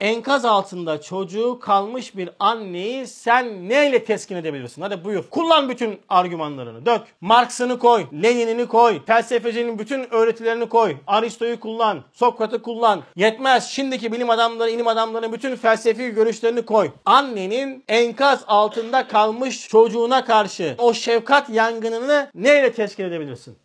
Enkaz 0.00 0.44
altında 0.44 1.00
çocuğu 1.00 1.58
kalmış 1.60 2.16
bir 2.16 2.30
anneyi 2.38 3.06
sen 3.06 3.68
neyle 3.68 4.04
teskin 4.04 4.36
edebilirsin? 4.36 4.82
Hadi 4.82 5.04
buyur. 5.04 5.24
Kullan 5.30 5.68
bütün 5.68 6.00
argümanlarını. 6.08 6.86
Dök. 6.86 7.00
Marx'ını 7.20 7.78
koy. 7.78 8.06
Lenin'ini 8.12 8.66
koy. 8.66 9.04
Felsefecinin 9.06 9.78
bütün 9.78 10.14
öğretilerini 10.14 10.68
koy. 10.68 10.96
Aristo'yu 11.06 11.60
kullan. 11.60 12.04
Sokrat'ı 12.12 12.62
kullan. 12.62 13.02
Yetmez. 13.16 13.68
Şimdiki 13.68 14.12
bilim 14.12 14.30
adamları, 14.30 14.70
ilim 14.70 14.86
adamlarının 14.86 15.32
bütün 15.32 15.56
felsefi 15.56 16.10
görüşlerini 16.10 16.64
koy. 16.64 16.90
Annenin 17.04 17.84
enkaz 17.88 18.44
altında 18.46 19.08
kalmış 19.08 19.68
çocuğuna 19.68 20.24
karşı 20.24 20.74
o 20.78 20.94
şefkat 20.94 21.50
yangınını 21.50 22.30
neyle 22.34 22.72
teskin 22.72 23.04
edebilirsin? 23.04 23.58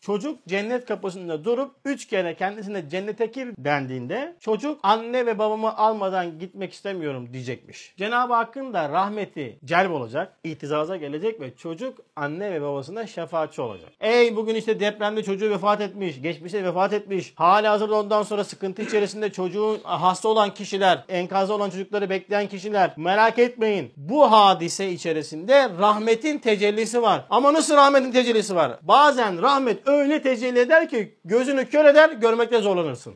Çocuk 0.00 0.46
cennet 0.48 0.86
kapısında 0.86 1.44
durup 1.44 1.70
üç 1.84 2.06
kere 2.06 2.34
kendisine 2.34 2.88
cennete 2.88 3.26
gir 3.26 3.48
dendiğinde 3.58 4.36
çocuk 4.40 4.80
anne 4.82 5.26
ve 5.26 5.38
babamı 5.38 5.76
almadan 5.76 6.38
gitmek 6.38 6.72
istemiyorum 6.72 7.28
diyecekmiş. 7.32 7.94
Cenab-ı 7.96 8.34
Hakk'ın 8.34 8.72
da 8.74 8.88
rahmeti 8.88 9.58
celb 9.64 9.90
olacak, 9.90 10.36
itizaza 10.44 10.96
gelecek 10.96 11.40
ve 11.40 11.56
çocuk 11.56 11.98
anne 12.16 12.52
ve 12.52 12.62
babasına 12.62 13.06
şefaatçi 13.06 13.62
olacak. 13.62 13.90
Ey 14.00 14.36
bugün 14.36 14.54
işte 14.54 14.80
depremde 14.80 15.22
çocuğu 15.22 15.50
vefat 15.50 15.80
etmiş, 15.80 16.22
geçmişte 16.22 16.64
vefat 16.64 16.92
etmiş, 16.92 17.32
hala 17.36 17.72
hazırda 17.72 17.94
ondan 17.94 18.22
sonra 18.22 18.44
sıkıntı 18.44 18.82
içerisinde 18.82 19.32
çocuğun 19.32 19.80
hasta 19.82 20.28
olan 20.28 20.54
kişiler, 20.54 21.04
enkazda 21.08 21.54
olan 21.54 21.70
çocukları 21.70 22.10
bekleyen 22.10 22.46
kişiler 22.46 22.94
merak 22.96 23.38
etmeyin. 23.38 23.92
Bu 23.96 24.32
hadise 24.32 24.90
içerisinde 24.90 25.70
rahmetin 25.78 26.38
tecellisi 26.38 27.02
var. 27.02 27.24
Ama 27.30 27.52
nasıl 27.52 27.76
rahmetin 27.76 28.12
tecellisi 28.12 28.56
var? 28.56 28.78
Bazen 28.82 29.42
rahmet 29.42 29.89
öyle 29.90 30.22
tecelli 30.22 30.58
eder 30.58 30.88
ki 30.88 31.18
gözünü 31.24 31.68
kör 31.68 31.84
eder, 31.84 32.10
görmekte 32.10 32.60
zorlanırsın. 32.60 33.14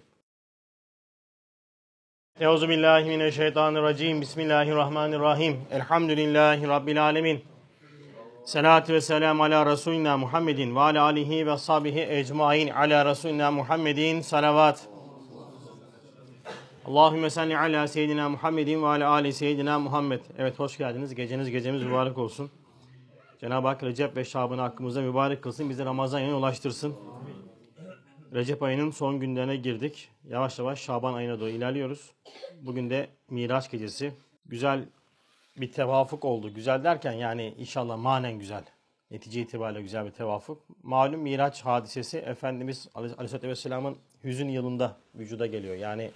Euzu 2.40 2.68
billahi 2.68 3.04
mineşşeytanirracim. 3.04 4.20
Bismillahirrahmanirrahim. 4.20 5.56
Elhamdülillahi 5.70 6.68
rabbil 6.68 7.04
alamin. 7.04 7.44
Salatu 8.44 8.92
ve 8.92 9.00
selam 9.00 9.40
ala 9.40 9.66
Resulina 9.66 10.16
Muhammedin 10.16 10.76
ve 10.76 10.80
ala 10.80 11.02
alihi 11.02 11.46
ve 11.46 11.58
sahbihi 11.58 12.06
ecmain 12.08 12.68
ala 12.68 13.04
Resulina 13.04 13.50
Muhammedin 13.50 14.20
salavat. 14.20 14.88
Allahümme 16.86 17.30
salli 17.30 17.58
ala 17.58 17.88
seyyidina 17.88 18.28
Muhammedin 18.28 18.82
ve 18.82 18.86
ala 18.86 19.10
ali 19.10 19.32
seyyidina 19.32 19.78
Muhammed. 19.78 20.20
Evet 20.38 20.58
hoş 20.58 20.78
geldiniz. 20.78 21.14
Geceniz 21.14 21.50
gecemiz 21.50 21.82
mübarek 21.82 22.18
olsun. 22.18 22.50
Cenab-ı 23.40 23.68
Hak 23.68 23.82
Recep 23.82 24.16
ve 24.16 24.24
Şaban'ı 24.24 24.60
hakkımızda 24.60 25.02
mübarek 25.02 25.42
kılsın. 25.42 25.70
Bizi 25.70 25.84
Ramazan 25.84 26.18
ayına 26.18 26.36
ulaştırsın. 26.36 26.94
Recep 28.34 28.62
ayının 28.62 28.90
son 28.90 29.20
günlerine 29.20 29.56
girdik. 29.56 30.08
Yavaş 30.28 30.58
yavaş 30.58 30.80
Şaban 30.80 31.14
ayına 31.14 31.40
doğru 31.40 31.48
ilerliyoruz. 31.48 32.10
Bugün 32.60 32.90
de 32.90 33.08
Miraç 33.30 33.70
gecesi. 33.70 34.12
Güzel 34.46 34.84
bir 35.56 35.72
tevafuk 35.72 36.24
oldu. 36.24 36.54
Güzel 36.54 36.84
derken 36.84 37.12
yani 37.12 37.54
inşallah 37.58 37.96
manen 37.96 38.38
güzel. 38.38 38.64
Netice 39.10 39.40
itibariyle 39.40 39.82
güzel 39.82 40.06
bir 40.06 40.10
tevafuk. 40.10 40.62
Malum 40.82 41.20
Miraç 41.20 41.62
hadisesi 41.62 42.18
Efendimiz 42.18 42.88
Aleyhisselatü 42.94 43.48
Vesselam'ın 43.48 43.96
hüzün 44.24 44.48
yılında 44.48 44.96
vücuda 45.14 45.46
geliyor. 45.46 45.74
Yani 45.74 46.10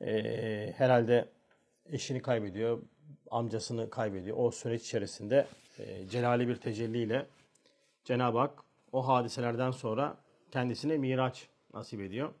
e, 0.00 0.74
herhalde 0.76 1.28
eşini 1.92 2.22
kaybediyor, 2.22 2.82
amcasını 3.30 3.90
kaybediyor. 3.90 4.36
O 4.40 4.50
süreç 4.50 4.82
içerisinde 4.82 5.46
e, 5.78 6.08
celali 6.08 6.48
bir 6.48 6.56
tecelliyle 6.56 7.26
Cenab-ı 8.04 8.38
Hak 8.38 8.62
o 8.92 9.08
hadiselerden 9.08 9.70
sonra 9.70 10.16
kendisine 10.50 10.98
miraç 10.98 11.48
nasip 11.74 12.00
ediyor. 12.00 12.32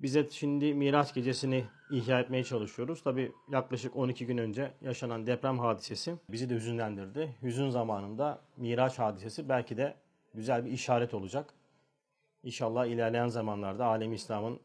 Bize 0.00 0.28
şimdi 0.30 0.74
Miraç 0.74 1.14
gecesini 1.14 1.64
ihya 1.90 2.20
etmeye 2.20 2.44
çalışıyoruz. 2.44 3.02
Tabi 3.02 3.32
yaklaşık 3.48 3.96
12 3.96 4.26
gün 4.26 4.38
önce 4.38 4.72
yaşanan 4.80 5.26
deprem 5.26 5.58
hadisesi 5.58 6.14
bizi 6.28 6.50
de 6.50 6.54
hüzünlendirdi. 6.54 7.36
Hüzün 7.42 7.70
zamanında 7.70 8.40
Miraç 8.56 8.98
hadisesi 8.98 9.48
belki 9.48 9.76
de 9.76 9.94
güzel 10.34 10.64
bir 10.64 10.70
işaret 10.70 11.14
olacak. 11.14 11.54
İnşallah 12.42 12.86
ilerleyen 12.86 13.28
zamanlarda 13.28 13.86
alemi 13.86 14.14
İslam'ın 14.14 14.60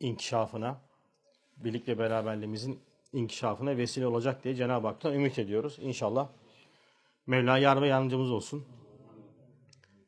inkişafına, 0.00 0.80
birlik 1.56 1.88
ve 1.88 1.98
beraberliğimizin 1.98 2.80
inkişafına 3.12 3.76
vesile 3.76 4.06
olacak 4.06 4.44
diye 4.44 4.54
Cenab-ı 4.54 4.86
Hak'tan 4.86 5.14
ümit 5.14 5.38
ediyoruz. 5.38 5.78
İnşallah 5.80 6.28
Mevla 7.26 7.58
yar 7.58 7.82
ve 7.82 7.88
yardımcımız 7.88 8.30
olsun. 8.30 8.64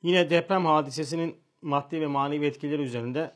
Yine 0.02 0.30
deprem 0.30 0.66
hadisesinin 0.66 1.36
maddi 1.62 2.00
ve 2.00 2.06
manevi 2.06 2.46
etkileri 2.46 2.82
üzerinde 2.82 3.34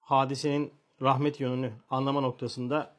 hadisenin 0.00 0.72
rahmet 1.02 1.40
yönünü 1.40 1.72
anlama 1.90 2.20
noktasında 2.20 2.94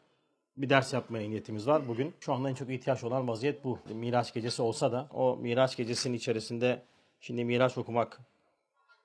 bir 0.58 0.70
ders 0.70 0.94
yapmaya 0.94 1.30
niyetimiz 1.30 1.68
var 1.68 1.88
bugün. 1.88 2.14
Şu 2.20 2.34
anda 2.34 2.50
en 2.50 2.54
çok 2.54 2.70
ihtiyaç 2.70 3.04
olan 3.04 3.28
vaziyet 3.28 3.64
bu. 3.64 3.80
Miraç 3.94 4.34
gecesi 4.34 4.62
olsa 4.62 4.92
da 4.92 5.08
o 5.14 5.38
Miraç 5.38 5.78
gecesinin 5.78 6.18
içerisinde 6.18 6.82
şimdi 7.20 7.46
Miraç 7.46 7.78
okumak 7.78 8.20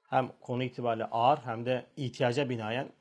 hem 0.09 0.33
konu 0.41 0.63
itibariyle 0.63 1.05
ağır 1.05 1.39
hem 1.39 1.67
de 1.67 1.87
ihtiyaca 1.97 2.49
binaen 2.49 2.93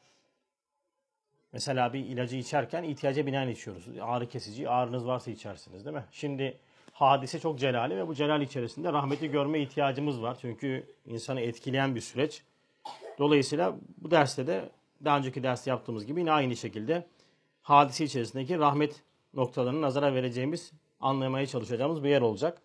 Mesela 1.54 1.94
bir 1.94 2.00
ilacı 2.00 2.38
içerken 2.38 2.84
ihtiyaca 2.84 3.26
binaen 3.26 3.48
içiyoruz. 3.48 3.86
Ağrı 4.02 4.30
kesici, 4.30 4.70
ağrınız 4.70 5.08
varsa 5.08 5.32
içersiniz 5.32 5.86
değil 5.86 5.96
mi? 5.96 6.06
Şimdi 6.12 6.58
hadise 6.94 7.40
çok 7.40 7.60
celali 7.60 7.98
ve 7.98 8.08
bu 8.08 8.16
celal 8.16 8.42
içerisinde 8.42 8.94
rahmeti 8.94 9.32
görme 9.32 9.60
ihtiyacımız 9.60 10.22
var. 10.22 10.38
Çünkü 10.42 10.96
insanı 11.06 11.42
etkileyen 11.42 11.96
bir 11.96 12.02
süreç. 12.02 12.42
Dolayısıyla 13.20 13.76
bu 13.98 14.12
derste 14.12 14.48
de 14.48 14.70
daha 15.06 15.18
önceki 15.18 15.44
derste 15.44 15.70
yaptığımız 15.70 16.06
gibi 16.06 16.20
yine 16.20 16.32
aynı 16.32 16.56
şekilde 16.56 17.08
hadise 17.62 18.06
içerisindeki 18.06 18.60
rahmet 18.60 19.04
noktalarını 19.34 19.82
nazara 19.82 20.14
vereceğimiz, 20.14 20.72
anlamaya 21.00 21.48
çalışacağımız 21.48 22.04
bir 22.04 22.10
yer 22.10 22.22
olacak. 22.22 22.62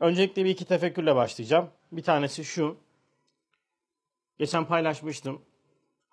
Öncelikle 0.00 0.44
bir 0.44 0.50
iki 0.50 0.64
tefekkürle 0.64 1.16
başlayacağım. 1.16 1.68
Bir 1.92 2.02
tanesi 2.02 2.44
şu. 2.44 2.76
Geçen 4.38 4.64
paylaşmıştım 4.64 5.42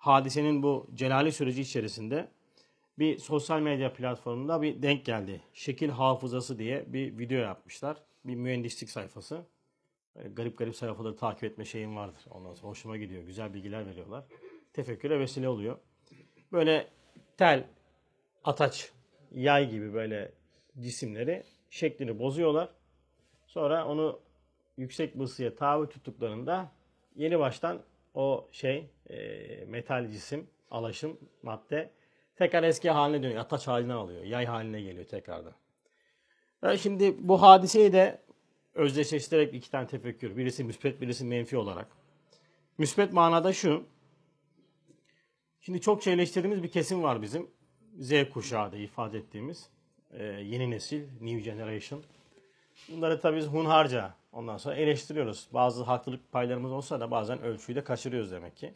hadisenin 0.06 0.62
bu 0.62 0.86
celali 0.94 1.32
süreci 1.32 1.60
içerisinde 1.60 2.28
bir 2.98 3.18
sosyal 3.18 3.60
medya 3.60 3.92
platformunda 3.92 4.62
bir 4.62 4.82
denk 4.82 5.04
geldi. 5.04 5.40
Şekil 5.54 5.88
hafızası 5.88 6.58
diye 6.58 6.84
bir 6.92 7.18
video 7.18 7.38
yapmışlar. 7.38 7.96
Bir 8.24 8.34
mühendislik 8.34 8.90
sayfası. 8.90 9.44
Garip 10.32 10.58
garip 10.58 10.76
sayfaları 10.76 11.16
takip 11.16 11.44
etme 11.44 11.64
şeyim 11.64 11.96
vardır. 11.96 12.22
Ondan 12.30 12.54
sonra 12.54 12.70
hoşuma 12.70 12.96
gidiyor. 12.96 13.22
Güzel 13.22 13.54
bilgiler 13.54 13.86
veriyorlar. 13.86 14.24
Tefekküre 14.72 15.20
vesile 15.20 15.48
oluyor. 15.48 15.78
Böyle 16.52 16.88
tel, 17.36 17.64
ataç, 18.44 18.92
yay 19.32 19.70
gibi 19.70 19.94
böyle 19.94 20.32
cisimleri 20.80 21.42
şeklini 21.70 22.18
bozuyorlar. 22.18 22.68
Sonra 23.46 23.86
onu 23.86 24.20
yüksek 24.76 25.14
bir 25.14 25.24
ısıya 25.24 25.54
tabi 25.54 25.88
tuttuklarında 25.88 26.72
yeni 27.16 27.38
baştan 27.38 27.82
o 28.14 28.48
şey 28.52 28.90
e, 29.10 29.16
metal 29.64 30.10
cisim, 30.10 30.46
alaşım, 30.70 31.18
madde 31.42 31.90
tekrar 32.36 32.62
eski 32.62 32.90
haline 32.90 33.22
dönüyor. 33.22 33.40
Ataç 33.40 33.66
haline 33.68 33.92
alıyor. 33.92 34.24
Yay 34.24 34.46
haline 34.46 34.80
geliyor 34.80 35.04
tekrardan. 35.04 35.54
Ben 36.62 36.76
şimdi 36.76 37.28
bu 37.28 37.42
hadiseyi 37.42 37.92
de 37.92 38.20
özdeşleştirerek 38.74 39.54
iki 39.54 39.70
tane 39.70 39.86
tefekkür. 39.86 40.36
Birisi 40.36 40.64
müspet, 40.64 41.00
birisi 41.00 41.24
menfi 41.24 41.56
olarak. 41.56 41.88
Müspet 42.78 43.12
manada 43.12 43.52
şu. 43.52 43.84
Şimdi 45.60 45.80
çok 45.80 46.02
şeyleştirdiğimiz 46.02 46.62
bir 46.62 46.68
kesim 46.68 47.02
var 47.02 47.22
bizim. 47.22 47.50
Z 47.98 48.12
kuşağı 48.32 48.72
da 48.72 48.76
ifade 48.76 49.18
ettiğimiz. 49.18 49.68
E, 50.12 50.24
yeni 50.24 50.70
nesil, 50.70 51.02
new 51.20 51.40
generation. 51.40 52.02
Bunları 52.88 53.20
tabii 53.20 53.36
biz 53.36 53.46
hunharca 53.46 54.14
ondan 54.32 54.56
sonra 54.56 54.74
eleştiriyoruz. 54.74 55.48
Bazı 55.52 55.82
haklılık 55.82 56.32
paylarımız 56.32 56.72
olsa 56.72 57.00
da 57.00 57.10
bazen 57.10 57.42
ölçüyü 57.42 57.76
de 57.76 57.84
kaçırıyoruz 57.84 58.30
demek 58.32 58.56
ki. 58.56 58.74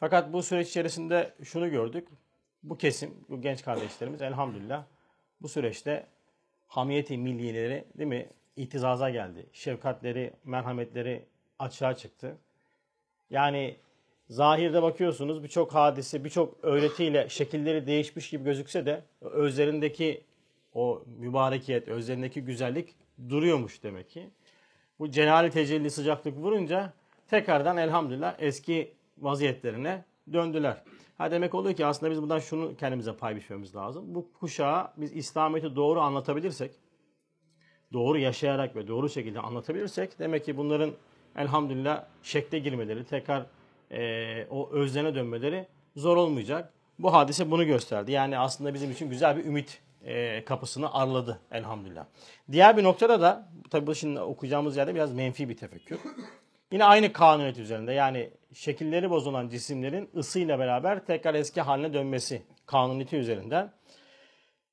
Fakat 0.00 0.32
bu 0.32 0.42
süreç 0.42 0.68
içerisinde 0.68 1.34
şunu 1.44 1.70
gördük. 1.70 2.08
Bu 2.62 2.78
kesim, 2.78 3.14
bu 3.28 3.40
genç 3.40 3.64
kardeşlerimiz 3.64 4.22
elhamdülillah 4.22 4.84
bu 5.42 5.48
süreçte 5.48 6.06
hamiyeti 6.66 7.18
milliyeleri 7.18 7.84
değil 7.98 8.08
mi 8.08 8.28
itizaza 8.56 9.10
geldi. 9.10 9.46
Şefkatleri, 9.52 10.32
merhametleri 10.44 11.26
açığa 11.58 11.94
çıktı. 11.94 12.36
Yani 13.30 13.76
zahirde 14.28 14.82
bakıyorsunuz 14.82 15.42
birçok 15.42 15.74
hadise, 15.74 16.24
birçok 16.24 16.64
öğretiyle 16.64 17.28
şekilleri 17.28 17.86
değişmiş 17.86 18.30
gibi 18.30 18.44
gözükse 18.44 18.86
de 18.86 19.02
özlerindeki 19.20 20.24
o 20.74 21.04
mübarekiyet, 21.18 21.88
özlerindeki 21.88 22.40
güzellik 22.44 22.94
duruyormuş 23.28 23.82
demek 23.82 24.10
ki. 24.10 24.30
Bu 24.98 25.10
cenali 25.10 25.50
tecelli 25.50 25.90
sıcaklık 25.90 26.36
vurunca 26.36 26.92
tekrardan 27.28 27.76
elhamdülillah 27.76 28.34
eski 28.38 28.94
vaziyetlerine 29.18 30.04
döndüler. 30.32 30.82
Ha 31.18 31.30
demek 31.30 31.54
oluyor 31.54 31.76
ki 31.76 31.86
aslında 31.86 32.12
biz 32.12 32.22
bundan 32.22 32.38
şunu 32.38 32.76
kendimize 32.76 33.16
pay 33.16 33.36
biçmemiz 33.36 33.76
lazım. 33.76 34.14
Bu 34.14 34.32
kuşağa 34.32 34.92
biz 34.96 35.12
İslamiyet'i 35.12 35.76
doğru 35.76 36.00
anlatabilirsek, 36.00 36.70
doğru 37.92 38.18
yaşayarak 38.18 38.76
ve 38.76 38.88
doğru 38.88 39.08
şekilde 39.08 39.40
anlatabilirsek 39.40 40.18
demek 40.18 40.44
ki 40.44 40.56
bunların 40.56 40.92
elhamdülillah 41.36 42.04
şekle 42.22 42.58
girmeleri, 42.58 43.04
tekrar 43.04 43.46
e, 43.90 44.46
o 44.50 44.70
özlerine 44.70 45.14
dönmeleri 45.14 45.66
zor 45.96 46.16
olmayacak. 46.16 46.72
Bu 46.98 47.12
hadise 47.12 47.50
bunu 47.50 47.66
gösterdi. 47.66 48.12
Yani 48.12 48.38
aslında 48.38 48.74
bizim 48.74 48.90
için 48.90 49.10
güzel 49.10 49.36
bir 49.36 49.44
ümit 49.44 49.82
e, 50.06 50.44
kapısını 50.44 50.94
arladı 50.94 51.40
elhamdülillah. 51.50 52.06
Diğer 52.52 52.76
bir 52.76 52.84
noktada 52.84 53.20
da 53.20 53.48
tabii 53.70 53.86
bu 53.86 53.94
şimdi 53.94 54.20
okuyacağımız 54.20 54.76
yerde 54.76 54.94
biraz 54.94 55.12
menfi 55.12 55.48
bir 55.48 55.56
tefekkür. 55.56 55.98
Yine 56.72 56.84
aynı 56.84 57.12
kanuniyet 57.12 57.58
üzerinde 57.58 57.92
yani 57.92 58.30
şekilleri 58.54 59.10
bozulan 59.10 59.48
cisimlerin 59.48 60.10
ısıyla 60.16 60.58
beraber 60.58 61.06
tekrar 61.06 61.34
eski 61.34 61.60
haline 61.60 61.92
dönmesi 61.94 62.42
kanuniyeti 62.66 63.16
üzerinden. 63.16 63.72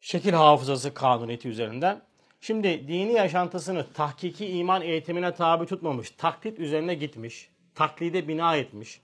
Şekil 0.02 0.34
hafızası 0.34 0.94
kanuniyeti 0.94 1.50
üzerinden. 1.50 2.02
Şimdi 2.42 2.88
dini 2.88 3.14
yaşantısını 3.14 3.94
tahkiki 3.94 4.48
iman 4.48 4.82
eğitimine 4.82 5.34
tabi 5.34 5.66
tutmamış, 5.66 6.12
taklit 6.12 6.60
üzerine 6.60 6.94
gitmiş, 6.96 7.50
taklide 7.76 8.28
bina 8.28 8.56
etmiş. 8.56 9.02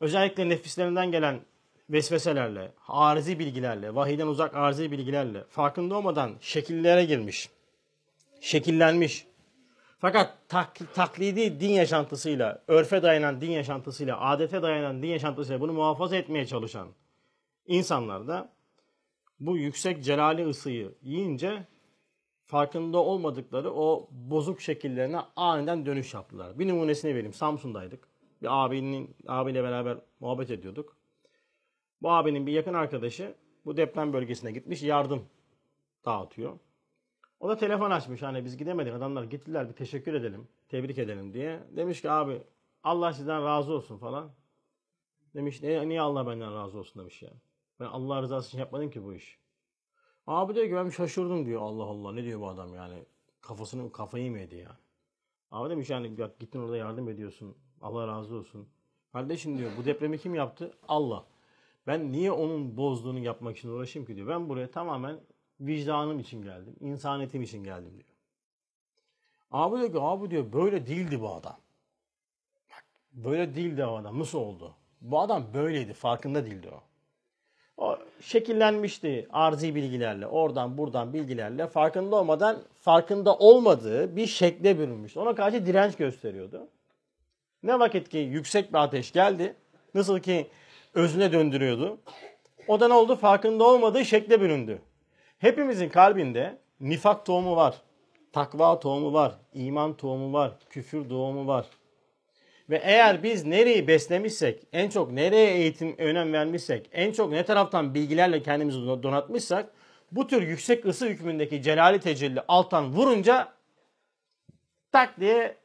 Özellikle 0.00 0.48
nefislerinden 0.48 1.10
gelen 1.10 1.40
vesveselerle, 1.90 2.72
arızi 2.88 3.38
bilgilerle, 3.38 3.94
vahiden 3.94 4.26
uzak 4.26 4.54
arızi 4.56 4.92
bilgilerle 4.92 5.44
farkında 5.44 5.96
olmadan 5.96 6.32
şekillere 6.40 7.04
girmiş, 7.04 7.50
şekillenmiş. 8.40 9.26
Fakat 9.98 10.38
tak, 10.48 10.94
taklidi 10.94 11.60
din 11.60 11.68
yaşantısıyla, 11.68 12.62
örfe 12.68 13.02
dayanan 13.02 13.40
din 13.40 13.50
yaşantısıyla, 13.50 14.20
adete 14.20 14.62
dayanan 14.62 15.02
din 15.02 15.08
yaşantısıyla 15.08 15.60
bunu 15.60 15.72
muhafaza 15.72 16.16
etmeye 16.16 16.46
çalışan 16.46 16.88
insanlar 17.66 18.28
da 18.28 18.50
bu 19.40 19.56
yüksek 19.56 20.04
celali 20.04 20.48
ısıyı 20.48 20.94
yiyince 21.02 21.66
farkında 22.44 22.98
olmadıkları 22.98 23.72
o 23.72 24.08
bozuk 24.10 24.60
şekillerine 24.60 25.20
aniden 25.36 25.86
dönüş 25.86 26.14
yaptılar. 26.14 26.58
Bir 26.58 26.68
numunesini 26.68 27.14
vereyim. 27.14 27.32
Samsun'daydık. 27.32 28.08
Bir 28.42 28.64
abinin 28.64 29.16
abiyle 29.26 29.62
beraber 29.62 29.98
muhabbet 30.20 30.50
ediyorduk. 30.50 30.97
Bu 32.02 32.10
abinin 32.10 32.46
bir 32.46 32.52
yakın 32.52 32.74
arkadaşı 32.74 33.34
bu 33.64 33.76
deprem 33.76 34.12
bölgesine 34.12 34.52
gitmiş 34.52 34.82
yardım 34.82 35.24
dağıtıyor. 36.04 36.58
O 37.40 37.48
da 37.48 37.56
telefon 37.56 37.90
açmış 37.90 38.22
hani 38.22 38.44
biz 38.44 38.56
gidemedik 38.56 38.94
adamlar 38.94 39.24
gittiler 39.24 39.68
bir 39.68 39.74
teşekkür 39.74 40.14
edelim, 40.14 40.48
tebrik 40.68 40.98
edelim 40.98 41.34
diye. 41.34 41.60
Demiş 41.76 42.02
ki 42.02 42.10
abi 42.10 42.42
Allah 42.84 43.12
sizden 43.12 43.44
razı 43.44 43.72
olsun 43.72 43.98
falan. 43.98 44.30
Demiş 45.34 45.62
niye 45.62 46.00
Allah 46.00 46.26
benden 46.26 46.54
razı 46.54 46.78
olsun 46.78 47.02
demiş 47.02 47.22
ya. 47.22 47.30
Ben 47.80 47.84
Allah 47.84 48.22
rızası 48.22 48.48
için 48.48 48.58
yapmadım 48.58 48.90
ki 48.90 49.04
bu 49.04 49.14
iş. 49.14 49.38
Abi 50.26 50.54
diyor 50.54 50.66
ki 50.66 50.74
ben 50.74 50.88
şaşırdım 50.90 51.46
diyor 51.46 51.62
Allah 51.62 51.84
Allah 51.84 52.12
ne 52.12 52.24
diyor 52.24 52.40
bu 52.40 52.48
adam 52.48 52.74
yani. 52.74 53.04
Kafasını 53.40 53.92
kafayı 53.92 54.30
mı 54.30 54.38
yedi 54.38 54.56
ya. 54.56 54.76
Abi 55.50 55.70
demiş 55.70 55.90
yani 55.90 56.16
gittin 56.40 56.60
orada 56.60 56.76
yardım 56.76 57.08
ediyorsun. 57.08 57.56
Allah 57.80 58.06
razı 58.06 58.34
olsun. 58.34 58.68
Kardeşim 59.12 59.58
diyor 59.58 59.70
bu 59.78 59.84
depremi 59.84 60.18
kim 60.18 60.34
yaptı? 60.34 60.72
Allah. 60.88 61.24
Ben 61.88 62.12
niye 62.12 62.32
onun 62.32 62.76
bozduğunu 62.76 63.18
yapmak 63.18 63.58
için 63.58 63.68
uğraşayım 63.68 64.06
ki 64.06 64.16
diyor. 64.16 64.28
Ben 64.28 64.48
buraya 64.48 64.70
tamamen 64.70 65.16
vicdanım 65.60 66.18
için 66.18 66.42
geldim. 66.42 66.76
insaniyetim 66.80 67.42
için 67.42 67.64
geldim 67.64 67.92
diyor. 67.92 68.08
Abi 69.50 69.78
diyor 69.78 69.92
ki 69.92 69.98
abi 70.00 70.30
diyor 70.30 70.52
böyle 70.52 70.86
değildi 70.86 71.20
bu 71.20 71.34
adam. 71.34 71.56
Böyle 73.12 73.54
değildi 73.54 73.84
o 73.84 73.96
adam. 73.96 74.18
Nasıl 74.18 74.38
oldu? 74.38 74.74
Bu 75.00 75.20
adam 75.20 75.44
böyleydi. 75.54 75.92
Farkında 75.92 76.46
değildi 76.46 76.68
o. 76.72 76.82
O 77.84 77.98
şekillenmişti 78.20 79.28
arzi 79.30 79.74
bilgilerle, 79.74 80.26
oradan 80.26 80.78
buradan 80.78 81.12
bilgilerle 81.14 81.66
farkında 81.66 82.16
olmadan 82.16 82.62
farkında 82.80 83.36
olmadığı 83.36 84.16
bir 84.16 84.26
şekle 84.26 84.78
bürünmüştü. 84.78 85.20
Ona 85.20 85.34
karşı 85.34 85.66
direnç 85.66 85.96
gösteriyordu. 85.96 86.68
Ne 87.62 87.78
vakit 87.78 88.08
ki 88.08 88.18
yüksek 88.18 88.72
bir 88.72 88.78
ateş 88.78 89.12
geldi, 89.12 89.54
nasıl 89.94 90.20
ki 90.20 90.50
özüne 90.94 91.32
döndürüyordu. 91.32 91.98
O 92.68 92.80
da 92.80 92.88
ne 92.88 92.94
oldu? 92.94 93.16
Farkında 93.16 93.64
olmadığı 93.64 94.04
şekle 94.04 94.40
büründü. 94.40 94.82
Hepimizin 95.38 95.88
kalbinde 95.88 96.58
nifak 96.80 97.26
tohumu 97.26 97.56
var, 97.56 97.74
takva 98.32 98.80
tohumu 98.80 99.12
var, 99.12 99.34
iman 99.54 99.96
tohumu 99.96 100.32
var, 100.32 100.52
küfür 100.70 101.08
tohumu 101.08 101.46
var. 101.46 101.66
Ve 102.70 102.80
eğer 102.84 103.22
biz 103.22 103.44
nereyi 103.44 103.88
beslemişsek, 103.88 104.62
en 104.72 104.88
çok 104.90 105.12
nereye 105.12 105.54
eğitim 105.54 105.94
önem 105.98 106.32
vermişsek, 106.32 106.90
en 106.92 107.12
çok 107.12 107.30
ne 107.30 107.44
taraftan 107.44 107.94
bilgilerle 107.94 108.42
kendimizi 108.42 108.78
donatmışsak, 108.78 109.72
bu 110.12 110.26
tür 110.26 110.42
yüksek 110.42 110.84
ısı 110.86 111.06
hükmündeki 111.06 111.62
celali 111.62 112.00
tecelli 112.00 112.40
alttan 112.48 112.92
vurunca 112.92 113.52
tak 114.92 115.20
diye 115.20 115.56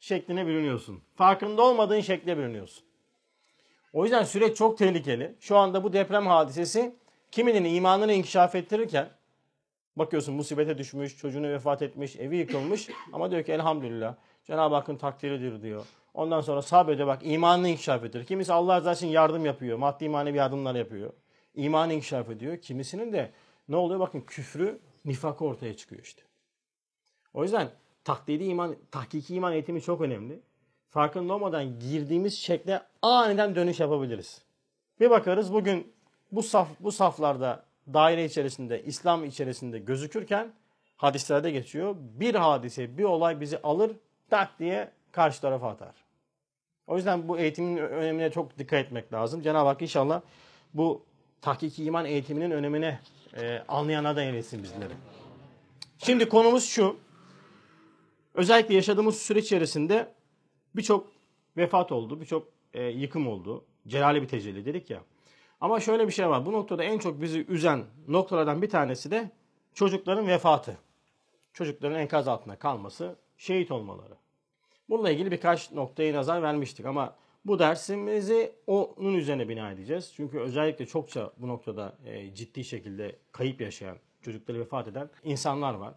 şekline 0.00 0.46
bürünüyorsun. 0.46 1.02
Farkında 1.14 1.62
olmadığın 1.62 2.00
şekle 2.00 2.36
bürünüyorsun. 2.38 2.84
O 3.94 4.04
yüzden 4.04 4.24
süreç 4.24 4.56
çok 4.56 4.78
tehlikeli. 4.78 5.34
Şu 5.40 5.56
anda 5.56 5.84
bu 5.84 5.92
deprem 5.92 6.26
hadisesi 6.26 6.94
kiminin 7.30 7.74
imanını 7.74 8.12
inkişaf 8.12 8.54
ettirirken 8.54 9.08
bakıyorsun 9.96 10.34
musibete 10.34 10.78
düşmüş, 10.78 11.16
çocuğunu 11.16 11.48
vefat 11.48 11.82
etmiş, 11.82 12.16
evi 12.16 12.36
yıkılmış 12.36 12.88
ama 13.12 13.30
diyor 13.30 13.44
ki 13.44 13.52
elhamdülillah 13.52 14.14
Cenab-ı 14.44 14.74
Hakk'ın 14.74 14.96
takdiridir 14.96 15.62
diyor. 15.62 15.86
Ondan 16.14 16.40
sonra 16.40 16.62
sabrediyor 16.62 17.08
bak 17.08 17.20
imanını 17.24 17.68
inkişaf 17.68 18.04
ettirir. 18.04 18.26
Kimisi 18.26 18.52
Allah 18.52 18.76
razı 18.76 18.92
için 18.92 19.06
yardım 19.12 19.46
yapıyor. 19.46 19.78
Maddi 19.78 20.08
manevi 20.08 20.36
yardımlar 20.36 20.74
yapıyor. 20.74 21.12
İmanı 21.54 21.92
inkişaf 21.92 22.30
ediyor. 22.30 22.56
Kimisinin 22.56 23.12
de 23.12 23.30
ne 23.68 23.76
oluyor 23.76 24.00
bakın 24.00 24.20
küfrü, 24.20 24.80
nifakı 25.04 25.44
ortaya 25.44 25.76
çıkıyor 25.76 26.02
işte. 26.02 26.22
O 27.34 27.42
yüzden 27.42 27.70
taklidi 28.04 28.44
iman, 28.44 28.76
tahkiki 28.90 29.34
iman 29.34 29.52
eğitimi 29.52 29.82
çok 29.82 30.00
önemli. 30.00 30.40
Farkında 30.94 31.34
olmadan 31.34 31.78
girdiğimiz 31.78 32.38
şekle 32.38 32.82
aniden 33.02 33.54
dönüş 33.54 33.80
yapabiliriz. 33.80 34.42
Bir 35.00 35.10
bakarız 35.10 35.52
bugün 35.52 35.92
bu 36.32 36.42
saf 36.42 36.68
bu 36.80 36.92
saflarda 36.92 37.64
daire 37.94 38.24
içerisinde, 38.24 38.82
İslam 38.82 39.24
içerisinde 39.24 39.78
gözükürken 39.78 40.52
hadislerde 40.96 41.50
geçiyor. 41.50 41.96
Bir 41.98 42.34
hadise, 42.34 42.98
bir 42.98 43.04
olay 43.04 43.40
bizi 43.40 43.62
alır 43.62 43.90
tak 44.30 44.58
diye 44.58 44.90
karşı 45.12 45.40
tarafa 45.40 45.68
atar. 45.68 45.94
O 46.86 46.96
yüzden 46.96 47.28
bu 47.28 47.38
eğitimin 47.38 47.76
önemine 47.76 48.30
çok 48.30 48.58
dikkat 48.58 48.86
etmek 48.86 49.12
lazım. 49.12 49.42
Cenab-ı 49.42 49.68
Hak 49.68 49.82
inşallah 49.82 50.20
bu 50.74 51.02
tahkiki 51.42 51.84
iman 51.84 52.04
eğitiminin 52.04 52.50
önemine 52.50 53.00
e, 53.36 53.62
anlayana 53.68 54.16
da 54.16 54.22
eylesin 54.22 54.62
bizleri. 54.62 54.94
Şimdi 55.98 56.28
konumuz 56.28 56.64
şu. 56.64 56.96
Özellikle 58.34 58.74
yaşadığımız 58.74 59.16
süreç 59.18 59.44
içerisinde 59.44 60.14
birçok 60.76 61.12
vefat 61.56 61.92
oldu, 61.92 62.20
birçok 62.20 62.48
e, 62.74 62.82
yıkım 62.84 63.28
oldu. 63.28 63.64
Celali 63.88 64.22
bir 64.22 64.28
tecelli 64.28 64.66
dedik 64.66 64.90
ya. 64.90 65.02
Ama 65.60 65.80
şöyle 65.80 66.06
bir 66.06 66.12
şey 66.12 66.28
var. 66.28 66.46
Bu 66.46 66.52
noktada 66.52 66.84
en 66.84 66.98
çok 66.98 67.22
bizi 67.22 67.46
üzen 67.46 67.84
noktalardan 68.08 68.62
bir 68.62 68.70
tanesi 68.70 69.10
de 69.10 69.30
çocukların 69.74 70.26
vefatı. 70.26 70.78
Çocukların 71.52 71.98
enkaz 71.98 72.28
altında 72.28 72.56
kalması, 72.56 73.16
şehit 73.36 73.70
olmaları. 73.70 74.14
Bununla 74.88 75.10
ilgili 75.10 75.30
birkaç 75.30 75.72
noktayı 75.72 76.14
nazar 76.14 76.42
vermiştik 76.42 76.86
ama 76.86 77.16
bu 77.44 77.58
dersimizi 77.58 78.52
onun 78.66 79.14
üzerine 79.14 79.48
bina 79.48 79.70
edeceğiz. 79.70 80.12
Çünkü 80.16 80.38
özellikle 80.38 80.86
çokça 80.86 81.32
bu 81.38 81.48
noktada 81.48 81.98
e, 82.06 82.34
ciddi 82.34 82.64
şekilde 82.64 83.16
kayıp 83.32 83.60
yaşayan, 83.60 83.96
çocukları 84.22 84.60
vefat 84.60 84.88
eden 84.88 85.10
insanlar 85.24 85.74
var. 85.74 85.94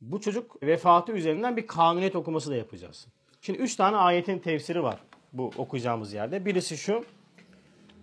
Bu 0.00 0.20
çocuk 0.20 0.62
vefatı 0.62 1.12
üzerinden 1.12 1.56
bir 1.56 1.66
kanuniyet 1.66 2.16
okuması 2.16 2.50
da 2.50 2.56
yapacağız. 2.56 3.06
Şimdi 3.42 3.58
üç 3.58 3.76
tane 3.76 3.96
ayetin 3.96 4.38
tefsiri 4.38 4.82
var 4.82 4.98
bu 5.32 5.50
okuyacağımız 5.56 6.12
yerde. 6.12 6.44
Birisi 6.44 6.76
şu. 6.76 7.04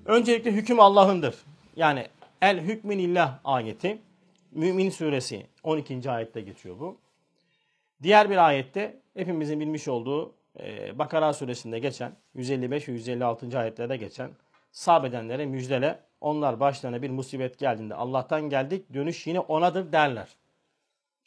Öncelikle 0.05 0.51
hüküm 0.51 0.79
Allah'ındır. 0.79 1.35
Yani 1.75 2.07
el 2.41 2.59
hükminillah 2.59 3.39
ayeti. 3.43 3.97
Mümin 4.51 4.89
suresi 4.89 5.45
12. 5.63 6.11
ayette 6.11 6.41
geçiyor 6.41 6.79
bu. 6.79 6.97
Diğer 8.03 8.29
bir 8.29 8.47
ayette 8.47 8.99
hepimizin 9.13 9.59
bilmiş 9.59 9.87
olduğu 9.87 10.33
e, 10.59 10.99
Bakara 10.99 11.33
suresinde 11.33 11.79
geçen 11.79 12.15
155 12.35 12.89
ve 12.89 12.91
156. 12.91 13.59
ayetlerde 13.59 13.97
geçen 13.97 14.31
sabedenlere 14.71 15.45
müjdele 15.45 15.99
onlar 16.21 16.59
başlarına 16.59 17.01
bir 17.01 17.09
musibet 17.09 17.59
geldiğinde 17.59 17.95
Allah'tan 17.95 18.49
geldik 18.49 18.93
dönüş 18.93 19.27
yine 19.27 19.39
onadır 19.39 19.91
derler. 19.91 20.27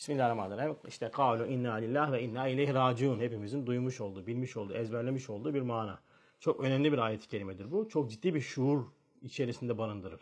Bismillahirrahmanirrahim. 0.03 0.77
İşte 0.89 1.11
kavlu 1.11 1.47
inna 1.47 1.75
lillah 1.75 2.13
ve 2.13 2.23
inna 2.23 2.49
ileyhi 2.49 2.75
raciun. 2.75 3.21
Hepimizin 3.21 3.67
duymuş 3.67 4.01
olduğu, 4.01 4.27
bilmiş 4.27 4.57
olduğu, 4.57 4.75
ezberlemiş 4.75 5.31
olduğu 5.31 5.55
bir 5.55 5.61
mana. 5.61 6.01
Çok 6.41 6.61
önemli 6.61 6.93
bir 6.93 6.99
ayet-i 6.99 7.29
kerimedir 7.29 7.73
bu. 7.73 7.89
Çok 7.89 8.11
ciddi 8.11 8.35
bir 8.35 8.41
şuur 8.41 8.85
içerisinde 9.23 9.79
barındırır. 9.79 10.21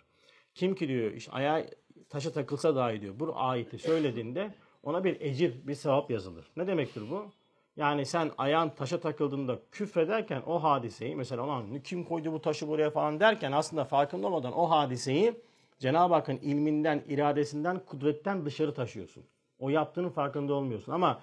Kim 0.55 0.75
ki 0.75 0.89
diyor 0.89 1.11
işte 1.11 1.33
ayağa 1.33 1.65
taşa 2.09 2.33
takılsa 2.33 2.77
dahi 2.77 3.01
diyor 3.01 3.15
bu 3.21 3.33
ayeti 3.37 3.79
söylediğinde 3.79 4.55
ona 4.83 5.05
bir 5.05 5.21
ecir, 5.21 5.67
bir 5.67 5.75
sevap 5.75 6.11
yazılır. 6.11 6.47
Ne 6.57 6.67
demektir 6.67 7.03
bu? 7.11 7.27
Yani 7.77 8.07
sen 8.07 8.31
ayağın 8.39 8.69
taşa 8.69 9.01
takıldığında 9.01 9.59
küfrederken 9.73 10.43
o 10.47 10.63
hadiseyi 10.63 11.17
mesela 11.17 11.43
olan 11.43 11.81
kim 11.81 12.05
koydu 12.05 12.33
bu 12.33 12.41
taşı 12.43 12.69
buraya 12.69 12.91
falan 12.91 13.21
derken 13.21 13.53
aslında 13.53 13.85
farkında 13.85 14.27
olmadan 14.27 14.53
o 14.53 14.71
hadiseyi 14.71 15.35
Cenab-ı 15.79 16.15
Hakk'ın 16.15 16.37
ilminden, 16.37 17.05
iradesinden, 17.09 17.79
kudretten 17.87 18.47
dışarı 18.47 18.75
taşıyorsun. 18.75 19.25
O 19.61 19.69
yaptığının 19.69 20.11
farkında 20.11 20.55
olmuyorsun. 20.55 20.93
Ama 20.93 21.21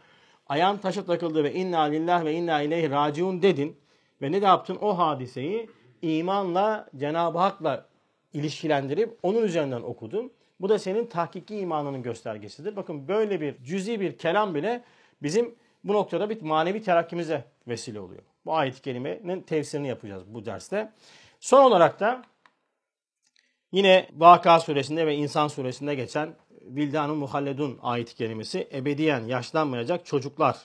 ayağın 0.47 0.77
taşa 0.77 1.05
takıldı 1.05 1.43
ve 1.43 1.53
inna 1.53 1.81
lillah 1.81 2.25
ve 2.25 2.33
inna 2.33 2.61
ileyhi 2.61 2.89
raciun 2.89 3.41
dedin 3.41 3.77
ve 4.21 4.31
ne 4.31 4.41
de 4.41 4.45
yaptın? 4.45 4.77
O 4.81 4.97
hadiseyi 4.97 5.69
imanla 6.01 6.89
Cenab-ı 6.97 7.37
Hak'la 7.37 7.85
ilişkilendirip 8.33 9.17
onun 9.23 9.43
üzerinden 9.43 9.81
okudun. 9.81 10.31
Bu 10.59 10.69
da 10.69 10.79
senin 10.79 11.05
tahkiki 11.05 11.57
imanının 11.57 12.03
göstergesidir. 12.03 12.75
Bakın 12.75 13.07
böyle 13.07 13.41
bir 13.41 13.63
cüzi 13.63 13.99
bir 13.99 14.17
kelam 14.17 14.55
bile 14.55 14.83
bizim 15.23 15.55
bu 15.83 15.93
noktada 15.93 16.29
bir 16.29 16.41
manevi 16.41 16.83
terakkimize 16.83 17.43
vesile 17.67 17.99
oluyor. 17.99 18.21
Bu 18.45 18.55
ayet-i 18.55 18.81
kerimenin 18.81 19.41
tefsirini 19.41 19.87
yapacağız 19.87 20.23
bu 20.27 20.45
derste. 20.45 20.91
Son 21.39 21.63
olarak 21.63 21.99
da 21.99 22.21
yine 23.71 24.09
Vaka 24.17 24.59
suresinde 24.59 25.07
ve 25.07 25.15
İnsan 25.15 25.47
suresinde 25.47 25.95
geçen 25.95 26.35
Vildanun 26.75 27.17
Muhalledun 27.17 27.79
ayet-i 27.81 28.15
kerimesi 28.15 28.67
ebediyen 28.73 29.23
yaşlanmayacak 29.23 30.05
çocuklar. 30.05 30.57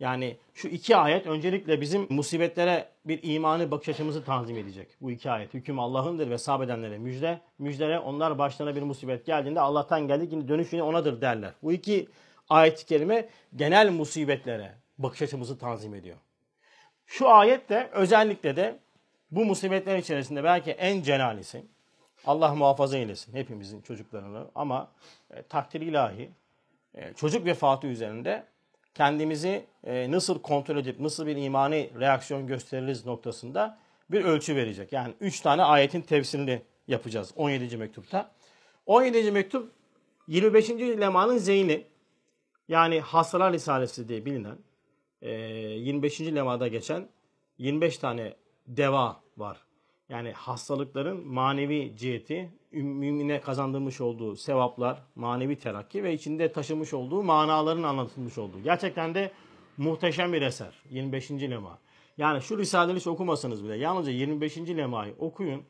Yani 0.00 0.36
şu 0.54 0.68
iki 0.68 0.96
ayet 0.96 1.26
öncelikle 1.26 1.80
bizim 1.80 2.06
musibetlere 2.10 2.88
bir 3.04 3.20
imanı 3.22 3.70
bakış 3.70 3.88
açımızı 3.88 4.24
tanzim 4.24 4.56
edecek. 4.56 4.88
Bu 5.00 5.10
iki 5.10 5.30
ayet. 5.30 5.54
Hüküm 5.54 5.78
Allah'ındır 5.78 6.30
ve 6.30 6.38
sabedenlere 6.38 6.98
müjde. 6.98 7.40
Müjdere 7.58 7.98
onlar 7.98 8.38
başlarına 8.38 8.76
bir 8.76 8.82
musibet 8.82 9.26
geldiğinde 9.26 9.60
Allah'tan 9.60 10.08
geldik 10.08 10.32
yine 10.32 10.48
dönüş 10.48 10.72
yine 10.72 10.82
onadır 10.82 11.20
derler. 11.20 11.52
Bu 11.62 11.72
iki 11.72 12.08
ayet-i 12.48 12.86
kerime 12.86 13.28
genel 13.56 13.90
musibetlere 13.90 14.74
bakış 14.98 15.22
açımızı 15.22 15.58
tanzim 15.58 15.94
ediyor. 15.94 16.16
Şu 17.06 17.28
ayet 17.28 17.68
de 17.68 17.90
özellikle 17.92 18.56
de 18.56 18.78
bu 19.30 19.44
musibetler 19.44 19.98
içerisinde 19.98 20.44
belki 20.44 20.70
en 20.70 21.02
cenalisi. 21.02 21.64
Allah 22.26 22.54
muhafaza 22.54 22.98
eylesin 22.98 23.34
hepimizin 23.34 23.80
çocuklarını 23.80 24.46
ama 24.54 24.92
e, 25.30 25.42
takdir 25.42 25.80
ilahi 25.80 26.30
e, 26.94 27.12
çocuk 27.12 27.44
vefatı 27.44 27.86
üzerinde 27.86 28.44
kendimizi 28.94 29.66
e, 29.84 30.10
nasıl 30.10 30.42
kontrol 30.42 30.76
edip 30.76 31.00
nasıl 31.00 31.26
bir 31.26 31.36
imani 31.36 31.90
reaksiyon 32.00 32.46
gösteririz 32.46 33.06
noktasında 33.06 33.78
bir 34.10 34.24
ölçü 34.24 34.56
verecek. 34.56 34.92
Yani 34.92 35.14
3 35.20 35.40
tane 35.40 35.62
ayetin 35.62 36.00
tefsirini 36.00 36.62
yapacağız 36.88 37.32
17. 37.36 37.76
mektupta. 37.76 38.30
17. 38.86 39.30
mektup 39.30 39.72
25. 40.28 40.70
lemanın 40.70 41.38
zeyni 41.38 41.86
yani 42.68 43.00
Hastalar 43.00 43.52
Risalesi 43.52 44.08
diye 44.08 44.24
bilinen 44.24 44.58
25. 45.22 46.20
lemada 46.20 46.68
geçen 46.68 47.08
25 47.58 47.98
tane 47.98 48.34
deva 48.66 49.20
var. 49.36 49.69
Yani 50.10 50.32
hastalıkların 50.32 51.26
manevi 51.26 51.92
ciheti, 51.96 52.50
mümine 52.72 53.40
kazandırmış 53.40 54.00
olduğu 54.00 54.36
sevaplar, 54.36 55.02
manevi 55.14 55.56
terakki 55.56 56.04
ve 56.04 56.14
içinde 56.14 56.52
taşımış 56.52 56.94
olduğu 56.94 57.22
manaların 57.22 57.82
anlatılmış 57.82 58.38
olduğu. 58.38 58.62
Gerçekten 58.62 59.14
de 59.14 59.32
muhteşem 59.76 60.32
bir 60.32 60.42
eser. 60.42 60.74
25. 60.90 61.30
lema. 61.30 61.78
Yani 62.18 62.42
şu 62.42 62.58
Risale-i 62.58 62.96
hiç 62.96 63.06
okumasanız 63.06 63.64
bile 63.64 63.76
yalnızca 63.76 64.12
25. 64.12 64.58
lemayı 64.58 65.14
okuyun. 65.18 65.62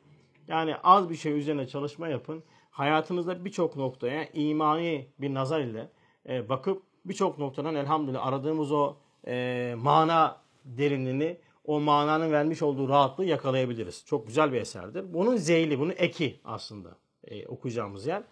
Yani 0.47 0.75
az 0.83 1.09
bir 1.09 1.15
şey 1.15 1.39
üzerine 1.39 1.67
çalışma 1.67 2.07
yapın. 2.07 2.43
Hayatınızda 2.71 3.45
birçok 3.45 3.75
noktaya 3.75 4.25
imani 4.33 5.07
bir 5.19 5.33
nazar 5.33 5.61
ile 5.61 5.89
e, 6.29 6.49
bakıp 6.49 6.83
birçok 7.05 7.39
noktadan 7.39 7.75
elhamdülillah 7.75 8.27
aradığımız 8.27 8.71
o 8.71 8.95
e, 9.27 9.75
mana 9.77 10.37
derinliğini 10.65 11.37
o 11.65 11.79
mananın 11.79 12.31
vermiş 12.31 12.61
olduğu 12.61 12.89
rahatlığı 12.89 13.25
yakalayabiliriz. 13.25 14.05
Çok 14.05 14.27
güzel 14.27 14.53
bir 14.53 14.61
eserdir. 14.61 15.13
Bunun 15.13 15.37
zeyli, 15.37 15.79
bunun 15.79 15.93
eki 15.97 16.39
aslında 16.45 16.97
e, 17.23 17.47
okuyacağımız 17.47 18.05
yer. 18.05 18.23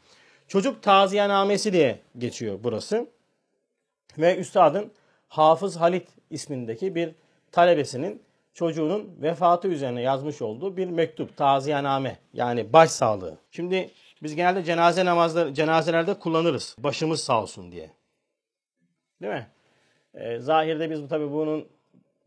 Çocuk 0.47 0.83
taziyenamesi 0.83 1.73
diye 1.73 1.99
geçiyor 2.17 2.59
burası. 2.63 3.09
Ve 4.17 4.37
üstadın 4.37 4.91
Hafız 5.27 5.77
Halit 5.77 6.07
ismindeki 6.29 6.95
bir 6.95 7.15
talebesinin 7.51 8.21
çocuğunun 8.53 9.21
vefatı 9.21 9.67
üzerine 9.67 10.01
yazmış 10.01 10.41
olduğu 10.41 10.77
bir 10.77 10.87
mektup, 10.87 11.37
taziyename 11.37 12.17
yani 12.33 12.73
baş 12.73 12.89
sağlığı. 12.89 13.37
Şimdi 13.51 13.89
biz 14.23 14.35
genelde 14.35 14.63
cenaze 14.63 15.05
namazları, 15.05 15.53
cenazelerde 15.53 16.13
kullanırız. 16.13 16.75
Başımız 16.79 17.23
sağ 17.23 17.41
olsun 17.41 17.71
diye. 17.71 17.91
Değil 19.21 19.33
mi? 19.33 19.47
Ee, 20.13 20.39
zahirde 20.39 20.89
biz 20.89 21.07
tabii 21.09 21.31
bunun 21.31 21.67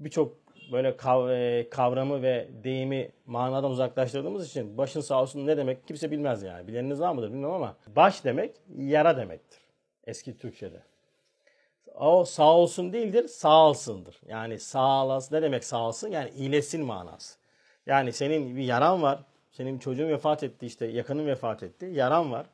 birçok 0.00 0.41
böyle 0.72 0.88
e, 1.34 1.68
kavramı 1.70 2.22
ve 2.22 2.48
deyimi 2.64 3.10
manadan 3.26 3.70
uzaklaştırdığımız 3.70 4.48
için 4.48 4.78
başın 4.78 5.00
sağ 5.00 5.22
olsun 5.22 5.46
ne 5.46 5.56
demek 5.56 5.88
kimse 5.88 6.10
bilmez 6.10 6.42
yani. 6.42 6.68
Bileniniz 6.68 7.00
var 7.00 7.12
mıdır 7.12 7.28
bilmiyorum 7.28 7.54
ama 7.54 7.76
baş 7.96 8.24
demek 8.24 8.56
yara 8.76 9.16
demektir. 9.16 9.60
Eski 10.06 10.38
Türkçe'de. 10.38 10.82
O 11.94 12.24
sağ 12.24 12.56
olsun 12.56 12.92
değildir, 12.92 13.28
sağ 13.28 13.68
olsundur. 13.68 14.14
Yani 14.28 14.58
sağ 14.58 15.04
olasın 15.04 15.36
ne 15.36 15.42
demek 15.42 15.64
sağ 15.64 15.88
olsun? 15.88 16.08
Yani 16.08 16.30
iyileşsin 16.30 16.84
manası. 16.84 17.38
Yani 17.86 18.12
senin 18.12 18.56
bir 18.56 18.62
yaran 18.62 19.02
var. 19.02 19.18
Senin 19.50 19.78
çocuğun 19.78 20.08
vefat 20.08 20.42
etti 20.42 20.66
işte 20.66 20.86
yakının 20.86 21.26
vefat 21.26 21.62
etti. 21.62 21.90
Yaran 21.92 22.32
var. 22.32 22.46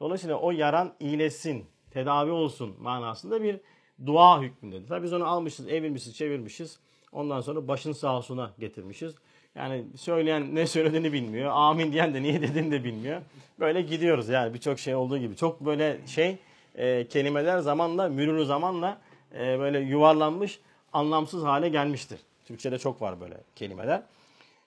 Dolayısıyla 0.00 0.36
o 0.36 0.50
yaran 0.50 0.94
iyileşsin, 1.00 1.66
tedavi 1.90 2.30
olsun 2.30 2.76
manasında 2.80 3.42
bir 3.42 3.60
dua 4.06 4.42
hükmündedir. 4.42 4.88
Tabii 4.88 5.02
biz 5.02 5.12
onu 5.12 5.26
almışız, 5.26 5.68
evirmişiz, 5.68 6.16
çevirmişiz. 6.16 6.78
Ondan 7.12 7.40
sonra 7.40 7.68
başın 7.68 7.92
sağ 7.92 8.16
olsuna 8.16 8.50
getirmişiz. 8.58 9.14
Yani 9.54 9.84
söyleyen 9.96 10.54
ne 10.54 10.66
söylediğini 10.66 11.12
bilmiyor. 11.12 11.50
Amin 11.54 11.92
diyen 11.92 12.14
de 12.14 12.22
niye 12.22 12.42
dediğini 12.42 12.70
de 12.70 12.84
bilmiyor. 12.84 13.22
Böyle 13.60 13.82
gidiyoruz 13.82 14.28
yani 14.28 14.54
birçok 14.54 14.78
şey 14.78 14.94
olduğu 14.94 15.18
gibi. 15.18 15.36
Çok 15.36 15.60
böyle 15.60 16.00
şey 16.06 16.36
e, 16.74 17.08
kelimeler 17.08 17.58
zamanla, 17.58 18.08
mürürü 18.08 18.44
zamanla 18.44 18.98
e, 19.34 19.58
böyle 19.58 19.78
yuvarlanmış, 19.80 20.60
anlamsız 20.92 21.44
hale 21.44 21.68
gelmiştir. 21.68 22.20
Türkçe'de 22.44 22.78
çok 22.78 23.02
var 23.02 23.20
böyle 23.20 23.36
kelimeler. 23.56 24.02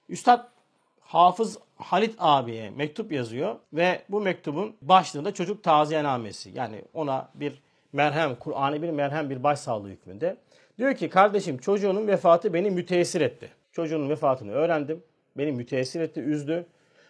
Üstad 0.10 0.56
Hafız 1.02 1.58
Halit 1.78 2.16
abiye 2.20 2.70
mektup 2.70 3.12
yazıyor 3.12 3.56
ve 3.74 4.02
bu 4.10 4.22
mektubun 4.22 4.76
başlığında 4.82 5.34
çocuk 5.34 5.64
taziyenamesi. 5.64 6.52
Yani 6.54 6.82
ona 6.94 7.30
bir 7.36 7.62
merhem, 7.94 8.36
Kur'an'ı 8.36 8.82
bir 8.82 8.90
merhem 8.90 9.30
bir 9.30 9.44
başsağlığı 9.44 9.88
hükmünde. 9.88 10.38
Diyor 10.78 10.96
ki 10.96 11.10
kardeşim 11.10 11.58
çocuğunun 11.58 12.08
vefatı 12.08 12.54
beni 12.54 12.72
müteessir 12.72 13.22
etti. 13.22 13.52
Çocuğunun 13.72 14.10
vefatını 14.10 14.52
öğrendim. 14.52 15.04
Beni 15.38 15.52
müteessir 15.52 16.02
etti, 16.02 16.20
üzdü. 16.20 16.66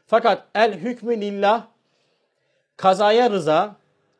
Fakat 0.07 0.47
el 0.55 0.73
hükmü 0.73 1.21
lillah 1.21 1.67
kazaya 2.77 3.29
rıza, 3.29 3.75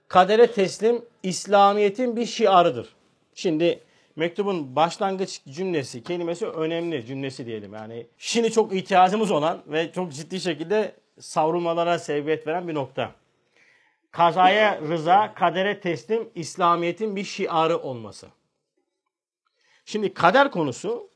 kadere 0.08 0.52
teslim 0.52 1.06
İslamiyet'in 1.24 2.16
bir 2.16 2.26
şiarıdır. 2.26 2.96
Şimdi 3.36 3.80
mektubun 4.16 4.76
başlangıç 4.76 5.42
cümlesi, 5.50 6.04
kelimesi 6.04 6.48
önemli 6.48 7.06
cümlesi 7.06 7.46
diyelim. 7.46 7.74
Yani 7.74 8.08
şimdi 8.18 8.52
çok 8.52 8.74
ihtiyacımız 8.74 9.32
olan 9.32 9.62
ve 9.68 9.92
çok 9.92 10.14
ciddi 10.14 10.40
şekilde 10.40 10.92
savrulmalara 11.20 12.00
sebebiyet 12.00 12.48
veren 12.48 12.68
bir 12.68 12.74
nokta. 12.74 13.12
Kazaya 14.12 14.82
rıza, 14.82 15.34
kadere 15.34 15.80
teslim 15.80 16.30
İslamiyet'in 16.36 17.16
bir 17.16 17.24
şiarı 17.24 17.78
olması. 17.78 18.28
Şimdi 19.86 20.14
kader 20.14 20.52
konusu, 20.52 21.10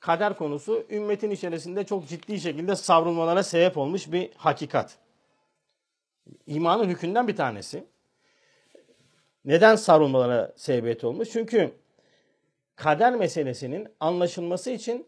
kader 0.00 0.36
konusu 0.36 0.86
ümmetin 0.90 1.30
içerisinde 1.30 1.84
çok 1.84 2.08
ciddi 2.08 2.40
şekilde 2.40 2.76
savrulmalara 2.76 3.42
sebep 3.42 3.78
olmuş 3.78 4.12
bir 4.12 4.30
hakikat. 4.36 4.98
İmanın 6.46 6.88
hükünden 6.88 7.28
bir 7.28 7.36
tanesi. 7.36 7.84
Neden 9.44 9.76
savrulmalara 9.76 10.52
sebebiyet 10.56 11.04
olmuş? 11.04 11.30
Çünkü 11.30 11.72
kader 12.76 13.14
meselesinin 13.14 13.88
anlaşılması 14.00 14.70
için 14.70 15.06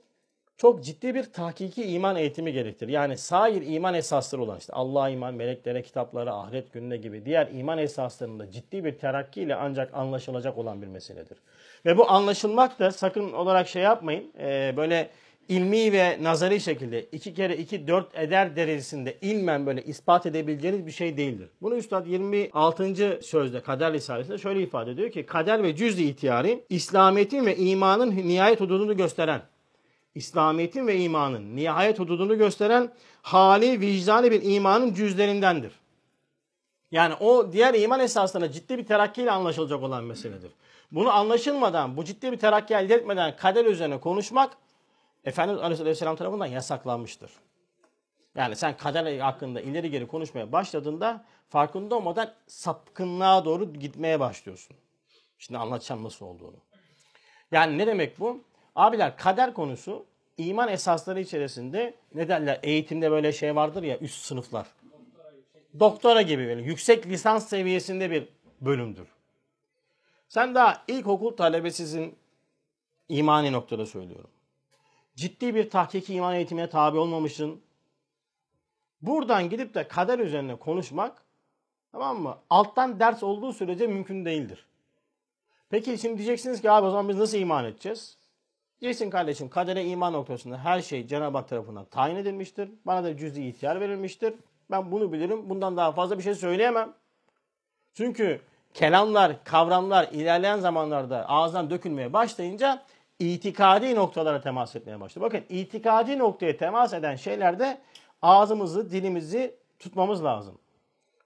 çok 0.60 0.84
ciddi 0.84 1.14
bir 1.14 1.24
tahkiki 1.24 1.84
iman 1.84 2.16
eğitimi 2.16 2.52
gerektirir. 2.52 2.92
Yani 2.92 3.16
sair 3.16 3.62
iman 3.66 3.94
esasları 3.94 4.42
olan 4.42 4.58
işte 4.58 4.72
Allah'a 4.72 5.08
iman, 5.08 5.34
meleklere, 5.34 5.82
kitaplara, 5.82 6.34
ahiret 6.34 6.72
gününe 6.72 6.96
gibi 6.96 7.24
diğer 7.24 7.48
iman 7.52 7.78
esaslarında 7.78 8.50
ciddi 8.50 8.84
bir 8.84 8.98
terakki 8.98 9.42
ile 9.42 9.54
ancak 9.54 9.94
anlaşılacak 9.94 10.58
olan 10.58 10.82
bir 10.82 10.86
meseledir. 10.86 11.38
Ve 11.86 11.98
bu 11.98 12.10
anlaşılmak 12.10 12.78
da 12.78 12.90
sakın 12.90 13.32
olarak 13.32 13.68
şey 13.68 13.82
yapmayın. 13.82 14.32
E, 14.38 14.74
böyle 14.76 15.10
ilmi 15.48 15.92
ve 15.92 16.18
nazari 16.22 16.60
şekilde 16.60 17.02
iki 17.02 17.34
kere 17.34 17.56
iki 17.56 17.86
dört 17.86 18.18
eder 18.18 18.56
derecesinde 18.56 19.16
ilmen 19.20 19.66
böyle 19.66 19.82
ispat 19.82 20.26
edebileceğiniz 20.26 20.86
bir 20.86 20.92
şey 20.92 21.16
değildir. 21.16 21.48
Bunu 21.62 21.76
Üstad 21.76 22.06
26. 22.06 23.18
sözde 23.22 23.60
Kader 23.60 23.92
Risalesi'nde 23.92 24.38
şöyle 24.38 24.62
ifade 24.62 24.90
ediyor 24.90 25.10
ki 25.10 25.26
kader 25.26 25.62
ve 25.62 25.76
cüz-i 25.76 26.04
ihtiyari 26.04 26.64
İslamiyet'in 26.68 27.46
ve 27.46 27.56
imanın 27.56 28.16
nihayet 28.16 28.60
hududunu 28.60 28.96
gösteren 28.96 29.40
İslamiyet'in 30.14 30.86
ve 30.86 30.96
imanın 30.98 31.56
nihayet 31.56 31.98
hududunu 31.98 32.38
gösteren 32.38 32.92
hali 33.22 33.80
vicdani 33.80 34.30
bir 34.30 34.42
imanın 34.42 34.94
cüzlerindendir. 34.94 35.72
Yani 36.90 37.14
o 37.14 37.52
diğer 37.52 37.74
iman 37.74 38.00
esaslarına 38.00 38.52
ciddi 38.52 38.78
bir 38.78 38.86
terakkiyle 38.86 39.30
anlaşılacak 39.30 39.82
olan 39.82 40.04
meseledir. 40.04 40.50
Bunu 40.92 41.10
anlaşılmadan, 41.10 41.96
bu 41.96 42.04
ciddi 42.04 42.32
bir 42.32 42.36
terakki 42.36 42.74
elde 42.74 42.94
etmeden 42.94 43.36
kader 43.36 43.64
üzerine 43.64 44.00
konuşmak 44.00 44.56
Efendimiz 45.24 45.80
Aleyhisselam 45.80 46.16
tarafından 46.16 46.46
yasaklanmıştır. 46.46 47.30
Yani 48.34 48.56
sen 48.56 48.76
kader 48.76 49.18
hakkında 49.18 49.60
ileri 49.60 49.90
geri 49.90 50.06
konuşmaya 50.06 50.52
başladığında 50.52 51.24
farkında 51.48 51.94
olmadan 51.94 52.34
sapkınlığa 52.46 53.44
doğru 53.44 53.72
gitmeye 53.74 54.20
başlıyorsun. 54.20 54.76
Şimdi 55.38 55.58
anlatacağım 55.58 56.04
nasıl 56.04 56.26
olduğunu. 56.26 56.56
Yani 57.52 57.78
ne 57.78 57.86
demek 57.86 58.20
bu? 58.20 58.40
Abiler 58.76 59.16
kader 59.16 59.54
konusu 59.54 60.06
iman 60.38 60.68
esasları 60.68 61.20
içerisinde 61.20 61.94
ne 62.14 62.28
derler 62.28 62.60
eğitimde 62.62 63.10
böyle 63.10 63.32
şey 63.32 63.56
vardır 63.56 63.82
ya 63.82 63.98
üst 63.98 64.24
sınıflar. 64.24 64.66
Doktora 65.80 66.22
gibi 66.22 66.46
böyle 66.46 66.62
yüksek 66.62 67.06
lisans 67.06 67.48
seviyesinde 67.48 68.10
bir 68.10 68.28
bölümdür. 68.60 69.08
Sen 70.28 70.54
daha 70.54 70.84
ilkokul 70.88 71.36
talebesisin 71.36 72.16
imani 73.08 73.52
noktada 73.52 73.86
söylüyorum. 73.86 74.30
Ciddi 75.16 75.54
bir 75.54 75.70
tahkiki 75.70 76.14
iman 76.14 76.34
eğitimine 76.34 76.70
tabi 76.70 76.98
olmamışsın. 76.98 77.60
Buradan 79.02 79.50
gidip 79.50 79.74
de 79.74 79.88
kader 79.88 80.18
üzerine 80.18 80.56
konuşmak 80.56 81.22
tamam 81.92 82.22
mı? 82.22 82.38
Alttan 82.50 83.00
ders 83.00 83.22
olduğu 83.22 83.52
sürece 83.52 83.86
mümkün 83.86 84.24
değildir. 84.24 84.66
Peki 85.70 85.98
şimdi 85.98 86.16
diyeceksiniz 86.16 86.60
ki 86.60 86.70
abi 86.70 86.86
o 86.86 86.90
zaman 86.90 87.08
biz 87.08 87.16
nasıl 87.16 87.38
iman 87.38 87.64
edeceğiz? 87.64 88.19
Diyeceksin 88.80 89.10
kardeşim 89.10 89.48
kadere 89.48 89.84
iman 89.84 90.12
noktasında 90.12 90.58
her 90.58 90.80
şey 90.80 91.06
Cenab-ı 91.06 91.38
Hak 91.38 91.48
tarafından 91.48 91.84
tayin 91.84 92.16
edilmiştir. 92.16 92.70
Bana 92.86 93.04
da 93.04 93.16
cüz'i 93.16 93.48
ihtiyar 93.48 93.80
verilmiştir. 93.80 94.34
Ben 94.70 94.92
bunu 94.92 95.12
bilirim. 95.12 95.50
Bundan 95.50 95.76
daha 95.76 95.92
fazla 95.92 96.18
bir 96.18 96.22
şey 96.22 96.34
söyleyemem. 96.34 96.92
Çünkü 97.94 98.40
kelamlar, 98.74 99.44
kavramlar 99.44 100.08
ilerleyen 100.12 100.58
zamanlarda 100.58 101.28
ağızdan 101.28 101.70
dökülmeye 101.70 102.12
başlayınca 102.12 102.82
itikadi 103.18 103.94
noktalara 103.94 104.40
temas 104.40 104.76
etmeye 104.76 105.00
başladı. 105.00 105.24
Bakın 105.24 105.44
itikadi 105.48 106.18
noktaya 106.18 106.56
temas 106.56 106.92
eden 106.92 107.16
şeylerde 107.16 107.78
ağzımızı, 108.22 108.90
dilimizi 108.90 109.54
tutmamız 109.78 110.24
lazım. 110.24 110.58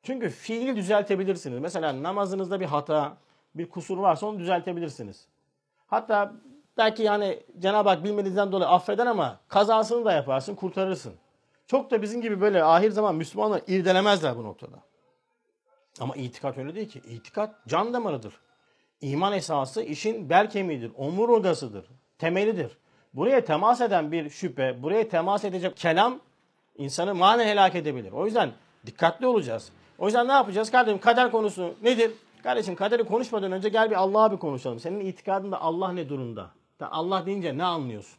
Çünkü 0.03 0.31
fiili 0.31 0.77
düzeltebilirsiniz. 0.77 1.59
Mesela 1.59 2.03
namazınızda 2.03 2.61
bir 2.61 2.67
hata, 2.67 3.17
bir 3.55 3.71
kusur 3.71 3.99
varsa 3.99 4.27
onu 4.27 4.39
düzeltebilirsiniz. 4.39 5.27
Hatta 5.87 6.33
belki 6.77 7.03
yani 7.03 7.43
Cenab-ı 7.59 7.89
Hak 7.89 8.05
bilmediğinizden 8.05 8.53
dolayı 8.53 8.71
affeder 8.71 9.07
ama 9.07 9.41
kazasını 9.49 10.05
da 10.05 10.13
yaparsın, 10.13 10.55
kurtarırsın. 10.55 11.15
Çok 11.67 11.91
da 11.91 12.03
bizim 12.03 12.23
gibi 12.23 12.41
böyle 12.41 12.65
ahir 12.65 12.91
zaman 12.91 13.15
Müslümanlar 13.15 13.63
irdelemezler 13.67 14.37
bu 14.37 14.45
noktada. 14.45 14.77
Ama 16.01 16.17
itikat 16.17 16.59
öyle 16.59 16.75
değil 16.75 16.89
ki. 16.89 16.99
İtikat 16.99 17.55
can 17.69 17.93
damarıdır. 17.93 18.35
İman 19.01 19.33
esası 19.33 19.83
işin 19.83 20.31
bel 20.31 20.51
kemiğidir, 20.51 20.93
omurgasıdır, 20.97 21.87
temelidir. 22.19 22.79
Buraya 23.15 23.45
temas 23.45 23.81
eden 23.81 24.13
bir 24.13 24.31
şüphe, 24.31 24.83
buraya 24.83 25.09
temas 25.09 25.45
edecek 25.45 25.77
kelam 25.77 26.21
insanı 26.77 27.15
manen 27.15 27.47
helak 27.47 27.75
edebilir. 27.75 28.13
O 28.13 28.27
yüzden 28.27 28.53
dikkatli 28.87 29.27
olacağız. 29.27 29.73
O 29.99 30.07
yüzden 30.07 30.29
ne 30.29 30.33
yapacağız? 30.33 30.71
Kardeşim 30.71 31.01
kader 31.01 31.31
konusu 31.31 31.75
nedir? 31.83 32.11
Kardeşim 32.43 32.75
kaderi 32.75 33.05
konuşmadan 33.05 33.53
önce 33.53 33.69
gel 33.69 33.91
bir 33.91 33.97
Allah'a 33.97 34.33
bir 34.33 34.37
konuşalım. 34.37 34.81
Senin 34.81 35.01
itikadında 35.01 35.61
Allah 35.61 35.93
ne 35.93 36.09
durumda? 36.09 36.51
Allah 36.91 37.27
deyince 37.27 37.59
ne 37.59 37.65
anlıyorsun? 37.65 38.19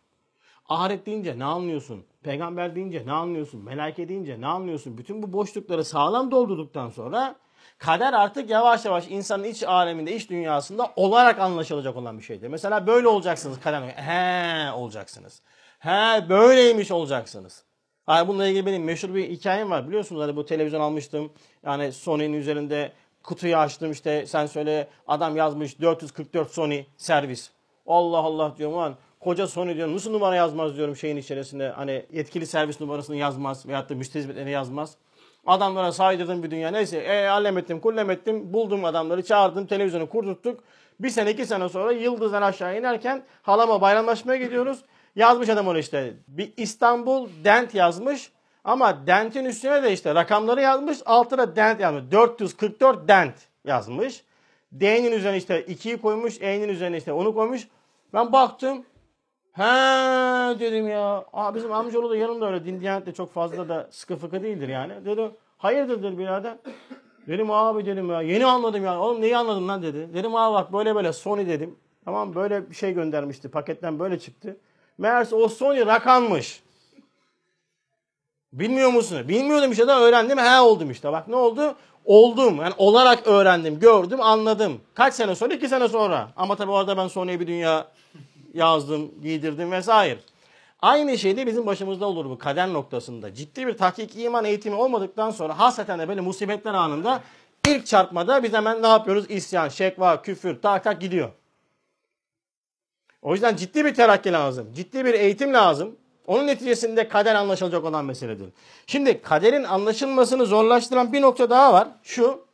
Ahiret 0.69 1.05
deyince 1.05 1.39
ne 1.39 1.45
anlıyorsun? 1.45 2.05
Peygamber 2.23 2.75
deyince 2.75 3.05
ne 3.05 3.11
anlıyorsun? 3.11 3.63
Melaike 3.63 4.09
deyince 4.09 4.41
ne 4.41 4.47
anlıyorsun? 4.47 4.97
Bütün 4.97 5.23
bu 5.23 5.33
boşlukları 5.33 5.85
sağlam 5.85 6.31
doldurduktan 6.31 6.89
sonra 6.89 7.35
kader 7.77 8.13
artık 8.13 8.49
yavaş 8.49 8.85
yavaş 8.85 9.07
insanın 9.09 9.43
iç 9.43 9.63
aleminde, 9.63 10.15
iç 10.15 10.29
dünyasında 10.29 10.93
olarak 10.95 11.39
anlaşılacak 11.39 11.95
olan 11.95 12.17
bir 12.17 12.23
şeydir. 12.23 12.47
Mesela 12.47 12.87
böyle 12.87 13.07
olacaksınız 13.07 13.59
kader. 13.59 13.81
He 13.81 14.71
olacaksınız. 14.71 15.41
He 15.79 16.29
böyleymiş 16.29 16.91
olacaksınız. 16.91 17.63
Yani 18.09 18.27
bununla 18.27 18.47
ilgili 18.47 18.65
benim 18.65 18.83
meşhur 18.83 19.15
bir 19.15 19.29
hikayem 19.29 19.69
var. 19.69 19.87
Biliyorsunuz 19.87 20.21
hani 20.21 20.35
bu 20.35 20.45
televizyon 20.45 20.81
almıştım. 20.81 21.31
Yani 21.63 21.91
Sony'nin 21.91 22.37
üzerinde 22.37 22.91
kutuyu 23.23 23.57
açtım 23.57 23.91
işte 23.91 24.25
sen 24.27 24.45
söyle 24.45 24.87
adam 25.07 25.35
yazmış 25.35 25.81
444 25.81 26.51
Sony 26.51 26.83
servis. 26.97 27.51
Allah 27.87 28.17
Allah 28.17 28.53
diyorum 28.57 28.77
lan 28.77 28.95
koca 29.19 29.47
Sony 29.47 29.75
diyorum 29.75 29.95
nasıl 29.95 30.11
numara 30.11 30.35
yazmaz 30.35 30.77
diyorum 30.77 30.95
şeyin 30.95 31.17
içerisinde 31.17 31.69
hani 31.69 32.05
yetkili 32.11 32.47
servis 32.47 32.81
numarasını 32.81 33.15
yazmaz 33.15 33.67
veyahut 33.67 33.89
da 33.89 33.95
müşteri 33.95 34.19
hizmetlerini 34.19 34.51
yazmaz. 34.51 34.97
Adamlara 35.45 35.91
saydırdım 35.91 36.43
bir 36.43 36.51
dünya 36.51 36.71
neyse 36.71 36.97
e, 36.97 37.27
allem 37.27 37.57
ettim 37.57 37.79
kullem 37.79 38.09
ettim 38.09 38.53
buldum 38.53 38.85
adamları 38.85 39.23
çağırdım 39.23 39.65
televizyonu 39.65 40.09
kurdurttuk. 40.09 40.63
Bir 40.99 41.09
sene 41.09 41.31
iki 41.31 41.45
sene 41.45 41.69
sonra 41.69 41.91
yıldızdan 41.91 42.41
aşağı 42.41 42.79
inerken 42.79 43.23
halama 43.41 43.81
bayramlaşmaya 43.81 44.45
gidiyoruz. 44.45 44.79
Yazmış 45.15 45.49
adam 45.49 45.67
onu 45.67 45.77
işte 45.77 46.13
bir 46.27 46.53
İstanbul 46.57 47.29
Dent 47.43 47.75
yazmış 47.75 48.31
ama 48.63 49.07
dentin 49.07 49.45
üstüne 49.45 49.83
de 49.83 49.93
işte 49.93 50.15
rakamları 50.15 50.61
yazmış. 50.61 50.97
Altına 51.05 51.55
dent 51.55 51.79
yazmış. 51.79 52.11
444 52.11 53.07
dent 53.07 53.35
yazmış. 53.65 54.23
D'nin 54.79 55.11
üzerine 55.11 55.37
işte 55.37 55.61
2'yi 55.61 55.97
koymuş. 55.97 56.41
E'nin 56.41 56.69
üzerine 56.69 56.97
işte 56.97 57.13
onu 57.13 57.33
koymuş. 57.33 57.67
Ben 58.13 58.31
baktım. 58.31 58.85
He 59.51 59.63
dedim 60.59 60.87
ya. 60.87 61.25
Aa, 61.33 61.55
bizim 61.55 61.73
amcaoğlu 61.73 62.09
da 62.09 62.15
yanımda 62.15 62.47
öyle 62.47 62.65
din 62.65 62.81
de 62.81 63.13
çok 63.13 63.33
fazla 63.33 63.69
da 63.69 63.87
sıkı 63.91 64.15
fıkı 64.15 64.43
değildir 64.43 64.67
yani. 64.67 65.05
Dedi 65.05 65.31
hayırdır 65.57 66.03
dedi 66.03 66.17
birader. 66.17 66.57
Dedim 67.27 67.51
abi 67.51 67.85
dedim 67.85 68.09
ya 68.09 68.21
yeni 68.21 68.45
anladım 68.45 68.85
ya. 68.85 68.99
Oğlum 68.99 69.21
neyi 69.21 69.37
anladın 69.37 69.67
lan 69.67 69.81
dedi. 69.81 70.13
Dedim 70.13 70.35
abi 70.35 70.53
bak 70.53 70.73
böyle 70.73 70.95
böyle 70.95 71.13
Sony 71.13 71.47
dedim. 71.47 71.75
Tamam 72.05 72.35
böyle 72.35 72.69
bir 72.69 72.75
şey 72.75 72.93
göndermişti. 72.93 73.49
Paketten 73.49 73.99
böyle 73.99 74.19
çıktı. 74.19 74.57
Meğerse 74.97 75.35
o 75.35 75.47
Sony 75.47 75.85
rakanmış. 75.85 76.63
Bilmiyor 78.59 78.89
musun? 78.89 79.27
Bilmiyordum 79.27 79.71
işte 79.71 79.87
de 79.87 79.91
öğrendim. 79.91 80.37
He 80.37 80.59
oldum 80.59 80.91
işte. 80.91 81.11
Bak 81.11 81.27
ne 81.27 81.35
oldu? 81.35 81.75
Oldum. 82.05 82.57
Yani 82.57 82.73
olarak 82.77 83.27
öğrendim, 83.27 83.79
gördüm, 83.79 84.21
anladım. 84.21 84.81
Kaç 84.93 85.13
sene 85.13 85.35
sonra? 85.35 85.53
İki 85.53 85.69
sene 85.69 85.87
sonra. 85.87 86.29
Ama 86.35 86.55
tabii 86.55 86.71
orada 86.71 86.97
ben 86.97 87.07
Sony'ye 87.07 87.39
bir 87.39 87.47
dünya 87.47 87.87
yazdım, 88.53 89.21
giydirdim 89.21 89.71
vesaire. 89.71 90.19
Aynı 90.81 91.17
şey 91.17 91.37
de 91.37 91.47
bizim 91.47 91.65
başımızda 91.65 92.05
olur 92.05 92.29
bu 92.29 92.37
kader 92.37 92.73
noktasında. 92.73 93.33
Ciddi 93.33 93.67
bir 93.67 93.77
tahkik 93.77 94.17
iman 94.17 94.45
eğitimi 94.45 94.75
olmadıktan 94.75 95.31
sonra 95.31 95.59
hasreten 95.59 95.99
de 95.99 96.07
böyle 96.07 96.21
musibetler 96.21 96.73
anında 96.73 97.21
ilk 97.67 97.85
çarpmada 97.85 98.43
biz 98.43 98.53
hemen 98.53 98.81
ne 98.81 98.87
yapıyoruz? 98.87 99.25
İsyan, 99.29 99.69
şekva, 99.69 100.21
küfür, 100.21 100.61
tak 100.61 101.01
gidiyor. 101.01 101.29
O 103.21 103.33
yüzden 103.33 103.55
ciddi 103.55 103.85
bir 103.85 103.93
terakki 103.93 104.31
lazım. 104.31 104.73
Ciddi 104.73 105.05
bir 105.05 105.13
eğitim 105.13 105.53
lazım. 105.53 105.95
Onun 106.27 106.47
neticesinde 106.47 107.07
kader 107.07 107.35
anlaşılacak 107.35 107.85
olan 107.85 108.05
meseledir. 108.05 108.49
Şimdi 108.87 109.21
kaderin 109.21 109.63
anlaşılmasını 109.63 110.45
zorlaştıran 110.45 111.13
bir 111.13 111.21
nokta 111.21 111.49
daha 111.49 111.73
var. 111.73 111.87
Şu, 112.03 112.45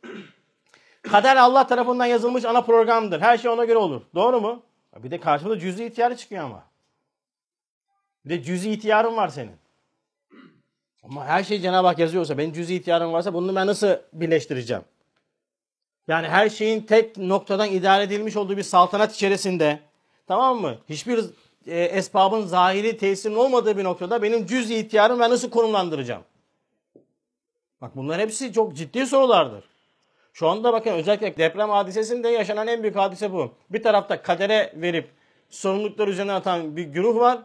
kader 1.02 1.36
Allah 1.36 1.66
tarafından 1.66 2.06
yazılmış 2.06 2.44
ana 2.44 2.62
programdır. 2.62 3.20
Her 3.20 3.38
şey 3.38 3.50
ona 3.50 3.64
göre 3.64 3.78
olur. 3.78 4.02
Doğru 4.14 4.40
mu? 4.40 4.62
Bir 4.96 5.10
de 5.10 5.20
karşımda 5.20 5.58
cüz'i 5.58 5.84
ihtiyarı 5.84 6.16
çıkıyor 6.16 6.44
ama. 6.44 6.64
Bir 8.24 8.30
de 8.30 8.42
cüz'i 8.42 8.70
ihtiyarın 8.70 9.16
var 9.16 9.28
senin. 9.28 9.62
Ama 11.02 11.24
her 11.26 11.44
şey 11.44 11.60
Cenab-ı 11.60 11.86
Hak 11.86 11.98
yazıyorsa, 11.98 12.38
benim 12.38 12.52
cüz'i 12.52 12.74
ihtiyarım 12.74 13.12
varsa 13.12 13.34
bunu 13.34 13.54
ben 13.54 13.66
nasıl 13.66 13.96
birleştireceğim? 14.12 14.82
Yani 16.08 16.28
her 16.28 16.48
şeyin 16.48 16.80
tek 16.80 17.16
noktadan 17.16 17.70
idare 17.70 18.02
edilmiş 18.02 18.36
olduğu 18.36 18.56
bir 18.56 18.62
saltanat 18.62 19.14
içerisinde, 19.14 19.80
tamam 20.26 20.60
mı? 20.60 20.78
Hiçbir 20.88 21.24
e, 21.66 21.84
esbabın 21.84 22.46
zahiri 22.46 22.96
tesirin 22.96 23.34
olmadığı 23.34 23.78
bir 23.78 23.84
noktada 23.84 24.22
benim 24.22 24.46
cüz 24.46 24.70
ihtiyarım 24.70 25.20
ve 25.20 25.30
nasıl 25.30 25.50
konumlandıracağım? 25.50 26.22
Bak 27.80 27.96
bunlar 27.96 28.20
hepsi 28.20 28.52
çok 28.52 28.76
ciddi 28.76 29.06
sorulardır. 29.06 29.64
Şu 30.32 30.48
anda 30.48 30.72
bakın 30.72 30.90
özellikle 30.90 31.36
deprem 31.36 31.70
hadisesinde 31.70 32.28
yaşanan 32.28 32.66
en 32.66 32.82
büyük 32.82 32.96
hadise 32.96 33.32
bu. 33.32 33.54
Bir 33.70 33.82
tarafta 33.82 34.22
kadere 34.22 34.72
verip 34.76 35.10
sorumluluklar 35.50 36.08
üzerine 36.08 36.32
atan 36.32 36.76
bir 36.76 36.82
güruh 36.82 37.16
var. 37.16 37.38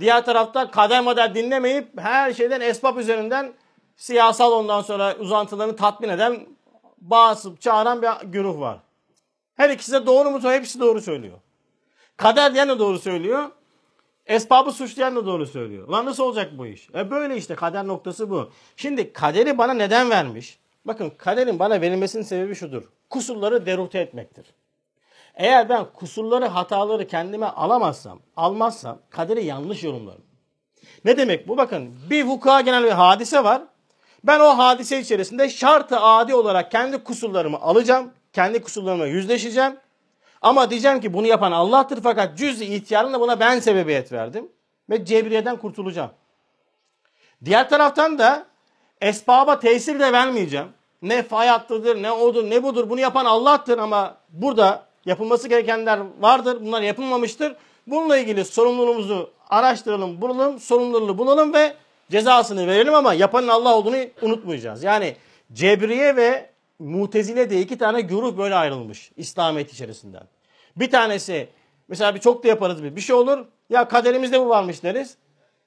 Diğer 0.00 0.24
tarafta 0.24 0.70
kader 0.70 1.00
model 1.00 1.32
dinlemeyip 1.34 2.00
her 2.00 2.32
şeyden 2.32 2.60
esbab 2.60 2.96
üzerinden 2.96 3.52
siyasal 3.96 4.52
ondan 4.52 4.82
sonra 4.82 5.16
uzantılarını 5.16 5.76
tatmin 5.76 6.08
eden 6.08 6.46
bağısıp 6.98 7.60
çağıran 7.60 8.02
bir 8.02 8.26
güruh 8.26 8.60
var. 8.60 8.78
Her 9.56 9.70
ikisi 9.70 9.92
de 9.92 10.06
doğru 10.06 10.30
mu? 10.30 10.40
Hepsi 10.42 10.80
doğru 10.80 11.00
söylüyor. 11.00 11.38
Kader 12.16 12.54
diyen 12.54 12.68
de 12.68 12.78
doğru 12.78 12.98
söylüyor. 12.98 13.50
Esbabı 14.26 14.72
suçlayan 14.72 15.16
da 15.16 15.26
doğru 15.26 15.46
söylüyor. 15.46 15.88
Lan 15.88 16.06
nasıl 16.06 16.22
olacak 16.22 16.52
bu 16.58 16.66
iş? 16.66 16.88
E 16.94 17.10
böyle 17.10 17.36
işte 17.36 17.54
kader 17.54 17.86
noktası 17.86 18.30
bu. 18.30 18.50
Şimdi 18.76 19.12
kaderi 19.12 19.58
bana 19.58 19.74
neden 19.74 20.10
vermiş? 20.10 20.58
Bakın 20.84 21.12
kaderin 21.18 21.58
bana 21.58 21.80
verilmesinin 21.80 22.22
sebebi 22.22 22.54
şudur. 22.54 22.82
Kusurları 23.10 23.66
derute 23.66 23.98
etmektir. 23.98 24.46
Eğer 25.34 25.68
ben 25.68 25.86
kusurları, 25.94 26.46
hataları 26.46 27.06
kendime 27.06 27.46
alamazsam, 27.46 28.20
almazsam 28.36 28.98
kaderi 29.10 29.44
yanlış 29.44 29.82
yorumlarım. 29.82 30.22
Ne 31.04 31.16
demek 31.16 31.48
bu? 31.48 31.56
Bakın 31.56 31.96
bir 32.10 32.24
vuku'a 32.24 32.60
genel 32.60 32.84
bir 32.84 32.90
hadise 32.90 33.44
var. 33.44 33.62
Ben 34.24 34.40
o 34.40 34.58
hadise 34.58 35.00
içerisinde 35.00 35.48
şartı 35.48 36.00
adi 36.00 36.34
olarak 36.34 36.70
kendi 36.70 37.04
kusurlarımı 37.04 37.60
alacağım. 37.60 38.12
Kendi 38.32 38.62
kusurlarımla 38.62 39.06
yüzleşeceğim. 39.06 39.76
Ama 40.44 40.70
diyeceğim 40.70 41.00
ki 41.00 41.12
bunu 41.12 41.26
yapan 41.26 41.52
Allah'tır 41.52 42.00
fakat 42.02 42.38
cüz-i 42.38 42.64
ihtiyarında 42.64 43.20
buna 43.20 43.40
ben 43.40 43.60
sebebiyet 43.60 44.12
verdim. 44.12 44.48
Ve 44.90 45.04
cebriyeden 45.04 45.56
kurtulacağım. 45.56 46.10
Diğer 47.44 47.68
taraftan 47.68 48.18
da 48.18 48.46
esbaba 49.00 49.58
tesir 49.58 50.00
de 50.00 50.12
vermeyeceğim. 50.12 50.66
Ne 51.02 51.22
fay 51.22 51.48
hattıdır, 51.48 52.02
ne 52.02 52.12
odur, 52.12 52.50
ne 52.50 52.62
budur. 52.62 52.90
Bunu 52.90 53.00
yapan 53.00 53.24
Allah'tır 53.24 53.78
ama 53.78 54.16
burada 54.28 54.86
yapılması 55.06 55.48
gerekenler 55.48 56.00
vardır. 56.20 56.58
Bunlar 56.60 56.82
yapılmamıştır. 56.82 57.56
Bununla 57.86 58.18
ilgili 58.18 58.44
sorumluluğumuzu 58.44 59.30
araştıralım, 59.50 60.20
bulalım, 60.20 60.58
sorumluluğu 60.58 61.18
bulalım 61.18 61.54
ve 61.54 61.74
cezasını 62.10 62.66
verelim 62.66 62.94
ama 62.94 63.14
yapanın 63.14 63.48
Allah 63.48 63.76
olduğunu 63.76 63.96
unutmayacağız. 64.22 64.82
Yani 64.82 65.16
Cebriye 65.52 66.16
ve 66.16 66.50
Mutezile 66.78 67.50
diye 67.50 67.60
iki 67.60 67.78
tane 67.78 68.00
güruh 68.00 68.38
böyle 68.38 68.54
ayrılmış 68.54 69.12
İslamiyet 69.16 69.72
içerisinden. 69.72 70.33
Bir 70.76 70.90
tanesi 70.90 71.48
mesela 71.88 72.14
bir 72.14 72.20
çok 72.20 72.44
da 72.44 72.48
yaparız 72.48 72.84
biz. 72.84 72.96
Bir 72.96 73.00
şey 73.00 73.16
olur 73.16 73.46
ya 73.70 73.88
kaderimizde 73.88 74.40
bu 74.40 74.48
varmış 74.48 74.82
deriz. 74.82 75.16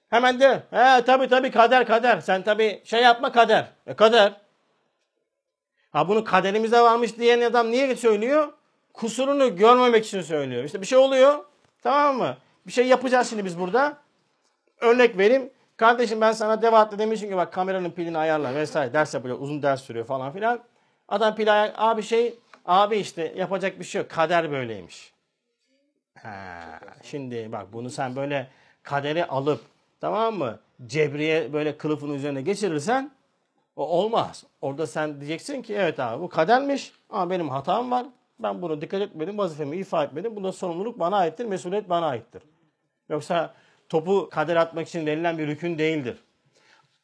Hemen 0.09 0.39
de 0.39 0.63
he 0.71 1.05
tabi 1.05 1.27
tabi 1.27 1.51
kader 1.51 1.85
kader. 1.87 2.21
Sen 2.21 2.43
tabi 2.43 2.81
şey 2.85 3.01
yapma 3.01 3.31
kader. 3.31 3.65
E 3.87 3.93
kader. 3.93 4.33
Ha 5.91 6.07
bunu 6.07 6.23
kaderimizde 6.23 6.81
varmış 6.81 7.17
diyen 7.17 7.41
adam 7.41 7.71
niye 7.71 7.95
söylüyor? 7.95 8.53
Kusurunu 8.93 9.55
görmemek 9.55 10.05
için 10.05 10.21
söylüyor. 10.21 10.63
İşte 10.63 10.81
bir 10.81 10.85
şey 10.85 10.97
oluyor. 10.97 11.43
Tamam 11.83 12.17
mı? 12.17 12.37
Bir 12.67 12.71
şey 12.71 12.87
yapacağız 12.87 13.29
şimdi 13.29 13.45
biz 13.45 13.59
burada. 13.59 13.97
Örnek 14.81 15.17
vereyim. 15.17 15.49
Kardeşim 15.77 16.21
ben 16.21 16.31
sana 16.31 16.61
devaatle 16.61 16.99
demişim 16.99 17.29
ki 17.29 17.37
bak 17.37 17.53
kameranın 17.53 17.91
pilini 17.91 18.17
ayarla 18.17 18.55
vesaire. 18.55 18.93
Ders 18.93 19.13
yapıyor. 19.13 19.37
Uzun 19.39 19.61
ders 19.61 19.81
sürüyor 19.81 20.05
falan 20.05 20.33
filan. 20.33 20.59
Adam 21.07 21.35
pil 21.35 21.53
ayar... 21.53 21.73
Abi 21.77 22.03
şey... 22.03 22.39
Abi 22.67 22.97
işte 22.97 23.33
yapacak 23.37 23.79
bir 23.79 23.83
şey 23.83 24.01
yok. 24.01 24.11
Kader 24.11 24.51
böyleymiş. 24.51 25.13
Ha, 26.23 26.79
şimdi 27.03 27.51
bak 27.51 27.73
bunu 27.73 27.89
sen 27.89 28.15
böyle 28.15 28.47
kaderi 28.83 29.25
alıp 29.25 29.61
tamam 30.01 30.35
mı? 30.35 30.59
Cebriye 30.85 31.53
böyle 31.53 31.77
kılıfın 31.77 32.13
üzerine 32.13 32.41
geçirirsen 32.41 33.11
o 33.75 33.87
olmaz. 33.87 34.43
Orada 34.61 34.87
sen 34.87 35.19
diyeceksin 35.19 35.61
ki 35.61 35.75
evet 35.75 35.99
abi 35.99 36.21
bu 36.23 36.29
kadermiş 36.29 36.91
ama 37.09 37.29
benim 37.29 37.49
hatam 37.49 37.91
var. 37.91 38.05
Ben 38.39 38.61
bunu 38.61 38.81
dikkat 38.81 39.01
etmedim, 39.01 39.37
vazifemi 39.37 39.77
ifa 39.77 40.03
etmedim. 40.03 40.35
Bunda 40.35 40.51
sorumluluk 40.51 40.99
bana 40.99 41.17
aittir, 41.17 41.45
mesuliyet 41.45 41.89
bana 41.89 42.07
aittir. 42.07 42.41
Yoksa 43.09 43.53
topu 43.89 44.29
kader 44.31 44.55
atmak 44.55 44.87
için 44.87 45.05
verilen 45.05 45.37
bir 45.37 45.47
rükün 45.47 45.77
değildir. 45.77 46.17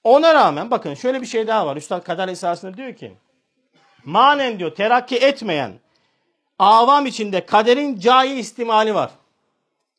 Ona 0.03 0.33
rağmen 0.33 0.71
bakın 0.71 0.93
şöyle 0.93 1.21
bir 1.21 1.25
şey 1.25 1.47
daha 1.47 1.67
var. 1.67 1.77
Üstad 1.77 2.03
kader 2.03 2.27
esasında 2.27 2.77
diyor 2.77 2.93
ki 2.93 3.13
manen 4.05 4.59
diyor 4.59 4.75
terakki 4.75 5.17
etmeyen 5.17 5.71
avam 6.59 7.05
içinde 7.05 7.45
kaderin 7.45 7.99
cai 7.99 8.39
istimali 8.39 8.95
var. 8.95 9.11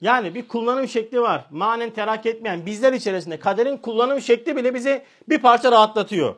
Yani 0.00 0.34
bir 0.34 0.48
kullanım 0.48 0.88
şekli 0.88 1.20
var. 1.20 1.44
Manen 1.50 1.90
terakki 1.90 2.28
etmeyen 2.28 2.66
bizler 2.66 2.92
içerisinde 2.92 3.38
kaderin 3.38 3.76
kullanım 3.76 4.20
şekli 4.20 4.56
bile 4.56 4.74
bizi 4.74 5.02
bir 5.28 5.38
parça 5.38 5.72
rahatlatıyor. 5.72 6.34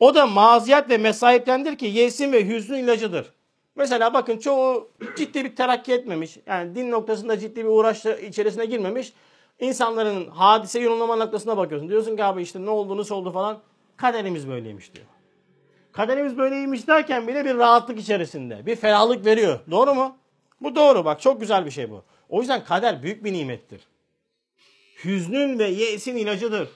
O 0.00 0.14
da 0.14 0.26
maziyet 0.26 0.90
ve 0.90 0.98
mesahiptendir 0.98 1.78
ki 1.78 1.86
yesin 1.86 2.32
ve 2.32 2.48
hüznün 2.48 2.78
ilacıdır. 2.78 3.32
Mesela 3.76 4.14
bakın 4.14 4.38
çoğu 4.38 4.88
ciddi 5.16 5.44
bir 5.44 5.56
terakki 5.56 5.92
etmemiş. 5.92 6.38
Yani 6.46 6.74
din 6.74 6.90
noktasında 6.90 7.38
ciddi 7.38 7.64
bir 7.64 7.70
uğraş 7.70 8.06
içerisine 8.06 8.64
girmemiş. 8.64 9.12
İnsanların 9.60 10.26
hadise 10.26 10.80
yorumlama 10.80 11.16
noktasına 11.16 11.56
bakıyorsun. 11.56 11.88
Diyorsun 11.88 12.16
ki 12.16 12.24
abi 12.24 12.42
işte 12.42 12.64
ne 12.64 12.70
oldu 12.70 12.96
nasıl 12.96 13.14
oldu 13.14 13.32
falan. 13.32 13.58
Kaderimiz 13.96 14.48
böyleymiş 14.48 14.94
diyor. 14.94 15.06
Kaderimiz 15.98 16.38
böyleymiş 16.38 16.88
derken 16.88 17.28
bile 17.28 17.44
bir 17.44 17.54
rahatlık 17.54 17.98
içerisinde. 17.98 18.66
Bir 18.66 18.76
ferahlık 18.76 19.24
veriyor. 19.24 19.60
Doğru 19.70 19.94
mu? 19.94 20.16
Bu 20.60 20.74
doğru 20.74 21.04
bak 21.04 21.20
çok 21.20 21.40
güzel 21.40 21.66
bir 21.66 21.70
şey 21.70 21.90
bu. 21.90 22.04
O 22.28 22.40
yüzden 22.40 22.64
kader 22.64 23.02
büyük 23.02 23.24
bir 23.24 23.32
nimettir. 23.32 23.80
Hüznün 25.04 25.58
ve 25.58 25.64
yesin 25.64 26.16
ilacıdır. 26.16 26.68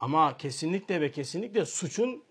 Ama 0.00 0.36
kesinlikle 0.36 1.00
ve 1.00 1.10
kesinlikle 1.10 1.66
suçun 1.66 2.24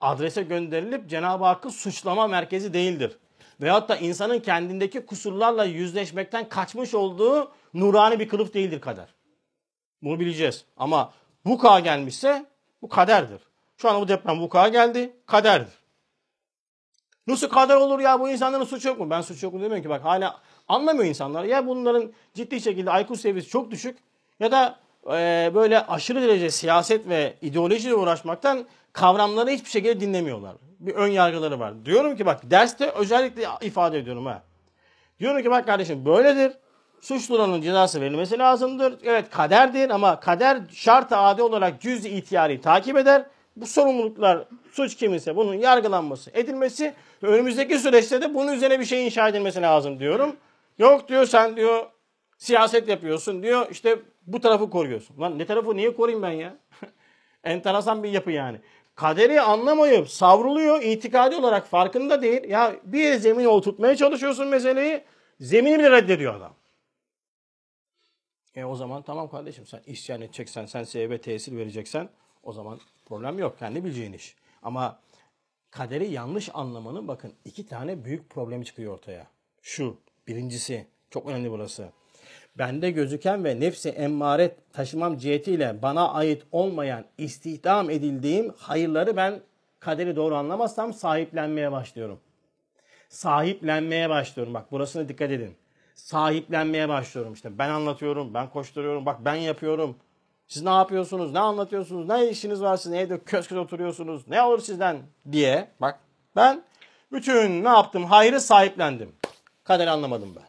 adrese 0.00 0.42
gönderilip 0.42 1.08
Cenab-ı 1.08 1.44
Hakk'ın 1.44 1.70
suçlama 1.70 2.26
merkezi 2.26 2.74
değildir. 2.74 3.18
Veyahut 3.60 3.88
da 3.88 3.96
insanın 3.96 4.40
kendindeki 4.40 5.06
kusurlarla 5.06 5.64
yüzleşmekten 5.64 6.48
kaçmış 6.48 6.94
olduğu 6.94 7.52
nurani 7.74 8.20
bir 8.20 8.28
kılıf 8.28 8.54
değildir 8.54 8.80
kader. 8.80 9.14
Bunu 10.02 10.20
bileceğiz. 10.20 10.64
Ama 10.76 11.12
vuka 11.46 11.80
gelmişse 11.80 12.49
bu 12.82 12.88
kaderdir. 12.88 13.40
Şu 13.76 13.90
an 13.90 14.00
bu 14.00 14.08
deprem 14.08 14.40
vuka 14.40 14.68
geldi, 14.68 15.16
kaderdir. 15.26 15.80
Nasıl 17.26 17.48
kader 17.48 17.76
olur 17.76 18.00
ya 18.00 18.20
bu 18.20 18.30
insanların 18.30 18.64
suçu 18.64 18.88
yok 18.88 18.98
mu? 18.98 19.10
Ben 19.10 19.20
suç 19.20 19.42
yok 19.42 19.52
mu 19.52 19.60
demiyorum 19.60 19.82
ki 19.82 19.90
bak 19.90 20.04
hala 20.04 20.40
anlamıyor 20.68 21.04
insanlar. 21.04 21.44
Ya 21.44 21.66
bunların 21.66 22.12
ciddi 22.34 22.60
şekilde 22.60 22.90
IQ 23.00 23.16
seviyesi 23.16 23.48
çok 23.48 23.70
düşük 23.70 23.98
ya 24.40 24.52
da 24.52 24.78
e, 25.06 25.50
böyle 25.54 25.86
aşırı 25.86 26.22
derece 26.22 26.50
siyaset 26.50 27.08
ve 27.08 27.34
ideolojiyle 27.42 27.94
uğraşmaktan 27.94 28.66
kavramları 28.92 29.50
hiçbir 29.50 29.70
şekilde 29.70 30.00
dinlemiyorlar. 30.00 30.56
Bir 30.80 30.94
ön 30.94 31.08
yargıları 31.08 31.60
var. 31.60 31.84
Diyorum 31.84 32.16
ki 32.16 32.26
bak 32.26 32.50
derste 32.50 32.90
özellikle 32.90 33.46
ifade 33.60 33.98
ediyorum 33.98 34.26
ha. 34.26 34.42
Diyorum 35.20 35.42
ki 35.42 35.50
bak 35.50 35.66
kardeşim 35.66 36.06
böyledir. 36.06 36.52
Suçlunun 37.00 37.62
cezası 37.62 38.00
verilmesi 38.00 38.38
lazımdır. 38.38 38.94
Evet 39.04 39.30
kaderdir 39.30 39.90
ama 39.90 40.20
kader 40.20 40.58
şart 40.72 41.12
adi 41.12 41.42
olarak 41.42 41.80
cüz 41.80 42.04
itiyari 42.04 42.60
takip 42.60 42.96
eder. 42.96 43.26
Bu 43.56 43.66
sorumluluklar 43.66 44.44
suç 44.72 44.96
kiminse 44.96 45.36
bunun 45.36 45.54
yargılanması, 45.54 46.30
edilmesi 46.34 46.94
önümüzdeki 47.22 47.78
süreçte 47.78 48.22
de 48.22 48.34
bunun 48.34 48.52
üzerine 48.52 48.80
bir 48.80 48.84
şey 48.84 49.06
inşa 49.06 49.28
edilmesi 49.28 49.62
lazım 49.62 50.00
diyorum. 50.00 50.36
Yok 50.78 51.08
diyor 51.08 51.26
sen 51.26 51.56
diyor 51.56 51.86
siyaset 52.38 52.88
yapıyorsun 52.88 53.42
diyor 53.42 53.66
işte 53.70 53.98
bu 54.26 54.40
tarafı 54.40 54.70
koruyorsun. 54.70 55.20
Lan 55.20 55.38
ne 55.38 55.46
tarafı 55.46 55.76
niye 55.76 55.96
koruyayım 55.96 56.22
ben 56.22 56.30
ya? 56.30 56.56
Enteresan 57.44 58.02
bir 58.02 58.08
yapı 58.08 58.30
yani. 58.30 58.58
Kaderi 58.94 59.40
anlamayıp 59.40 60.10
savruluyor 60.10 60.82
itikadi 60.82 61.36
olarak 61.36 61.66
farkında 61.66 62.22
değil. 62.22 62.48
Ya 62.48 62.76
bir 62.84 63.00
yere 63.00 63.18
zemine 63.18 63.48
oturtmaya 63.48 63.96
çalışıyorsun 63.96 64.48
meseleyi. 64.48 65.00
Zemini 65.40 65.78
bile 65.78 65.90
reddediyor 65.90 66.34
adam. 66.34 66.59
E 68.56 68.64
o 68.64 68.76
zaman 68.76 69.02
tamam 69.02 69.30
kardeşim 69.30 69.66
sen 69.66 69.80
isyan 69.86 70.20
edeceksen, 70.20 70.66
sen 70.66 70.84
sebebe 70.84 71.20
tesir 71.20 71.56
vereceksen 71.56 72.08
o 72.42 72.52
zaman 72.52 72.80
problem 73.06 73.38
yok. 73.38 73.58
Kendi 73.58 73.84
bileceğin 73.84 74.12
iş. 74.12 74.36
Ama 74.62 74.98
kaderi 75.70 76.10
yanlış 76.10 76.50
anlamanın 76.54 77.08
bakın 77.08 77.32
iki 77.44 77.66
tane 77.66 78.04
büyük 78.04 78.30
problemi 78.30 78.64
çıkıyor 78.64 78.94
ortaya. 78.94 79.26
Şu 79.62 79.96
birincisi 80.28 80.86
çok 81.10 81.26
önemli 81.26 81.50
burası. 81.50 81.88
Bende 82.58 82.90
gözüken 82.90 83.44
ve 83.44 83.60
nefsi 83.60 83.88
emmaret 83.88 84.72
taşımam 84.72 85.18
cihetiyle 85.18 85.82
bana 85.82 86.12
ait 86.12 86.42
olmayan 86.52 87.04
istihdam 87.18 87.90
edildiğim 87.90 88.52
hayırları 88.56 89.16
ben 89.16 89.40
kaderi 89.80 90.16
doğru 90.16 90.34
anlamazsam 90.34 90.92
sahiplenmeye 90.94 91.72
başlıyorum. 91.72 92.20
Sahiplenmeye 93.08 94.10
başlıyorum. 94.10 94.54
Bak 94.54 94.72
burasına 94.72 95.08
dikkat 95.08 95.30
edin. 95.30 95.56
Sahiplenmeye 96.00 96.88
başlıyorum 96.88 97.32
işte. 97.32 97.58
Ben 97.58 97.68
anlatıyorum, 97.68 98.34
ben 98.34 98.50
koşturuyorum, 98.50 99.06
bak 99.06 99.24
ben 99.24 99.34
yapıyorum. 99.34 99.96
Siz 100.48 100.62
ne 100.62 100.70
yapıyorsunuz, 100.70 101.32
ne 101.32 101.38
anlatıyorsunuz, 101.38 102.08
ne 102.08 102.30
işiniz 102.30 102.62
var 102.62 102.76
sizin, 102.76 102.96
evde 102.96 103.24
köz 103.24 103.48
köz 103.48 103.58
oturuyorsunuz, 103.58 104.28
ne 104.28 104.42
olur 104.42 104.60
sizden 104.60 105.02
diye. 105.32 105.68
Bak 105.80 106.00
ben 106.36 106.62
bütün 107.12 107.64
ne 107.64 107.68
yaptım, 107.68 108.04
hayrı 108.04 108.40
sahiplendim. 108.40 109.12
Kaderi 109.64 109.90
anlamadım 109.90 110.32
ben. 110.36 110.48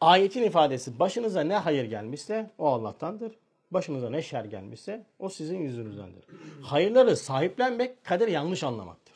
Ayetin 0.00 0.42
ifadesi 0.42 0.98
başınıza 0.98 1.40
ne 1.40 1.56
hayır 1.56 1.84
gelmişse 1.84 2.50
o 2.58 2.66
Allah'tandır. 2.66 3.32
Başınıza 3.70 4.10
ne 4.10 4.22
şer 4.22 4.44
gelmişse 4.44 5.06
o 5.18 5.28
sizin 5.28 5.58
yüzünüzdendir. 5.58 6.24
Hayırları 6.62 7.16
sahiplenmek 7.16 8.04
kaderi 8.04 8.32
yanlış 8.32 8.64
anlamaktır. 8.64 9.14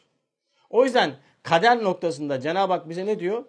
O 0.71 0.85
yüzden 0.85 1.17
kader 1.43 1.85
noktasında 1.85 2.41
Cenab-ı 2.41 2.73
Hak 2.73 2.89
bize 2.89 3.07
ne 3.07 3.19
diyor? 3.19 3.45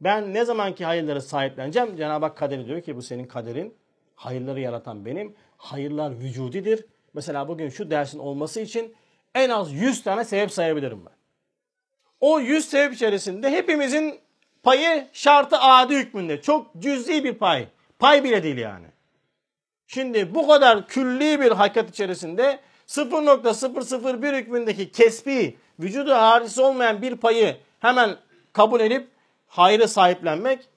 Ben 0.00 0.34
ne 0.34 0.44
zamanki 0.44 0.84
hayırları 0.84 1.22
sahipleneceğim 1.22 1.96
Cenab-ı 1.96 2.26
Hak 2.26 2.36
kaderi 2.36 2.66
diyor 2.66 2.82
ki 2.82 2.96
bu 2.96 3.02
senin 3.02 3.24
kaderin. 3.24 3.74
Hayırları 4.14 4.60
yaratan 4.60 5.04
benim. 5.04 5.34
Hayırlar 5.56 6.18
vücudidir. 6.18 6.86
Mesela 7.14 7.48
bugün 7.48 7.68
şu 7.68 7.90
dersin 7.90 8.18
olması 8.18 8.60
için 8.60 8.96
en 9.34 9.50
az 9.50 9.72
100 9.72 10.02
tane 10.02 10.24
sebep 10.24 10.52
sayabilirim 10.52 11.06
ben. 11.06 11.12
O 12.20 12.40
100 12.40 12.68
sebep 12.68 12.94
içerisinde 12.94 13.50
hepimizin 13.50 14.20
payı 14.62 15.06
şartı 15.12 15.56
adi 15.58 15.96
hükmünde. 15.96 16.40
Çok 16.40 16.74
cüz'i 16.78 17.24
bir 17.24 17.34
pay. 17.34 17.68
Pay 17.98 18.24
bile 18.24 18.42
değil 18.42 18.58
yani. 18.58 18.86
Şimdi 19.86 20.34
bu 20.34 20.46
kadar 20.48 20.86
külli 20.86 21.40
bir 21.40 21.50
hakikat 21.50 21.90
içerisinde 21.90 22.60
0.001 22.86 24.36
hükmündeki 24.36 24.92
kesbi, 24.92 25.56
vücudu 25.80 26.14
harisi 26.14 26.60
olmayan 26.60 27.02
bir 27.02 27.16
payı 27.16 27.56
hemen 27.80 28.16
kabul 28.52 28.80
edip 28.80 29.08
hayrı 29.46 29.88
sahiplenmek 29.88 30.68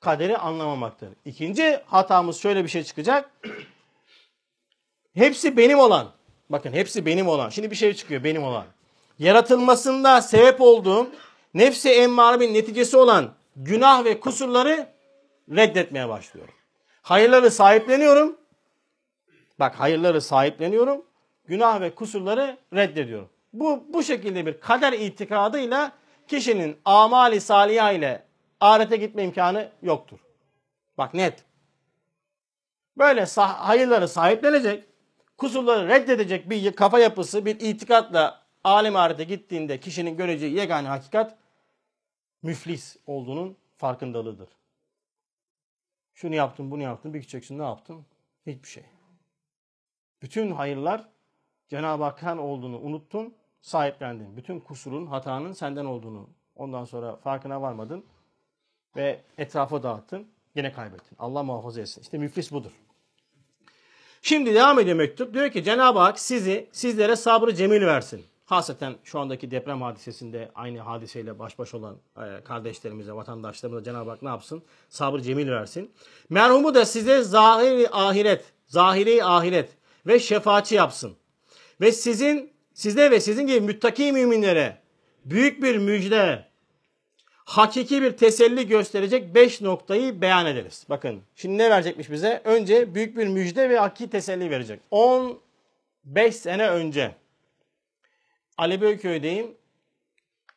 kaderi 0.00 0.36
anlamamaktır. 0.36 1.08
İkinci 1.24 1.80
hatamız 1.86 2.40
şöyle 2.40 2.64
bir 2.64 2.68
şey 2.68 2.84
çıkacak. 2.84 3.30
Hepsi 5.14 5.56
benim 5.56 5.78
olan. 5.78 6.12
Bakın 6.50 6.72
hepsi 6.72 7.06
benim 7.06 7.28
olan. 7.28 7.48
Şimdi 7.48 7.70
bir 7.70 7.76
şey 7.76 7.94
çıkıyor 7.94 8.24
benim 8.24 8.42
olan. 8.42 8.64
Yaratılmasında 9.18 10.22
sebep 10.22 10.60
olduğum 10.60 11.10
nefsi 11.54 11.90
emmaremin 11.90 12.54
neticesi 12.54 12.96
olan 12.96 13.32
günah 13.56 14.04
ve 14.04 14.20
kusurları 14.20 14.88
reddetmeye 15.50 16.08
başlıyorum. 16.08 16.54
Hayırları 17.02 17.50
sahipleniyorum. 17.50 18.36
Bak 19.58 19.80
hayırları 19.80 20.20
sahipleniyorum. 20.20 21.04
Günah 21.46 21.80
ve 21.80 21.94
kusurları 21.94 22.56
reddediyorum. 22.74 23.28
Bu, 23.52 23.84
bu 23.88 24.02
şekilde 24.02 24.46
bir 24.46 24.60
kader 24.60 24.92
itikadıyla 24.92 25.92
kişinin 26.28 26.78
amali 26.84 27.40
saliha 27.40 27.92
ile 27.92 28.26
ahirete 28.60 28.96
gitme 28.96 29.24
imkanı 29.24 29.72
yoktur. 29.82 30.18
Bak 30.98 31.14
net. 31.14 31.44
Böyle 32.98 33.20
sah- 33.20 33.56
hayırları 33.56 34.08
sahiplenecek, 34.08 34.84
kusurları 35.38 35.88
reddedecek 35.88 36.50
bir 36.50 36.72
kafa 36.72 36.98
yapısı, 36.98 37.44
bir 37.44 37.60
itikatla 37.60 38.46
alem 38.64 38.96
ahirete 38.96 39.24
gittiğinde 39.24 39.80
kişinin 39.80 40.16
göreceği 40.16 40.54
yegane 40.54 40.88
hakikat 40.88 41.36
müflis 42.42 42.96
olduğunun 43.06 43.56
farkındalığıdır. 43.76 44.48
Şunu 46.14 46.34
yaptım, 46.34 46.70
bunu 46.70 46.82
yaptım, 46.82 47.14
bir 47.14 47.18
gideceksin 47.18 47.58
ne 47.58 47.62
yaptım? 47.62 48.06
Hiçbir 48.46 48.68
şey. 48.68 48.84
Bütün 50.22 50.50
hayırlar 50.50 51.08
Cenab-ı 51.68 52.04
Hakk'ın 52.04 52.38
olduğunu 52.38 52.78
unuttun, 52.78 53.34
sahiplendin. 53.66 54.36
Bütün 54.36 54.60
kusurun, 54.60 55.06
hatanın 55.06 55.52
senden 55.52 55.84
olduğunu 55.84 56.28
ondan 56.56 56.84
sonra 56.84 57.16
farkına 57.16 57.62
varmadın 57.62 58.04
ve 58.96 59.20
etrafa 59.38 59.82
dağıttın. 59.82 60.26
Yine 60.54 60.72
kaybettin. 60.72 61.16
Allah 61.18 61.42
muhafaza 61.42 61.80
etsin. 61.80 62.02
İşte 62.02 62.18
müflis 62.18 62.52
budur. 62.52 62.70
Şimdi 64.22 64.54
devam 64.54 64.78
ediyor 64.78 64.96
mektup. 64.96 65.34
Diyor 65.34 65.50
ki 65.50 65.64
Cenab-ı 65.64 65.98
Hak 65.98 66.18
sizi, 66.18 66.68
sizlere 66.72 67.16
sabrı 67.16 67.54
cemil 67.54 67.82
versin. 67.82 68.24
Haseten 68.44 68.96
şu 69.04 69.20
andaki 69.20 69.50
deprem 69.50 69.82
hadisesinde 69.82 70.50
aynı 70.54 70.80
hadiseyle 70.80 71.38
baş 71.38 71.58
başa 71.58 71.76
olan 71.76 71.96
e, 72.16 72.44
kardeşlerimize, 72.44 73.12
vatandaşlarımıza 73.12 73.84
Cenab-ı 73.84 74.10
Hak 74.10 74.22
ne 74.22 74.28
yapsın? 74.28 74.62
Sabrı 74.88 75.22
cemil 75.22 75.50
versin. 75.50 75.92
Merhumu 76.30 76.74
da 76.74 76.84
size 76.84 77.22
zahiri 77.22 77.88
ahiret, 77.90 78.44
zahiri 78.66 79.24
ahiret 79.24 79.70
ve 80.06 80.18
şefaatçi 80.18 80.74
yapsın. 80.74 81.16
Ve 81.80 81.92
sizin, 81.92 82.55
size 82.76 83.10
ve 83.10 83.20
sizin 83.20 83.46
gibi 83.46 83.60
müttaki 83.60 84.12
müminlere 84.12 84.78
büyük 85.24 85.62
bir 85.62 85.76
müjde, 85.76 86.44
hakiki 87.44 88.02
bir 88.02 88.16
teselli 88.16 88.68
gösterecek 88.68 89.34
5 89.34 89.60
noktayı 89.60 90.20
beyan 90.20 90.46
ederiz. 90.46 90.86
Bakın 90.88 91.22
şimdi 91.34 91.58
ne 91.58 91.70
verecekmiş 91.70 92.10
bize? 92.10 92.42
Önce 92.44 92.94
büyük 92.94 93.16
bir 93.16 93.28
müjde 93.28 93.70
ve 93.70 93.78
hakiki 93.78 94.10
teselli 94.10 94.50
verecek. 94.50 94.80
15 94.90 96.36
sene 96.36 96.68
önce 96.68 97.14
Ali 98.58 98.82
Beyköy'deyim. 98.82 99.54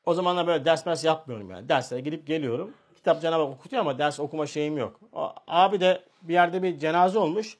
O 0.05 0.13
zamanlar 0.13 0.47
böyle 0.47 0.65
ders 0.65 0.85
mers 0.85 1.03
yapmıyorum 1.03 1.49
yani. 1.49 1.69
Derslere 1.69 2.01
gidip 2.01 2.27
geliyorum. 2.27 2.73
Kitap 2.95 3.21
Cenab-ı 3.21 3.43
Hak 3.43 3.53
okutuyor 3.53 3.81
ama 3.81 3.99
ders 3.99 4.19
okuma 4.19 4.47
şeyim 4.47 4.77
yok. 4.77 4.99
O, 5.13 5.33
abi 5.47 5.79
de 5.79 6.03
bir 6.21 6.33
yerde 6.33 6.63
bir 6.63 6.79
cenaze 6.79 7.19
olmuş. 7.19 7.57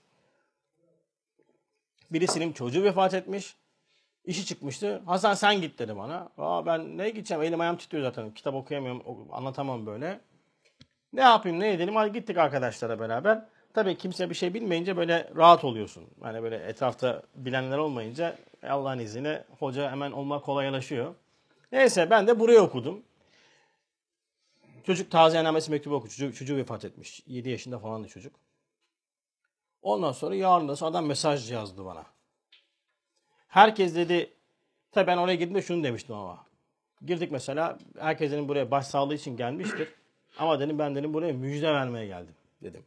Birisinin 2.12 2.54
çocuğu 2.54 2.84
vefat 2.84 3.13
etmiş. 3.13 3.56
İşi 4.25 4.45
çıkmıştı. 4.45 5.01
Hasan 5.05 5.34
sen 5.34 5.62
git 5.62 5.79
dedi 5.79 5.97
bana. 5.97 6.29
Aa 6.38 6.65
ben 6.65 6.97
ne 6.97 7.10
gideceğim? 7.10 7.43
Elim 7.43 7.60
ayağım 7.60 7.77
titriyor 7.77 8.03
zaten. 8.03 8.34
Kitap 8.34 8.53
okuyamıyorum. 8.55 9.03
Anlatamam 9.32 9.86
böyle. 9.86 10.19
Ne 11.13 11.21
yapayım 11.21 11.60
ne 11.60 11.73
edelim? 11.73 11.95
Hadi 11.95 12.13
gittik 12.13 12.38
arkadaşlara 12.38 12.99
beraber. 12.99 13.45
Tabii 13.73 13.97
kimse 13.97 14.29
bir 14.29 14.36
şey 14.36 14.53
bilmeyince 14.53 14.97
böyle 14.97 15.32
rahat 15.36 15.63
oluyorsun. 15.63 16.03
Yani 16.23 16.43
böyle 16.43 16.55
etrafta 16.55 17.23
bilenler 17.36 17.77
olmayınca 17.77 18.38
Allah'ın 18.63 18.99
izniyle 18.99 19.45
hoca 19.60 19.91
hemen 19.91 20.12
olmak 20.12 20.45
kolaylaşıyor. 20.45 21.15
Neyse 21.71 22.10
ben 22.10 22.27
de 22.27 22.39
buraya 22.39 22.62
okudum. 22.62 23.03
Çocuk 24.84 25.12
taziyenamesi 25.12 25.71
mektubu 25.71 25.95
okudu. 25.95 26.12
Çocuğu, 26.12 26.34
çocuğu 26.34 26.58
vefat 26.58 26.86
etmiş. 26.86 27.23
7 27.27 27.49
yaşında 27.49 27.79
falandı 27.79 28.08
çocuk. 28.08 28.36
Ondan 29.82 30.12
sonra 30.12 30.36
yarın 30.36 30.67
da 30.67 30.86
adam 30.86 31.05
mesaj 31.05 31.51
yazdı 31.51 31.86
bana. 31.86 32.05
Herkes 33.49 33.95
dedi, 33.95 34.33
tabi 34.91 35.07
ben 35.07 35.17
oraya 35.17 35.35
gittiğimde 35.35 35.62
şunu 35.62 35.83
demiştim 35.83 36.15
ama. 36.15 36.45
Girdik 37.05 37.31
mesela, 37.31 37.77
herkesin 37.99 38.47
buraya 38.47 38.71
başsağlığı 38.71 39.15
için 39.15 39.38
gelmiştir. 39.38 39.88
Ama 40.39 40.59
dedim 40.59 40.79
ben 40.79 40.95
dedim 40.95 41.13
buraya 41.13 41.33
müjde 41.33 41.73
vermeye 41.73 42.07
geldim 42.07 42.35
dedim. 42.63 42.83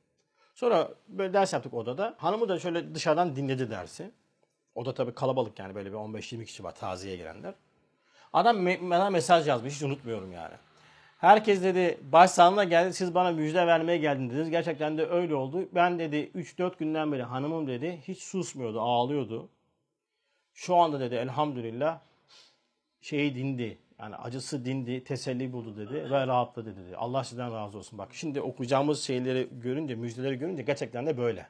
Sonra 0.54 0.88
böyle 1.08 1.32
ders 1.32 1.52
yaptık 1.52 1.74
odada. 1.74 2.14
Hanımı 2.18 2.48
da 2.48 2.58
şöyle 2.58 2.94
dışarıdan 2.94 3.36
dinledi 3.36 3.70
dersi. 3.70 4.10
O 4.74 4.84
da 4.84 4.94
tabii 4.94 5.14
kalabalık 5.14 5.58
yani 5.58 5.74
böyle 5.74 5.92
bir 5.92 5.96
15-20 5.96 6.44
kişi 6.44 6.64
var 6.64 6.74
taziye 6.74 7.16
girenler. 7.16 7.54
Adam 8.32 8.66
bana 8.66 9.10
mesaj 9.10 9.48
yazmış 9.48 9.74
hiç 9.74 9.82
unutmuyorum 9.82 10.32
yani. 10.32 10.54
Herkes 11.18 11.62
dedi 11.62 12.00
başsağlığına 12.12 12.64
geldi 12.64 12.94
siz 12.94 13.14
bana 13.14 13.30
müjde 13.30 13.66
vermeye 13.66 13.98
geldin 13.98 14.30
dediniz. 14.30 14.50
Gerçekten 14.50 14.98
de 14.98 15.06
öyle 15.06 15.34
oldu. 15.34 15.68
Ben 15.72 15.98
dedi 15.98 16.30
3-4 16.34 16.78
günden 16.78 17.12
beri 17.12 17.22
hanımım 17.22 17.66
dedi 17.66 18.02
hiç 18.08 18.22
susmuyordu 18.22 18.80
ağlıyordu. 18.80 19.48
Şu 20.54 20.76
anda 20.76 21.00
dedi 21.00 21.14
elhamdülillah 21.14 22.00
şeyi 23.00 23.34
dindi. 23.34 23.78
Yani 23.98 24.16
acısı 24.16 24.64
dindi, 24.64 25.04
teselli 25.04 25.52
buldu 25.52 25.76
dedi 25.76 26.10
ve 26.10 26.26
rahatladı 26.26 26.76
dedi. 26.76 26.96
Allah 26.96 27.24
sizden 27.24 27.54
razı 27.54 27.78
olsun. 27.78 27.98
Bak 27.98 28.08
şimdi 28.12 28.40
okuyacağımız 28.40 29.02
şeyleri 29.02 29.48
görünce, 29.52 29.94
müjdeleri 29.94 30.38
görünce 30.38 30.62
gerçekten 30.62 31.06
de 31.06 31.18
böyle. 31.18 31.46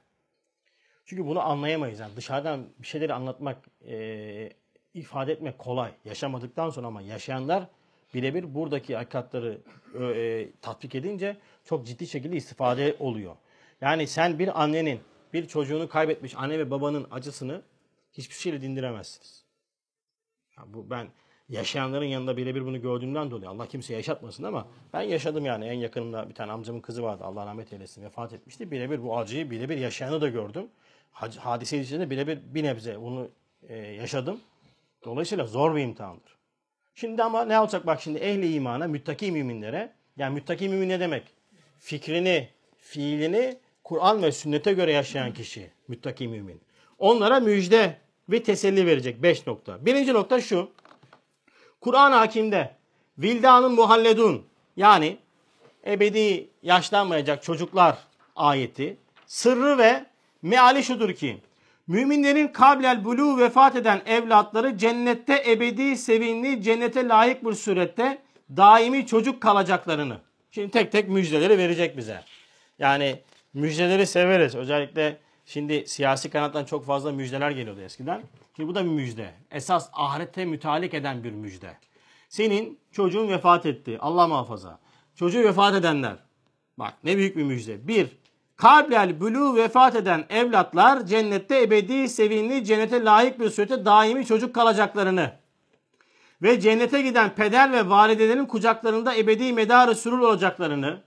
Çünkü 1.06 1.26
bunu 1.26 1.40
anlayamayız. 1.40 2.00
Yani 2.00 2.16
dışarıdan 2.16 2.66
bir 2.78 2.86
şeyleri 2.86 3.14
anlatmak, 3.14 3.56
e, 3.88 4.52
ifade 4.94 5.32
etmek 5.32 5.58
kolay. 5.58 5.92
Yaşamadıktan 6.04 6.70
sonra 6.70 6.86
ama 6.86 7.02
yaşayanlar 7.02 7.66
birebir 8.14 8.54
buradaki 8.54 8.96
hakikatları 8.96 9.58
e, 10.00 10.48
tatbik 10.62 10.94
edince 10.94 11.36
çok 11.64 11.86
ciddi 11.86 12.06
şekilde 12.06 12.36
istifade 12.36 12.96
oluyor. 12.98 13.36
Yani 13.80 14.06
sen 14.06 14.38
bir 14.38 14.62
annenin, 14.62 15.00
bir 15.32 15.48
çocuğunu 15.48 15.88
kaybetmiş 15.88 16.34
anne 16.36 16.58
ve 16.58 16.70
babanın 16.70 17.06
acısını 17.10 17.62
hiçbir 18.12 18.34
şeyle 18.34 18.60
dindiremezsiniz. 18.60 19.44
Ya 20.58 20.64
bu 20.66 20.90
ben 20.90 21.08
yaşayanların 21.48 22.04
yanında 22.04 22.36
birebir 22.36 22.64
bunu 22.64 22.82
gördüğümden 22.82 23.30
dolayı 23.30 23.50
Allah 23.50 23.68
kimseye 23.68 23.94
yaşatmasın 23.94 24.42
ama 24.42 24.68
ben 24.92 25.02
yaşadım 25.02 25.44
yani 25.44 25.64
en 25.64 25.72
yakınımda 25.72 26.28
bir 26.28 26.34
tane 26.34 26.52
amcamın 26.52 26.80
kızı 26.80 27.02
vardı 27.02 27.24
Allah 27.24 27.46
rahmet 27.46 27.72
eylesin 27.72 28.04
vefat 28.04 28.32
etmişti. 28.32 28.70
Birebir 28.70 29.02
bu 29.02 29.18
acıyı 29.18 29.50
birebir 29.50 29.76
yaşayanı 29.76 30.20
da 30.20 30.28
gördüm. 30.28 30.68
Hadise 31.38 31.80
içinde 31.80 32.10
birebir 32.10 32.38
bir 32.44 32.62
nebze 32.62 33.00
bunu 33.00 33.28
e, 33.68 33.76
yaşadım. 33.76 34.40
Dolayısıyla 35.04 35.46
zor 35.46 35.76
bir 35.76 35.82
imtihandır. 35.82 36.36
Şimdi 36.94 37.22
ama 37.22 37.44
ne 37.44 37.60
olacak 37.60 37.86
bak 37.86 38.00
şimdi 38.00 38.18
ehli 38.18 38.54
imana, 38.54 38.86
müttaki 38.86 39.32
müminlere 39.32 39.92
yani 40.16 40.34
müttaki 40.34 40.68
mümin 40.68 40.88
ne 40.88 41.00
demek? 41.00 41.22
Fikrini, 41.78 42.48
fiilini 42.78 43.58
Kur'an 43.84 44.22
ve 44.22 44.32
sünnete 44.32 44.72
göre 44.72 44.92
yaşayan 44.92 45.32
kişi 45.32 45.70
müttaki 45.88 46.28
mümin. 46.28 46.60
Onlara 46.98 47.40
müjde 47.40 47.96
ve 48.28 48.42
teselli 48.42 48.86
verecek. 48.86 49.22
Beş 49.22 49.46
nokta. 49.46 49.86
Birinci 49.86 50.14
nokta 50.14 50.40
şu. 50.40 50.70
Kur'an-ı 51.80 52.14
Hakim'de 52.14 52.76
vildanın 53.18 53.72
muhalledun 53.72 54.46
yani 54.76 55.18
ebedi 55.86 56.50
yaşlanmayacak 56.62 57.42
çocuklar 57.42 57.98
ayeti 58.36 58.96
sırrı 59.26 59.78
ve 59.78 60.06
meali 60.42 60.84
şudur 60.84 61.12
ki 61.12 61.40
müminlerin 61.86 62.48
kablel 62.48 63.04
bulu 63.04 63.38
vefat 63.38 63.76
eden 63.76 64.02
evlatları 64.06 64.78
cennette 64.78 65.44
ebedi 65.46 65.96
sevinli 65.96 66.62
cennete 66.62 67.08
layık 67.08 67.44
bir 67.44 67.52
surette 67.52 68.18
daimi 68.56 69.06
çocuk 69.06 69.40
kalacaklarını. 69.40 70.16
Şimdi 70.50 70.70
tek 70.70 70.92
tek 70.92 71.08
müjdeleri 71.08 71.58
verecek 71.58 71.96
bize. 71.96 72.20
Yani 72.78 73.20
müjdeleri 73.54 74.06
severiz. 74.06 74.54
Özellikle 74.54 75.18
Şimdi 75.44 75.86
siyasi 75.86 76.30
kanattan 76.30 76.64
çok 76.64 76.86
fazla 76.86 77.12
müjdeler 77.12 77.50
geliyordu 77.50 77.80
eskiden. 77.80 78.22
Şimdi 78.56 78.68
bu 78.68 78.74
da 78.74 78.84
bir 78.84 78.90
müjde. 78.90 79.34
Esas 79.50 79.90
ahirette 79.92 80.44
mütalik 80.44 80.94
eden 80.94 81.24
bir 81.24 81.32
müjde. 81.32 81.76
Senin 82.28 82.78
çocuğun 82.92 83.28
vefat 83.28 83.66
etti. 83.66 83.98
Allah 84.00 84.28
muhafaza. 84.28 84.78
Çocuğu 85.14 85.44
vefat 85.44 85.74
edenler. 85.74 86.16
Bak 86.78 86.94
ne 87.04 87.16
büyük 87.16 87.36
bir 87.36 87.42
müjde. 87.42 87.88
Bir, 87.88 88.08
kalblel 88.56 89.20
bülü 89.20 89.54
vefat 89.54 89.96
eden 89.96 90.26
evlatlar 90.30 91.06
cennette 91.06 91.62
ebedi 91.62 92.08
sevinli 92.08 92.64
cennete 92.64 93.04
layık 93.04 93.40
bir 93.40 93.50
surette 93.50 93.84
daimi 93.84 94.26
çocuk 94.26 94.54
kalacaklarını 94.54 95.32
ve 96.42 96.60
cennete 96.60 97.02
giden 97.02 97.34
peder 97.34 97.72
ve 97.72 97.88
validelerin 97.88 98.46
kucaklarında 98.46 99.16
ebedi 99.16 99.52
medarı 99.52 99.94
sürür 99.94 100.18
olacaklarını 100.18 101.00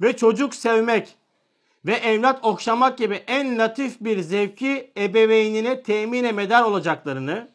ve 0.00 0.16
çocuk 0.16 0.54
sevmek, 0.54 1.16
ve 1.86 1.94
evlat 1.94 2.44
okşamak 2.44 2.98
gibi 2.98 3.14
en 3.14 3.58
latif 3.58 4.00
bir 4.00 4.20
zevki 4.20 4.92
ebeveynine 4.98 5.82
temine 5.82 6.32
medar 6.32 6.62
olacaklarını 6.62 7.48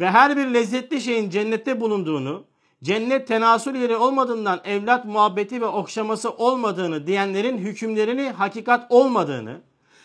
ve 0.00 0.10
her 0.10 0.36
bir 0.36 0.46
lezzetli 0.46 1.00
şeyin 1.00 1.30
cennette 1.30 1.80
bulunduğunu, 1.80 2.44
cennet 2.82 3.28
tenasül 3.28 3.74
yeri 3.74 3.96
olmadığından 3.96 4.60
evlat 4.64 5.04
muhabbeti 5.04 5.60
ve 5.60 5.66
okşaması 5.66 6.30
olmadığını 6.30 7.06
diyenlerin 7.06 7.58
hükümlerini 7.58 8.30
hakikat 8.30 8.86
olmadığını, 8.90 9.60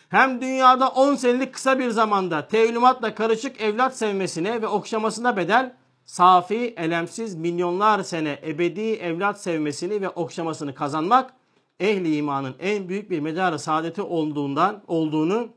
hem 0.09 0.41
dünyada 0.41 0.89
10 0.89 1.15
senelik 1.15 1.53
kısa 1.53 1.79
bir 1.79 1.89
zamanda 1.89 2.47
tevlimatla 2.47 3.15
karışık 3.15 3.61
evlat 3.61 3.97
sevmesine 3.97 4.61
ve 4.61 4.67
okşamasına 4.67 5.37
bedel, 5.37 5.73
safi, 6.05 6.73
elemsiz 6.77 7.35
milyonlar 7.35 8.03
sene 8.03 8.39
ebedi 8.47 8.93
evlat 8.93 9.41
sevmesini 9.41 10.01
ve 10.01 10.09
okşamasını 10.09 10.75
kazanmak 10.75 11.33
ehli 11.79 12.15
imanın 12.15 12.55
en 12.59 12.89
büyük 12.89 13.09
bir 13.09 13.19
medarı 13.19 13.59
saadeti 13.59 14.01
olduğundan 14.01 14.83
olduğunu 14.87 15.49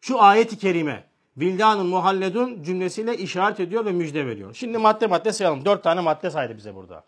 şu 0.00 0.22
ayet-i 0.22 0.58
kerime 0.58 1.08
Vildanın 1.38 1.86
muhalledun 1.86 2.62
cümlesiyle 2.62 3.16
işaret 3.16 3.60
ediyor 3.60 3.84
ve 3.84 3.92
müjde 3.92 4.26
veriyor. 4.26 4.54
Şimdi 4.54 4.78
madde 4.78 5.06
madde 5.06 5.32
sayalım. 5.32 5.64
Dört 5.64 5.82
tane 5.82 6.00
madde 6.00 6.30
saydı 6.30 6.56
bize 6.56 6.74
burada. 6.74 7.04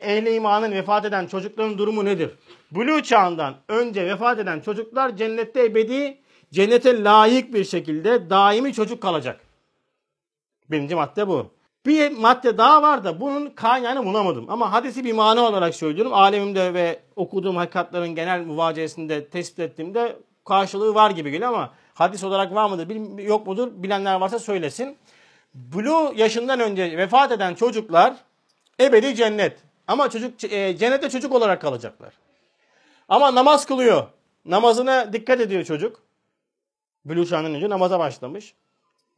ehli 0.00 0.34
imanın 0.34 0.72
vefat 0.72 1.04
eden 1.04 1.26
çocukların 1.26 1.78
durumu 1.78 2.04
nedir? 2.04 2.30
Buluğ 2.70 3.02
çağından 3.02 3.54
önce 3.68 4.06
vefat 4.06 4.38
eden 4.38 4.60
çocuklar 4.60 5.16
cennette 5.16 5.64
ebedi, 5.64 6.18
cennete 6.52 7.04
layık 7.04 7.54
bir 7.54 7.64
şekilde 7.64 8.30
daimi 8.30 8.72
çocuk 8.72 9.02
kalacak. 9.02 9.40
Birinci 10.70 10.94
madde 10.94 11.28
bu. 11.28 11.55
Bir 11.86 12.10
madde 12.10 12.58
daha 12.58 12.82
var 12.82 13.04
da 13.04 13.20
bunun 13.20 13.50
kaynağını 13.50 14.04
bulamadım. 14.04 14.46
Ama 14.50 14.72
hadisi 14.72 15.04
bir 15.04 15.12
mana 15.12 15.40
olarak 15.40 15.74
söylüyorum. 15.74 16.14
Alemimde 16.14 16.74
ve 16.74 17.00
okuduğum 17.16 17.56
hakikatlerin 17.56 18.14
genel 18.14 18.40
muvaciyesinde 18.40 19.28
tespit 19.28 19.58
ettiğimde 19.58 20.16
karşılığı 20.44 20.94
var 20.94 21.10
gibi 21.10 21.30
geliyor 21.30 21.52
ama 21.52 21.74
hadis 21.94 22.24
olarak 22.24 22.54
var 22.54 22.70
mıdır 22.70 23.18
yok 23.18 23.46
mudur 23.46 23.68
bilenler 23.74 24.14
varsa 24.14 24.38
söylesin. 24.38 24.96
Bulu 25.54 26.12
yaşından 26.16 26.60
önce 26.60 26.98
vefat 26.98 27.32
eden 27.32 27.54
çocuklar 27.54 28.16
ebedi 28.80 29.14
cennet. 29.14 29.58
Ama 29.88 30.10
çocuk 30.10 30.44
e, 30.44 30.76
cennette 30.76 31.10
çocuk 31.10 31.32
olarak 31.32 31.60
kalacaklar. 31.60 32.12
Ama 33.08 33.34
namaz 33.34 33.66
kılıyor. 33.66 34.06
Namazına 34.44 35.12
dikkat 35.12 35.40
ediyor 35.40 35.64
çocuk. 35.64 36.02
Çağından 37.08 37.54
önce 37.54 37.68
namaza 37.68 37.98
başlamış. 37.98 38.54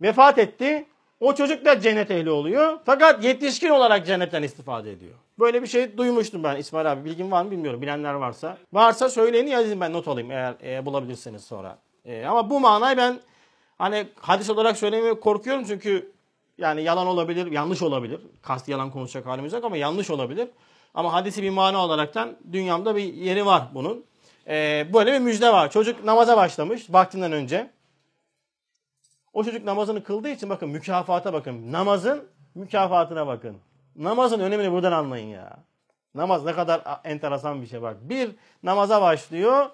Vefat 0.03 0.39
etti. 0.39 0.87
O 1.21 1.35
çocuk 1.35 1.65
da 1.65 1.81
cennet 1.81 2.11
ehli 2.11 2.31
oluyor. 2.31 2.79
Fakat 2.85 3.25
yetişkin 3.25 3.69
olarak 3.69 4.07
cennetten 4.07 4.43
istifade 4.43 4.93
ediyor. 4.93 5.15
Böyle 5.39 5.63
bir 5.63 5.67
şey 5.67 5.97
duymuştum 5.97 6.45
ben 6.45 6.57
İsmail 6.57 6.93
abi. 6.93 7.05
Bilgin 7.05 7.31
var 7.31 7.43
mı 7.43 7.51
bilmiyorum. 7.51 7.83
Bilenler 7.83 8.15
varsa. 8.15 8.57
Varsa 8.73 9.09
söyleyin 9.09 9.47
yazayım 9.47 9.81
ben 9.81 9.93
not 9.93 10.09
alayım 10.09 10.31
eğer 10.31 10.55
e, 10.65 10.87
bulabilirseniz 10.87 11.45
sonra. 11.45 11.79
E, 12.05 12.25
ama 12.25 12.51
bu 12.51 12.61
manayı 12.61 12.97
ben 12.97 13.21
hani 13.79 14.07
hadis 14.21 14.51
olarak 14.51 14.77
söylemeye 14.77 15.21
korkuyorum 15.21 15.65
çünkü 15.65 16.13
yani 16.59 16.83
yalan 16.83 17.07
olabilir, 17.07 17.53
yanlış 17.53 17.83
olabilir. 17.83 18.21
Kasti 18.43 18.71
yalan 18.71 18.91
konuşacak 18.91 19.27
halimiz 19.27 19.53
yok 19.53 19.65
ama 19.65 19.77
yanlış 19.77 20.11
olabilir. 20.11 20.49
Ama 20.95 21.13
hadisi 21.13 21.43
bir 21.43 21.51
mana 21.51 21.85
olaraktan 21.85 22.37
dünyamda 22.53 22.97
bir 22.97 23.15
yeri 23.15 23.47
var 23.47 23.63
bunun. 23.75 24.05
E, 24.49 24.87
böyle 24.93 25.13
bir 25.13 25.19
müjde 25.19 25.53
var. 25.53 25.71
Çocuk 25.71 26.05
namaza 26.05 26.37
başlamış 26.37 26.93
vaktinden 26.93 27.33
önce. 27.33 27.71
O 29.39 29.45
çocuk 29.45 29.65
namazını 29.65 30.05
kıldığı 30.05 30.29
için 30.29 30.51
bakın 30.51 30.69
mükafata 30.69 31.33
bakın. 31.33 31.73
Namazın 31.73 32.25
mükafatına 32.55 33.27
bakın. 33.27 33.57
Namazın 33.97 34.41
önemini 34.41 34.73
buradan 34.73 34.93
anlayın 34.93 35.29
ya. 35.29 35.59
Namaz 36.15 36.45
ne 36.45 36.53
kadar 36.53 36.83
enteresan 37.05 37.63
bir 37.63 37.67
şey 37.67 37.83
bak. 37.83 37.97
Bir 38.01 38.31
namaza 38.63 39.03
başlıyor. 39.03 39.67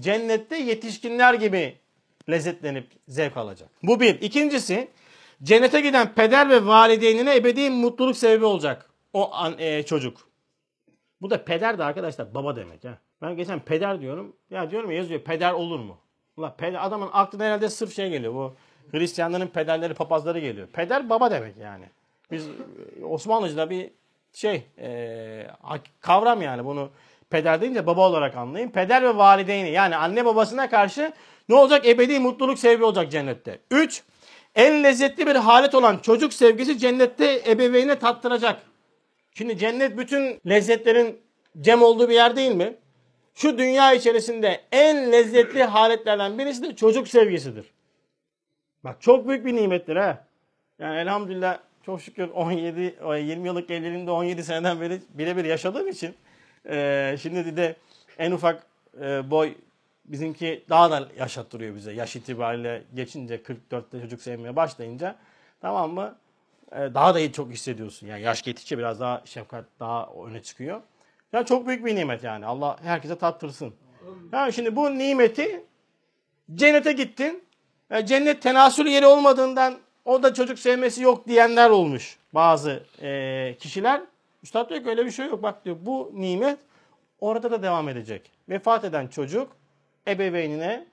Cennette 0.00 0.56
yetişkinler 0.56 1.34
gibi 1.34 1.78
lezzetlenip 2.30 2.86
zevk 3.08 3.36
alacak. 3.36 3.68
Bu 3.82 4.00
bir. 4.00 4.20
İkincisi 4.20 4.88
cennete 5.42 5.80
giden 5.80 6.14
peder 6.14 6.50
ve 6.50 6.66
valideynine 6.66 7.36
ebedi 7.36 7.70
mutluluk 7.70 8.16
sebebi 8.16 8.44
olacak. 8.44 8.90
O 9.12 9.34
an, 9.34 9.54
e, 9.58 9.82
çocuk. 9.82 10.28
Bu 11.20 11.30
da 11.30 11.44
peder 11.44 11.78
de 11.78 11.84
arkadaşlar 11.84 12.34
baba 12.34 12.56
demek 12.56 12.84
ha. 12.84 12.98
Ben 13.22 13.36
geçen 13.36 13.60
peder 13.60 14.00
diyorum. 14.00 14.36
Ya 14.50 14.70
diyorum 14.70 14.90
ya 14.90 14.96
yazıyor 14.96 15.20
peder 15.20 15.52
olur 15.52 15.78
mu? 15.78 15.98
Ulan 16.36 16.56
peder, 16.56 16.86
adamın 16.86 17.08
aklına 17.12 17.44
herhalde 17.44 17.68
sırf 17.68 17.94
şey 17.94 18.10
geliyor. 18.10 18.34
Bu 18.34 18.54
Hristiyanların 18.90 19.46
pederleri, 19.46 19.94
papazları 19.94 20.38
geliyor. 20.38 20.66
Peder 20.66 21.10
baba 21.10 21.30
demek 21.30 21.56
yani. 21.56 21.84
Biz 22.30 22.48
e, 23.00 23.04
Osmanlıca'da 23.04 23.70
bir 23.70 23.90
şey 24.32 24.62
e, 24.78 25.46
kavram 26.00 26.42
yani 26.42 26.64
bunu 26.64 26.90
peder 27.30 27.60
deyince 27.60 27.86
baba 27.86 28.08
olarak 28.08 28.36
anlayın. 28.36 28.68
Peder 28.68 29.02
ve 29.02 29.16
valideyni 29.16 29.70
yani 29.70 29.96
anne 29.96 30.24
babasına 30.24 30.70
karşı 30.70 31.12
ne 31.48 31.54
olacak? 31.54 31.86
Ebedi 31.86 32.20
mutluluk 32.20 32.58
sebebi 32.58 32.84
olacak 32.84 33.10
cennette. 33.10 33.58
3. 33.70 34.02
En 34.54 34.84
lezzetli 34.84 35.26
bir 35.26 35.36
halet 35.36 35.74
olan 35.74 35.98
çocuk 35.98 36.32
sevgisi 36.32 36.78
cennette 36.78 37.42
ebeveyne 37.46 37.98
tattıracak. 37.98 38.62
Şimdi 39.34 39.58
cennet 39.58 39.98
bütün 39.98 40.40
lezzetlerin 40.48 41.18
cem 41.60 41.82
olduğu 41.82 42.08
bir 42.08 42.14
yer 42.14 42.36
değil 42.36 42.54
mi? 42.54 42.74
Şu 43.34 43.58
dünya 43.58 43.92
içerisinde 43.92 44.60
en 44.72 45.12
lezzetli 45.12 45.62
haletlerden 45.62 46.38
birisi 46.38 46.62
de 46.62 46.76
çocuk 46.76 47.08
sevgisidir. 47.08 47.73
Bak 48.84 49.00
çok 49.00 49.28
büyük 49.28 49.46
bir 49.46 49.56
nimettir 49.56 49.96
ha. 49.96 50.24
Yani 50.78 50.96
elhamdülillah 50.96 51.58
çok 51.86 52.02
şükür 52.02 52.28
17 52.28 52.80
20 52.80 53.46
yıllık 53.46 53.70
evliliğimde 53.70 54.10
17 54.10 54.44
seneden 54.44 54.80
beri 54.80 55.00
birebir 55.14 55.44
yaşadığım 55.44 55.88
için 55.88 56.14
e, 56.68 57.16
şimdi 57.20 57.56
de 57.56 57.76
en 58.18 58.32
ufak 58.32 58.66
e, 59.00 59.30
boy 59.30 59.54
bizimki 60.04 60.64
daha 60.68 60.90
da 60.90 61.08
yaşattırıyor 61.18 61.74
bize. 61.74 61.92
Yaş 61.92 62.16
itibariyle 62.16 62.82
geçince 62.94 63.36
44'te 63.36 64.00
çocuk 64.00 64.22
sevmeye 64.22 64.56
başlayınca 64.56 65.16
tamam 65.60 65.90
mı? 65.90 66.16
E, 66.72 66.76
daha 66.76 67.14
da 67.14 67.20
iyi 67.20 67.32
çok 67.32 67.50
hissediyorsun. 67.50 68.06
Yani 68.06 68.22
yaş 68.22 68.42
geçtikçe 68.42 68.78
biraz 68.78 69.00
daha 69.00 69.22
şefkat 69.24 69.64
daha 69.80 70.08
öne 70.26 70.42
çıkıyor. 70.42 70.80
Ya 71.32 71.44
çok 71.44 71.66
büyük 71.66 71.84
bir 71.84 71.96
nimet 71.96 72.24
yani. 72.24 72.46
Allah 72.46 72.76
herkese 72.82 73.18
tattırsın. 73.18 73.74
Yani 74.32 74.52
şimdi 74.52 74.76
bu 74.76 74.98
nimeti 74.98 75.64
cennete 76.54 76.92
gittin. 76.92 77.43
E, 77.90 78.06
cennet 78.06 78.42
tenasül 78.42 78.86
yeri 78.86 79.06
olmadığından 79.06 79.78
o 80.04 80.22
da 80.22 80.34
çocuk 80.34 80.58
sevmesi 80.58 81.02
yok 81.02 81.28
diyenler 81.28 81.70
olmuş 81.70 82.18
bazı 82.32 82.82
e, 83.02 83.56
kişiler. 83.60 84.00
Üstad 84.42 84.70
diyor 84.70 84.82
ki 84.82 84.88
öyle 84.88 85.06
bir 85.06 85.10
şey 85.10 85.26
yok. 85.26 85.42
Bak 85.42 85.64
diyor 85.64 85.76
bu 85.80 86.10
nimet 86.14 86.58
orada 87.20 87.50
da 87.50 87.62
devam 87.62 87.88
edecek. 87.88 88.30
Vefat 88.48 88.84
eden 88.84 89.06
çocuk 89.06 89.52
ebeveynine, 90.08 90.86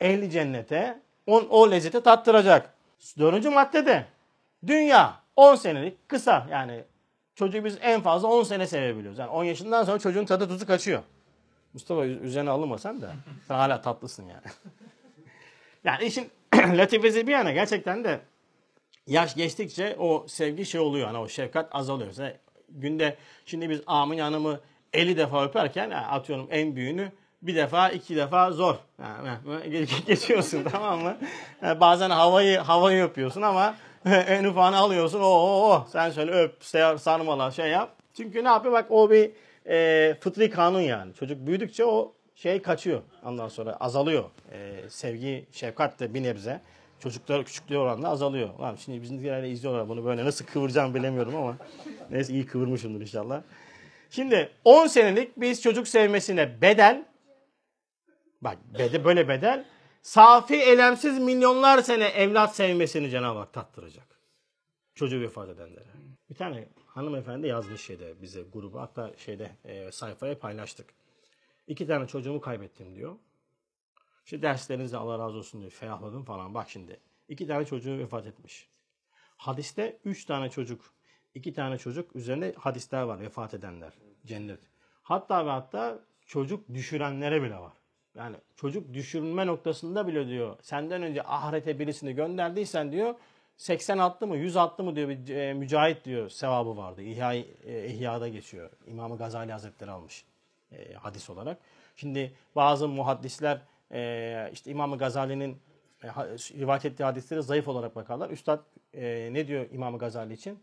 ehli 0.00 0.30
cennete 0.30 1.00
on, 1.26 1.46
o 1.50 1.70
lezzeti 1.70 2.02
tattıracak. 2.02 2.74
Dördüncü 3.18 3.50
maddede 3.50 4.04
dünya 4.66 5.14
10 5.36 5.54
senelik 5.54 6.08
kısa 6.08 6.46
yani 6.50 6.84
çocuğu 7.34 7.64
biz 7.64 7.78
en 7.80 8.00
fazla 8.00 8.28
10 8.28 8.42
sene 8.42 8.66
sevebiliyoruz. 8.66 9.18
Yani 9.18 9.30
10 9.30 9.44
yaşından 9.44 9.84
sonra 9.84 9.98
çocuğun 9.98 10.24
tadı 10.24 10.48
tuzu 10.48 10.66
kaçıyor. 10.66 11.02
Mustafa 11.72 12.04
üzerine 12.04 12.50
alınmasan 12.50 13.00
da 13.00 13.12
sen 13.48 13.54
hala 13.54 13.82
tatlısın 13.82 14.22
yani. 14.22 14.42
Yani 15.86 16.04
işin 16.04 16.30
latifesi 16.54 17.26
bir 17.26 17.32
yana 17.32 17.52
gerçekten 17.52 18.04
de 18.04 18.20
yaş 19.06 19.34
geçtikçe 19.34 19.96
o 19.98 20.24
sevgi 20.28 20.66
şey 20.66 20.80
oluyor. 20.80 21.06
Hani 21.06 21.18
o 21.18 21.28
şefkat 21.28 21.68
azalıyor. 21.72 22.06
Mesela 22.08 22.32
günde 22.68 23.16
şimdi 23.46 23.70
biz 23.70 23.80
Amin 23.86 24.18
Hanım'ı 24.18 24.60
50 24.92 25.16
defa 25.16 25.44
öperken 25.44 25.90
yani 25.90 26.06
atıyorum 26.06 26.48
en 26.50 26.76
büyüğünü 26.76 27.12
bir 27.42 27.56
defa 27.56 27.88
iki 27.88 28.16
defa 28.16 28.50
zor. 28.50 28.74
Yani 28.98 29.86
geçiyorsun 30.06 30.64
tamam 30.72 31.02
mı? 31.02 31.16
Yani 31.62 31.80
bazen 31.80 32.10
havayı 32.10 32.58
havayı 32.58 33.04
öpüyorsun 33.04 33.42
ama 33.42 33.74
en 34.06 34.44
ufağını 34.44 34.76
alıyorsun. 34.76 35.20
O 35.20 35.24
o 35.24 35.70
o 35.70 35.86
sen 35.92 36.10
şöyle 36.10 36.32
öp, 36.32 36.64
sarmala 37.00 37.50
şey 37.50 37.70
yap. 37.70 37.90
Çünkü 38.16 38.44
ne 38.44 38.48
yapıyor? 38.48 38.74
Bak 38.74 38.86
o 38.90 39.10
bir 39.10 39.30
e, 39.68 40.14
fıtri 40.20 40.50
kanun 40.50 40.80
yani. 40.80 41.14
Çocuk 41.14 41.46
büyüdükçe 41.46 41.84
o 41.84 42.15
şey 42.36 42.62
kaçıyor. 42.62 43.02
Ondan 43.24 43.48
sonra 43.48 43.76
azalıyor. 43.76 44.24
E, 44.52 44.82
sevgi, 44.88 45.46
şefkat 45.52 46.00
de 46.00 46.14
bir 46.14 46.22
nebze. 46.22 46.60
Çocuklar 46.98 47.44
küçüklüğü 47.44 47.78
oranla 47.78 48.08
azalıyor. 48.08 48.58
Lan 48.58 48.76
şimdi 48.76 49.02
bizimkiler 49.02 49.42
de 49.42 49.50
izliyorlar 49.50 49.88
bunu 49.88 50.04
böyle 50.04 50.24
nasıl 50.24 50.44
kıvıracağım 50.44 50.94
bilemiyorum 50.94 51.36
ama 51.36 51.56
neyse 52.10 52.32
iyi 52.32 52.46
kıvırmışımdır 52.46 53.00
inşallah. 53.00 53.42
Şimdi 54.10 54.50
10 54.64 54.86
senelik 54.86 55.40
biz 55.40 55.62
çocuk 55.62 55.88
sevmesine 55.88 56.60
bedel 56.62 57.04
bak 58.40 58.58
bedel, 58.78 59.04
böyle 59.04 59.28
bedel 59.28 59.64
safi 60.02 60.56
elemsiz 60.56 61.18
milyonlar 61.18 61.82
sene 61.82 62.04
evlat 62.04 62.56
sevmesini 62.56 63.10
Cenab-ı 63.10 63.38
Hak 63.38 63.52
tattıracak. 63.52 64.20
Çocuğu 64.94 65.20
vefat 65.20 65.48
edenlere. 65.48 65.88
Bir 66.30 66.34
tane 66.34 66.68
hanımefendi 66.86 67.46
yazmış 67.46 67.80
şeyde 67.80 68.22
bize 68.22 68.42
grubu 68.52 68.80
hatta 68.80 69.10
şeyde 69.16 69.50
e, 69.64 69.92
sayfaya 69.92 70.38
paylaştık. 70.38 70.86
İki 71.66 71.86
tane 71.86 72.06
çocuğumu 72.06 72.40
kaybettim 72.40 72.94
diyor. 72.94 73.16
İşte 74.24 74.42
derslerinize 74.42 74.96
Allah 74.96 75.18
razı 75.18 75.38
olsun 75.38 75.60
diyor. 75.60 75.72
Ferahladım 75.72 76.24
falan. 76.24 76.54
Bak 76.54 76.70
şimdi. 76.70 77.00
iki 77.28 77.46
tane 77.46 77.64
çocuğu 77.64 77.98
vefat 77.98 78.26
etmiş. 78.26 78.68
Hadiste 79.36 79.98
üç 80.04 80.24
tane 80.24 80.50
çocuk, 80.50 80.94
iki 81.34 81.52
tane 81.52 81.78
çocuk 81.78 82.16
üzerinde 82.16 82.54
hadisler 82.58 83.02
var 83.02 83.20
vefat 83.20 83.54
edenler. 83.54 83.92
Cennet. 84.26 84.60
Hatta 85.02 85.46
ve 85.46 85.50
hatta 85.50 85.98
çocuk 86.26 86.68
düşürenlere 86.74 87.42
bile 87.42 87.54
var. 87.54 87.72
Yani 88.14 88.36
çocuk 88.56 88.94
düşürülme 88.94 89.46
noktasında 89.46 90.06
bile 90.06 90.28
diyor. 90.28 90.56
Senden 90.62 91.02
önce 91.02 91.22
ahirete 91.22 91.78
birisini 91.78 92.14
gönderdiysen 92.14 92.92
diyor 92.92 93.14
80 93.56 93.98
attı 93.98 94.26
mı 94.26 94.36
100 94.36 94.56
attı 94.56 94.82
mı 94.82 94.96
diyor 94.96 95.08
bir 95.08 95.28
e, 95.28 95.54
mücahit 95.54 96.04
diyor 96.04 96.28
sevabı 96.28 96.76
vardı. 96.76 97.02
İhya, 97.02 97.34
e, 97.34 97.88
İhya'da 97.88 98.28
geçiyor. 98.28 98.70
İmam 98.86 99.16
Gazali 99.16 99.52
Hazretleri 99.52 99.90
almış 99.90 100.24
e, 100.72 100.94
hadis 100.94 101.30
olarak. 101.30 101.58
Şimdi 101.96 102.32
bazı 102.56 102.88
muhaddisler 102.88 103.60
e, 103.92 104.50
işte 104.52 104.70
İmam 104.70 104.98
Gazali'nin 104.98 105.58
e, 106.02 106.08
rivayet 106.58 106.84
ettiği 106.84 107.04
hadisleri 107.04 107.42
zayıf 107.42 107.68
olarak 107.68 107.96
bakarlar. 107.96 108.30
Üstad 108.30 108.64
e, 108.94 109.28
ne 109.32 109.46
diyor 109.48 109.66
İmam 109.72 109.98
Gazali 109.98 110.32
için? 110.32 110.58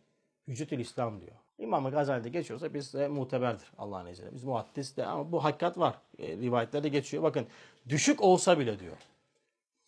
Hüccetül 0.47 0.79
İslam 0.79 1.21
diyor. 1.21 1.35
İmam 1.57 1.91
Gazali'de 1.91 2.29
geçiyorsa 2.29 2.73
biz 2.73 2.93
de 2.93 3.07
muteberdir 3.07 3.71
Allah'ın 3.77 4.07
izniyle. 4.07 4.35
Biz 4.35 4.43
muhaddis 4.43 4.97
de 4.97 5.05
ama 5.05 5.31
bu 5.31 5.43
hakikat 5.43 5.77
var. 5.77 5.95
E, 6.19 6.27
rivayetlerde 6.27 6.89
geçiyor. 6.89 7.23
Bakın 7.23 7.47
düşük 7.89 8.21
olsa 8.21 8.59
bile 8.59 8.79
diyor. 8.79 8.97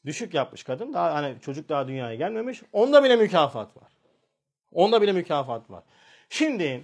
Düşük 0.06 0.34
yapmış 0.34 0.64
kadın. 0.64 0.94
Daha 0.94 1.14
hani 1.14 1.36
çocuk 1.42 1.70
daha 1.70 1.88
dünyaya 1.88 2.16
gelmemiş. 2.16 2.64
Onda 2.74 3.04
bile 3.04 3.16
mükafat 3.16 3.78
var. 3.78 3.92
Onda 4.72 5.02
bile 5.02 5.12
mükafat 5.12 5.72
var. 5.72 5.84
Şimdi 6.30 6.84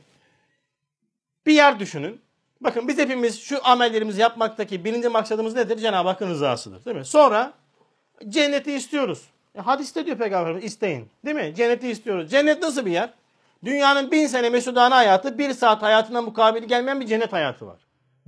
Bir 1.45 1.53
yer 1.53 1.79
düşünün. 1.79 2.21
Bakın 2.61 2.87
biz 2.87 2.97
hepimiz 2.97 3.39
şu 3.39 3.59
amellerimizi 3.63 4.21
yapmaktaki 4.21 4.85
birinci 4.85 5.09
maksadımız 5.09 5.55
nedir? 5.55 5.77
Cenab-ı 5.77 6.09
Hakk'ın 6.09 6.29
rızasıdır. 6.29 6.85
Değil 6.85 6.97
mi? 6.97 7.05
Sonra 7.05 7.53
cenneti 8.29 8.73
istiyoruz. 8.73 9.29
E, 9.55 9.61
hadiste 9.61 10.05
diyor 10.05 10.17
Peygamberimiz 10.17 10.63
isteyin. 10.63 11.09
Değil 11.25 11.35
mi? 11.35 11.53
Cenneti 11.55 11.89
istiyoruz. 11.89 12.31
Cennet 12.31 12.61
nasıl 12.61 12.85
bir 12.85 12.91
yer? 12.91 13.09
Dünyanın 13.65 14.11
bin 14.11 14.27
sene 14.27 14.49
mesudane 14.49 14.93
hayatı 14.93 15.37
bir 15.37 15.53
saat 15.53 15.81
hayatına 15.81 16.21
mukabil 16.21 16.63
gelmeyen 16.63 17.01
bir 17.01 17.07
cennet 17.07 17.33
hayatı 17.33 17.67
var. 17.67 17.79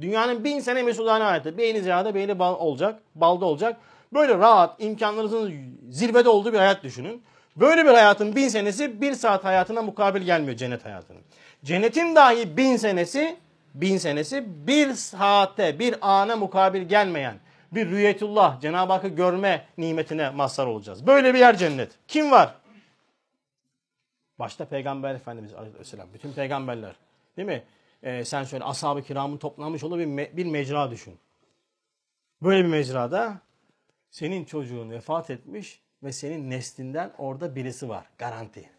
Dünyanın 0.02 0.44
bin 0.44 0.60
sene 0.60 0.84
mesudane 0.84 1.24
hayatı. 1.24 1.58
Beyni 1.58 1.82
ziyade 1.82 2.16
beyni 2.16 2.40
bal 2.40 2.56
olacak, 2.56 3.00
balda 3.16 3.46
olacak. 3.46 3.78
Böyle 4.14 4.38
rahat, 4.38 4.84
imkanlarınızın 4.84 5.54
zirvede 5.90 6.30
olduğu 6.30 6.54
bir 6.54 6.58
hayat 6.58 6.84
düşünün. 6.84 7.24
Böyle 7.56 7.86
bir 7.86 7.90
hayatın 7.90 8.36
bin 8.36 8.48
senesi 8.48 9.02
bir 9.02 9.14
saat 9.14 9.44
hayatına 9.44 9.82
mukabil 9.82 10.22
gelmiyor 10.22 10.58
cennet 10.58 10.86
hayatının. 10.86 11.22
Cennetin 11.64 12.16
dahi 12.16 12.58
bin 12.58 12.78
senesi, 12.78 13.36
bin 13.74 13.98
senesi 13.98 14.68
bir 14.68 14.94
saate, 14.94 15.80
bir 15.80 15.96
ana 16.02 16.36
mukabil 16.36 16.82
gelmeyen 16.82 17.40
bir 17.76 17.90
rüyetullah, 17.90 18.62
Cenab-ı 18.62 18.94
Hakk'ı 18.94 19.08
görme 19.08 19.66
nimetine 19.78 20.30
mazhar 20.30 20.66
olacağız. 20.66 21.08
Böyle 21.08 21.34
bir 21.34 21.40
yer 21.40 21.58
cennet. 21.58 21.92
Kim 22.08 22.32
var? 22.32 22.56
Başta 24.40 24.66
Peygamber 24.66 25.16
Efendimiz 25.16 25.54
Aleyhisselam, 25.54 26.08
bütün 26.14 26.34
peygamberler. 26.34 26.96
Değil 27.38 27.48
mi? 27.48 27.64
Ee, 28.04 28.26
sen 28.26 28.44
şöyle 28.44 28.64
ashab-ı 28.64 29.04
kiramın 29.04 29.38
toplanmış 29.38 29.84
olduğu 29.84 30.00
bir, 30.00 30.06
me- 30.06 30.38
bir 30.38 30.46
mecra 30.46 30.92
düşün. 30.92 31.20
Böyle 32.42 32.64
bir 32.64 32.70
mecrada 32.70 33.40
senin 34.10 34.46
çocuğun 34.46 34.92
vefat 34.92 35.30
etmiş 35.30 35.82
ve 36.04 36.12
senin 36.12 36.50
neslinden 36.50 37.12
orada 37.18 37.56
birisi 37.56 37.90
var. 37.90 38.06
Garanti. 38.18 38.70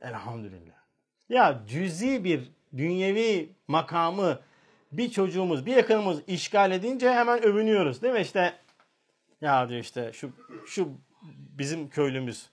Elhamdülillah. 0.00 0.78
Ya 1.28 1.62
cüzi 1.66 2.24
bir 2.24 2.52
dünyevi 2.76 3.48
makamı 3.68 4.40
bir 4.92 5.10
çocuğumuz, 5.10 5.66
bir 5.66 5.76
yakınımız 5.76 6.22
işgal 6.26 6.72
edince 6.72 7.10
hemen 7.10 7.42
övünüyoruz. 7.42 8.02
Değil 8.02 8.14
mi? 8.14 8.20
İşte 8.20 8.54
ya 9.40 9.68
diyor 9.68 9.80
işte 9.80 10.10
şu 10.12 10.30
şu 10.66 10.88
bizim 11.58 11.88
köylümüz. 11.88 12.46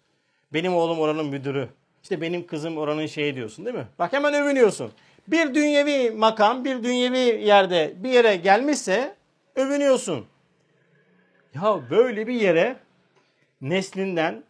Benim 0.54 0.76
oğlum 0.76 1.00
oranın 1.00 1.26
müdürü. 1.26 1.70
İşte 2.04 2.22
benim 2.22 2.48
kızım 2.48 2.78
oranın 2.78 3.06
şeyi 3.06 3.36
diyorsun 3.36 3.66
değil 3.66 3.78
mi? 3.78 3.88
Bak 4.00 4.14
hemen 4.14 4.34
övünüyorsun. 4.34 4.92
Bir 5.28 5.54
dünyevi 5.54 6.12
makam, 6.12 6.66
bir 6.66 6.84
dünyevi 6.84 7.46
yerde 7.46 7.94
bir 7.98 8.10
yere 8.10 8.36
gelmişse 8.36 9.16
övünüyorsun. 9.56 10.26
Ya 11.56 11.82
böyle 11.90 12.28
bir 12.28 12.34
yere 12.34 12.78
neslinden 13.62 14.44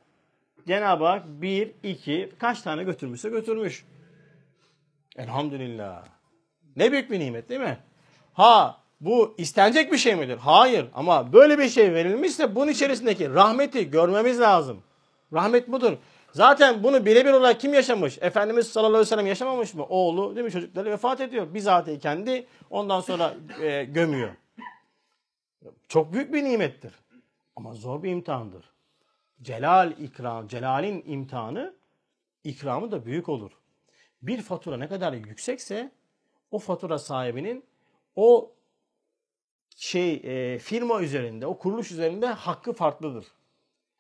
Cenab-ı 0.67 1.05
Hak 1.05 1.23
bir, 1.27 1.71
iki, 1.83 2.29
kaç 2.39 2.61
tane 2.61 2.83
götürmüşse 2.83 3.29
götürmüş. 3.29 3.85
Elhamdülillah. 5.15 6.05
Ne 6.75 6.91
büyük 6.91 7.11
bir 7.11 7.19
nimet 7.19 7.49
değil 7.49 7.61
mi? 7.61 7.77
Ha 8.33 8.81
bu 9.01 9.35
istenecek 9.37 9.91
bir 9.91 9.97
şey 9.97 10.15
midir? 10.15 10.37
Hayır 10.37 10.87
ama 10.93 11.33
böyle 11.33 11.59
bir 11.59 11.69
şey 11.69 11.93
verilmişse 11.93 12.55
bunun 12.55 12.71
içerisindeki 12.71 13.33
rahmeti 13.33 13.91
görmemiz 13.91 14.39
lazım. 14.39 14.83
Rahmet 15.33 15.71
budur. 15.71 15.97
Zaten 16.31 16.83
bunu 16.83 17.05
birebir 17.05 17.33
olarak 17.33 17.59
kim 17.59 17.73
yaşamış? 17.73 18.17
Efendimiz 18.21 18.67
sallallahu 18.67 18.89
aleyhi 18.89 19.05
ve 19.05 19.09
sellem 19.09 19.27
yaşamamış 19.27 19.73
mı? 19.73 19.85
Oğlu 19.85 20.35
değil 20.35 20.45
mi 20.45 20.51
çocukları 20.51 20.91
vefat 20.91 21.21
ediyor. 21.21 21.53
Bizatihi 21.53 21.99
kendi 21.99 22.47
ondan 22.69 23.01
sonra 23.01 23.33
e, 23.61 23.83
gömüyor. 23.83 24.29
Çok 25.87 26.13
büyük 26.13 26.33
bir 26.33 26.43
nimettir. 26.43 26.93
Ama 27.55 27.73
zor 27.73 28.03
bir 28.03 28.11
imtihandır. 28.11 28.65
Celal 29.41 29.91
ikram, 29.91 30.47
Celal'in 30.47 31.03
imtihanı 31.05 31.73
ikramı 32.43 32.91
da 32.91 33.05
büyük 33.05 33.29
olur. 33.29 33.51
Bir 34.21 34.41
fatura 34.41 34.77
ne 34.77 34.87
kadar 34.87 35.13
yüksekse 35.13 35.91
o 36.51 36.59
fatura 36.59 36.99
sahibinin 36.99 37.65
o 38.15 38.51
şey 39.75 40.13
e, 40.23 40.59
firma 40.59 41.01
üzerinde, 41.01 41.47
o 41.47 41.57
kuruluş 41.57 41.91
üzerinde 41.91 42.27
hakkı 42.27 42.73
farklıdır. 42.73 43.25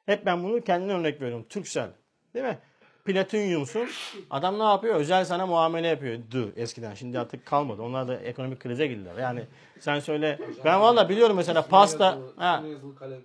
Hep 0.05 0.25
ben 0.25 0.43
bunu 0.43 0.61
kendine 0.61 0.93
örnek 0.93 1.21
veriyorum. 1.21 1.45
Türksel. 1.49 1.91
Değil 2.33 2.45
mi? 2.45 2.59
Platinyumsun. 3.05 3.87
Adam 4.29 4.59
ne 4.59 4.63
yapıyor? 4.63 4.95
Özel 4.95 5.25
sana 5.25 5.45
muamele 5.45 5.87
yapıyor. 5.87 6.19
Du 6.31 6.51
eskiden. 6.55 6.93
Şimdi 6.93 7.19
artık 7.19 7.45
kalmadı. 7.45 7.81
Onlar 7.81 8.07
da 8.07 8.15
ekonomik 8.17 8.59
krize 8.59 8.87
girdiler. 8.87 9.17
Yani 9.17 9.43
sen 9.79 9.99
söyle. 9.99 10.39
Ben 10.65 10.81
valla 10.81 11.09
biliyorum 11.09 11.35
mesela 11.35 11.61
pasta. 11.61 12.17
Ha, 12.37 12.63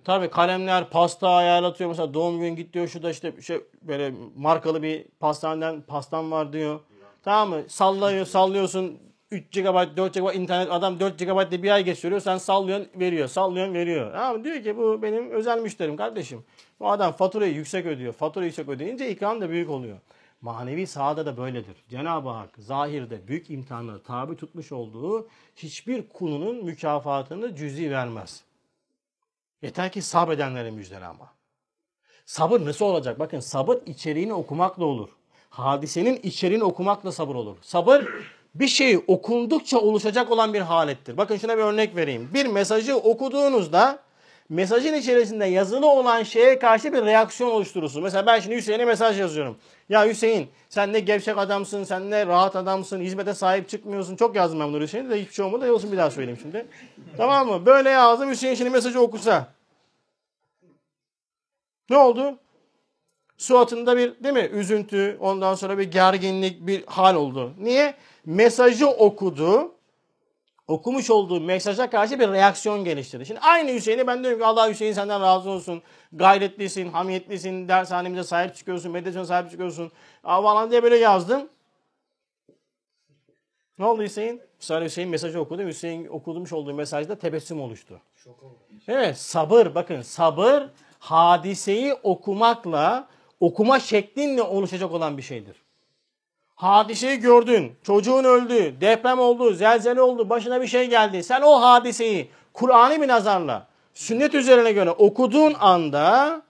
tabii 0.05 0.29
kalemler 0.29 0.89
pasta 0.89 1.29
ayarlatıyor. 1.29 1.89
Mesela 1.89 2.13
doğum 2.13 2.39
gün 2.39 2.55
git 2.55 2.73
diyor. 2.73 2.87
Şurada 2.87 3.09
işte 3.09 3.41
şey 3.41 3.61
böyle 3.81 4.13
markalı 4.35 4.81
bir 4.83 5.05
pastaneden 5.19 5.81
pastam 5.81 6.31
var 6.31 6.53
diyor. 6.53 6.79
Tamam 7.23 7.49
mı? 7.49 7.63
Sallıyor, 7.67 8.25
sallıyorsun. 8.25 8.99
3 9.31 9.51
GB, 9.51 9.97
4 9.97 10.13
GB 10.13 10.35
internet 10.35 10.71
adam 10.71 10.99
4 10.99 11.19
GB 11.19 11.51
de 11.51 11.63
bir 11.63 11.71
ay 11.71 11.83
geçiriyor. 11.83 12.21
Sen 12.21 12.37
sallıyorsun, 12.37 12.89
veriyor. 12.95 13.27
Sallıyorsun, 13.27 13.73
veriyor. 13.73 14.13
Ama 14.13 14.43
diyor 14.43 14.63
ki 14.63 14.77
bu 14.77 15.01
benim 15.01 15.31
özel 15.31 15.59
müşterim 15.59 15.97
kardeşim. 15.97 16.43
Bu 16.79 16.89
adam 16.89 17.11
faturayı 17.11 17.53
yüksek 17.53 17.85
ödüyor. 17.85 18.13
Faturayı 18.13 18.47
yüksek 18.47 18.69
ödeyince 18.69 19.09
ikram 19.09 19.41
da 19.41 19.49
büyük 19.49 19.69
oluyor. 19.69 19.97
Manevi 20.41 20.87
sahada 20.87 21.25
da 21.25 21.37
böyledir. 21.37 21.75
Cenab-ı 21.89 22.29
Hak 22.29 22.49
zahirde 22.57 23.27
büyük 23.27 23.49
imtihanlara 23.49 23.99
tabi 24.01 24.35
tutmuş 24.35 24.71
olduğu 24.71 25.27
hiçbir 25.55 26.09
kulunun 26.09 26.65
mükafatını 26.65 27.55
cüzi 27.55 27.91
vermez. 27.91 28.43
Yeter 29.61 29.91
ki 29.91 30.01
sabredenlere 30.01 30.71
müjdele 30.71 31.05
ama. 31.05 31.33
Sabır 32.25 32.65
nasıl 32.65 32.85
olacak? 32.85 33.19
Bakın 33.19 33.39
sabır 33.39 33.77
içeriğini 33.85 34.33
okumakla 34.33 34.85
olur. 34.85 35.09
Hadisenin 35.49 36.19
içeriğini 36.23 36.63
okumakla 36.63 37.11
sabır 37.11 37.35
olur. 37.35 37.57
Sabır 37.61 38.07
bir 38.55 38.67
şey 38.67 38.99
okundukça 39.07 39.77
oluşacak 39.79 40.31
olan 40.31 40.53
bir 40.53 40.61
halettir. 40.61 41.17
Bakın 41.17 41.37
şuna 41.37 41.57
bir 41.57 41.63
örnek 41.63 41.95
vereyim. 41.95 42.29
Bir 42.33 42.45
mesajı 42.45 42.95
okuduğunuzda 42.95 43.99
mesajın 44.49 44.93
içerisinde 44.93 45.45
yazılı 45.45 45.87
olan 45.87 46.23
şeye 46.23 46.59
karşı 46.59 46.93
bir 46.93 47.05
reaksiyon 47.05 47.51
oluşturursunuz. 47.51 48.03
Mesela 48.03 48.25
ben 48.25 48.39
şimdi 48.39 48.55
Hüseyin'e 48.55 48.85
mesaj 48.85 49.19
yazıyorum. 49.19 49.57
Ya 49.89 50.05
Hüseyin 50.05 50.49
sen 50.69 50.93
ne 50.93 50.99
gevşek 50.99 51.37
adamsın, 51.37 51.83
sen 51.83 52.11
ne 52.11 52.25
rahat 52.25 52.55
adamsın, 52.55 53.01
hizmete 53.01 53.33
sahip 53.33 53.69
çıkmıyorsun. 53.69 54.15
Çok 54.15 54.35
yazdım 54.35 54.59
ben 54.59 54.73
bunu 54.73 54.81
Hüseyin'e 54.81 55.09
de 55.09 55.21
hiçbir 55.21 55.33
şey 55.33 55.45
olmadı. 55.45 55.73
Olsun 55.73 55.91
bir 55.91 55.97
daha 55.97 56.11
söyleyeyim 56.11 56.39
şimdi. 56.41 56.65
tamam 57.17 57.47
mı? 57.47 57.65
Böyle 57.65 57.89
yazdım 57.89 58.29
Hüseyin 58.29 58.55
şimdi 58.55 58.69
mesajı 58.69 59.01
okusa. 59.01 59.47
Ne 61.89 61.97
oldu? 61.97 62.39
Suatında 63.41 63.97
bir 63.97 64.23
değil 64.23 64.33
mi 64.33 64.49
üzüntü, 64.53 65.17
ondan 65.19 65.55
sonra 65.55 65.77
bir 65.77 65.83
gerginlik, 65.83 66.67
bir 66.67 66.85
hal 66.85 67.15
oldu. 67.15 67.53
Niye? 67.59 67.93
Mesajı 68.25 68.87
okudu. 68.87 69.71
Okumuş 70.67 71.09
olduğu 71.09 71.41
mesaja 71.41 71.89
karşı 71.89 72.19
bir 72.19 72.27
reaksiyon 72.27 72.83
geliştirdi. 72.83 73.25
Şimdi 73.25 73.39
aynı 73.39 73.71
Hüseyin'i 73.71 74.07
ben 74.07 74.23
diyorum 74.23 74.39
ki 74.39 74.45
Allah 74.45 74.69
Hüseyin 74.69 74.93
senden 74.93 75.21
razı 75.21 75.49
olsun. 75.49 75.81
Gayretlisin, 76.13 76.89
hamiyetlisin, 76.89 77.67
dershanemize 77.67 78.23
sahip 78.23 78.55
çıkıyorsun, 78.55 78.91
meditasyona 78.91 79.25
sahip 79.25 79.51
çıkıyorsun. 79.51 79.91
Falan 80.23 80.71
diye 80.71 80.83
böyle 80.83 80.97
yazdım. 80.97 81.49
Ne 83.79 83.85
oldu 83.85 84.03
Hüseyin? 84.03 84.41
Sonra 84.59 84.85
Hüseyin 84.85 85.09
mesajı 85.09 85.39
okudu. 85.39 85.63
Hüseyin 85.63 86.07
okudumuş 86.07 86.53
olduğu 86.53 86.73
mesajda 86.73 87.15
tebessüm 87.15 87.61
oluştu. 87.61 88.01
Evet 88.87 89.17
sabır 89.17 89.75
bakın 89.75 90.01
sabır 90.01 90.63
hadiseyi 90.99 91.93
okumakla 91.93 93.07
okuma 93.41 93.79
şeklinle 93.79 94.41
oluşacak 94.41 94.91
olan 94.91 95.17
bir 95.17 95.21
şeydir. 95.21 95.55
Hadiseyi 96.55 97.19
gördün, 97.19 97.75
çocuğun 97.83 98.23
öldü, 98.23 98.81
deprem 98.81 99.19
oldu, 99.19 99.53
zelzele 99.53 100.01
oldu, 100.01 100.29
başına 100.29 100.61
bir 100.61 100.67
şey 100.67 100.89
geldi. 100.89 101.23
Sen 101.23 101.41
o 101.41 101.61
hadiseyi 101.61 102.29
Kur'an'ı 102.53 103.01
bir 103.01 103.07
nazarla, 103.07 103.67
sünnet 103.93 104.35
üzerine 104.35 104.71
göre 104.71 104.91
okuduğun 104.91 105.53
anda 105.59 106.41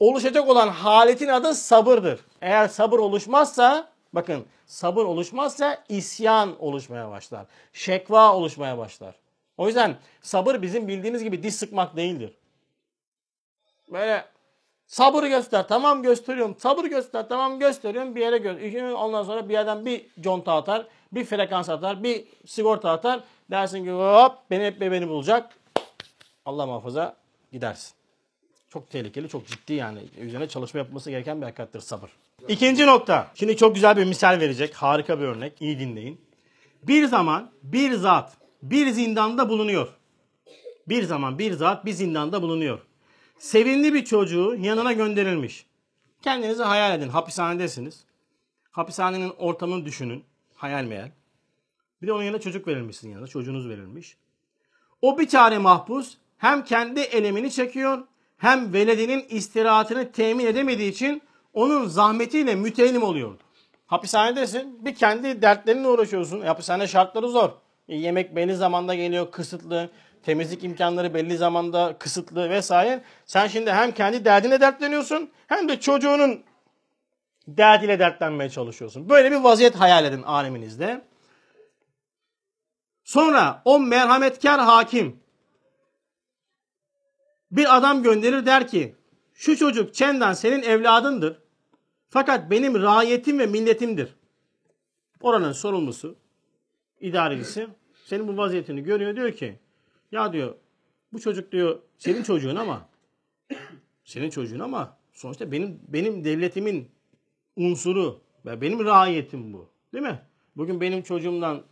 oluşacak 0.00 0.48
olan 0.48 0.68
haletin 0.68 1.28
adı 1.28 1.54
sabırdır. 1.54 2.20
Eğer 2.40 2.68
sabır 2.68 2.98
oluşmazsa, 2.98 3.88
bakın 4.12 4.44
sabır 4.66 5.04
oluşmazsa 5.04 5.84
isyan 5.88 6.64
oluşmaya 6.64 7.10
başlar. 7.10 7.46
Şekva 7.72 8.34
oluşmaya 8.34 8.78
başlar. 8.78 9.14
O 9.56 9.66
yüzden 9.66 9.96
sabır 10.22 10.62
bizim 10.62 10.88
bildiğimiz 10.88 11.24
gibi 11.24 11.42
diş 11.42 11.54
sıkmak 11.54 11.96
değildir. 11.96 12.32
Böyle 13.88 14.24
sabır 14.88 15.24
göster. 15.24 15.68
Tamam 15.68 16.02
gösteriyorum. 16.02 16.56
Sabır 16.58 16.84
göster. 16.84 17.28
Tamam 17.28 17.58
gösteriyorum. 17.58 18.14
Bir 18.14 18.20
yere 18.20 18.38
göster. 18.38 18.92
Ondan 18.92 19.22
sonra 19.22 19.48
bir 19.48 19.54
yerden 19.54 19.86
bir 19.86 20.06
conta 20.20 20.52
atar. 20.52 20.86
Bir 21.12 21.24
frekans 21.24 21.68
atar. 21.68 22.02
Bir 22.02 22.24
sigorta 22.46 22.90
atar. 22.90 23.20
Dersin 23.50 23.84
ki 23.84 23.90
hop 23.90 24.32
beni 24.50 24.64
hep 24.64 24.80
beni 24.80 25.08
bulacak. 25.08 25.54
Allah 26.44 26.66
muhafaza 26.66 27.16
gidersin. 27.52 27.92
Çok 28.68 28.90
tehlikeli, 28.90 29.28
çok 29.28 29.46
ciddi 29.46 29.72
yani. 29.72 29.98
Üzerine 30.20 30.48
çalışma 30.48 30.78
yapılması 30.78 31.10
gereken 31.10 31.40
bir 31.40 31.46
hakikattir 31.46 31.80
sabır. 31.80 32.10
İkinci 32.48 32.86
nokta. 32.86 33.26
Şimdi 33.34 33.56
çok 33.56 33.74
güzel 33.74 33.96
bir 33.96 34.04
misal 34.04 34.40
verecek. 34.40 34.74
Harika 34.74 35.20
bir 35.20 35.24
örnek. 35.24 35.52
İyi 35.62 35.78
dinleyin. 35.78 36.20
Bir 36.82 37.06
zaman 37.06 37.50
bir 37.62 37.92
zat 37.92 38.32
bir 38.62 38.90
zindanda 38.90 39.48
bulunuyor. 39.48 39.88
Bir 40.88 41.02
zaman 41.02 41.38
bir 41.38 41.52
zat 41.52 41.84
bir 41.84 41.92
zindanda 41.92 42.42
bulunuyor. 42.42 42.78
Sevimli 43.38 43.94
bir 43.94 44.04
çocuğu 44.04 44.56
yanına 44.58 44.92
gönderilmiş. 44.92 45.66
Kendinizi 46.22 46.62
hayal 46.62 46.98
edin. 46.98 47.08
Hapishanedesiniz. 47.08 48.04
Hapishanenin 48.70 49.30
ortamını 49.38 49.84
düşünün. 49.84 50.24
Hayal 50.54 50.84
meyal. 50.84 51.10
Bir 52.02 52.06
de 52.06 52.12
onun 52.12 52.22
yanına 52.22 52.40
çocuk 52.40 52.68
verilmiş 52.68 52.96
sizin 52.96 53.10
yanına. 53.10 53.26
Çocuğunuz 53.26 53.68
verilmiş. 53.68 54.16
O 55.02 55.18
bir 55.18 55.28
tane 55.28 55.58
mahpus 55.58 56.16
hem 56.38 56.64
kendi 56.64 57.00
elemini 57.00 57.50
çekiyor 57.50 57.98
hem 58.36 58.72
veledinin 58.72 59.26
istirahatını 59.28 60.12
temin 60.12 60.46
edemediği 60.46 60.90
için 60.90 61.22
onun 61.52 61.86
zahmetiyle 61.86 62.54
mütelim 62.54 63.02
oluyordu. 63.02 63.42
Hapishanedesin. 63.86 64.84
Bir 64.84 64.94
kendi 64.94 65.42
dertlerinle 65.42 65.88
uğraşıyorsun. 65.88 66.40
Hapishane 66.40 66.86
şartları 66.86 67.28
zor. 67.28 67.50
E, 67.88 67.96
yemek 67.96 68.36
belli 68.36 68.54
zamanda 68.56 68.94
geliyor, 68.94 69.30
kısıtlı. 69.30 69.90
Temizlik 70.22 70.64
imkanları 70.64 71.14
belli 71.14 71.36
zamanda 71.36 71.96
kısıtlı 71.98 72.50
vesaire. 72.50 73.02
Sen 73.24 73.46
şimdi 73.46 73.72
hem 73.72 73.92
kendi 73.92 74.24
derdine 74.24 74.60
dertleniyorsun 74.60 75.30
hem 75.46 75.68
de 75.68 75.80
çocuğunun 75.80 76.42
derdiyle 77.48 77.98
dertlenmeye 77.98 78.50
çalışıyorsun. 78.50 79.08
Böyle 79.08 79.30
bir 79.30 79.36
vaziyet 79.36 79.74
hayal 79.74 80.04
edin 80.04 80.22
aleminizde. 80.22 81.04
Sonra 83.04 83.62
o 83.64 83.80
merhametkar 83.80 84.60
hakim 84.60 85.20
bir 87.50 87.76
adam 87.76 88.02
gönderir 88.02 88.46
der 88.46 88.68
ki 88.68 88.94
şu 89.34 89.56
çocuk 89.56 89.94
Çendan 89.94 90.32
senin 90.32 90.62
evladındır. 90.62 91.38
Fakat 92.08 92.50
benim 92.50 92.82
rayiyetim 92.82 93.38
ve 93.38 93.46
milletimdir. 93.46 94.14
Oranın 95.20 95.52
sorumlusu, 95.52 96.16
idarecisi 97.00 97.68
senin 98.04 98.28
bu 98.28 98.36
vaziyetini 98.36 98.82
görüyor 98.82 99.16
diyor 99.16 99.32
ki 99.32 99.58
ya 100.12 100.32
diyor 100.32 100.54
bu 101.12 101.20
çocuk 101.20 101.52
diyor 101.52 101.78
senin 101.98 102.22
çocuğun 102.22 102.56
ama 102.56 102.88
senin 104.04 104.30
çocuğun 104.30 104.58
ama 104.58 104.96
sonuçta 105.12 105.52
benim 105.52 105.80
benim 105.88 106.24
devletimin 106.24 106.88
unsuru 107.56 108.20
ve 108.46 108.60
benim 108.60 108.84
rayiyetim 108.84 109.52
bu. 109.52 109.68
Değil 109.92 110.04
mi? 110.04 110.20
Bugün 110.56 110.80
benim 110.80 111.02
çocuğumdan 111.02 111.62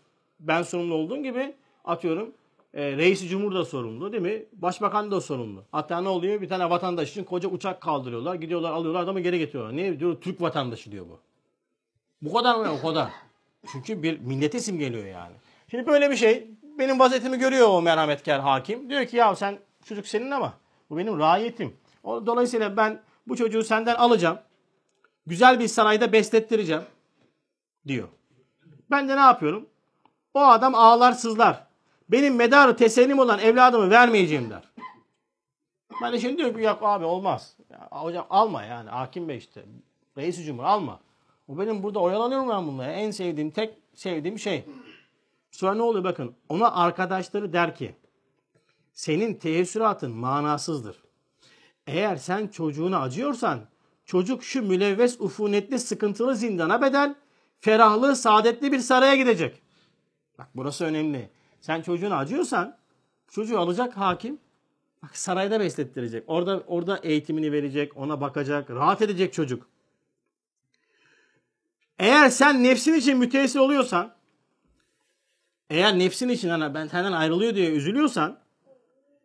ben 0.41 0.63
sorumlu 0.63 0.95
olduğum 0.95 1.23
gibi 1.23 1.55
atıyorum 1.85 2.35
e, 2.75 2.97
reisi 2.97 3.29
cumhur 3.29 3.55
da 3.55 3.65
sorumlu 3.65 4.13
değil 4.13 4.23
mi? 4.23 4.45
Başbakan 4.53 5.11
da 5.11 5.21
sorumlu. 5.21 5.65
Hatta 5.73 6.01
ne 6.01 6.09
oluyor? 6.09 6.41
Bir 6.41 6.49
tane 6.49 6.71
vatandaş 6.71 7.11
için 7.11 7.25
koca 7.25 7.49
uçak 7.49 7.81
kaldırıyorlar. 7.81 8.35
Gidiyorlar 8.35 8.73
alıyorlar 8.73 9.03
adamı 9.03 9.21
geri 9.21 9.39
getiriyorlar. 9.39 9.77
Niye? 9.77 10.01
Diyor 10.01 10.21
Türk 10.21 10.41
vatandaşı 10.41 10.93
diyor 10.93 11.07
bu. 11.09 11.21
Bu 12.23 12.33
kadar 12.33 12.55
mı? 12.55 12.73
O 12.73 12.87
kadar. 12.87 13.11
Çünkü 13.73 14.03
bir 14.03 14.19
milleti 14.19 14.61
simgeliyor 14.61 15.07
yani. 15.07 15.35
Şimdi 15.71 15.87
böyle 15.87 16.11
bir 16.11 16.17
şey 16.17 16.51
benim 16.79 16.99
vaziyetimi 16.99 17.39
görüyor 17.39 17.69
o 17.69 17.83
merhametkar 17.83 18.41
hakim. 18.41 18.91
Diyor 18.91 19.07
ki 19.07 19.17
ya 19.17 19.37
sen 19.37 19.59
çocuk 19.85 20.07
senin 20.07 20.31
ama 20.31 20.55
bu 20.91 20.97
benim 20.97 21.19
rayiyetim. 21.19 21.77
Dolayısıyla 22.05 22.77
ben 22.77 23.01
bu 23.27 23.37
çocuğu 23.37 23.65
senden 23.65 23.95
alacağım. 23.95 24.39
Güzel 25.27 25.61
bir 25.61 25.69
sarayda 25.69 26.13
beslettireceğim 26.13 26.83
diyor. 27.87 28.09
Ben 28.91 29.09
de 29.09 29.17
ne 29.17 29.21
yapıyorum? 29.21 29.67
O 30.35 30.41
adam 30.41 30.75
ağlar 30.75 31.13
sızlar. 31.13 31.67
Benim 32.09 32.35
medarı 32.35 32.77
tesellim 32.77 33.19
olan 33.19 33.39
evladımı 33.39 33.91
vermeyeceğim 33.91 34.51
der. 34.51 34.63
Ben 36.03 36.13
de 36.13 36.21
şimdi 36.21 36.39
diyorum 36.39 36.57
ki 36.57 36.63
yok 36.63 36.79
abi 36.83 37.05
olmaz. 37.05 37.57
Ya, 37.71 37.89
hocam 37.91 38.27
alma 38.31 38.63
yani 38.63 38.91
hakim 38.91 39.29
bey 39.29 39.37
işte. 39.37 39.65
Reis 40.17 40.47
cumhur 40.47 40.65
alma. 40.65 41.01
O 41.49 41.59
benim 41.59 41.83
burada 41.83 41.99
oyalanıyorum 41.99 42.49
ben 42.49 42.67
bununla. 42.67 42.87
En 42.87 43.11
sevdiğim, 43.11 43.51
tek 43.51 43.75
sevdiğim 43.95 44.39
şey. 44.39 44.65
Sonra 45.51 45.75
ne 45.75 45.83
oluyor 45.83 46.05
bakın. 46.05 46.35
Ona 46.49 46.73
arkadaşları 46.73 47.53
der 47.53 47.75
ki 47.75 47.95
senin 48.93 49.35
teessüratın 49.35 50.13
manasızdır. 50.13 51.03
Eğer 51.87 52.17
sen 52.17 52.49
çocuğuna 52.49 53.01
acıyorsan 53.01 53.61
çocuk 54.05 54.45
şu 54.45 54.63
mülevves 54.63 55.21
ufunetli 55.21 55.79
sıkıntılı 55.79 56.37
zindana 56.37 56.83
bedel 56.83 57.15
ferahlı 57.61 58.17
saadetli 58.17 58.73
bir 58.73 58.79
saraya 58.79 59.17
gidecek. 59.17 59.63
Bak 60.39 60.49
burası 60.55 60.85
önemli. 60.85 61.31
Sen 61.61 61.83
çocuğuna 61.83 62.17
acıyorsan 62.17 62.77
çocuğu 63.29 63.59
alacak 63.59 63.97
hakim 63.97 64.39
bak 65.03 65.17
sarayda 65.17 65.61
beslettirecek. 65.61 66.25
Orada 66.27 66.63
orada 66.67 66.97
eğitimini 67.03 67.53
verecek, 67.53 67.97
ona 67.97 68.21
bakacak, 68.21 68.71
rahat 68.71 69.03
edecek 69.03 69.33
çocuk. 69.33 69.69
Eğer 71.99 72.29
sen 72.29 72.63
nefsin 72.63 72.95
için 72.95 73.19
müteessir 73.19 73.59
oluyorsan 73.59 74.16
eğer 75.71 75.99
nefsin 75.99 76.29
için 76.29 76.49
hani 76.49 76.75
ben 76.75 76.87
senden 76.87 77.13
ayrılıyor 77.13 77.55
diye 77.55 77.71
üzülüyorsan 77.71 78.39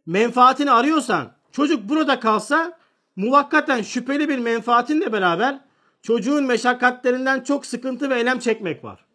menfaatini 0.06 0.72
arıyorsan 0.72 1.32
çocuk 1.52 1.90
burada 1.90 2.20
kalsa 2.20 2.78
muvakkaten 3.16 3.82
şüpheli 3.82 4.30
bir 4.30 4.40
menfaatinle 4.40 5.14
beraber 5.14 5.60
çocuğun 6.02 6.44
meşakkatlerinden 6.44 7.42
çok 7.44 7.66
sıkıntı 7.66 8.10
ve 8.10 8.20
elem 8.20 8.40
çekmek 8.40 8.84
var. 8.84 9.06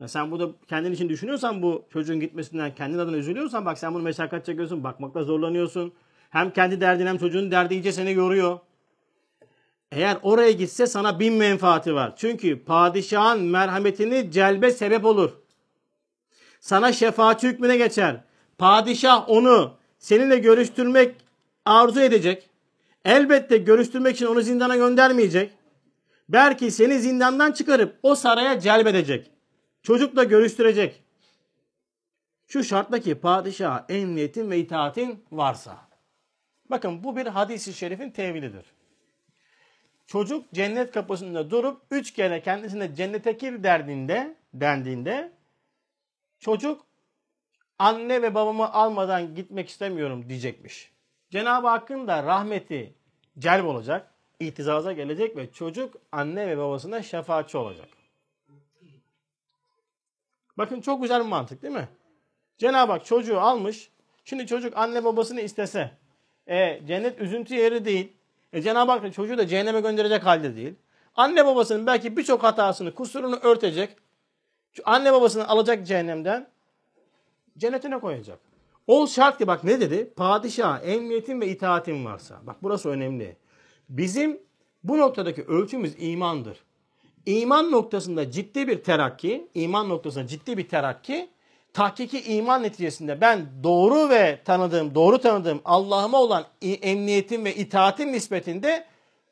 Ya 0.00 0.08
sen 0.08 0.30
burada 0.30 0.52
kendin 0.68 0.92
için 0.92 1.08
düşünüyorsan 1.08 1.62
bu 1.62 1.84
çocuğun 1.92 2.20
gitmesinden 2.20 2.74
kendin 2.74 2.98
adına 2.98 3.16
üzülüyorsan 3.16 3.66
bak 3.66 3.78
sen 3.78 3.94
bunu 3.94 4.02
meşakkat 4.02 4.46
çekiyorsun. 4.46 4.84
Bakmakta 4.84 5.24
zorlanıyorsun. 5.24 5.92
Hem 6.30 6.52
kendi 6.52 6.80
derdin 6.80 7.06
hem 7.06 7.18
çocuğun 7.18 7.50
derdi 7.50 7.74
iyice 7.74 7.92
seni 7.92 8.12
yoruyor. 8.12 8.58
Eğer 9.92 10.18
oraya 10.22 10.52
gitse 10.52 10.86
sana 10.86 11.20
bin 11.20 11.34
menfaati 11.34 11.94
var. 11.94 12.12
Çünkü 12.16 12.64
padişahın 12.64 13.42
merhametini 13.42 14.30
celbe 14.30 14.70
sebep 14.70 15.04
olur. 15.04 15.32
Sana 16.60 16.92
şefaatçi 16.92 17.48
hükmüne 17.48 17.76
geçer. 17.76 18.20
Padişah 18.58 19.28
onu 19.28 19.76
seninle 19.98 20.38
görüştürmek 20.38 21.16
arzu 21.64 22.00
edecek. 22.00 22.50
Elbette 23.04 23.56
görüştürmek 23.56 24.16
için 24.16 24.26
onu 24.26 24.40
zindana 24.40 24.76
göndermeyecek. 24.76 25.52
Belki 26.28 26.70
seni 26.70 26.98
zindandan 26.98 27.52
çıkarıp 27.52 27.98
o 28.02 28.14
saraya 28.14 28.60
celbedecek. 28.60 29.30
Çocukla 29.82 30.24
görüştürecek. 30.24 31.02
Şu 32.46 32.64
şartla 32.64 32.98
ki 32.98 33.14
padişaha 33.14 33.86
emniyetin 33.88 34.50
ve 34.50 34.58
itaatin 34.58 35.24
varsa. 35.32 35.76
Bakın 36.70 37.04
bu 37.04 37.16
bir 37.16 37.26
hadisi 37.26 37.74
şerifin 37.74 38.10
tevilidir. 38.10 38.64
Çocuk 40.06 40.52
cennet 40.52 40.92
kapısında 40.92 41.50
durup 41.50 41.82
üç 41.90 42.12
kere 42.12 42.42
kendisine 42.42 42.94
cennete 42.94 43.32
gir 43.32 43.62
derdinde, 43.62 44.36
dendiğinde 44.54 45.32
çocuk 46.38 46.86
anne 47.78 48.22
ve 48.22 48.34
babamı 48.34 48.72
almadan 48.72 49.34
gitmek 49.34 49.68
istemiyorum 49.68 50.28
diyecekmiş. 50.28 50.92
Cenab-ı 51.30 51.68
Hakk'ın 51.68 52.08
da 52.08 52.22
rahmeti 52.22 52.94
celb 53.38 53.64
olacak, 53.64 54.14
itizaza 54.40 54.92
gelecek 54.92 55.36
ve 55.36 55.52
çocuk 55.52 55.94
anne 56.12 56.48
ve 56.48 56.58
babasına 56.58 57.02
şefaatçi 57.02 57.58
olacak. 57.58 57.88
Bakın 60.58 60.80
çok 60.80 61.02
güzel 61.02 61.20
bir 61.20 61.28
mantık 61.28 61.62
değil 61.62 61.74
mi? 61.74 61.88
Cenab-ı 62.58 62.92
Hak 62.92 63.04
çocuğu 63.04 63.40
almış. 63.40 63.90
Şimdi 64.24 64.46
çocuk 64.46 64.76
anne 64.76 65.04
babasını 65.04 65.40
istese. 65.40 65.90
E, 66.46 66.86
cennet 66.86 67.20
üzüntü 67.20 67.54
yeri 67.54 67.84
değil. 67.84 68.12
E, 68.52 68.62
Cenab-ı 68.62 68.92
Hak 68.92 69.14
çocuğu 69.14 69.38
da 69.38 69.46
cehenneme 69.46 69.80
gönderecek 69.80 70.26
halde 70.26 70.56
değil. 70.56 70.74
Anne 71.14 71.46
babasının 71.46 71.86
belki 71.86 72.16
birçok 72.16 72.42
hatasını, 72.42 72.94
kusurunu 72.94 73.36
örtecek. 73.36 73.96
Anne 74.84 75.12
babasını 75.12 75.48
alacak 75.48 75.86
cehennemden. 75.86 76.48
Cennetine 77.58 78.00
koyacak. 78.00 78.38
Ol 78.86 79.06
şart 79.06 79.38
ki 79.38 79.46
bak 79.46 79.64
ne 79.64 79.80
dedi? 79.80 80.12
Padişah 80.16 80.80
emniyetin 80.84 81.40
ve 81.40 81.48
itaatin 81.48 82.04
varsa. 82.04 82.38
Bak 82.42 82.56
burası 82.62 82.88
önemli. 82.88 83.36
Bizim 83.88 84.40
bu 84.84 84.98
noktadaki 84.98 85.44
ölçümüz 85.44 85.94
imandır. 85.98 86.58
İman 87.26 87.70
noktasında 87.70 88.30
ciddi 88.30 88.68
bir 88.68 88.82
terakki, 88.82 89.48
iman 89.54 89.88
noktasında 89.88 90.26
ciddi 90.26 90.58
bir 90.58 90.68
terakki, 90.68 91.30
tahkiki 91.72 92.20
iman 92.20 92.62
neticesinde 92.62 93.20
ben 93.20 93.46
doğru 93.62 94.10
ve 94.10 94.40
tanıdığım, 94.44 94.94
doğru 94.94 95.18
tanıdığım 95.18 95.60
Allah'ıma 95.64 96.20
olan 96.20 96.44
emniyetim 96.62 97.44
ve 97.44 97.54
itaatim 97.54 98.12
nispetinde 98.12 98.84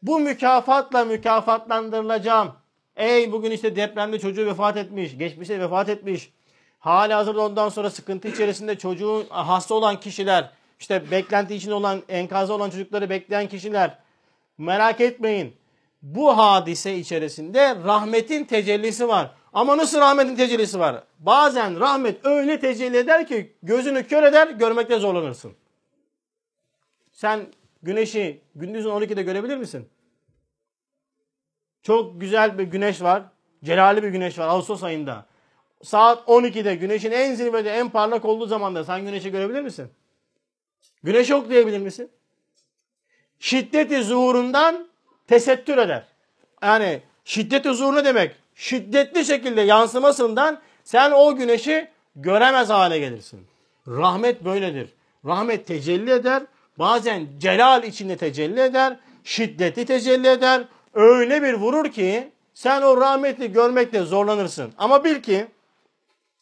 bu 0.03 0.21
mükafatla 0.21 1.05
mükafatlandırılacağım. 1.05 2.53
Ey 2.97 3.33
bugün 3.33 3.51
işte 3.51 3.77
depremde 3.77 4.19
çocuğu 4.19 4.47
vefat 4.47 4.77
etmiş, 4.77 5.19
geçmişte 5.19 5.61
vefat 5.61 5.89
etmiş. 5.89 6.33
Hala 6.79 7.19
hazırda 7.19 7.41
ondan 7.41 7.69
sonra 7.69 7.91
sıkıntı 7.91 8.29
içerisinde 8.29 8.79
çocuğu 8.79 9.27
hasta 9.29 9.75
olan 9.75 10.01
kişiler, 10.01 10.51
işte 10.81 11.11
beklenti 11.11 11.55
içinde 11.55 11.75
olan, 11.75 12.03
enkazda 12.09 12.55
olan 12.55 12.71
çocukları 12.71 13.11
bekleyen 13.11 13.49
kişiler. 13.49 13.99
Merak 14.59 15.01
etmeyin 15.01 15.57
bu 16.03 16.39
hadise 16.39 16.97
içerisinde 16.97 17.77
rahmetin 17.85 18.45
tecellisi 18.45 19.09
var. 19.09 19.31
Ama 19.53 19.77
nasıl 19.77 20.01
rahmetin 20.01 20.37
tecellisi 20.37 20.79
var? 20.79 21.05
Bazen 21.19 21.81
rahmet 21.81 22.27
öyle 22.27 22.61
tecelli 22.61 22.97
eder 22.97 23.27
ki 23.27 23.57
gözünü 23.63 24.07
kör 24.07 24.23
eder, 24.23 24.49
görmekte 24.49 24.99
zorlanırsın. 24.99 25.53
Sen 27.13 27.47
güneşi 27.83 28.41
gündüzün 28.55 28.91
12'de 28.91 29.23
görebilir 29.23 29.57
misin? 29.57 29.89
Çok 31.87 32.20
güzel 32.20 32.59
bir 32.59 32.64
güneş 32.64 33.03
var. 33.03 33.22
Celali 33.64 34.03
bir 34.03 34.09
güneş 34.09 34.39
var 34.39 34.49
Ağustos 34.49 34.82
ayında. 34.82 35.26
Saat 35.82 36.28
12'de 36.28 36.74
güneşin 36.74 37.12
en 37.12 37.34
zirvede 37.34 37.70
en 37.70 37.91
parlak 37.91 38.24
olduğu 38.24 38.47
zamanda 38.47 38.84
sen 38.84 39.05
güneşi 39.05 39.30
görebilir 39.30 39.61
misin? 39.61 39.89
Güneş 41.03 41.30
yok 41.30 41.51
diyebilir 41.51 41.78
misin? 41.78 42.11
Şiddeti 43.39 44.03
zuhurundan 44.03 44.89
tesettür 45.26 45.78
eder. 45.78 46.05
Yani 46.62 47.03
şiddet 47.24 47.64
huzuru 47.64 47.97
ne 47.97 48.05
demek? 48.05 48.37
şiddetli 48.55 49.24
şekilde 49.24 49.61
yansımasından 49.61 50.61
sen 50.84 51.11
o 51.11 51.37
güneşi 51.37 51.89
göremez 52.16 52.68
hale 52.68 52.99
gelirsin. 52.99 53.47
Rahmet 53.89 54.45
böyledir. 54.45 54.91
Rahmet 55.24 55.66
tecelli 55.66 56.11
eder. 56.11 56.43
Bazen 56.78 57.26
celal 57.39 57.84
içinde 57.84 58.16
tecelli 58.16 58.61
eder. 58.61 58.97
Şiddetli 59.24 59.87
tecelli 59.87 60.28
eder. 60.28 60.64
Öyle 60.97 61.43
bir 61.43 61.55
vurur 61.55 61.91
ki 61.91 62.33
sen 62.55 62.83
o 62.83 63.01
rahmeti 63.01 63.53
görmekte 63.53 64.03
zorlanırsın. 64.03 64.73
Ama 64.79 65.05
bil 65.05 65.23
ki 65.23 65.47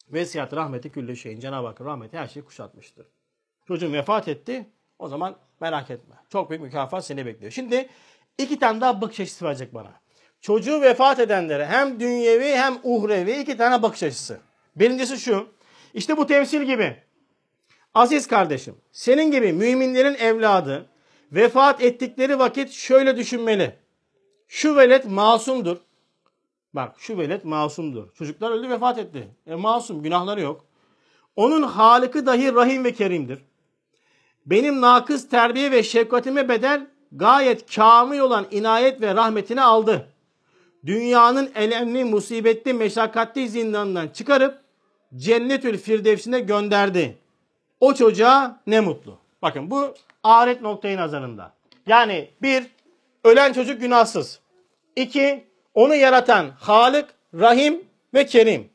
vesiyat 0.09 0.53
rahmeti 0.53 0.91
külle 0.91 1.15
şeyin. 1.15 1.39
Cenab-ı 1.39 1.67
Hak 1.67 1.81
rahmeti 1.81 2.17
her 2.17 2.27
şeyi 2.27 2.45
kuşatmıştır. 2.45 3.07
Çocuğun 3.67 3.93
vefat 3.93 4.27
etti. 4.27 4.69
O 4.99 5.07
zaman 5.07 5.35
merak 5.59 5.91
etme. 5.91 6.15
Çok 6.29 6.49
büyük 6.49 6.63
mükafat 6.63 7.05
seni 7.05 7.25
bekliyor. 7.25 7.51
Şimdi 7.51 7.89
iki 8.37 8.59
tane 8.59 8.81
daha 8.81 9.01
bakış 9.01 9.19
açısı 9.19 9.45
verecek 9.45 9.73
bana. 9.73 10.01
Çocuğu 10.41 10.81
vefat 10.81 11.19
edenlere 11.19 11.65
hem 11.65 11.99
dünyevi 11.99 12.55
hem 12.55 12.77
uhrevi 12.83 13.31
iki 13.31 13.57
tane 13.57 13.83
bakış 13.83 14.03
açısı. 14.03 14.39
Birincisi 14.75 15.17
şu. 15.17 15.47
İşte 15.93 16.17
bu 16.17 16.27
temsil 16.27 16.61
gibi. 16.61 16.97
Aziz 17.93 18.27
kardeşim, 18.27 18.75
senin 18.91 19.31
gibi 19.31 19.53
müminlerin 19.53 20.15
evladı 20.15 20.89
vefat 21.31 21.83
ettikleri 21.83 22.39
vakit 22.39 22.71
şöyle 22.71 23.17
düşünmeli. 23.17 23.84
Şu 24.47 24.75
velet 24.75 25.05
masumdur. 25.05 25.77
Bak 26.73 26.95
şu 26.97 27.17
velet 27.17 27.45
masumdur. 27.45 28.13
Çocuklar 28.13 28.51
öldü 28.51 28.69
vefat 28.69 28.97
etti. 28.97 29.27
E 29.47 29.55
masum 29.55 30.03
günahları 30.03 30.41
yok. 30.41 30.65
Onun 31.35 31.63
halıkı 31.63 32.25
dahi 32.25 32.53
rahim 32.53 32.83
ve 32.83 32.93
kerimdir. 32.93 33.39
Benim 34.45 34.81
nakız 34.81 35.29
terbiye 35.29 35.71
ve 35.71 35.83
şefkatime 35.83 36.49
bedel 36.49 36.87
gayet 37.11 37.75
kamil 37.75 38.19
olan 38.19 38.47
inayet 38.51 39.01
ve 39.01 39.15
rahmetini 39.15 39.61
aldı. 39.61 40.07
Dünyanın 40.85 41.51
elemli, 41.55 42.03
musibetli, 42.03 42.73
meşakkatli 42.73 43.49
zindanından 43.49 44.07
çıkarıp 44.07 44.59
cennetül 45.15 45.77
firdevsine 45.77 46.39
gönderdi. 46.39 47.17
O 47.79 47.93
çocuğa 47.93 48.61
ne 48.67 48.79
mutlu. 48.79 49.17
Bakın 49.41 49.71
bu 49.71 49.93
ahiret 50.23 50.61
noktayı 50.61 50.97
nazarında. 50.97 51.53
Yani 51.87 52.29
bir, 52.41 52.63
ölen 53.25 53.53
çocuk 53.53 53.81
günahsız. 53.81 54.39
İki, 54.95 55.47
onu 55.73 55.95
yaratan 55.95 56.49
Halık, 56.49 57.09
Rahim 57.33 57.85
ve 58.13 58.25
Kerim. 58.25 58.69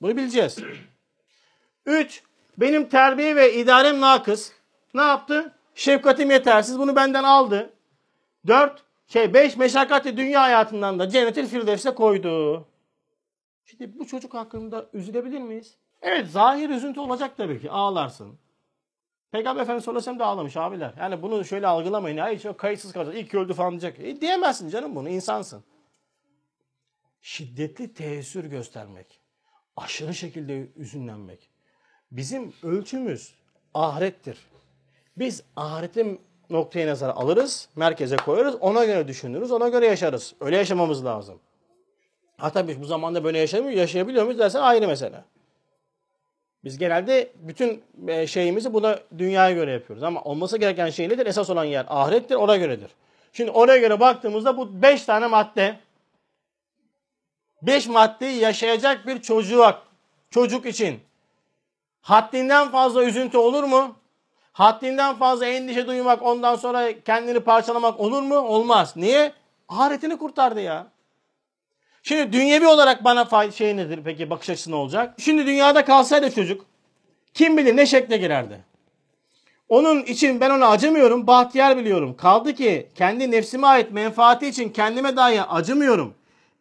Bunu 0.00 0.16
bileceğiz. 0.16 0.58
Üç, 1.86 2.22
benim 2.58 2.88
terbiye 2.88 3.36
ve 3.36 3.54
idarem 3.54 4.00
nakıs. 4.00 4.52
Ne 4.94 5.02
yaptı? 5.02 5.54
Şefkatim 5.74 6.30
yetersiz. 6.30 6.78
Bunu 6.78 6.96
benden 6.96 7.24
aldı. 7.24 7.72
Dört, 8.46 8.82
şey 9.06 9.34
beş 9.34 9.56
meşakkatli 9.56 10.16
dünya 10.16 10.42
hayatından 10.42 10.98
da 10.98 11.08
cennetin 11.08 11.46
firdevse 11.46 11.94
koydu. 11.94 12.66
Şimdi 13.64 13.98
bu 13.98 14.06
çocuk 14.06 14.34
hakkında 14.34 14.86
üzülebilir 14.92 15.40
miyiz? 15.40 15.76
Evet 16.02 16.30
zahir 16.30 16.70
üzüntü 16.70 17.00
olacak 17.00 17.36
tabii 17.36 17.60
ki. 17.60 17.70
Ağlarsın. 17.70 18.38
Peygamber 19.32 19.62
Efendimiz 19.62 19.84
sallallahu 19.84 19.98
aleyhi 19.98 20.10
ve 20.10 20.18
sellem 20.18 20.18
de 20.18 20.24
ağlamış 20.24 20.56
abiler. 20.56 20.94
Yani 20.98 21.22
bunu 21.22 21.44
şöyle 21.44 21.66
algılamayın. 21.66 22.16
Hayır 22.16 22.40
çok 22.40 22.58
kayıtsız 22.58 22.92
kalacak. 22.92 23.14
İlk 23.16 23.34
öldü 23.34 23.54
falan 23.54 23.70
diyecek. 23.70 24.00
E, 24.00 24.20
diyemezsin 24.20 24.68
canım 24.68 24.96
bunu. 24.96 25.08
insansın. 25.08 25.64
Şiddetli 27.22 27.94
teessür 27.94 28.44
göstermek. 28.44 29.20
Aşırı 29.76 30.14
şekilde 30.14 30.68
üzünlenmek. 30.76 31.50
Bizim 32.10 32.52
ölçümüz 32.62 33.34
ahirettir. 33.74 34.38
Biz 35.16 35.42
ahiretin 35.56 36.20
noktaya 36.50 36.86
nazar 36.86 37.08
alırız, 37.08 37.68
merkeze 37.76 38.16
koyarız, 38.16 38.54
ona 38.60 38.84
göre 38.84 39.08
düşünürüz, 39.08 39.52
ona 39.52 39.68
göre 39.68 39.86
yaşarız. 39.86 40.34
Öyle 40.40 40.56
yaşamamız 40.56 41.04
lazım. 41.04 41.40
Hatta 42.36 42.68
biz 42.68 42.80
bu 42.80 42.84
zamanda 42.84 43.24
böyle 43.24 43.38
yaşamıyor, 43.38 43.72
yaşayabiliyor 43.72 44.24
muyuz 44.24 44.38
dersen 44.38 44.60
ayrı 44.60 44.88
mesele. 44.88 45.24
Biz 46.64 46.78
genelde 46.78 47.32
bütün 47.34 47.82
e, 48.08 48.26
şeyimizi 48.26 48.74
buna 48.74 48.98
dünyaya 49.18 49.54
göre 49.54 49.72
yapıyoruz. 49.72 50.02
Ama 50.02 50.22
olması 50.22 50.58
gereken 50.58 50.90
şey 50.90 51.08
nedir? 51.08 51.26
Esas 51.26 51.50
olan 51.50 51.64
yer 51.64 51.86
ahirettir, 51.88 52.34
ona 52.34 52.56
göredir. 52.56 52.90
Şimdi 53.32 53.50
oraya 53.50 53.78
göre 53.78 54.00
baktığımızda 54.00 54.56
bu 54.56 54.82
beş 54.82 55.04
tane 55.04 55.26
madde, 55.26 55.76
beş 57.62 57.86
maddeyi 57.86 58.40
yaşayacak 58.40 59.06
bir 59.06 59.22
çocuğa, 59.22 59.82
çocuk 60.30 60.66
için 60.66 61.00
haddinden 62.00 62.70
fazla 62.70 63.04
üzüntü 63.04 63.38
olur 63.38 63.64
mu? 63.64 63.96
Haddinden 64.52 65.14
fazla 65.14 65.46
endişe 65.46 65.86
duymak, 65.86 66.22
ondan 66.22 66.56
sonra 66.56 67.00
kendini 67.00 67.40
parçalamak 67.40 68.00
olur 68.00 68.22
mu? 68.22 68.36
Olmaz. 68.36 68.96
Niye? 68.96 69.32
Ahiretini 69.68 70.18
kurtardı 70.18 70.60
ya. 70.60 70.86
Şimdi 72.02 72.32
dünyevi 72.32 72.66
olarak 72.66 73.04
bana 73.04 73.50
şey 73.50 73.76
nedir 73.76 74.00
peki 74.04 74.30
bakış 74.30 74.50
açısı 74.50 74.70
ne 74.70 74.74
olacak? 74.74 75.14
Şimdi 75.18 75.46
dünyada 75.46 75.84
kalsaydı 75.84 76.30
çocuk 76.30 76.66
kim 77.34 77.56
bilir 77.56 77.76
ne 77.76 77.86
şekle 77.86 78.16
girerdi. 78.16 78.64
Onun 79.68 80.02
için 80.02 80.40
ben 80.40 80.50
ona 80.50 80.66
acımıyorum, 80.66 81.26
bahtiyar 81.26 81.76
biliyorum. 81.76 82.16
Kaldı 82.16 82.54
ki 82.54 82.88
kendi 82.94 83.30
nefsime 83.30 83.66
ait 83.66 83.92
menfaati 83.92 84.48
için 84.48 84.68
kendime 84.68 85.16
dahi 85.16 85.42
acımıyorum. 85.42 86.14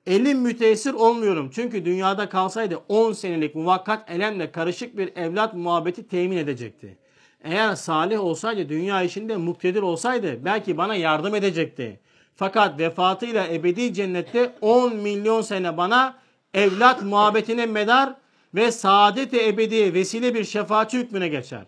Elim 0.08 0.40
müteessir 0.40 0.94
olmuyorum. 0.94 1.52
Çünkü 1.54 1.86
dünyada 1.86 2.30
kalsaydı 2.30 2.80
10 2.90 3.14
senelik 3.14 3.56
muvakkat 3.56 4.12
elemle 4.12 4.52
karışık 4.52 4.98
bir 4.98 5.16
evlat 5.16 5.54
muhabbeti 5.54 6.08
temin 6.08 6.38
edecekti. 6.38 6.98
Eğer 7.44 7.76
salih 7.76 8.20
olsaydı, 8.20 8.70
dünya 8.70 9.04
işinde 9.04 9.38
muktedir 9.38 9.82
olsaydı 9.82 10.46
belki 10.46 10.78
bana 10.78 10.96
yardım 10.96 11.36
edecekti. 11.36 12.00
Fakat 12.42 12.80
vefatıyla 12.80 13.48
ebedi 13.48 13.94
cennette 13.94 14.54
10 14.62 14.96
milyon 14.96 15.42
sene 15.42 15.78
bana 15.78 16.18
evlat 16.54 17.04
muhabbetine 17.04 17.66
medar 17.66 18.14
ve 18.56 18.72
saadet-i 18.72 19.48
ebedi 19.48 19.94
vesile 19.94 20.34
bir 20.34 20.44
şefaatçi 20.44 21.00
hükmüne 21.00 21.28
geçer. 21.28 21.64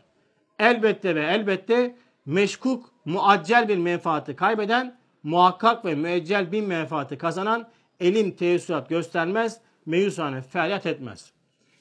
Elbette 0.60 1.16
ve 1.16 1.26
elbette 1.26 1.96
meşkuk, 2.26 2.90
muaccel 3.06 3.68
bir 3.68 3.78
menfaati 3.78 4.36
kaybeden, 4.36 4.98
muhakkak 5.24 5.86
ve 5.86 5.96
müeccel 5.96 6.52
bir 6.52 6.62
menfaati 6.62 7.18
kazanan 7.18 7.70
elim 8.00 8.32
teessürat 8.32 8.90
göstermez, 8.90 9.60
meyusane 9.86 10.42
feryat 10.42 10.86
etmez. 10.86 11.32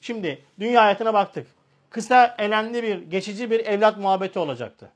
Şimdi 0.01 0.45
dünya 0.59 0.83
hayatına 0.83 1.13
baktık. 1.13 1.47
Kısa, 1.89 2.35
elemli 2.37 2.83
bir, 2.83 2.97
geçici 2.97 3.51
bir 3.51 3.59
evlat 3.65 3.97
muhabbeti 3.97 4.39
olacaktı. 4.39 4.91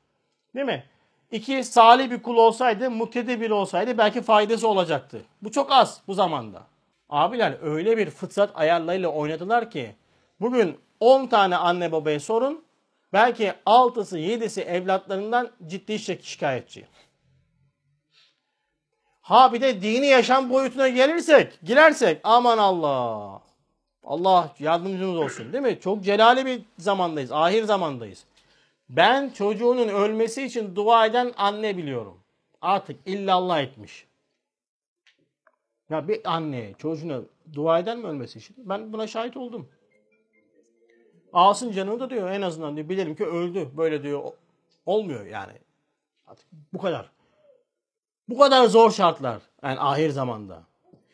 Değil 0.54 0.66
mi? 0.66 0.84
İki, 1.30 1.64
salih 1.64 2.10
bir 2.10 2.22
kul 2.22 2.36
olsaydı, 2.36 2.90
muktedi 2.90 3.40
biri 3.40 3.52
olsaydı 3.52 3.98
belki 3.98 4.22
faydası 4.22 4.68
olacaktı. 4.68 5.22
Bu 5.42 5.52
çok 5.52 5.72
az 5.72 6.00
bu 6.06 6.14
zamanda. 6.14 6.62
Abiler 7.08 7.56
öyle 7.62 7.96
bir 7.96 8.10
fıtrat 8.10 8.50
ayarlarıyla 8.54 9.08
oynadılar 9.08 9.70
ki 9.70 9.94
bugün 10.40 10.78
10 11.00 11.26
tane 11.26 11.56
anne 11.56 11.92
babaya 11.92 12.20
sorun 12.20 12.64
belki 13.12 13.52
6'sı 13.66 14.18
7'si 14.18 14.60
evlatlarından 14.60 15.50
ciddi 15.66 15.98
şikayetçi. 15.98 16.86
Ha 19.20 19.52
bir 19.52 19.60
de 19.60 19.82
dini 19.82 20.06
yaşam 20.06 20.50
boyutuna 20.50 20.88
gelirsek, 20.88 21.58
girersek 21.62 22.20
aman 22.24 22.58
Allah. 22.58 23.40
Allah 24.04 24.54
yardımcımız 24.58 25.16
olsun 25.16 25.52
değil 25.52 25.64
mi? 25.64 25.78
Çok 25.80 26.04
celali 26.04 26.46
bir 26.46 26.62
zamandayız. 26.78 27.32
Ahir 27.32 27.64
zamandayız. 27.64 28.24
Ben 28.90 29.30
çocuğunun 29.30 29.88
ölmesi 29.88 30.42
için 30.42 30.76
dua 30.76 31.06
eden 31.06 31.32
anne 31.36 31.76
biliyorum. 31.76 32.20
Artık 32.60 33.00
illallah 33.06 33.60
etmiş. 33.60 34.06
Ya 35.90 36.08
bir 36.08 36.20
anne 36.24 36.74
çocuğuna 36.78 37.20
dua 37.52 37.78
eder 37.78 37.96
mi 37.96 38.06
ölmesi 38.06 38.38
için? 38.38 38.56
Ben 38.58 38.92
buna 38.92 39.06
şahit 39.06 39.36
oldum. 39.36 39.68
Alsın 41.32 41.72
canını 41.72 42.00
da 42.00 42.10
diyor 42.10 42.30
en 42.30 42.42
azından 42.42 42.76
diyor. 42.76 42.88
Bilelim 42.88 43.16
ki 43.16 43.26
öldü. 43.26 43.68
Böyle 43.76 44.02
diyor. 44.02 44.22
Olmuyor 44.86 45.26
yani. 45.26 45.52
Artık 46.26 46.46
bu 46.72 46.78
kadar. 46.78 47.10
Bu 48.28 48.38
kadar 48.38 48.66
zor 48.66 48.90
şartlar. 48.90 49.42
Yani 49.62 49.80
ahir 49.80 50.10
zamanda. 50.10 50.62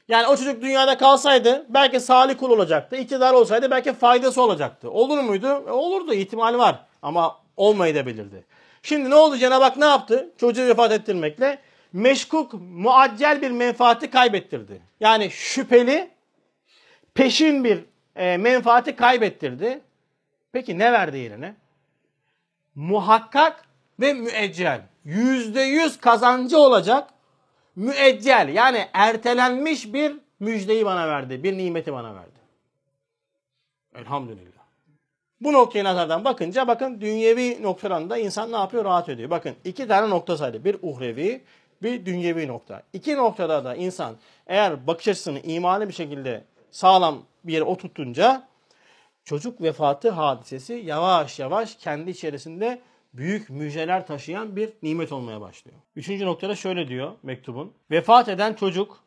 Yani 0.09 0.27
o 0.27 0.37
çocuk 0.37 0.63
dünyada 0.63 0.99
kalsaydı 0.99 1.67
belki 1.69 2.01
salih 2.01 2.39
kul 2.39 2.51
olacaktı. 2.51 2.97
İktidar 2.97 3.35
olsaydı 3.35 3.71
belki 3.71 3.93
faydası 3.93 4.43
olacaktı. 4.43 4.91
Olur 4.91 5.19
muydu? 5.19 5.47
E, 5.47 5.71
olurdu. 5.71 6.13
ihtimali 6.13 6.59
var. 6.59 6.85
Ama 7.03 7.44
olmayabilirdi. 7.57 8.45
Şimdi 8.83 9.11
ne 9.11 9.15
oldu 9.15 9.37
Cenab-ı 9.37 9.65
Hak 9.65 9.77
ne 9.77 9.85
yaptı? 9.85 10.31
Çocuğu 10.39 10.67
vefat 10.67 10.93
ettirmekle 10.93 11.59
meşkuk, 11.93 12.53
muaccel 12.55 13.43
bir 13.43 13.51
menfaati 13.51 14.11
kaybettirdi. 14.11 14.83
Yani 15.01 15.31
şüpheli, 15.31 16.11
peşin 17.15 17.65
bir 17.65 17.85
e, 18.17 18.37
menfaati 18.37 18.97
kaybettirdi. 18.97 19.81
Peki 20.53 20.79
ne 20.79 20.93
verdi 20.93 21.19
yerine? 21.19 21.55
Muhakkak 22.75 23.65
ve 24.01 24.13
müeccel. 24.13 24.83
Yüzde 25.05 25.61
yüz 25.61 26.01
kazancı 26.01 26.59
olacak 26.59 27.11
müeccel 27.77 28.49
yani 28.55 28.89
ertelenmiş 28.93 29.93
bir 29.93 30.17
müjdeyi 30.41 30.85
bana 30.85 31.09
verdi. 31.09 31.43
Bir 31.43 31.59
nimeti 31.59 31.93
bana 31.93 32.15
verdi. 32.15 32.41
Elhamdülillah. 33.95 34.54
Bu 35.45 35.53
noktaya 35.53 35.85
nazardan 35.85 36.25
bakınca 36.25 36.69
bakın 36.69 37.01
dünyevi 37.01 37.63
noktadan 37.63 38.11
da 38.11 38.19
insan 38.19 38.53
ne 38.53 38.57
yapıyor? 38.57 38.85
Rahat 38.85 39.09
ediyor. 39.09 39.31
Bakın 39.31 39.55
iki 39.65 39.89
tane 39.89 40.11
nokta 40.11 40.37
saydı. 40.37 40.65
Bir 40.65 40.77
uhrevi, 40.83 41.45
bir 41.83 42.07
dünyevi 42.07 42.49
nokta. 42.49 42.83
İki 42.93 43.17
noktada 43.17 43.65
da 43.65 43.75
insan 43.75 44.17
eğer 44.47 44.87
bakış 44.87 45.09
açısını 45.09 45.41
imani 45.41 45.89
bir 45.89 45.93
şekilde 45.93 46.45
sağlam 46.71 47.23
bir 47.45 47.53
yere 47.53 47.65
oturtunca 47.65 48.49
çocuk 49.25 49.61
vefatı 49.61 50.11
hadisesi 50.11 50.73
yavaş 50.73 51.39
yavaş 51.39 51.77
kendi 51.77 52.11
içerisinde 52.11 52.81
büyük 53.15 53.51
müjdeler 53.51 54.07
taşıyan 54.07 54.57
bir 54.57 54.71
nimet 54.83 55.13
olmaya 55.13 55.41
başlıyor. 55.41 55.79
Üçüncü 55.97 56.27
noktada 56.27 56.57
şöyle 56.57 56.89
diyor 56.89 57.13
mektubun. 57.23 57.73
Vefat 57.91 58.29
eden 58.29 58.55
çocuk 58.55 59.01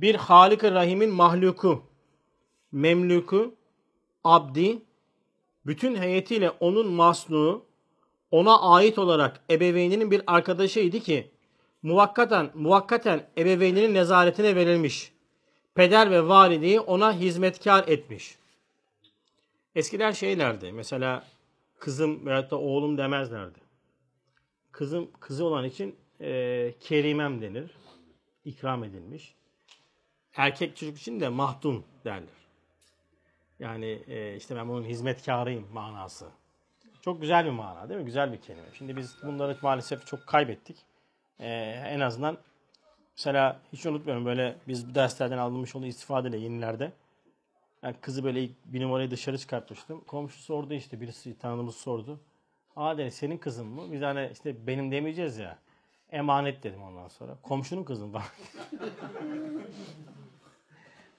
bir 0.00 0.14
Halik-i 0.14 0.70
Rahim'in 0.70 1.10
mahluku, 1.10 1.82
memluku, 2.72 3.54
abdi, 4.24 4.78
bütün 5.68 5.96
heyetiyle 5.96 6.50
onun 6.50 6.86
masnuğu, 6.86 7.64
ona 8.30 8.60
ait 8.60 8.98
olarak 8.98 9.40
ebeveyninin 9.50 10.10
bir 10.10 10.22
arkadaşıydı 10.26 11.00
ki 11.00 11.30
muvakkaten, 11.82 12.50
muvakkaten 12.54 13.28
ebeveyninin 13.38 13.94
nezaretine 13.94 14.56
verilmiş. 14.56 15.12
Peder 15.74 16.10
ve 16.10 16.28
validi 16.28 16.80
ona 16.80 17.12
hizmetkar 17.12 17.88
etmiş. 17.88 18.38
Eskiler 19.74 20.12
şeylerdi. 20.12 20.72
Mesela 20.72 21.24
kızım 21.78 22.26
veyahut 22.26 22.50
da 22.50 22.58
oğlum 22.58 22.98
demezlerdi. 22.98 23.58
Kızım 24.72 25.10
kızı 25.20 25.44
olan 25.44 25.64
için 25.64 25.96
e, 26.20 26.74
kerimem 26.80 27.42
denir. 27.42 27.70
İkram 28.44 28.84
edilmiş. 28.84 29.34
Erkek 30.36 30.76
çocuk 30.76 30.98
için 30.98 31.20
de 31.20 31.28
mahdum 31.28 31.84
derler. 32.04 32.47
Yani 33.60 34.02
e, 34.08 34.36
işte 34.36 34.56
ben 34.56 34.68
bunun 34.68 34.84
hizmetkarıyım 34.84 35.68
manası. 35.72 36.26
Çok 37.00 37.20
güzel 37.20 37.44
bir 37.44 37.50
mana 37.50 37.88
değil 37.88 38.00
mi? 38.00 38.06
Güzel 38.06 38.32
bir 38.32 38.40
kelime. 38.40 38.66
Şimdi 38.74 38.96
biz 38.96 39.16
bunları 39.22 39.58
maalesef 39.62 40.06
çok 40.06 40.26
kaybettik. 40.26 40.76
E, 41.40 41.48
en 41.86 42.00
azından 42.00 42.38
mesela 43.16 43.60
hiç 43.72 43.86
unutmuyorum 43.86 44.26
böyle 44.26 44.56
biz 44.68 44.90
bu 44.90 44.94
derslerden 44.94 45.38
aldığımız 45.38 45.76
olduğu 45.76 45.86
istifadeyle 45.86 46.38
yenilerde. 46.38 46.92
Yani 47.82 47.96
kızı 48.00 48.24
böyle 48.24 48.48
bir 48.64 48.82
numarayı 48.82 49.10
dışarı 49.10 49.38
çıkartmıştım. 49.38 50.00
Komşu 50.00 50.38
sordu 50.38 50.74
işte 50.74 51.00
birisi 51.00 51.38
tanıdığımız 51.38 51.76
sordu. 51.76 52.20
Aa 52.76 52.98
dedi 52.98 53.10
senin 53.10 53.38
kızın 53.38 53.66
mı? 53.66 53.92
Biz 53.92 54.02
hani 54.02 54.28
işte 54.32 54.66
benim 54.66 54.90
demeyeceğiz 54.90 55.38
ya. 55.38 55.58
Emanet 56.10 56.62
dedim 56.62 56.82
ondan 56.82 57.08
sonra. 57.08 57.36
Komşunun 57.42 57.84
kızım 57.84 58.12
falan. 58.12 58.24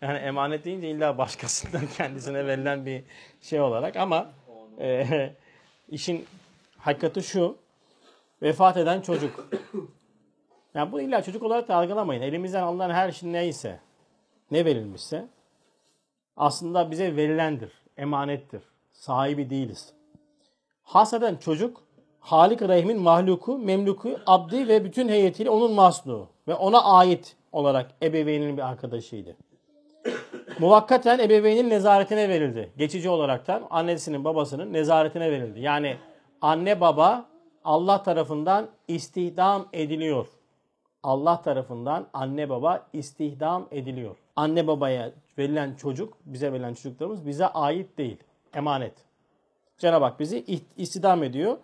yani 0.01 0.17
emanet 0.17 0.65
deyince 0.65 0.89
illa 0.89 1.17
başkasından 1.17 1.87
kendisine 1.97 2.47
verilen 2.47 2.85
bir 2.85 3.03
şey 3.41 3.61
olarak 3.61 3.95
ama 3.95 4.31
e, 4.79 5.29
işin 5.89 6.25
hakikati 6.77 7.23
şu. 7.23 7.57
Vefat 8.41 8.77
eden 8.77 9.01
çocuk. 9.01 9.49
Yani 10.73 10.91
bu 10.91 11.01
illa 11.01 11.23
çocuk 11.23 11.43
olarak 11.43 11.67
da 11.67 11.75
algılamayın. 11.75 12.21
Elimizden 12.21 12.63
alınan 12.63 12.89
her 12.89 13.11
şey 13.11 13.33
neyse, 13.33 13.79
ne 14.51 14.65
verilmişse 14.65 15.27
aslında 16.37 16.91
bize 16.91 17.15
verilendir, 17.15 17.71
emanettir. 17.97 18.61
Sahibi 18.91 19.49
değiliz. 19.49 19.93
Hasaden 20.83 21.35
çocuk 21.35 21.83
Halik 22.19 22.61
Rahim'in 22.61 23.01
mahluku, 23.01 23.57
memluku, 23.57 24.19
abdi 24.25 24.67
ve 24.67 24.85
bütün 24.85 25.09
heyetiyle 25.09 25.49
onun 25.49 25.71
masnuğu 25.71 26.27
ve 26.47 26.55
ona 26.55 26.83
ait 26.83 27.35
olarak 27.51 27.91
ebeveyninin 28.03 28.57
bir 28.57 28.67
arkadaşıydı. 28.69 29.35
Muvakkaten 30.59 31.19
ebeveynin 31.19 31.69
nezaretine 31.69 32.29
verildi. 32.29 32.71
Geçici 32.77 33.09
olaraktan 33.09 33.63
annesinin 33.69 34.23
babasının 34.23 34.73
nezaretine 34.73 35.31
verildi. 35.31 35.59
Yani 35.59 35.97
anne 36.41 36.81
baba 36.81 37.25
Allah 37.63 38.03
tarafından 38.03 38.67
istihdam 38.87 39.67
ediliyor. 39.73 40.27
Allah 41.03 41.41
tarafından 41.41 42.07
anne 42.13 42.49
baba 42.49 42.87
istihdam 42.93 43.67
ediliyor. 43.71 44.15
Anne 44.35 44.67
babaya 44.67 45.11
verilen 45.37 45.75
çocuk, 45.75 46.13
bize 46.25 46.53
verilen 46.53 46.73
çocuklarımız 46.73 47.25
bize 47.25 47.47
ait 47.47 47.97
değil. 47.97 48.17
Emanet. 48.53 48.93
Cenab-ı 49.77 50.05
Hak 50.05 50.19
bizi 50.19 50.45
istihdam 50.77 51.23
ediyor. 51.23 51.57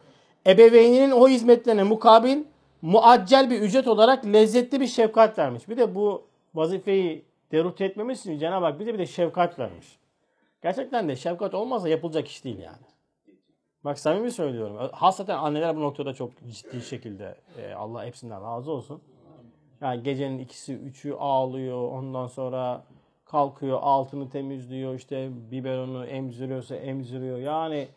Ebeveyninin 0.47 1.11
o 1.11 1.27
hizmetlerine 1.27 1.83
mukabil 1.83 2.43
muaccel 2.81 3.49
bir 3.49 3.61
ücret 3.61 3.87
olarak 3.87 4.25
lezzetli 4.25 4.81
bir 4.81 4.87
şefkat 4.87 5.39
vermiş. 5.39 5.69
Bir 5.69 5.77
de 5.77 5.95
bu 5.95 6.23
vazifeyi 6.55 7.25
derut 7.55 7.81
etmemiz 7.81 8.19
için 8.19 8.37
Cenab-ı 8.37 8.65
Hak 8.65 8.79
bize 8.79 8.93
bir 8.93 8.99
de 8.99 9.05
şefkat 9.05 9.59
vermiş. 9.59 9.99
Gerçekten 10.63 11.09
de 11.09 11.15
şefkat 11.15 11.53
olmazsa 11.53 11.89
yapılacak 11.89 12.27
iş 12.27 12.43
değil 12.43 12.59
yani. 12.59 12.85
Bak 13.85 13.99
samimi 13.99 14.31
söylüyorum. 14.31 14.89
Hasreten 14.93 15.37
anneler 15.37 15.75
bu 15.75 15.81
noktada 15.81 16.13
çok 16.13 16.31
ciddi 16.49 16.81
şekilde 16.81 17.35
e, 17.57 17.73
Allah 17.73 18.05
hepsinden 18.05 18.43
razı 18.43 18.71
olsun. 18.71 19.01
Yani 19.81 20.03
gecenin 20.03 20.39
ikisi 20.39 20.73
üçü 20.73 21.13
ağlıyor. 21.13 21.91
Ondan 21.91 22.27
sonra 22.27 22.83
kalkıyor 23.25 23.79
altını 23.81 24.29
temizliyor. 24.29 24.95
işte 24.95 25.29
biberonu 25.51 26.05
emziriyorsa 26.05 26.75
emziriyor. 26.75 27.37
Yani 27.37 27.87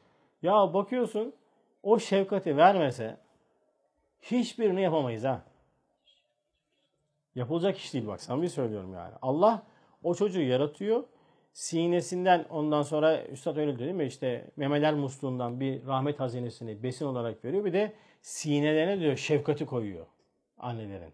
ya 0.43 0.75
bakıyorsun 0.75 1.33
o 1.83 1.99
şefkati 1.99 2.57
vermese 2.57 3.17
hiçbirini 4.23 4.83
yapamayız 4.83 5.25
ha. 5.25 5.43
Yapılacak 7.39 7.79
iş 7.79 7.95
değil 7.95 8.07
bak 8.07 8.23
samimi 8.23 8.51
söylüyorum 8.51 8.95
yani. 8.95 9.15
Allah 9.23 9.63
o 10.03 10.15
çocuğu 10.15 10.43
yaratıyor. 10.43 11.05
Sinesinden 11.53 12.47
ondan 12.51 12.83
sonra 12.83 13.25
Üstad 13.25 13.57
öyle 13.57 13.67
diyor 13.67 13.79
değil 13.79 13.95
mi? 13.95 14.07
İşte 14.07 14.51
memeler 14.57 14.95
musluğundan 14.95 15.61
bir 15.61 15.87
rahmet 15.87 16.21
hazinesini 16.21 16.83
besin 16.83 17.07
olarak 17.07 17.45
veriyor. 17.45 17.65
Bir 17.65 17.73
de 17.73 17.93
sinelerine 18.23 19.01
diyor 19.01 19.17
şefkati 19.17 19.67
koyuyor 19.67 20.07
annelerin. 20.59 21.13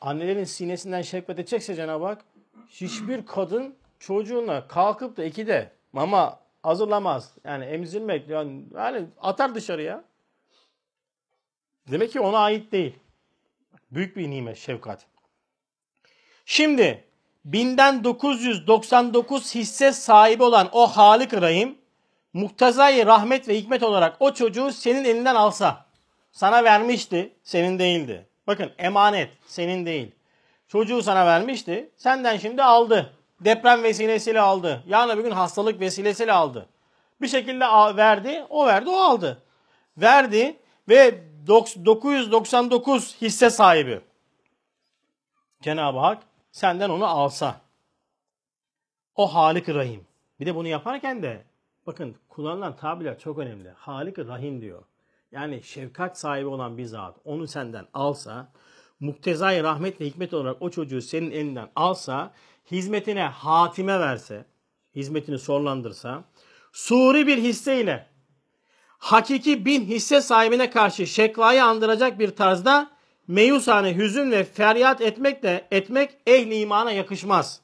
Annelerin 0.00 0.44
sinesinden 0.44 1.02
şefkat 1.02 1.38
edecekse 1.38 1.74
Cenab-ı 1.74 2.04
Hak 2.04 2.24
hiçbir 2.68 3.26
kadın 3.26 3.76
çocuğuna 3.98 4.68
kalkıp 4.68 5.16
da 5.16 5.24
ikide 5.24 5.70
mama 5.92 6.40
hazırlamaz. 6.62 7.36
Yani 7.44 7.64
emzirmek 7.64 8.28
yani, 8.28 8.64
yani 8.74 9.06
atar 9.20 9.54
dışarıya. 9.54 10.04
Demek 11.90 12.10
ki 12.10 12.20
ona 12.20 12.38
ait 12.38 12.72
değil. 12.72 13.03
Büyük 13.94 14.16
bir 14.16 14.30
nimet 14.30 14.58
şefkat. 14.58 15.06
Şimdi 16.46 17.04
binden 17.44 18.04
999 18.04 19.54
hisse 19.54 19.92
sahibi 19.92 20.42
olan 20.42 20.68
o 20.72 20.86
Halik 20.86 21.34
Rahim 21.34 21.78
muktezai 22.32 23.06
rahmet 23.06 23.48
ve 23.48 23.58
hikmet 23.58 23.82
olarak 23.82 24.16
o 24.20 24.34
çocuğu 24.34 24.72
senin 24.72 25.04
elinden 25.04 25.34
alsa 25.34 25.86
sana 26.32 26.64
vermişti 26.64 27.32
senin 27.42 27.78
değildi. 27.78 28.26
Bakın 28.46 28.72
emanet 28.78 29.30
senin 29.46 29.86
değil. 29.86 30.12
Çocuğu 30.68 31.02
sana 31.02 31.26
vermişti. 31.26 31.90
Senden 31.96 32.36
şimdi 32.36 32.62
aldı. 32.62 33.12
Deprem 33.40 33.82
vesilesiyle 33.82 34.40
aldı. 34.40 34.82
Yarın 34.86 35.18
bir 35.18 35.24
gün 35.24 35.30
hastalık 35.30 35.80
vesilesiyle 35.80 36.32
aldı. 36.32 36.68
Bir 37.20 37.28
şekilde 37.28 37.64
verdi. 37.96 38.44
O 38.48 38.66
verdi 38.66 38.90
o 38.90 38.96
aldı. 38.96 39.42
Verdi 39.96 40.56
ve 40.88 41.33
999 41.46 43.16
hisse 43.22 43.50
sahibi. 43.50 44.00
Cenab-ı 45.62 45.98
Hak 45.98 46.22
senden 46.52 46.90
onu 46.90 47.06
alsa. 47.06 47.60
O 49.14 49.34
Halik 49.34 49.68
Rahim. 49.68 50.06
Bir 50.40 50.46
de 50.46 50.54
bunu 50.54 50.68
yaparken 50.68 51.22
de 51.22 51.44
bakın 51.86 52.16
kullanılan 52.28 52.76
tabirler 52.76 53.18
çok 53.18 53.38
önemli. 53.38 53.70
Halik 53.70 54.18
Rahim 54.18 54.60
diyor. 54.60 54.82
Yani 55.32 55.62
şefkat 55.62 56.18
sahibi 56.18 56.46
olan 56.46 56.78
bir 56.78 56.84
zat 56.84 57.16
onu 57.24 57.46
senden 57.46 57.86
alsa 57.94 58.52
muktezai 59.00 59.62
rahmet 59.62 60.00
ve 60.00 60.06
hikmet 60.06 60.34
olarak 60.34 60.62
o 60.62 60.70
çocuğu 60.70 61.02
senin 61.02 61.30
elinden 61.30 61.68
alsa, 61.76 62.32
hizmetine 62.70 63.22
hatime 63.22 64.00
verse, 64.00 64.44
hizmetini 64.94 65.38
sonlandırsa, 65.38 66.24
suri 66.72 67.26
bir 67.26 67.38
hisseyle 67.38 68.13
hakiki 69.04 69.64
bin 69.64 69.84
hisse 69.84 70.20
sahibine 70.20 70.70
karşı 70.70 71.06
şekvayı 71.06 71.64
andıracak 71.64 72.18
bir 72.18 72.36
tarzda 72.36 72.90
meyusane 73.28 73.96
hüzün 73.96 74.30
ve 74.30 74.44
feryat 74.44 75.00
etmek 75.00 75.42
de 75.42 75.64
etmek 75.70 76.10
ehli 76.26 76.58
imana 76.58 76.92
yakışmaz. 76.92 77.60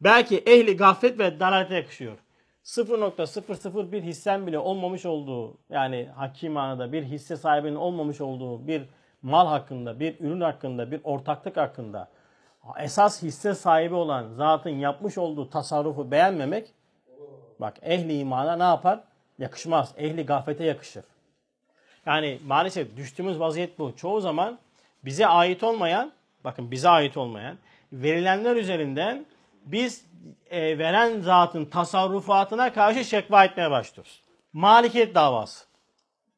Belki 0.00 0.38
ehli 0.38 0.76
gaflet 0.76 1.18
ve 1.18 1.40
dalalete 1.40 1.74
yakışıyor. 1.74 2.18
0.001 2.64 4.02
hissen 4.02 4.46
bile 4.46 4.58
olmamış 4.58 5.06
olduğu 5.06 5.58
yani 5.70 6.08
hakim 6.16 6.52
manada 6.52 6.92
bir 6.92 7.02
hisse 7.02 7.36
sahibinin 7.36 7.76
olmamış 7.76 8.20
olduğu 8.20 8.66
bir 8.66 8.82
mal 9.22 9.46
hakkında, 9.46 10.00
bir 10.00 10.20
ürün 10.20 10.40
hakkında, 10.40 10.90
bir 10.90 11.00
ortaklık 11.04 11.56
hakkında 11.56 12.08
esas 12.78 13.22
hisse 13.22 13.54
sahibi 13.54 13.94
olan 13.94 14.28
zatın 14.28 14.70
yapmış 14.70 15.18
olduğu 15.18 15.50
tasarrufu 15.50 16.10
beğenmemek 16.10 16.74
bak 17.60 17.78
ehli 17.82 18.18
imana 18.18 18.56
ne 18.56 18.62
yapar? 18.62 19.11
Yakışmaz. 19.42 19.94
Ehli 19.96 20.26
gaflete 20.26 20.64
yakışır. 20.64 21.04
Yani 22.06 22.38
maalesef 22.46 22.96
düştüğümüz 22.96 23.40
vaziyet 23.40 23.78
bu. 23.78 23.96
Çoğu 23.96 24.20
zaman 24.20 24.58
bize 25.04 25.26
ait 25.26 25.62
olmayan, 25.62 26.12
bakın 26.44 26.70
bize 26.70 26.88
ait 26.88 27.16
olmayan 27.16 27.58
verilenler 27.92 28.56
üzerinden 28.56 29.26
biz 29.64 30.04
e, 30.50 30.78
veren 30.78 31.20
zatın 31.20 31.64
tasarrufatına 31.64 32.72
karşı 32.72 33.04
şekva 33.04 33.44
etmeye 33.44 33.70
başlıyoruz. 33.70 34.22
Malikiyet 34.52 35.14
davası. 35.14 35.64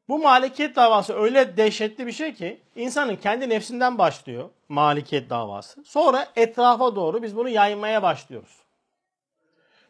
Bu 0.09 0.19
malikiyet 0.19 0.75
davası 0.75 1.13
öyle 1.13 1.57
dehşetli 1.57 2.07
bir 2.07 2.11
şey 2.11 2.33
ki 2.33 2.59
insanın 2.75 3.15
kendi 3.15 3.49
nefsinden 3.49 3.97
başlıyor 3.97 4.49
malikiyet 4.69 5.29
davası. 5.29 5.83
Sonra 5.85 6.27
etrafa 6.35 6.95
doğru 6.95 7.23
biz 7.23 7.35
bunu 7.35 7.49
yaymaya 7.49 8.03
başlıyoruz. 8.03 8.64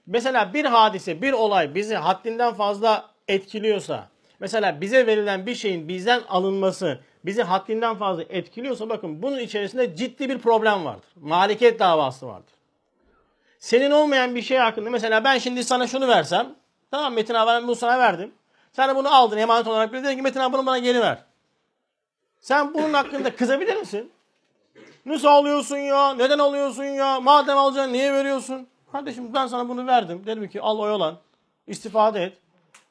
Mesela 0.08 0.53
bir 0.53 0.66
hadise, 0.66 1.22
bir 1.22 1.34
olay 1.34 1.76
bizi 1.76 1.95
haddinden 1.95 2.53
fazla 2.53 3.10
etkiliyorsa, 3.28 4.08
mesela 4.39 4.82
bize 4.82 5.08
verilen 5.08 5.45
bir 5.45 5.56
şeyin 5.56 5.88
bizden 5.88 6.22
alınması 6.30 6.99
bizi 7.26 7.43
haddinden 7.43 7.95
fazla 7.95 8.24
etkiliyorsa 8.24 8.89
bakın 8.89 9.22
bunun 9.22 9.39
içerisinde 9.39 9.95
ciddi 9.95 10.30
bir 10.30 10.39
problem 10.39 10.86
vardır. 10.86 11.10
Malikiyet 11.16 11.80
davası 11.80 12.28
vardır. 12.28 12.53
Senin 13.60 13.91
olmayan 13.91 14.36
bir 14.36 14.41
şey 14.41 14.58
hakkında 14.58 14.89
mesela 14.89 15.24
ben 15.24 15.38
şimdi 15.38 15.64
sana 15.64 15.88
şunu 15.88 16.08
versem, 16.08 16.56
tamam 16.91 17.14
Metin 17.14 17.34
abi 17.34 17.47
ben 17.47 17.64
bunu 17.64 17.76
sana 17.76 17.99
verdim. 17.99 18.32
Sen 18.72 18.89
de 18.89 18.95
bunu 18.95 19.16
aldın 19.16 19.38
emanet 19.38 19.68
olarak 19.68 19.93
bir 19.93 20.03
dedin 20.03 20.16
ki 20.16 20.22
Metin 20.22 20.39
abi 20.39 20.53
bunu 20.53 20.66
bana 20.66 20.80
geri 20.80 21.01
ver. 21.01 21.18
Sen 22.41 22.74
bunun 22.74 22.93
hakkında 22.93 23.36
kızabilir 23.36 23.76
misin? 23.76 24.12
Nasıl 25.06 25.28
alıyorsun 25.28 25.78
ya? 25.78 26.14
Neden 26.14 26.39
alıyorsun 26.39 26.84
ya? 26.84 27.20
Madem 27.20 27.58
alacaksın 27.58 27.93
niye 27.93 28.14
veriyorsun? 28.14 28.68
Kardeşim 28.95 29.33
ben 29.33 29.47
sana 29.47 29.69
bunu 29.69 29.87
verdim. 29.87 30.23
Dedim 30.25 30.49
ki 30.49 30.61
al 30.61 30.79
oyalan. 30.79 31.17
istifade 31.67 32.23
et. 32.23 32.37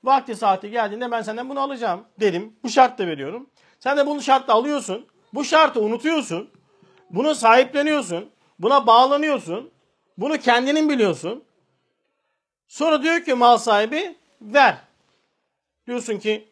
Vakti 0.05 0.36
saati 0.36 0.70
geldiğinde 0.70 1.11
ben 1.11 1.22
senden 1.22 1.48
bunu 1.48 1.61
alacağım 1.61 2.05
dedim. 2.20 2.57
Bu 2.64 2.68
şartla 2.68 3.07
veriyorum. 3.07 3.46
Sen 3.80 3.96
de 3.96 4.07
bunu 4.07 4.22
şartla 4.22 4.55
alıyorsun. 4.55 5.07
Bu 5.34 5.44
şartı 5.44 5.80
unutuyorsun. 5.80 6.50
Bunu 7.11 7.34
sahipleniyorsun. 7.34 8.30
Buna 8.59 8.86
bağlanıyorsun. 8.86 9.70
Bunu 10.18 10.38
kendinin 10.38 10.88
biliyorsun. 10.88 11.44
Sonra 12.68 13.02
diyor 13.02 13.24
ki 13.24 13.34
mal 13.34 13.57
sahibi 13.57 14.16
ver. 14.40 14.76
Diyorsun 15.86 16.18
ki 16.18 16.48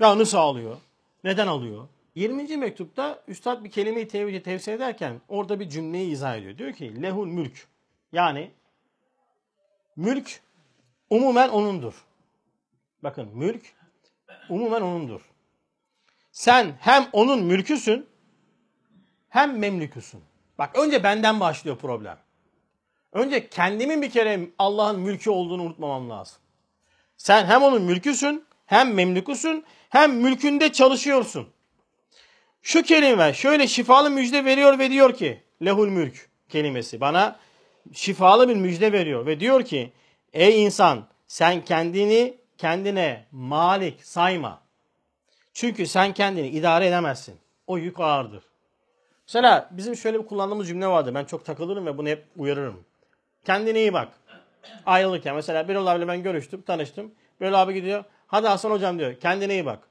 ya 0.00 0.18
nasıl 0.18 0.38
alıyor? 0.38 0.76
Neden 1.24 1.46
alıyor? 1.46 1.88
20. 2.14 2.56
mektupta 2.56 3.22
üstad 3.28 3.64
bir 3.64 3.70
kelimeyi 3.70 4.08
tevhidi 4.08 4.42
tefsir 4.42 4.72
ederken 4.72 5.20
orada 5.28 5.60
bir 5.60 5.68
cümleyi 5.68 6.10
izah 6.10 6.36
ediyor. 6.36 6.58
Diyor 6.58 6.72
ki 6.72 7.02
lehul 7.02 7.26
mülk. 7.26 7.66
Yani 8.12 8.50
mülk 9.96 10.40
umumen 11.10 11.48
onundur. 11.48 11.94
Bakın 13.02 13.28
mülk 13.34 13.62
umumen 14.48 14.80
onundur. 14.80 15.20
Sen 16.32 16.76
hem 16.80 17.08
onun 17.12 17.44
mülküsün 17.44 18.06
hem 19.28 19.58
memlüküsün. 19.58 20.22
Bak 20.58 20.78
önce 20.78 21.02
benden 21.02 21.40
başlıyor 21.40 21.78
problem. 21.78 22.18
Önce 23.12 23.48
kendimin 23.48 24.02
bir 24.02 24.10
kere 24.10 24.50
Allah'ın 24.58 25.00
mülkü 25.00 25.30
olduğunu 25.30 25.62
unutmamam 25.62 26.10
lazım. 26.10 26.38
Sen 27.16 27.46
hem 27.46 27.62
onun 27.62 27.82
mülküsün 27.82 28.44
hem 28.66 28.94
memlükusun 28.94 29.64
hem 29.88 30.16
mülkünde 30.16 30.72
çalışıyorsun. 30.72 31.48
Şu 32.62 32.82
kelime 32.82 33.34
şöyle 33.34 33.66
şifalı 33.66 34.10
müjde 34.10 34.44
veriyor 34.44 34.78
ve 34.78 34.90
diyor 34.90 35.14
ki 35.14 35.42
lehul 35.64 35.88
mülk 35.88 36.28
kelimesi 36.48 37.00
bana 37.00 37.38
şifalı 37.92 38.48
bir 38.48 38.56
müjde 38.56 38.92
veriyor 38.92 39.26
ve 39.26 39.40
diyor 39.40 39.64
ki 39.64 39.92
ey 40.32 40.64
insan 40.64 41.06
sen 41.26 41.64
kendini 41.64 42.38
kendine 42.58 43.26
malik 43.32 44.04
sayma. 44.04 44.62
Çünkü 45.52 45.86
sen 45.86 46.14
kendini 46.14 46.48
idare 46.48 46.86
edemezsin. 46.86 47.36
O 47.66 47.78
yük 47.78 48.00
ağırdır. 48.00 48.44
Mesela 49.28 49.68
bizim 49.70 49.96
şöyle 49.96 50.20
bir 50.20 50.26
kullandığımız 50.26 50.68
cümle 50.68 50.86
vardı. 50.86 51.14
Ben 51.14 51.24
çok 51.24 51.44
takılırım 51.44 51.86
ve 51.86 51.98
bunu 51.98 52.08
hep 52.08 52.24
uyarırım. 52.36 52.84
Kendine 53.44 53.80
iyi 53.80 53.92
bak. 53.92 54.08
Ayrılırken 54.86 55.34
mesela 55.34 55.68
bir 55.68 55.74
abiyle 55.74 56.08
ben 56.08 56.22
görüştüm, 56.22 56.62
tanıştım. 56.62 57.12
Böyle 57.40 57.56
abi 57.56 57.74
gidiyor. 57.74 58.04
Hadi 58.26 58.46
Hasan 58.46 58.70
hocam 58.70 58.98
diyor. 58.98 59.14
Kendine 59.20 59.52
iyi 59.52 59.66
bak. 59.66 59.88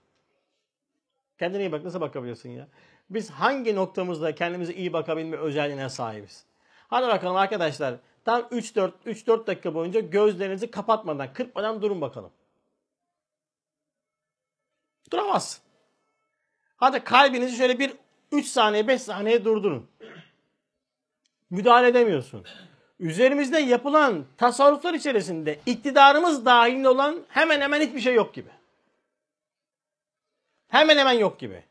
Kendine 1.39 1.61
iyi 1.61 1.71
bak. 1.71 1.83
Nasıl 1.83 2.01
bakabiliyorsun 2.01 2.49
ya? 2.49 2.67
Biz 3.09 3.29
hangi 3.29 3.75
noktamızda 3.75 4.35
kendimize 4.35 4.73
iyi 4.73 4.93
bakabilme 4.93 5.37
özelliğine 5.37 5.89
sahibiz? 5.89 6.45
Hadi 6.87 7.07
bakalım 7.07 7.35
arkadaşlar. 7.35 7.95
Tam 8.25 8.41
3-4 8.41 8.91
3-4 9.05 9.47
dakika 9.47 9.73
boyunca 9.73 9.99
gözlerinizi 9.99 10.71
kapatmadan, 10.71 11.33
kırpmadan 11.33 11.81
durun 11.81 12.01
bakalım. 12.01 12.31
Duramazsın. 15.11 15.63
Hadi 16.77 17.03
kalbinizi 17.03 17.57
şöyle 17.57 17.79
bir 17.79 17.93
3 18.31 18.45
saniye 18.45 18.87
5 18.87 19.01
saniye 19.01 19.45
durdurun. 19.45 19.87
Müdahale 21.49 21.87
edemiyorsun. 21.87 22.45
Üzerimizde 22.99 23.59
yapılan 23.59 24.25
tasarruflar 24.37 24.93
içerisinde 24.93 25.59
iktidarımız 25.65 26.45
dahilinde 26.45 26.89
olan 26.89 27.23
hemen 27.27 27.61
hemen 27.61 27.81
hiçbir 27.81 27.99
şey 27.99 28.13
yok 28.13 28.33
gibi. 28.33 28.49
Hemen 30.67 30.97
hemen 30.97 31.13
yok 31.13 31.39
gibi. 31.39 31.63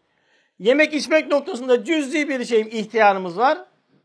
Yemek 0.58 0.94
içmek 0.94 1.26
noktasında 1.26 1.84
cüzi 1.84 2.28
bir 2.28 2.44
şeyim 2.44 2.68
ihtiyarımız 2.68 3.38
var. 3.38 3.58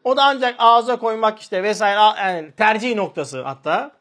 O 0.03 0.17
da 0.17 0.23
ancak 0.23 0.55
ağza 0.57 0.99
koymak 0.99 1.39
işte 1.39 1.63
vesaire 1.63 1.99
yani 2.19 2.51
tercih 2.51 2.95
noktası 2.95 3.41
hatta. 3.41 3.91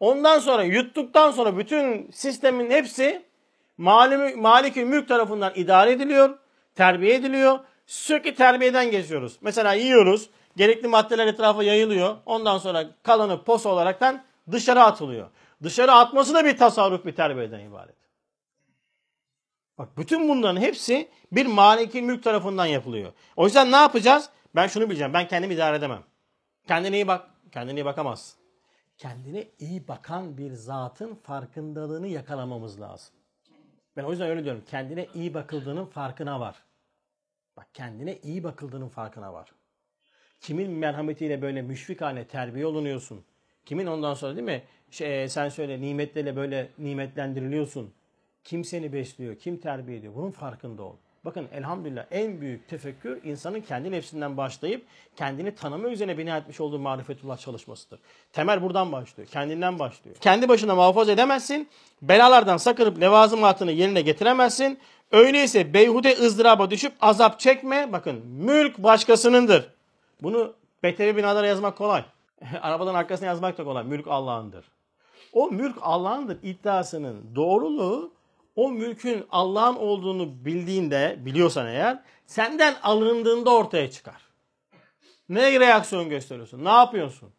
Ondan 0.00 0.38
sonra 0.38 0.64
yuttuktan 0.64 1.30
sonra 1.30 1.58
bütün 1.58 2.10
sistemin 2.10 2.70
hepsi 2.70 3.22
Malik-i 4.36 4.84
Mülk 4.84 5.08
tarafından 5.08 5.52
idare 5.54 5.92
ediliyor, 5.92 6.38
terbiye 6.74 7.14
ediliyor. 7.14 7.58
Sürekli 7.86 8.34
terbiyeden 8.34 8.90
geçiyoruz. 8.90 9.38
Mesela 9.40 9.72
yiyoruz, 9.72 10.30
gerekli 10.56 10.88
maddeler 10.88 11.26
etrafa 11.26 11.62
yayılıyor. 11.62 12.16
Ondan 12.26 12.58
sonra 12.58 12.84
kalanı 13.02 13.44
pos 13.44 13.66
olaraktan 13.66 14.22
dışarı 14.52 14.82
atılıyor. 14.82 15.30
Dışarı 15.62 15.92
atması 15.92 16.34
da 16.34 16.44
bir 16.44 16.56
tasarruf, 16.56 17.04
bir 17.04 17.14
terbiyeden 17.14 17.60
ibaret. 17.60 17.94
Bak 19.78 19.88
bütün 19.98 20.28
bunların 20.28 20.60
hepsi 20.60 21.08
bir 21.32 21.46
maliki 21.46 22.02
mülk 22.02 22.22
tarafından 22.22 22.66
yapılıyor. 22.66 23.12
O 23.36 23.44
yüzden 23.44 23.72
ne 23.72 23.76
yapacağız? 23.76 24.30
Ben 24.54 24.66
şunu 24.66 24.90
bileceğim. 24.90 25.12
Ben 25.14 25.28
kendimi 25.28 25.54
idare 25.54 25.76
edemem. 25.76 26.02
Kendine 26.68 26.96
iyi 26.96 27.06
bak. 27.06 27.30
Kendine 27.52 27.80
iyi 27.80 27.84
bakamazsın. 27.84 28.40
Kendine 28.98 29.48
iyi 29.58 29.88
bakan 29.88 30.38
bir 30.38 30.52
zatın 30.52 31.14
farkındalığını 31.14 32.06
yakalamamız 32.08 32.80
lazım. 32.80 33.14
Ben 33.96 34.04
o 34.04 34.10
yüzden 34.10 34.30
öyle 34.30 34.44
diyorum. 34.44 34.64
Kendine 34.66 35.06
iyi 35.14 35.34
bakıldığının 35.34 35.86
farkına 35.86 36.40
var. 36.40 36.62
Bak 37.56 37.66
kendine 37.74 38.18
iyi 38.18 38.44
bakıldığının 38.44 38.88
farkına 38.88 39.32
var. 39.32 39.52
Kimin 40.40 40.70
merhametiyle 40.70 41.42
böyle 41.42 41.62
müşfik 41.62 42.00
haline 42.00 42.26
terbiye 42.26 42.66
olunuyorsun. 42.66 43.24
Kimin 43.64 43.86
ondan 43.86 44.14
sonra 44.14 44.36
değil 44.36 44.44
mi? 44.44 44.62
Şey, 44.90 45.28
sen 45.28 45.48
söyle 45.48 45.80
nimetlerle 45.80 46.36
böyle 46.36 46.70
nimetlendiriliyorsun. 46.78 47.94
Kim 48.44 48.64
seni 48.64 48.92
besliyor, 48.92 49.36
kim 49.36 49.56
terbiye 49.56 49.98
ediyor? 49.98 50.14
Bunun 50.14 50.30
farkında 50.30 50.82
ol. 50.82 50.96
Bakın 51.24 51.48
elhamdülillah 51.52 52.04
en 52.10 52.40
büyük 52.40 52.68
tefekkür 52.68 53.24
insanın 53.24 53.60
kendi 53.60 53.90
nefsinden 53.90 54.36
başlayıp 54.36 54.86
kendini 55.16 55.54
tanıma 55.54 55.88
üzerine 55.88 56.18
bina 56.18 56.36
etmiş 56.36 56.60
olduğu 56.60 56.78
marifetullah 56.78 57.38
çalışmasıdır. 57.38 58.00
Temel 58.32 58.62
buradan 58.62 58.92
başlıyor. 58.92 59.28
Kendinden 59.28 59.78
başlıyor. 59.78 60.16
Kendi 60.20 60.48
başına 60.48 60.74
muhafaza 60.74 61.12
edemezsin. 61.12 61.68
Belalardan 62.02 62.56
sakınıp 62.56 63.00
levazımatını 63.00 63.72
yerine 63.72 64.00
getiremezsin. 64.02 64.78
Öyleyse 65.10 65.74
beyhude 65.74 66.16
ızdıraba 66.16 66.70
düşüp 66.70 66.92
azap 67.00 67.40
çekme. 67.40 67.92
Bakın 67.92 68.26
mülk 68.26 68.78
başkasınındır. 68.78 69.68
Bunu 70.22 70.54
BTV 70.82 71.16
binalara 71.16 71.46
yazmak 71.46 71.78
kolay. 71.78 72.04
Arabaların 72.62 72.98
arkasına 72.98 73.26
yazmak 73.26 73.58
da 73.58 73.64
kolay. 73.64 73.84
Mülk 73.84 74.08
Allah'ındır. 74.08 74.64
O 75.32 75.50
mülk 75.50 75.76
Allah'ındır 75.80 76.38
iddiasının 76.42 77.34
doğruluğu 77.34 78.12
o 78.56 78.70
mülkün 78.70 79.26
Allah'ın 79.30 79.76
olduğunu 79.76 80.44
bildiğinde, 80.44 81.16
biliyorsan 81.20 81.66
eğer, 81.66 82.02
senden 82.26 82.74
alındığında 82.82 83.54
ortaya 83.54 83.90
çıkar. 83.90 84.22
Ne 85.28 85.60
reaksiyon 85.60 86.08
gösteriyorsun? 86.08 86.64
Ne 86.64 86.68
yapıyorsun? 86.68 87.32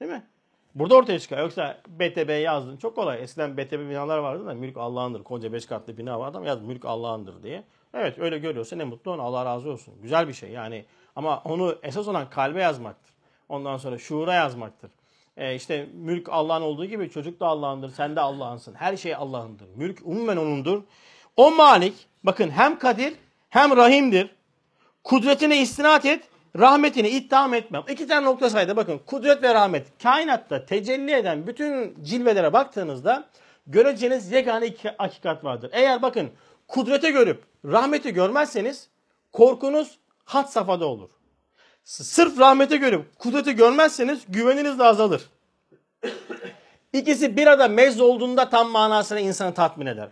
Değil 0.00 0.12
mi? 0.12 0.26
Burada 0.74 0.94
ortaya 0.94 1.18
çıkar. 1.18 1.38
Yoksa 1.38 1.80
BTB 1.88 2.42
yazdın. 2.42 2.76
Çok 2.76 2.94
kolay. 2.94 3.22
Eskiden 3.22 3.56
BTB 3.56 3.90
binalar 3.90 4.18
vardı 4.18 4.46
da 4.46 4.54
mülk 4.54 4.76
Allah'ındır. 4.76 5.22
Koca 5.22 5.52
beş 5.52 5.66
katlı 5.66 5.98
bina 5.98 6.20
var. 6.20 6.28
Adam 6.28 6.44
yazdı 6.44 6.64
mülk 6.64 6.84
Allah'ındır 6.84 7.42
diye. 7.42 7.64
Evet 7.94 8.18
öyle 8.18 8.38
görüyorsa 8.38 8.76
ne 8.76 8.84
mutlu 8.84 9.10
ona. 9.12 9.22
Allah 9.22 9.44
razı 9.44 9.70
olsun. 9.70 9.94
Güzel 10.02 10.28
bir 10.28 10.32
şey 10.32 10.50
yani. 10.50 10.84
Ama 11.16 11.42
onu 11.44 11.78
esas 11.82 12.08
olan 12.08 12.30
kalbe 12.30 12.60
yazmaktır. 12.60 13.14
Ondan 13.48 13.76
sonra 13.76 13.98
şuura 13.98 14.34
yazmaktır. 14.34 14.90
E 15.36 15.54
işte 15.54 15.86
mülk 15.94 16.28
Allah'ın 16.28 16.62
olduğu 16.62 16.84
gibi 16.84 17.10
çocuk 17.10 17.40
da 17.40 17.46
Allah'ındır. 17.46 17.90
Sen 17.90 18.16
de 18.16 18.20
Allah'ınsın. 18.20 18.74
Her 18.74 18.96
şey 18.96 19.14
Allah'ındır. 19.14 19.68
Mülk 19.76 19.98
umumen 20.04 20.36
O'nundur. 20.36 20.82
O 21.36 21.50
Malik 21.50 21.94
bakın 22.24 22.50
hem 22.50 22.78
Kadir 22.78 23.14
hem 23.48 23.76
Rahim'dir. 23.76 24.30
Kudretine 25.04 25.62
istinat 25.62 26.04
et. 26.04 26.24
Rahmetini 26.58 27.08
ittiham 27.08 27.54
etmem. 27.54 27.82
İki 27.88 28.06
tane 28.06 28.26
nokta 28.26 28.50
saydı. 28.50 28.76
Bakın 28.76 29.00
kudret 29.06 29.42
ve 29.42 29.54
rahmet. 29.54 29.86
Kainatta 30.02 30.66
tecelli 30.66 31.12
eden 31.12 31.46
bütün 31.46 32.04
cilvelere 32.04 32.52
baktığınızda 32.52 33.24
göreceğiniz 33.66 34.32
yegane 34.32 34.66
iki 34.66 34.88
hakikat 34.88 35.44
vardır. 35.44 35.70
Eğer 35.72 36.02
bakın 36.02 36.30
kudrete 36.68 37.10
görüp 37.10 37.44
rahmeti 37.64 38.14
görmezseniz 38.14 38.88
korkunuz 39.32 39.98
hat 40.24 40.52
safhada 40.52 40.86
olur. 40.86 41.08
Sırf 41.84 42.38
rahmete 42.38 42.76
görüp 42.76 43.18
kudreti 43.18 43.56
görmezseniz 43.56 44.22
güveniniz 44.28 44.78
de 44.78 44.84
azalır. 44.84 45.22
İkisi 46.92 47.36
bir 47.36 47.46
arada 47.46 47.68
mezz 47.68 48.00
olduğunda 48.00 48.50
tam 48.50 48.70
manasıyla 48.70 49.22
insanı 49.22 49.54
tatmin 49.54 49.86
eder. 49.86 50.08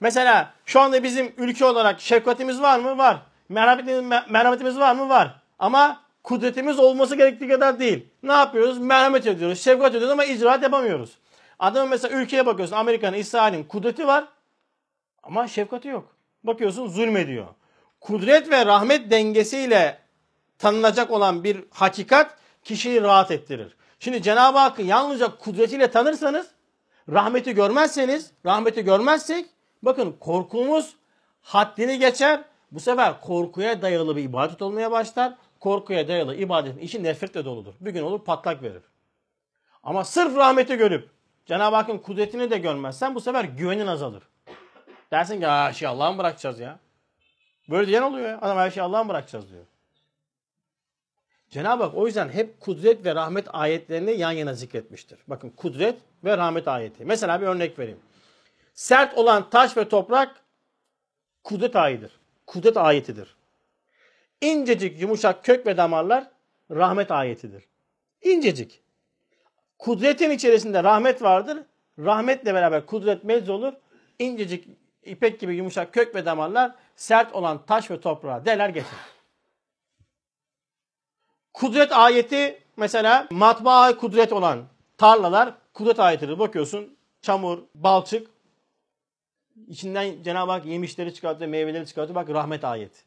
Mesela 0.00 0.54
şu 0.66 0.80
anda 0.80 1.02
bizim 1.02 1.34
ülke 1.36 1.64
olarak 1.64 2.00
şefkatimiz 2.00 2.62
var 2.62 2.78
mı? 2.78 2.98
Var. 2.98 3.22
Merhametimiz, 3.48 4.22
merhametimiz 4.30 4.78
var 4.78 4.94
mı? 4.94 5.08
Var. 5.08 5.34
Ama 5.58 6.02
kudretimiz 6.24 6.78
olması 6.78 7.16
gerektiği 7.16 7.48
kadar 7.48 7.78
değil. 7.78 8.06
Ne 8.22 8.32
yapıyoruz? 8.32 8.78
Merhamet 8.78 9.26
ediyoruz, 9.26 9.60
şefkat 9.60 9.88
ediyoruz 9.88 10.10
ama 10.10 10.24
icraat 10.24 10.62
yapamıyoruz. 10.62 11.18
Adamın 11.58 11.90
mesela 11.90 12.18
ülkeye 12.18 12.46
bakıyorsun 12.46 12.76
Amerika'nın, 12.76 13.16
İsrail'in 13.16 13.64
kudreti 13.64 14.06
var 14.06 14.24
ama 15.22 15.48
şefkati 15.48 15.88
yok. 15.88 16.16
Bakıyorsun 16.44 16.88
zulmediyor. 16.88 17.46
Kudret 18.00 18.50
ve 18.50 18.66
rahmet 18.66 19.10
dengesiyle 19.10 19.98
tanınacak 20.62 21.10
olan 21.10 21.44
bir 21.44 21.64
hakikat 21.70 22.36
kişiyi 22.64 23.02
rahat 23.02 23.30
ettirir. 23.30 23.76
Şimdi 23.98 24.22
Cenab-ı 24.22 24.58
Hakk'ı 24.58 24.82
yalnızca 24.82 25.36
kudretiyle 25.36 25.90
tanırsanız, 25.90 26.50
rahmeti 27.08 27.54
görmezseniz, 27.54 28.32
rahmeti 28.46 28.84
görmezsek, 28.84 29.46
bakın 29.82 30.16
korkumuz 30.20 30.96
haddini 31.42 31.98
geçer. 31.98 32.44
Bu 32.72 32.80
sefer 32.80 33.20
korkuya 33.20 33.82
dayalı 33.82 34.16
bir 34.16 34.22
ibadet 34.22 34.62
olmaya 34.62 34.90
başlar. 34.90 35.34
Korkuya 35.60 36.08
dayalı 36.08 36.36
ibadetin 36.36 36.78
içi 36.78 37.02
nefretle 37.02 37.44
doludur. 37.44 37.74
Bir 37.80 37.90
gün 37.90 38.02
olur 38.02 38.24
patlak 38.24 38.62
verir. 38.62 38.82
Ama 39.82 40.04
sırf 40.04 40.36
rahmeti 40.36 40.76
görüp 40.76 41.10
Cenab-ı 41.46 41.76
Hakk'ın 41.76 41.98
kudretini 41.98 42.50
de 42.50 42.58
görmezsen 42.58 43.14
bu 43.14 43.20
sefer 43.20 43.44
güvenin 43.44 43.86
azalır. 43.86 44.22
Dersin 45.10 45.40
ki 45.40 45.46
her 45.46 45.72
şeyi 45.72 45.88
Allah'a 45.88 46.12
mı 46.12 46.18
bırakacağız 46.18 46.60
ya? 46.60 46.78
Böyle 47.70 47.86
diyen 47.86 48.02
oluyor 48.02 48.28
ya. 48.28 48.38
Adam 48.42 48.58
her 48.58 48.70
şeyi 48.70 48.82
Allah'a 48.82 49.04
mı 49.04 49.10
bırakacağız 49.10 49.50
diyor. 49.50 49.64
Cenab-ı 51.52 51.82
Hak 51.82 51.94
o 51.94 52.06
yüzden 52.06 52.28
hep 52.28 52.60
kudret 52.60 53.04
ve 53.04 53.14
rahmet 53.14 53.46
ayetlerini 53.52 54.10
yan 54.10 54.32
yana 54.32 54.54
zikretmiştir. 54.54 55.18
Bakın 55.26 55.50
kudret 55.50 55.98
ve 56.24 56.36
rahmet 56.36 56.68
ayeti. 56.68 57.04
Mesela 57.04 57.40
bir 57.40 57.46
örnek 57.46 57.78
vereyim. 57.78 58.00
Sert 58.74 59.18
olan 59.18 59.50
taş 59.50 59.76
ve 59.76 59.88
toprak 59.88 60.40
kudret 61.44 61.76
ayetidir. 61.76 62.12
Kudret 62.46 62.76
ayetidir. 62.76 63.36
İncecik 64.40 65.00
yumuşak 65.00 65.44
kök 65.44 65.66
ve 65.66 65.76
damarlar 65.76 66.24
rahmet 66.70 67.10
ayetidir. 67.10 67.64
İncecik. 68.22 68.80
Kudretin 69.78 70.30
içerisinde 70.30 70.84
rahmet 70.84 71.22
vardır. 71.22 71.58
Rahmetle 71.98 72.54
beraber 72.54 72.86
kudret 72.86 73.24
mezz 73.24 73.48
olur. 73.48 73.72
İncecik 74.18 74.68
ipek 75.04 75.40
gibi 75.40 75.56
yumuşak 75.56 75.92
kök 75.92 76.14
ve 76.14 76.26
damarlar 76.26 76.74
sert 76.96 77.34
olan 77.34 77.66
taş 77.66 77.90
ve 77.90 78.00
toprağa 78.00 78.44
deler 78.44 78.68
geçer. 78.68 78.98
Kudret 81.52 81.92
ayeti 81.92 82.58
mesela 82.76 83.28
matbaa 83.30 83.96
kudret 83.96 84.32
olan 84.32 84.64
tarlalar 84.98 85.54
kudret 85.74 86.00
ayetidir. 86.00 86.38
Bakıyorsun 86.38 86.96
çamur, 87.22 87.58
balçık 87.74 88.30
içinden 89.68 90.22
Cenab-ı 90.22 90.52
Hak 90.52 90.66
yemişleri 90.66 91.14
çıkartıyor, 91.14 91.50
meyveleri 91.50 91.86
çıkartıyor. 91.86 92.14
Bak 92.14 92.28
rahmet 92.28 92.64
ayeti. 92.64 93.00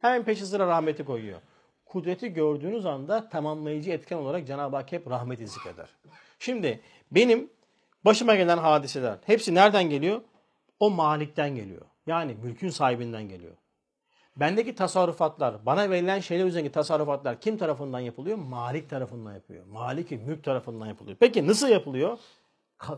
Hemen 0.00 0.24
peşi 0.24 0.46
sıra 0.46 0.66
rahmeti 0.66 1.04
koyuyor. 1.04 1.40
Kudreti 1.86 2.32
gördüğünüz 2.32 2.86
anda 2.86 3.28
tamamlayıcı 3.28 3.90
etken 3.90 4.16
olarak 4.16 4.46
Cenab-ı 4.46 4.76
Hak 4.76 4.92
hep 4.92 5.10
rahmeti 5.10 5.46
zikreder. 5.46 5.88
Şimdi 6.38 6.80
benim 7.10 7.50
başıma 8.04 8.34
gelen 8.34 8.58
hadiseler 8.58 9.16
hepsi 9.26 9.54
nereden 9.54 9.90
geliyor? 9.90 10.20
O 10.80 10.90
malikten 10.90 11.54
geliyor. 11.54 11.82
Yani 12.06 12.36
mülkün 12.42 12.68
sahibinden 12.68 13.28
geliyor. 13.28 13.52
Bendeki 14.36 14.74
tasarrufatlar, 14.74 15.66
bana 15.66 15.90
verilen 15.90 16.20
şeyler 16.20 16.46
üzerindeki 16.46 16.72
tasarrufatlar 16.72 17.40
kim 17.40 17.58
tarafından 17.58 18.00
yapılıyor? 18.00 18.36
Malik 18.36 18.90
tarafından 18.90 19.34
yapıyor. 19.34 19.66
Maliki 19.66 20.16
mülk 20.16 20.44
tarafından 20.44 20.86
yapılıyor. 20.86 21.16
Peki 21.20 21.46
nasıl 21.46 21.68
yapılıyor? 21.68 22.18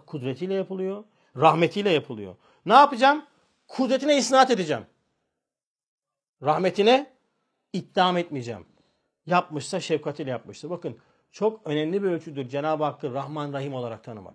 Kudretiyle 0.06 0.54
yapılıyor, 0.54 1.04
rahmetiyle 1.36 1.90
yapılıyor. 1.90 2.34
Ne 2.66 2.72
yapacağım? 2.72 3.24
Kudretine 3.68 4.16
isnat 4.18 4.50
edeceğim. 4.50 4.86
Rahmetine 6.42 7.10
iddiam 7.72 8.16
etmeyeceğim. 8.16 8.66
Yapmışsa 9.26 9.80
şefkatiyle 9.80 10.30
yapmıştır. 10.30 10.70
Bakın 10.70 10.98
çok 11.32 11.60
önemli 11.64 12.02
bir 12.02 12.08
ölçüdür 12.08 12.48
Cenab-ı 12.48 12.84
Hakk'ı 12.84 13.14
Rahman 13.14 13.52
Rahim 13.52 13.74
olarak 13.74 14.04
tanımak. 14.04 14.34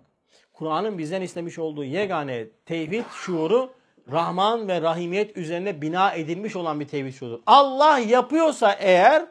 Kur'an'ın 0.52 0.98
bizden 0.98 1.22
istemiş 1.22 1.58
olduğu 1.58 1.84
yegane 1.84 2.48
tevhid 2.66 3.04
şuuru 3.10 3.72
Rahman 4.12 4.68
ve 4.68 4.82
Rahimiyet 4.82 5.36
üzerine 5.36 5.82
bina 5.82 6.12
edilmiş 6.12 6.56
olan 6.56 6.80
bir 6.80 6.88
tevhid 6.88 7.14
şuurudur. 7.14 7.42
Allah 7.46 7.98
yapıyorsa 7.98 8.72
eğer 8.72 9.26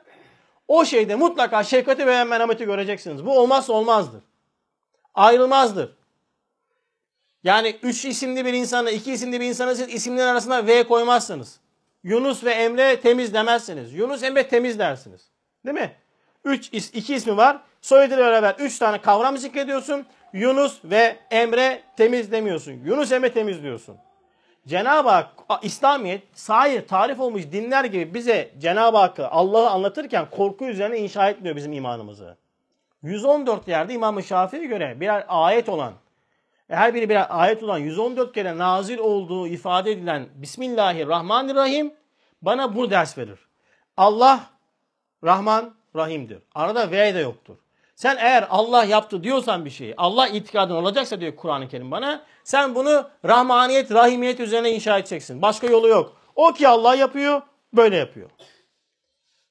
o 0.67 0.85
şeyde 0.85 1.15
mutlaka 1.15 1.63
şefkati 1.63 2.07
ve 2.07 2.23
merhameti 2.23 2.65
göreceksiniz. 2.65 3.25
Bu 3.25 3.39
olmazsa 3.39 3.73
olmazdır. 3.73 4.21
Ayrılmazdır. 5.15 5.95
Yani 7.43 7.75
üç 7.83 8.05
isimli 8.05 8.45
bir 8.45 8.53
insana, 8.53 8.91
iki 8.91 9.11
isimli 9.11 9.39
bir 9.39 9.45
insana 9.45 9.75
siz 9.75 9.93
isimlerin 9.93 10.27
arasında 10.27 10.67
V 10.67 10.83
koymazsınız. 10.83 11.59
Yunus 12.03 12.43
ve 12.43 12.51
Emre 12.51 13.01
temiz 13.01 13.33
demezsiniz. 13.33 13.93
Yunus 13.93 14.23
Emre 14.23 14.47
temiz 14.47 14.79
dersiniz. 14.79 15.29
Değil 15.65 15.77
mi? 15.77 15.95
Üç, 16.45 16.69
iki 16.73 17.15
ismi 17.15 17.37
var. 17.37 17.61
Soyadıyla 17.81 18.25
beraber 18.25 18.55
üç 18.59 18.79
tane 18.79 19.01
kavram 19.01 19.37
zikrediyorsun. 19.37 20.05
Yunus 20.33 20.79
ve 20.83 21.19
Emre 21.31 21.81
temiz 21.97 22.31
demiyorsun. 22.31 22.71
Yunus 22.85 23.11
Emre 23.11 23.33
temiz 23.33 23.63
diyorsun. 23.63 23.97
Cenab-ı 24.69 25.09
Hak, 25.09 25.29
İslamiyet, 25.61 26.23
sair, 26.33 26.87
tarif 26.87 27.19
olmuş 27.19 27.43
dinler 27.51 27.83
gibi 27.83 28.13
bize 28.13 28.51
Cenab-ı 28.57 28.97
Hakk'ı, 28.97 29.27
Allah'ı 29.27 29.69
anlatırken 29.69 30.29
korku 30.29 30.65
üzerine 30.65 30.97
inşa 30.97 31.29
etmiyor 31.29 31.55
bizim 31.55 31.73
imanımızı. 31.73 32.37
114 33.03 33.67
yerde 33.67 33.93
İmam-ı 33.93 34.23
Şafii'ye 34.23 34.65
göre 34.65 34.99
birer 34.99 35.25
ayet 35.27 35.69
olan, 35.69 35.93
her 36.67 36.93
biri 36.93 37.09
birer 37.09 37.27
ayet 37.29 37.63
olan 37.63 37.77
114 37.77 38.33
kere 38.33 38.57
nazil 38.57 38.97
olduğu 38.97 39.47
ifade 39.47 39.91
edilen 39.91 40.27
Bismillahirrahmanirrahim 40.35 41.93
bana 42.41 42.75
bu 42.75 42.91
ders 42.91 43.17
verir. 43.17 43.39
Allah 43.97 44.39
Rahman 45.23 45.73
Rahim'dir. 45.95 46.39
Arada 46.55 46.91
V 46.91 47.15
de 47.15 47.19
yoktur. 47.19 47.55
Sen 47.95 48.17
eğer 48.19 48.47
Allah 48.49 48.83
yaptı 48.83 49.23
diyorsan 49.23 49.65
bir 49.65 49.69
şeyi, 49.69 49.93
Allah 49.97 50.27
itikadın 50.27 50.75
olacaksa 50.75 51.21
diyor 51.21 51.35
Kur'an-ı 51.35 51.67
Kerim 51.67 51.91
bana, 51.91 52.21
sen 52.49 52.75
bunu 52.75 53.09
rahmaniyet, 53.25 53.91
rahimiyet 53.91 54.39
üzerine 54.39 54.71
inşa 54.71 54.97
edeceksin. 54.97 55.41
Başka 55.41 55.67
yolu 55.67 55.87
yok. 55.87 56.17
O 56.35 56.53
ki 56.53 56.67
Allah 56.67 56.95
yapıyor, 56.95 57.41
böyle 57.73 57.95
yapıyor. 57.97 58.29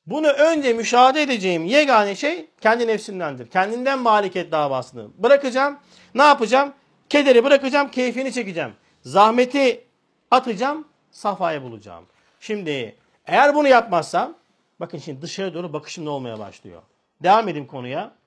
Bunu 0.06 0.28
önce 0.28 0.72
müşahede 0.72 1.22
edeceğim 1.22 1.64
yegane 1.64 2.16
şey 2.16 2.50
kendi 2.60 2.86
nefsimdendir. 2.86 3.50
Kendinden 3.50 3.98
maliket 3.98 4.52
davasını 4.52 5.08
bırakacağım. 5.18 5.78
Ne 6.14 6.22
yapacağım? 6.22 6.72
Kederi 7.08 7.44
bırakacağım, 7.44 7.90
keyfini 7.90 8.32
çekeceğim. 8.32 8.72
Zahmeti 9.02 9.84
atacağım, 10.30 10.88
safayı 11.10 11.62
bulacağım. 11.62 12.04
Şimdi 12.40 12.96
eğer 13.26 13.54
bunu 13.54 13.68
yapmazsam, 13.68 14.34
bakın 14.80 14.98
şimdi 14.98 15.22
dışarı 15.22 15.54
doğru 15.54 15.72
bakışım 15.72 16.04
ne 16.04 16.10
olmaya 16.10 16.38
başlıyor. 16.38 16.82
Devam 17.22 17.48
edeyim 17.48 17.66
konuya. 17.66 18.17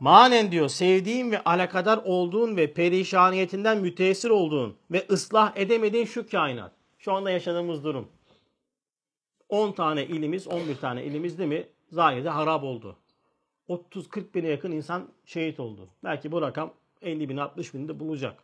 Manen 0.00 0.52
diyor 0.52 0.68
sevdiğin 0.68 1.30
ve 1.32 1.44
alakadar 1.44 2.00
olduğun 2.04 2.56
ve 2.56 2.72
perişaniyetinden 2.72 3.78
müteessir 3.78 4.30
olduğun 4.30 4.76
ve 4.90 5.06
ıslah 5.10 5.56
edemediğin 5.56 6.04
şu 6.04 6.30
kainat. 6.30 6.72
Şu 6.98 7.12
anda 7.12 7.30
yaşadığımız 7.30 7.84
durum. 7.84 8.08
10 9.48 9.72
tane 9.72 10.06
ilimiz, 10.06 10.48
11 10.48 10.76
tane 10.76 11.04
ilimiz 11.04 11.38
değil 11.38 11.48
mi? 11.48 11.66
Zahirde 11.90 12.28
harap 12.28 12.64
oldu. 12.64 12.96
30-40 13.68 14.34
bine 14.34 14.48
yakın 14.48 14.72
insan 14.72 15.08
şehit 15.24 15.60
oldu. 15.60 15.88
Belki 16.04 16.32
bu 16.32 16.42
rakam 16.42 16.72
50 17.02 17.28
bin, 17.28 17.36
60 17.36 17.74
bin 17.74 17.88
de 17.88 18.00
bulacak. 18.00 18.42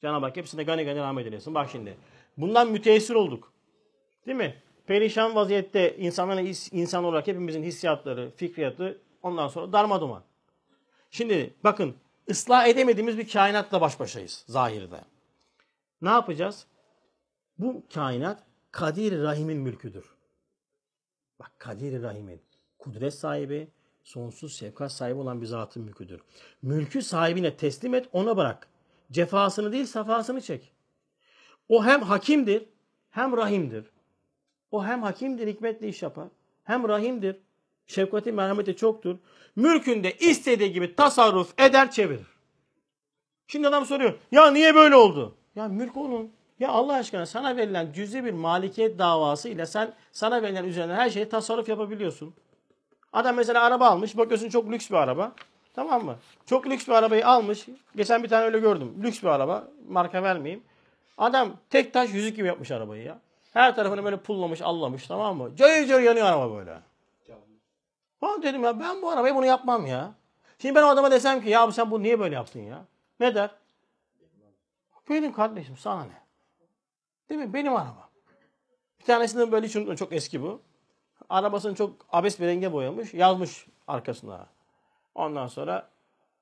Cenab-ı 0.00 0.26
Hak 0.26 0.36
hepsine 0.36 0.62
gani 0.62 0.84
gani 0.84 0.98
rahmet 0.98 1.26
eylesin. 1.26 1.54
Bak 1.54 1.68
şimdi. 1.72 1.96
Bundan 2.36 2.70
müteessir 2.70 3.14
olduk. 3.14 3.52
Değil 4.26 4.38
mi? 4.38 4.54
Perişan 4.86 5.34
vaziyette 5.34 5.96
insanların 5.96 6.54
insan 6.72 7.04
olarak 7.04 7.26
hepimizin 7.26 7.62
hissiyatları, 7.62 8.30
fikriyatı 8.36 9.00
ondan 9.22 9.48
sonra 9.48 9.72
darmaduman. 9.72 10.22
Şimdi 11.10 11.54
bakın 11.64 11.96
ıslah 12.30 12.66
edemediğimiz 12.66 13.18
bir 13.18 13.28
kainatla 13.28 13.80
baş 13.80 14.00
başayız 14.00 14.44
zahirde. 14.48 15.00
Ne 16.02 16.08
yapacağız? 16.08 16.66
Bu 17.58 17.82
kainat 17.94 18.42
Kadir 18.72 19.22
Rahim'in 19.22 19.58
mülküdür. 19.58 20.14
Bak 21.40 21.52
Kadir 21.58 22.02
Rahim'in 22.02 22.42
kudret 22.78 23.14
sahibi, 23.14 23.68
sonsuz 24.02 24.56
şefkat 24.56 24.92
sahibi 24.92 25.18
olan 25.18 25.40
bir 25.40 25.46
zatın 25.46 25.82
mülküdür. 25.82 26.20
Mülkü 26.62 27.02
sahibine 27.02 27.56
teslim 27.56 27.94
et, 27.94 28.08
ona 28.12 28.36
bırak. 28.36 28.68
Cefasını 29.12 29.72
değil, 29.72 29.86
safasını 29.86 30.40
çek. 30.40 30.72
O 31.68 31.84
hem 31.84 32.02
hakimdir, 32.02 32.64
hem 33.10 33.36
rahimdir. 33.36 33.90
O 34.70 34.84
hem 34.84 35.02
hakimdir, 35.02 35.46
hikmetle 35.46 35.88
iş 35.88 36.02
yapar. 36.02 36.28
Hem 36.64 36.88
rahimdir, 36.88 37.36
şefkati, 37.88 38.32
merhameti 38.32 38.76
çoktur. 38.76 39.16
Mülkünde 39.56 40.12
istediği 40.12 40.72
gibi 40.72 40.96
tasarruf 40.96 41.60
eder, 41.60 41.90
çevirir. 41.90 42.26
Şimdi 43.46 43.68
adam 43.68 43.86
soruyor, 43.86 44.14
ya 44.32 44.50
niye 44.50 44.74
böyle 44.74 44.96
oldu? 44.96 45.34
Ya 45.56 45.68
mülk 45.68 45.96
onun. 45.96 46.30
Ya 46.60 46.68
Allah 46.68 46.94
aşkına 46.94 47.26
sana 47.26 47.56
verilen 47.56 47.92
cüzi 47.92 48.24
bir 48.24 48.32
malikiyet 48.32 48.98
davası 48.98 49.48
ile 49.48 49.66
sen 49.66 49.94
sana 50.12 50.42
verilen 50.42 50.64
üzerine 50.64 50.94
her 50.94 51.10
şeyi 51.10 51.28
tasarruf 51.28 51.68
yapabiliyorsun. 51.68 52.34
Adam 53.12 53.36
mesela 53.36 53.62
araba 53.62 53.86
almış. 53.86 54.16
Bakıyorsun 54.16 54.48
çok 54.48 54.70
lüks 54.72 54.90
bir 54.90 54.94
araba. 54.94 55.32
Tamam 55.74 56.04
mı? 56.04 56.16
Çok 56.46 56.66
lüks 56.66 56.88
bir 56.88 56.92
arabayı 56.92 57.26
almış. 57.26 57.66
Geçen 57.96 58.22
bir 58.22 58.28
tane 58.28 58.44
öyle 58.44 58.58
gördüm. 58.58 58.94
Lüks 59.02 59.22
bir 59.22 59.28
araba. 59.28 59.68
Marka 59.88 60.22
vermeyeyim. 60.22 60.64
Adam 61.18 61.56
tek 61.70 61.92
taş 61.92 62.14
yüzük 62.14 62.36
gibi 62.36 62.46
yapmış 62.46 62.70
arabayı 62.70 63.04
ya. 63.04 63.18
Her 63.52 63.74
tarafını 63.74 64.04
böyle 64.04 64.16
pullamış, 64.16 64.62
allamış 64.62 65.06
tamam 65.06 65.36
mı? 65.36 65.56
Cayır 65.56 65.88
cayır 65.88 66.06
yanıyor 66.06 66.26
araba 66.26 66.56
böyle. 66.56 66.78
Ben 68.22 68.42
dedim 68.42 68.64
ya 68.64 68.80
ben 68.80 69.02
bu 69.02 69.10
arabayı 69.10 69.34
bunu 69.34 69.46
yapmam 69.46 69.86
ya. 69.86 70.12
Şimdi 70.58 70.74
ben 70.74 70.82
o 70.82 70.86
adama 70.86 71.10
desem 71.10 71.42
ki 71.42 71.50
ya 71.50 71.72
sen 71.72 71.90
bunu 71.90 72.02
niye 72.02 72.20
böyle 72.20 72.34
yaptın 72.34 72.60
ya? 72.60 72.84
Ne 73.20 73.34
der? 73.34 73.50
Benim 75.10 75.32
kardeşim 75.32 75.76
sana 75.76 76.04
ne? 76.04 76.22
Değil 77.28 77.40
mi? 77.40 77.54
Benim 77.54 77.76
arabam. 77.76 78.08
Bir 79.00 79.04
tanesini 79.04 79.52
böyle 79.52 79.66
hiç. 79.66 79.98
Çok 79.98 80.12
eski 80.12 80.42
bu. 80.42 80.62
Arabasını 81.28 81.74
çok 81.74 82.06
abes 82.12 82.40
bir 82.40 82.46
renge 82.46 82.72
boyamış. 82.72 83.14
Yazmış 83.14 83.66
arkasına. 83.86 84.46
Ondan 85.14 85.46
sonra 85.46 85.88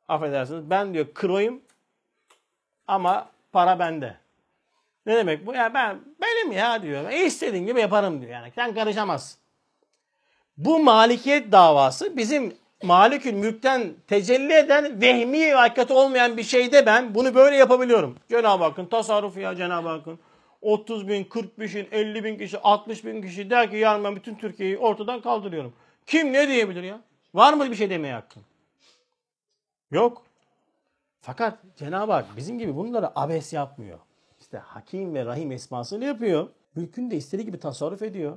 affedersiniz 0.09 0.71
ben 0.71 0.95
diyor 0.95 1.15
kroyum 1.15 1.63
ama 2.89 3.31
para 3.53 3.79
bende. 3.79 4.17
Ne 5.07 5.17
demek 5.17 5.47
bu? 5.47 5.55
Ya 5.55 5.75
ben 5.75 6.01
benim 6.21 6.53
ya 6.53 6.83
diyor. 6.83 7.11
E 7.11 7.59
gibi 7.59 7.81
yaparım 7.81 8.21
diyor. 8.21 8.33
Yani 8.33 8.53
sen 8.55 8.75
karışamazsın. 8.75 9.46
Bu 10.57 10.79
malikiyet 10.79 11.53
davası 11.53 12.17
bizim 12.17 12.55
malikül 12.83 13.33
mülkten 13.33 13.95
tecelli 14.07 14.53
eden 14.53 15.01
vehmi 15.01 15.41
ve 15.41 15.55
hakikati 15.55 15.93
olmayan 15.93 16.37
bir 16.37 16.43
şeyde 16.43 16.87
ben 16.87 17.15
bunu 17.15 17.35
böyle 17.35 17.57
yapabiliyorum. 17.57 18.17
Cenab-ı 18.29 18.65
Hakk'ın 18.65 18.87
tasarrufu 18.87 19.41
ya 19.41 19.57
Cenab-ı 19.57 19.89
Hakk'ın. 19.89 20.19
30 20.63 21.09
bin, 21.09 21.25
40 21.25 21.61
bin, 21.61 21.89
50 21.93 22.25
bin 22.25 22.39
kişi, 22.39 22.59
60 22.59 23.05
bin 23.05 23.23
kişi 23.23 23.51
der 23.51 23.71
ki 23.71 23.77
yarın 23.77 24.05
ben 24.05 24.17
bütün 24.17 24.35
Türkiye'yi 24.35 24.79
ortadan 24.79 25.21
kaldırıyorum. 25.21 25.73
Kim 26.07 26.33
ne 26.33 26.49
diyebilir 26.49 26.83
ya? 26.83 27.01
Var 27.35 27.53
mı 27.53 27.71
bir 27.71 27.77
şey 27.77 27.91
demeye 27.91 28.15
hakkın? 28.15 28.43
Yok. 29.91 30.23
Fakat 31.21 31.59
Cenab-ı 31.77 32.13
Hak 32.13 32.27
bizim 32.37 32.59
gibi 32.59 32.77
bunları 32.77 33.19
abes 33.21 33.53
yapmıyor. 33.53 33.99
İşte 34.41 34.59
Hakim 34.59 35.15
ve 35.15 35.25
Rahim 35.25 35.53
esmasıyla 35.53 36.07
yapıyor. 36.07 36.49
Mülkünü 36.75 37.11
de 37.11 37.17
istediği 37.17 37.45
gibi 37.45 37.59
tasarruf 37.59 38.03
ediyor. 38.03 38.37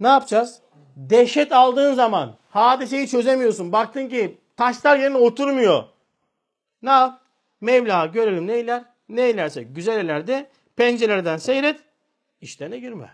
Ne 0.00 0.08
yapacağız? 0.08 0.60
Dehşet 0.96 1.52
aldığın 1.52 1.94
zaman 1.94 2.36
hadiseyi 2.50 3.08
çözemiyorsun. 3.08 3.72
Baktın 3.72 4.08
ki 4.08 4.38
taşlar 4.56 4.98
yerine 4.98 5.16
oturmuyor. 5.16 5.84
Ne 6.82 6.90
yap? 6.90 7.20
Mevla 7.60 8.06
görelim 8.06 8.46
neyler? 8.46 8.84
Neylerse 9.08 9.62
güzel 9.62 9.98
ellerde 9.98 10.50
pencerelerden 10.76 11.36
seyret. 11.36 11.80
İşlerine 12.40 12.78
girme. 12.78 13.10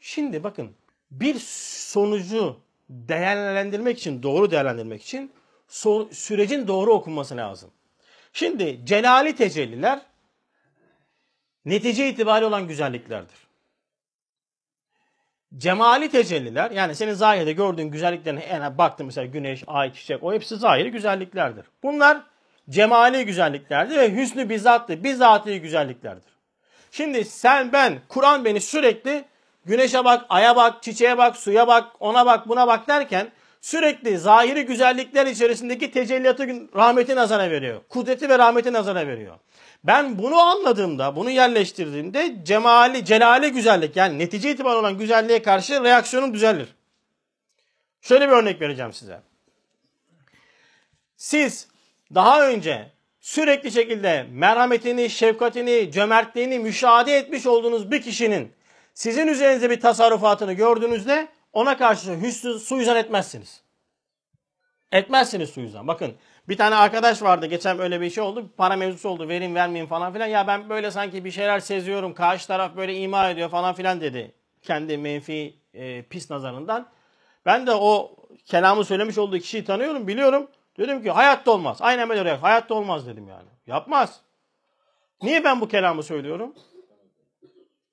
Şimdi 0.00 0.44
bakın 0.44 0.70
bir 1.10 1.34
sonucu 1.38 2.60
değerlendirmek 2.90 3.98
için, 3.98 4.22
doğru 4.22 4.50
değerlendirmek 4.50 5.02
için 5.02 5.32
sürecin 6.12 6.68
doğru 6.68 6.92
okunması 6.92 7.36
lazım. 7.36 7.70
Şimdi 8.32 8.80
celali 8.84 9.36
tecelliler 9.36 10.02
netice 11.64 12.08
itibariyle 12.08 12.46
olan 12.46 12.68
güzelliklerdir. 12.68 13.43
Cemali 15.58 16.10
tecelliler 16.10 16.70
yani 16.70 16.94
senin 16.94 17.12
zahirde 17.12 17.52
gördüğün 17.52 17.90
güzelliklerine 17.90 18.46
yani 18.52 18.78
baktın 18.78 19.06
mesela 19.06 19.26
güneş, 19.26 19.64
ay, 19.66 19.92
çiçek 19.92 20.22
o 20.22 20.32
hepsi 20.32 20.56
zahiri 20.56 20.90
güzelliklerdir. 20.90 21.64
Bunlar 21.82 22.18
cemali 22.70 23.24
güzelliklerdir 23.24 23.96
ve 23.96 24.16
hüsnü 24.16 24.48
bizattı, 24.48 25.04
bizatihi 25.04 25.60
güzelliklerdir. 25.60 26.34
Şimdi 26.90 27.24
sen 27.24 27.72
ben, 27.72 27.98
Kur'an 28.08 28.44
beni 28.44 28.60
sürekli 28.60 29.24
güneşe 29.64 30.04
bak, 30.04 30.26
aya 30.28 30.56
bak, 30.56 30.82
çiçeğe 30.82 31.18
bak, 31.18 31.36
suya 31.36 31.66
bak, 31.66 31.84
ona 32.00 32.26
bak, 32.26 32.48
buna 32.48 32.66
bak 32.66 32.88
derken 32.88 33.28
sürekli 33.60 34.18
zahiri 34.18 34.66
güzellikler 34.66 35.26
içerisindeki 35.26 35.90
tecelliyatı 35.90 36.46
rahmeti 36.76 37.16
nazara 37.16 37.50
veriyor. 37.50 37.80
Kudreti 37.88 38.28
ve 38.28 38.38
rahmeti 38.38 38.72
nazara 38.72 39.06
veriyor. 39.06 39.36
Ben 39.84 40.18
bunu 40.18 40.38
anladığımda, 40.38 41.16
bunu 41.16 41.30
yerleştirdiğimde 41.30 42.36
cemali, 42.42 43.04
celali 43.04 43.52
güzellik 43.52 43.96
yani 43.96 44.18
netice 44.18 44.50
itibariyle 44.50 44.78
olan 44.78 44.98
güzelliğe 44.98 45.42
karşı 45.42 45.84
reaksiyonum 45.84 46.34
düzelir. 46.34 46.68
Şöyle 48.00 48.28
bir 48.28 48.32
örnek 48.32 48.60
vereceğim 48.60 48.92
size. 48.92 49.20
Siz 51.16 51.68
daha 52.14 52.48
önce 52.48 52.92
sürekli 53.20 53.72
şekilde 53.72 54.26
merhametini, 54.30 55.10
şefkatini, 55.10 55.92
cömertliğini 55.92 56.58
müşahede 56.58 57.16
etmiş 57.16 57.46
olduğunuz 57.46 57.90
bir 57.90 58.02
kişinin 58.02 58.52
sizin 58.94 59.26
üzerinize 59.26 59.70
bir 59.70 59.80
tasarrufatını 59.80 60.52
gördüğünüzde 60.52 61.28
ona 61.52 61.76
karşı 61.76 62.12
hüsnü 62.12 62.58
suizan 62.58 62.96
etmezsiniz. 62.96 63.62
Etmezsiniz 64.92 65.50
suizan. 65.50 65.88
Bakın 65.88 66.14
bir 66.48 66.56
tane 66.56 66.74
arkadaş 66.74 67.22
vardı 67.22 67.46
geçen 67.46 67.78
öyle 67.78 68.00
bir 68.00 68.10
şey 68.10 68.24
oldu. 68.24 68.50
Para 68.56 68.76
mevzusu 68.76 69.08
oldu. 69.08 69.28
Verin 69.28 69.54
vermeyin 69.54 69.86
falan 69.86 70.12
filan. 70.12 70.26
Ya 70.26 70.46
ben 70.46 70.68
böyle 70.68 70.90
sanki 70.90 71.24
bir 71.24 71.30
şeyler 71.30 71.60
seziyorum. 71.60 72.14
Karşı 72.14 72.46
taraf 72.46 72.76
böyle 72.76 72.96
ima 72.96 73.30
ediyor 73.30 73.48
falan 73.48 73.74
filan 73.74 74.00
dedi. 74.00 74.34
Kendi 74.62 74.98
menfi 74.98 75.54
e, 75.74 76.02
pis 76.02 76.30
nazarından. 76.30 76.86
Ben 77.46 77.66
de 77.66 77.72
o 77.74 78.16
kelamı 78.46 78.84
söylemiş 78.84 79.18
olduğu 79.18 79.38
kişiyi 79.38 79.64
tanıyorum, 79.64 80.08
biliyorum. 80.08 80.48
Dedim 80.78 81.02
ki 81.02 81.10
hayatta 81.10 81.50
olmaz. 81.50 81.78
Aynen 81.80 82.08
böyle. 82.08 82.36
Hayatta 82.36 82.74
olmaz 82.74 83.06
dedim 83.06 83.28
yani. 83.28 83.48
Yapmaz. 83.66 84.20
Niye 85.22 85.44
ben 85.44 85.60
bu 85.60 85.68
kelamı 85.68 86.02
söylüyorum? 86.02 86.54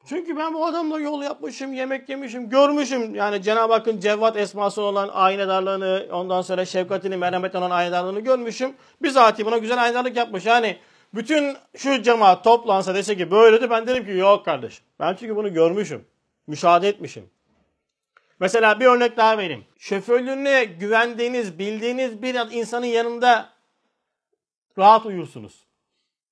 Çünkü 0.06 0.38
ben 0.38 0.54
bu 0.54 0.66
adamla 0.66 1.00
yol 1.00 1.24
yapmışım, 1.24 1.74
yemek 1.74 2.10
yemişim, 2.10 2.50
görmüşüm. 2.50 3.16
Yani 3.16 3.42
Cenab-ı 3.42 3.74
Hakk'ın 3.74 4.00
cevvat 4.00 4.38
esması 4.38 4.82
olan 4.82 5.10
aynedarlığını, 5.14 6.08
ondan 6.12 6.42
sonra 6.42 6.66
şefkatini, 6.66 7.18
merhamet 7.18 7.56
olan 7.56 7.72
aynedarlığını 7.72 8.20
görmüşüm. 8.20 8.74
Bizatihi 9.02 9.46
buna 9.46 9.58
güzel 9.58 9.84
aynedarlık 9.84 10.18
yapmış. 10.18 10.46
Yani 10.46 10.78
bütün 11.14 11.58
şu 11.78 12.02
cemaat 12.02 12.44
toplansa 12.44 12.96
dese 12.96 13.18
ki 13.18 13.32
böyledir 13.32 13.70
ben 13.70 13.88
derim 13.88 14.06
ki 14.06 14.12
yok 14.12 14.46
kardeşim. 14.46 14.86
Ben 15.00 15.16
çünkü 15.16 15.36
bunu 15.36 15.54
görmüşüm. 15.54 16.06
Müşahede 16.48 16.88
etmişim. 16.88 17.30
Mesela 18.40 18.80
bir 18.80 18.86
örnek 18.86 19.18
daha 19.18 19.38
vereyim. 19.38 19.66
Şoförlüğüne 19.78 20.64
güvendiğiniz, 20.64 21.60
bildiğiniz 21.60 22.22
bir 22.22 22.36
insanın 22.52 22.86
yanında 22.86 23.50
rahat 24.78 25.06
uyursunuz. 25.06 25.66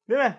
Değil 0.10 0.20
mi? 0.20 0.38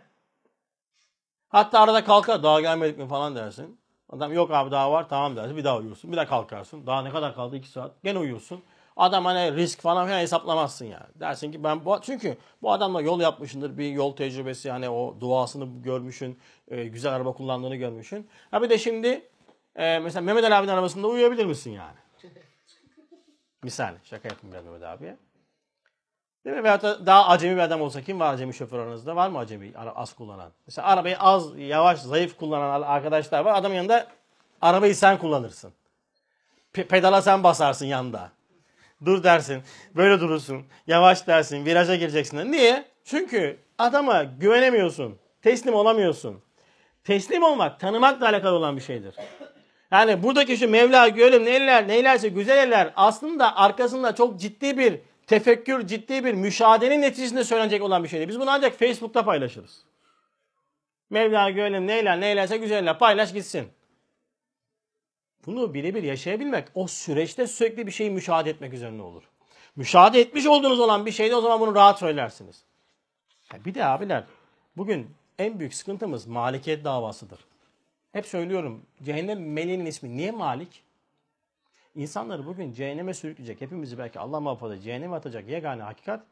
Hatta 1.51 1.81
arada 1.81 2.05
kalkar 2.05 2.43
daha 2.43 2.61
gelmedik 2.61 2.99
mi 2.99 3.09
falan 3.09 3.37
dersin. 3.37 3.81
Adam 4.11 4.33
yok 4.33 4.51
abi 4.51 4.71
daha 4.71 4.93
var 4.93 5.09
tamam 5.09 5.37
dersin 5.37 5.57
bir 5.57 5.65
daha 5.65 5.79
uyursun. 5.79 6.13
Bir 6.13 6.17
daha 6.17 6.27
kalkarsın. 6.27 6.87
Daha 6.87 7.03
ne 7.03 7.11
kadar 7.11 7.35
kaldı 7.35 7.57
2 7.57 7.69
saat. 7.69 8.03
Gene 8.05 8.19
uyursun. 8.19 8.63
Adam 8.97 9.25
hani 9.25 9.57
risk 9.57 9.81
falan 9.81 10.07
filan 10.07 10.21
hesaplamazsın 10.21 10.85
yani. 10.85 11.07
Dersin 11.15 11.53
ki 11.53 11.65
ben 11.65 11.85
bu 11.85 11.99
çünkü 12.03 12.37
bu 12.63 12.73
adamla 12.73 13.03
yol 13.03 13.21
yapmışındır. 13.21 13.79
Bir 13.79 13.91
yol 13.91 14.17
tecrübesi 14.17 14.71
hani 14.71 14.89
o 14.89 15.21
duasını 15.21 15.83
görmüşün. 15.83 16.39
E, 16.69 16.85
güzel 16.85 17.13
araba 17.15 17.33
kullandığını 17.33 17.77
görmüşün. 17.77 18.29
Ha 18.51 18.63
bir 18.63 18.71
de 18.71 18.79
şimdi 18.79 19.29
e, 19.77 19.99
mesela 19.99 20.21
Mehmet 20.21 20.45
Ali 20.45 20.55
abinin 20.55 20.73
arabasında 20.73 21.07
uyuyabilir 21.07 21.45
misin 21.45 21.71
yani? 21.71 21.97
Misal 23.63 23.95
şaka 24.05 24.29
yapayım 24.29 24.53
biraz 24.53 24.65
Mehmet 24.65 24.83
abiye. 24.83 25.17
Değil 26.45 26.57
mi? 26.57 26.65
Veyahut 26.65 26.83
da 26.83 27.07
daha 27.07 27.29
acemi 27.29 27.57
bir 27.57 27.61
adam 27.61 27.81
olsa 27.81 28.03
kim 28.03 28.21
var 28.21 28.35
acemi 28.35 28.55
şoför 28.55 28.79
aranızda? 28.79 29.17
Var 29.17 29.29
mı 29.29 29.39
acemi 29.39 29.73
az 29.95 30.15
kullanan? 30.15 30.53
Mesela 30.67 30.89
arabayı 30.89 31.19
az, 31.19 31.59
yavaş, 31.59 31.99
zayıf 31.99 32.37
kullanan 32.37 32.83
arkadaşlar 32.83 33.45
var. 33.45 33.55
Adamın 33.55 33.75
yanında 33.75 34.07
arabayı 34.61 34.97
sen 34.97 35.19
kullanırsın. 35.19 35.73
Pe- 36.75 36.87
pedala 36.87 37.23
sen 37.23 37.45
basarsın 37.45 37.87
yanında. 37.87 38.31
Dur 39.05 39.23
dersin. 39.23 39.63
Böyle 39.97 40.21
durursun. 40.21 40.67
Yavaş 40.87 41.27
dersin. 41.27 41.65
Viraja 41.65 41.97
gireceksin. 41.97 42.53
Niye? 42.53 42.85
Çünkü 43.05 43.59
adama 43.79 44.23
güvenemiyorsun. 44.23 45.19
Teslim 45.43 45.75
olamıyorsun. 45.75 46.43
Teslim 47.05 47.43
olmak 47.43 47.81
tanımakla 47.81 48.29
alakalı 48.29 48.57
olan 48.57 48.77
bir 48.77 48.83
şeydir. 48.83 49.15
Yani 49.91 50.23
buradaki 50.23 50.57
şu 50.57 50.71
Mevla 50.71 51.09
görelim 51.09 51.45
neyler 51.45 51.89
neylerse 51.89 52.29
güzel 52.29 52.59
eller 52.59 52.93
aslında 52.97 53.57
arkasında 53.57 54.15
çok 54.15 54.41
ciddi 54.41 54.79
bir 54.79 55.01
tefekkür, 55.31 55.87
ciddi 55.87 56.25
bir 56.25 56.35
müşahedenin 56.35 57.03
neticesinde 57.03 57.45
söylenecek 57.45 57.83
olan 57.83 58.05
bir 58.05 58.09
şeydir. 58.09 58.29
Biz 58.29 58.41
bunu 58.41 58.51
ancak 58.51 58.79
Facebook'ta 58.79 59.25
paylaşırız. 59.25 59.85
Mevla 61.11 61.51
görelim 61.51 61.87
neyler 61.87 62.21
neylerse 62.21 62.57
güzeller 62.57 62.99
paylaş 62.99 63.33
gitsin. 63.33 63.69
Bunu 65.47 65.75
birebir 65.75 66.03
yaşayabilmek 66.03 66.69
o 66.75 66.87
süreçte 66.87 67.47
sürekli 67.47 67.87
bir 67.87 67.93
şeyi 67.93 68.11
müşahede 68.11 68.51
etmek 68.51 68.73
üzerine 68.75 69.03
olur. 69.03 69.23
Müşahede 69.77 70.21
etmiş 70.21 70.47
olduğunuz 70.47 70.81
olan 70.81 71.07
bir 71.07 71.13
şeyde 71.13 71.37
o 71.37 71.41
zaman 71.41 71.61
bunu 71.61 71.75
rahat 71.75 71.99
söylersiniz. 71.99 72.65
Ya 73.53 73.65
bir 73.65 73.75
de 73.75 73.85
abiler 73.85 74.25
bugün 74.77 75.11
en 75.39 75.59
büyük 75.59 75.75
sıkıntımız 75.75 76.27
malikiyet 76.27 76.85
davasıdır. 76.85 77.39
Hep 78.13 78.27
söylüyorum 78.27 78.87
cehennem 79.03 79.53
meleğinin 79.53 79.87
ismi 79.87 80.17
niye 80.17 80.31
Malik? 80.31 80.83
İnsanları 81.95 82.47
bugün 82.47 82.73
cehenneme 82.73 83.15
sürükleyecek, 83.15 83.61
hepimizi 83.61 83.99
belki 83.99 84.21
Allah 84.21 84.41
muhafaza 84.41 84.81
cehenneme 84.81 85.17
atacak 85.17 85.49
yegane 85.49 85.83
hakikat 85.83 86.25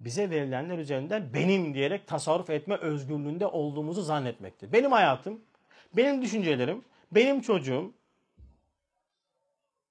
bize 0.00 0.30
verilenler 0.30 0.78
üzerinden 0.78 1.34
benim 1.34 1.74
diyerek 1.74 2.06
tasarruf 2.06 2.50
etme 2.50 2.76
özgürlüğünde 2.76 3.46
olduğumuzu 3.46 4.02
zannetmektir. 4.02 4.72
Benim 4.72 4.92
hayatım, 4.92 5.40
benim 5.96 6.22
düşüncelerim, 6.22 6.84
benim 7.12 7.40
çocuğum, 7.40 7.92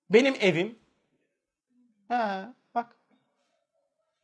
benim 0.09 0.35
evim. 0.39 0.79
Ha, 2.07 2.53
bak. 2.75 2.95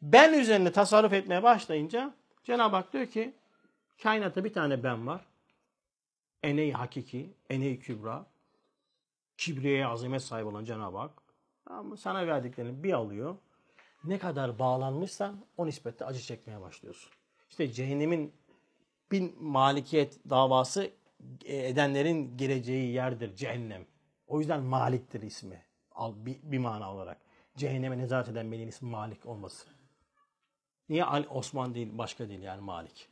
Ben 0.02 0.34
üzerine 0.34 0.72
tasarruf 0.72 1.14
etmeye 1.14 1.44
başlayınca 1.44 2.14
Cenab-ı 2.44 2.76
Hak 2.76 2.94
diyor 2.94 3.06
ki 3.06 3.34
kainatta 4.04 4.44
bir 4.44 4.54
tane 4.54 4.84
ben 4.84 5.08
var. 5.08 5.26
Ene-i 6.44 6.72
hakiki, 6.72 7.34
ene-i 7.50 7.80
kübra. 7.80 8.26
Kibriye 9.38 9.86
azamet 9.86 10.22
sahibi 10.22 10.48
olan 10.48 10.64
Cenab-ı 10.64 10.98
Hak. 10.98 11.12
Ama 11.66 11.98
sana 11.98 12.28
verdiklerini 12.28 12.84
bir 12.84 12.94
alıyor. 12.94 13.36
Ne 14.04 14.20
kadar 14.20 14.60
bağlanmışsan 14.60 15.46
o 15.58 15.66
nispette 15.66 16.06
acı 16.06 16.20
çekmeye 16.20 16.62
başlıyorsun. 16.62 17.12
İşte 17.50 17.72
cehennemin 17.72 18.34
bin 19.12 19.44
malikiyet 19.44 20.30
davası 20.30 20.92
edenlerin 21.46 22.38
gireceği 22.38 22.94
yerdir 22.94 23.36
cehennem. 23.36 23.86
O 24.28 24.40
yüzden 24.40 24.64
Malik'tir 24.64 25.22
ismi. 25.22 25.66
Al, 25.92 26.14
bir, 26.18 26.40
bir 26.44 26.58
mana 26.58 26.94
olarak. 26.94 27.18
Cehenneme 27.56 27.98
nezaret 27.98 28.30
eden 28.30 28.52
benim 28.52 28.70
ismi 28.70 28.90
Malik 28.90 29.26
olması. 29.26 29.68
Niye 30.90 31.04
Ali 31.04 31.28
Osman 31.28 31.76
değil 31.76 31.98
başka 31.98 32.30
değil 32.30 32.42
yani 32.42 32.62
Malik. 32.62 33.10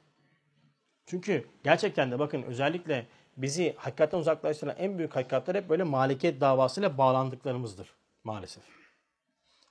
Çünkü 1.06 1.48
gerçekten 1.64 2.12
de 2.12 2.20
bakın 2.20 2.44
özellikle 2.44 3.08
bizi 3.38 3.76
hakikaten 3.78 4.18
uzaklaştıran 4.18 4.76
en 4.78 4.98
büyük 4.98 5.16
hakikatler 5.16 5.56
hep 5.56 5.70
böyle 5.70 5.84
malikiyet 5.84 6.42
davasıyla 6.42 6.98
bağlandıklarımızdır 6.98 7.88
maalesef. 8.24 8.64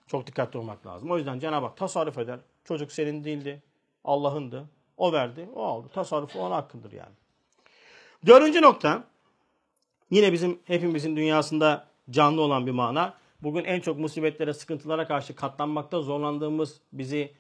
Çok 0.07 0.27
dikkatli 0.27 0.59
olmak 0.59 0.87
lazım. 0.87 1.11
O 1.11 1.17
yüzden 1.17 1.39
Cenab-ı 1.39 1.67
Hak 1.67 1.77
tasarruf 1.77 2.19
eder. 2.19 2.39
Çocuk 2.65 2.93
senin 2.93 3.25
değildi. 3.25 3.63
Allah'ındı. 4.05 4.65
O 4.97 5.13
verdi. 5.13 5.49
O 5.55 5.65
aldı. 5.65 5.89
Tasarrufu 5.95 6.41
ona 6.41 6.57
hakkındır 6.57 6.93
yani. 6.93 7.13
Dördüncü 8.27 8.63
nokta. 8.63 9.05
Yine 10.11 10.33
bizim 10.33 10.59
hepimizin 10.65 11.17
dünyasında 11.17 11.87
canlı 12.11 12.41
olan 12.41 12.67
bir 12.67 12.71
mana. 12.71 13.15
Bugün 13.43 13.65
en 13.65 13.81
çok 13.81 13.99
musibetlere, 13.99 14.55
sıkıntılara 14.55 15.07
karşı 15.07 15.37
katlanmakta 15.37 16.01
zorlandığımız, 16.01 16.81
bizi 16.93 17.33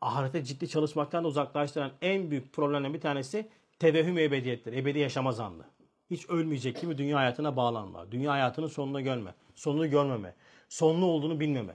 ahirete 0.00 0.44
ciddi 0.44 0.68
çalışmaktan 0.68 1.24
da 1.24 1.28
uzaklaştıran 1.28 1.92
en 2.02 2.30
büyük 2.30 2.52
problemlerden 2.52 2.94
bir 2.94 3.00
tanesi 3.00 3.48
tevehüm 3.78 4.18
ebediyettir. 4.18 4.72
Ebedi 4.72 4.98
yaşama 4.98 5.32
zannı. 5.32 5.64
Hiç 6.10 6.28
ölmeyecek 6.28 6.80
gibi 6.80 6.98
dünya 6.98 7.18
hayatına 7.18 7.56
bağlanma. 7.56 8.12
Dünya 8.12 8.32
hayatının 8.32 8.66
sonunu 8.66 9.04
görme. 9.04 9.34
Sonunu 9.54 9.90
görmeme. 9.90 10.34
Sonlu 10.68 11.06
olduğunu 11.06 11.40
bilmeme. 11.40 11.74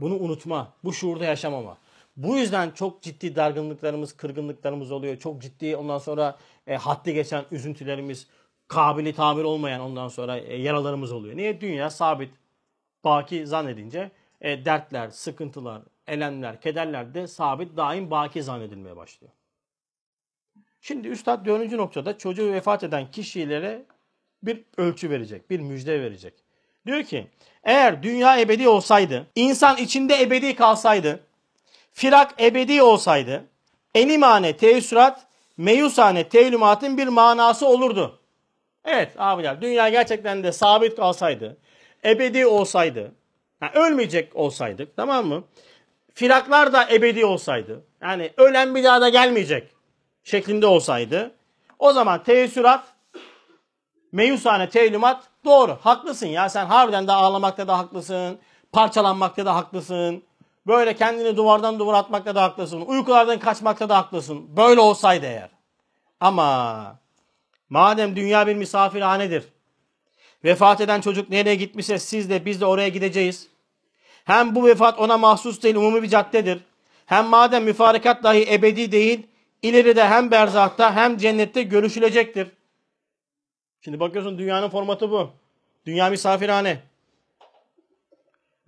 Bunu 0.00 0.14
unutma. 0.14 0.72
Bu 0.84 0.92
şuurda 0.92 1.24
yaşamama. 1.24 1.78
Bu 2.16 2.36
yüzden 2.36 2.70
çok 2.70 3.02
ciddi 3.02 3.36
dargınlıklarımız, 3.36 4.16
kırgınlıklarımız 4.16 4.92
oluyor. 4.92 5.16
Çok 5.16 5.42
ciddi 5.42 5.76
ondan 5.76 5.98
sonra 5.98 6.38
e, 6.66 6.76
haddi 6.76 7.14
geçen 7.14 7.44
üzüntülerimiz, 7.50 8.28
kabili 8.68 9.14
tamir 9.14 9.44
olmayan 9.44 9.80
ondan 9.80 10.08
sonra 10.08 10.38
e, 10.38 10.56
yaralarımız 10.56 11.12
oluyor. 11.12 11.36
Niye? 11.36 11.60
Dünya 11.60 11.90
sabit, 11.90 12.30
baki 13.04 13.46
zannedince 13.46 14.10
e, 14.40 14.64
dertler, 14.64 15.10
sıkıntılar, 15.10 15.82
elemler, 16.06 16.60
kederler 16.60 17.14
de 17.14 17.26
sabit, 17.26 17.76
daim 17.76 18.10
baki 18.10 18.42
zannedilmeye 18.42 18.96
başlıyor. 18.96 19.32
Şimdi 20.86 21.08
Üstad 21.08 21.46
dördüncü 21.46 21.76
noktada 21.76 22.18
çocuğu 22.18 22.52
vefat 22.52 22.82
eden 22.82 23.10
kişilere 23.10 23.82
bir 24.42 24.64
ölçü 24.76 25.10
verecek, 25.10 25.50
bir 25.50 25.60
müjde 25.60 26.00
verecek. 26.00 26.34
Diyor 26.86 27.02
ki 27.02 27.26
eğer 27.62 28.02
dünya 28.02 28.40
ebedi 28.40 28.68
olsaydı, 28.68 29.26
insan 29.34 29.76
içinde 29.76 30.22
ebedi 30.22 30.54
kalsaydı, 30.54 31.20
firak 31.92 32.42
ebedi 32.42 32.82
olsaydı, 32.82 33.44
enimane 33.94 34.56
teessürat, 34.56 35.26
meyusane 35.56 36.28
tevlümatın 36.28 36.98
bir 36.98 37.06
manası 37.06 37.66
olurdu. 37.66 38.18
Evet 38.84 39.12
abiler 39.18 39.62
dünya 39.62 39.88
gerçekten 39.88 40.44
de 40.44 40.52
sabit 40.52 40.96
kalsaydı, 40.96 41.56
ebedi 42.04 42.46
olsaydı, 42.46 43.12
yani 43.62 43.72
ölmeyecek 43.74 44.36
olsaydık 44.36 44.96
tamam 44.96 45.26
mı? 45.26 45.44
Firaklar 46.14 46.72
da 46.72 46.88
ebedi 46.90 47.24
olsaydı, 47.24 47.84
yani 48.02 48.30
ölen 48.36 48.74
bir 48.74 48.84
daha 48.84 49.00
da 49.00 49.08
gelmeyecek 49.08 49.74
şeklinde 50.24 50.66
olsaydı, 50.66 51.34
o 51.78 51.92
zaman 51.92 52.22
teessürat, 52.22 52.84
meyusane 54.12 54.68
tevlümat 54.68 55.24
doğru. 55.44 55.78
Haklısın 55.82 56.26
ya 56.26 56.48
sen 56.48 56.66
harbiden 56.66 57.06
de 57.06 57.12
ağlamakta 57.12 57.68
da 57.68 57.78
haklısın, 57.78 58.38
parçalanmakta 58.72 59.46
da 59.46 59.54
haklısın. 59.54 60.22
Böyle 60.66 60.96
kendini 60.96 61.36
duvardan 61.36 61.78
duvara 61.78 61.98
atmakta 61.98 62.34
da 62.34 62.42
haklısın. 62.42 62.80
Uykulardan 62.80 63.38
kaçmakta 63.38 63.88
da 63.88 63.96
haklısın. 63.96 64.56
Böyle 64.56 64.80
olsaydı 64.80 65.26
eğer. 65.26 65.50
Ama 66.20 66.98
madem 67.68 68.16
dünya 68.16 68.46
bir 68.46 68.54
misafirhanedir. 68.54 69.44
Vefat 70.44 70.80
eden 70.80 71.00
çocuk 71.00 71.30
nereye 71.30 71.54
gitmişse 71.54 71.98
siz 71.98 72.30
de 72.30 72.44
biz 72.44 72.60
de 72.60 72.66
oraya 72.66 72.88
gideceğiz. 72.88 73.48
Hem 74.24 74.54
bu 74.54 74.66
vefat 74.66 74.98
ona 74.98 75.18
mahsus 75.18 75.62
değil 75.62 75.76
umumi 75.76 76.02
bir 76.02 76.08
caddedir. 76.08 76.60
Hem 77.06 77.26
madem 77.26 77.64
müfarekat 77.64 78.22
dahi 78.22 78.52
ebedi 78.52 78.92
değil, 78.92 79.26
ileride 79.64 80.04
hem 80.04 80.30
berzahta 80.30 80.96
hem 80.96 81.16
cennette 81.16 81.62
görüşülecektir. 81.62 82.48
Şimdi 83.80 84.00
bakıyorsun 84.00 84.38
dünyanın 84.38 84.68
formatı 84.68 85.10
bu. 85.10 85.30
Dünya 85.86 86.10
misafirhane. 86.10 86.80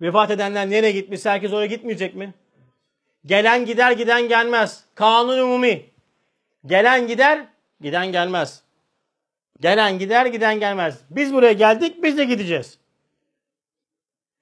Vefat 0.01 0.31
edenler 0.31 0.69
nereye 0.69 0.91
gitmiş? 0.91 1.25
Herkes 1.25 1.53
oraya 1.53 1.65
gitmeyecek 1.65 2.15
mi? 2.15 2.33
Gelen 3.25 3.65
gider, 3.65 3.91
giden 3.91 4.27
gelmez. 4.27 4.83
Kanun 4.95 5.39
umumi. 5.39 5.85
Gelen 6.65 7.07
gider, 7.07 7.45
giden 7.81 8.11
gelmez. 8.11 8.63
Gelen 9.59 9.99
gider, 9.99 10.25
giden 10.25 10.59
gelmez. 10.59 11.01
Biz 11.09 11.33
buraya 11.33 11.53
geldik, 11.53 12.03
biz 12.03 12.17
de 12.17 12.23
gideceğiz. 12.23 12.77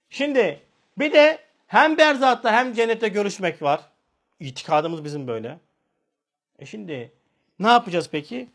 Şimdi 0.09 0.59
bir 0.97 1.13
de 1.13 1.39
hem 1.67 1.97
berzatta 1.97 2.53
hem 2.53 2.73
cennette 2.73 3.07
görüşmek 3.07 3.61
var. 3.61 3.81
İtikadımız 4.39 5.03
bizim 5.03 5.27
böyle. 5.27 5.59
E 6.59 6.65
şimdi 6.65 7.13
ne 7.59 7.67
yapacağız 7.67 8.09
peki? 8.11 8.49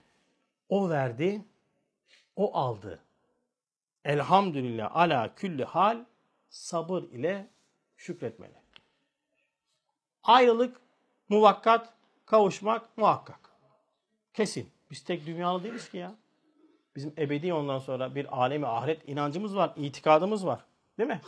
O 0.69 0.91
verdi, 0.91 1.45
o 2.37 2.57
aldı. 2.57 2.99
Elhamdülillah 4.05 4.97
ala 4.97 5.35
külli 5.35 5.65
hal 5.65 6.05
sabır 6.49 7.03
ile 7.03 7.47
şükretmeli. 7.97 8.55
Ayrılık 10.23 10.81
muvakkat, 11.29 11.93
kavuşmak 12.27 12.99
muhakkak. 12.99 13.51
Kesin. 14.35 14.71
Biz 14.91 15.05
tek 15.05 15.27
dünyalı 15.27 15.63
değiliz 15.63 15.91
ki 15.91 15.97
ya. 15.97 16.15
Bizim 16.97 17.15
ebedi 17.19 17.55
ondan 17.55 17.79
sonra 17.79 18.15
bir 18.15 18.39
alemi 18.43 18.67
ahiret 18.67 19.09
inancımız 19.09 19.57
var, 19.57 19.73
itikadımız 19.77 20.47
var. 20.47 20.65
Değil 20.99 21.09
mi? 21.09 21.21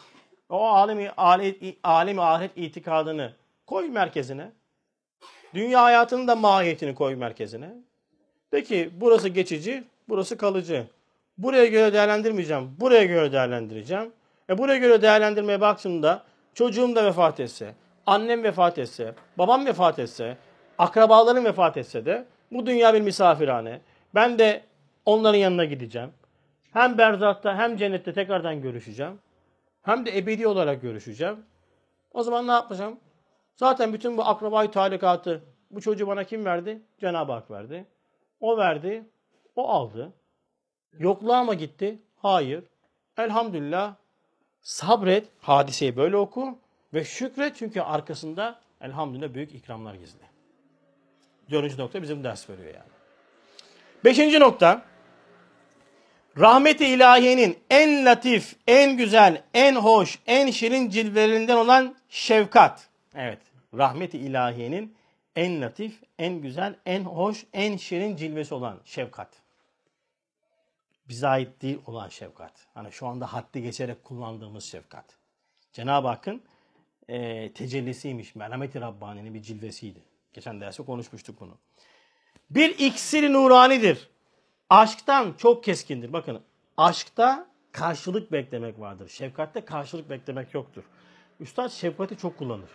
O 0.49 0.67
alemi, 0.69 1.11
alemi, 1.11 1.77
alemi 1.83 2.23
ahiret 2.23 2.59
itikadını 2.59 3.35
koy 3.67 3.89
merkezine. 3.89 4.53
Dünya 5.55 5.83
hayatının 5.83 6.29
da 6.29 6.37
mahiyetini 6.37 6.95
koy 6.95 7.15
merkezine. 7.15 7.71
De 8.53 8.63
ki 8.63 8.91
burası 9.01 9.29
geçici, 9.29 9.85
burası 10.09 10.37
kalıcı. 10.37 10.87
Buraya 11.39 11.67
göre 11.67 11.93
değerlendirmeyeceğim, 11.93 12.71
buraya 12.81 13.05
göre 13.05 13.33
değerlendireceğim. 13.33 14.13
E 14.51 14.59
buraya 14.59 14.79
göre 14.79 15.03
değerlendirmeye 15.03 15.61
baktığımda 15.61 16.23
çocuğum 16.55 16.97
da 16.97 17.05
vefat 17.05 17.41
etse, 17.41 17.75
annem 18.07 18.43
vefat 18.43 18.79
etse, 18.79 19.15
babam 19.39 19.67
vefat 19.67 19.99
etse, 19.99 20.37
akrabalarım 20.79 21.45
vefat 21.45 21.77
etse 21.77 22.07
de 22.07 22.25
bu 22.51 22.67
dünya 22.67 22.95
bir 22.95 23.01
misafirhane. 23.01 23.81
Ben 24.15 24.39
de 24.39 24.63
onların 25.07 25.39
yanına 25.39 25.65
gideceğim. 25.65 26.11
Hem 26.73 26.99
berzakhta 26.99 27.57
hem 27.57 27.77
cennette 27.77 28.13
tekrardan 28.13 28.63
görüşeceğim. 28.63 29.19
Hem 29.83 30.07
de 30.07 30.19
ebedi 30.19 30.47
olarak 30.47 30.83
görüşeceğim. 30.83 31.37
O 32.13 32.23
zaman 32.23 32.47
ne 32.47 32.53
yapacağım? 32.53 32.97
Zaten 33.57 33.93
bütün 33.93 34.17
bu 34.17 34.25
akrabayı 34.25 34.71
talikatı 34.71 35.45
bu 35.71 35.81
çocuğu 35.81 36.07
bana 36.07 36.25
kim 36.25 36.45
verdi? 36.45 36.83
Cenab-ı 37.01 37.33
Hak 37.33 37.51
verdi. 37.51 37.87
O 38.41 38.57
verdi, 38.57 39.05
o 39.57 39.69
aldı. 39.69 40.13
Yokluğa 40.99 41.45
mı 41.45 41.55
gitti? 41.55 41.99
Hayır. 42.17 42.65
Elhamdülillah 43.19 43.95
sabret, 44.61 45.29
hadiseyi 45.41 45.97
böyle 45.97 46.17
oku 46.17 46.59
ve 46.95 47.05
şükret 47.05 47.57
çünkü 47.57 47.81
arkasında 47.81 48.61
elhamdülillah 48.81 49.35
büyük 49.35 49.55
ikramlar 49.55 49.95
gizli. 49.95 50.25
Dördüncü 51.51 51.79
nokta 51.79 52.03
bizim 52.03 52.25
ders 52.25 52.51
veriyor 52.51 52.75
yani. 52.75 52.93
Beşinci 54.05 54.41
nokta, 54.41 54.83
rahmeti 56.39 56.87
ilahiyenin 56.87 57.59
en 57.71 58.05
latif, 58.05 58.57
en 58.67 58.97
güzel, 58.97 59.43
en 59.55 59.75
hoş, 59.75 60.19
en 60.27 60.51
şirin 60.51 60.91
cilvelerinden 60.91 61.57
olan 61.57 61.95
şefkat. 62.09 62.89
Evet, 63.15 63.39
rahmeti 63.75 64.19
ilahiyenin 64.19 64.97
en 65.37 65.63
latif, 65.63 66.03
en 66.19 66.41
güzel, 66.41 66.77
en 66.87 67.05
hoş, 67.05 67.47
en 67.53 67.77
şirin 67.77 68.17
cilvesi 68.17 68.55
olan 68.55 68.81
şefkat. 68.85 69.29
Bize 71.09 71.29
ait 71.29 71.63
değil 71.63 71.79
olan 71.87 72.09
şefkat. 72.09 72.53
Hani 72.75 72.93
şu 72.93 73.07
anda 73.07 73.33
haddi 73.33 73.63
geçerek 73.63 74.05
kullandığımız 74.05 74.65
şefkat. 74.65 75.05
Cenab-ı 75.73 76.09
Hakk'ın 76.09 76.43
e, 77.09 77.53
tecellisiymiş. 77.53 78.35
Merhameti 78.35 78.81
Rabbani'nin 78.81 79.35
bir 79.35 79.43
cilvesiydi. 79.43 80.03
Geçen 80.33 80.61
derste 80.61 80.85
konuşmuştuk 80.85 81.41
bunu. 81.41 81.59
Bir 82.51 82.79
iksiri 82.79 83.33
nuranidir. 83.33 84.09
Aşktan 84.71 85.35
çok 85.39 85.65
keskindir. 85.65 86.13
Bakın 86.13 86.41
aşkta 86.77 87.47
karşılık 87.73 88.33
beklemek 88.33 88.81
vardır. 88.81 89.09
Şefkatte 89.09 89.65
karşılık 89.65 90.11
beklemek 90.11 90.55
yoktur. 90.55 90.83
Üstad 91.41 91.69
şefkati 91.69 92.17
çok 92.17 92.39
kullanır. 92.39 92.71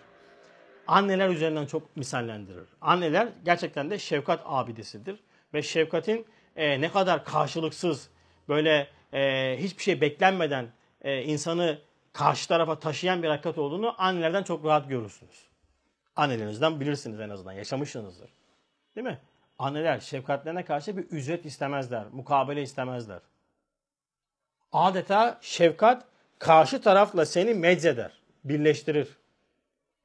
Anneler 0.87 1.29
üzerinden 1.29 1.65
çok 1.65 1.97
misallendirir. 1.97 2.67
Anneler 2.81 3.29
gerçekten 3.45 3.89
de 3.89 3.99
şefkat 3.99 4.41
abidesidir. 4.45 5.19
Ve 5.53 5.61
şefkatin 5.61 6.25
e, 6.55 6.81
ne 6.81 6.91
kadar 6.91 7.25
karşılıksız, 7.25 8.09
böyle 8.49 8.87
e, 9.13 9.55
hiçbir 9.59 9.83
şey 9.83 10.01
beklenmeden 10.01 10.67
e, 11.01 11.23
insanı 11.23 11.79
karşı 12.13 12.47
tarafa 12.47 12.79
taşıyan 12.79 13.23
bir 13.23 13.27
hakikat 13.27 13.57
olduğunu 13.57 13.95
annelerden 13.97 14.43
çok 14.43 14.65
rahat 14.65 14.89
görürsünüz. 14.89 15.47
Annelerinizden 16.15 16.79
bilirsiniz 16.79 17.19
en 17.19 17.29
azından, 17.29 17.53
yaşamışsınızdır. 17.53 18.29
Değil 18.95 19.07
mi? 19.07 19.19
Anneler 19.59 19.99
şefkatlerine 19.99 20.65
karşı 20.65 20.97
bir 20.97 21.03
ücret 21.03 21.45
istemezler, 21.45 22.05
mukabele 22.11 22.61
istemezler. 22.61 23.19
Adeta 24.71 25.37
şefkat 25.41 26.05
karşı 26.39 26.81
tarafla 26.81 27.25
seni 27.25 27.53
meczeder, 27.53 28.11
birleştirir. 28.43 29.17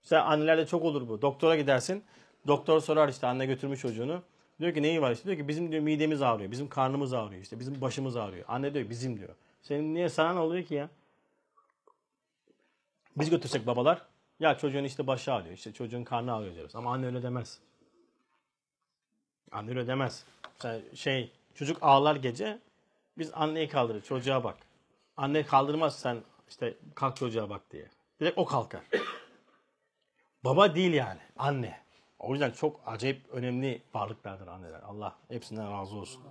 Mesela 0.05 0.25
annelerde 0.25 0.67
çok 0.67 0.85
olur 0.85 1.09
bu. 1.09 1.23
Doktora 1.23 1.57
gidersin. 1.57 2.05
Doktor 2.47 2.81
sorar 2.81 3.09
işte 3.09 3.27
anne 3.27 3.47
götürmüş 3.47 3.81
çocuğunu. 3.81 4.23
Diyor 4.61 4.75
ki 4.75 4.83
neyi 4.83 5.03
var 5.03 5.13
işte 5.13 5.25
diyor 5.25 5.37
ki 5.37 5.49
bizim 5.49 5.73
diyor 5.73 5.83
midemiz 5.83 6.23
ağrıyor, 6.23 6.51
bizim 6.51 6.69
karnımız 6.69 7.13
ağrıyor 7.13 7.43
işte 7.43 7.61
bizim 7.61 7.81
başımız 7.81 8.17
ağrıyor. 8.17 8.45
Anne 8.49 8.75
diyor 8.75 8.91
bizim 8.91 9.19
diyor. 9.19 9.35
Senin 9.63 9.95
niye 9.95 10.09
sana 10.09 10.33
ne 10.33 10.39
oluyor 10.39 10.65
ki 10.65 10.75
ya? 10.75 10.89
Biz 13.17 13.31
götürsek 13.31 13.67
babalar 13.67 14.03
ya 14.41 14.59
çocuğun 14.59 14.85
işte 14.85 15.07
başı 15.07 15.33
ağrıyor 15.33 15.55
işte 15.55 15.73
çocuğun 15.73 16.05
karnı 16.05 16.35
ağrıyor 16.35 16.55
diyoruz. 16.55 16.77
Ama 16.77 16.93
anne 16.93 17.07
öyle 17.07 17.23
demez. 17.23 17.59
Anne 19.53 19.71
öyle 19.71 19.87
demez. 19.87 20.25
Mesela 20.55 20.81
şey 20.95 21.31
çocuk 21.55 21.79
ağlar 21.81 22.17
gece 22.17 22.59
biz 23.19 23.31
anneyi 23.35 23.69
kaldırır 23.69 24.03
çocuğa 24.03 24.45
bak. 24.45 24.57
Anne 25.17 25.43
kaldırmaz 25.43 25.99
sen 25.99 26.19
işte 26.49 26.75
kalk 26.95 27.17
çocuğa 27.17 27.51
bak 27.51 27.71
diye. 27.71 27.89
Direkt 28.21 28.39
o 28.39 28.45
kalkar. 28.45 28.83
Baba 30.45 30.75
değil 30.75 30.93
yani 30.93 31.21
anne. 31.37 31.79
O 32.19 32.33
yüzden 32.33 32.51
çok 32.51 32.81
acayip 32.87 33.23
önemli 33.33 33.83
varlıklardır 33.95 34.47
anneler. 34.47 34.81
Allah 34.81 35.17
hepsinden 35.29 35.73
razı 35.73 35.97
olsun. 35.97 36.23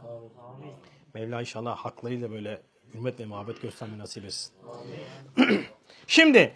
Mevla 1.14 1.40
inşallah 1.40 1.78
haklarıyla 1.78 2.32
böyle 2.32 2.62
hürmet 2.94 3.20
ve 3.20 3.26
muhabbet 3.26 3.62
göstermeyi 3.62 4.00
nasip 4.00 4.26
etsin. 4.26 4.54
şimdi, 6.08 6.54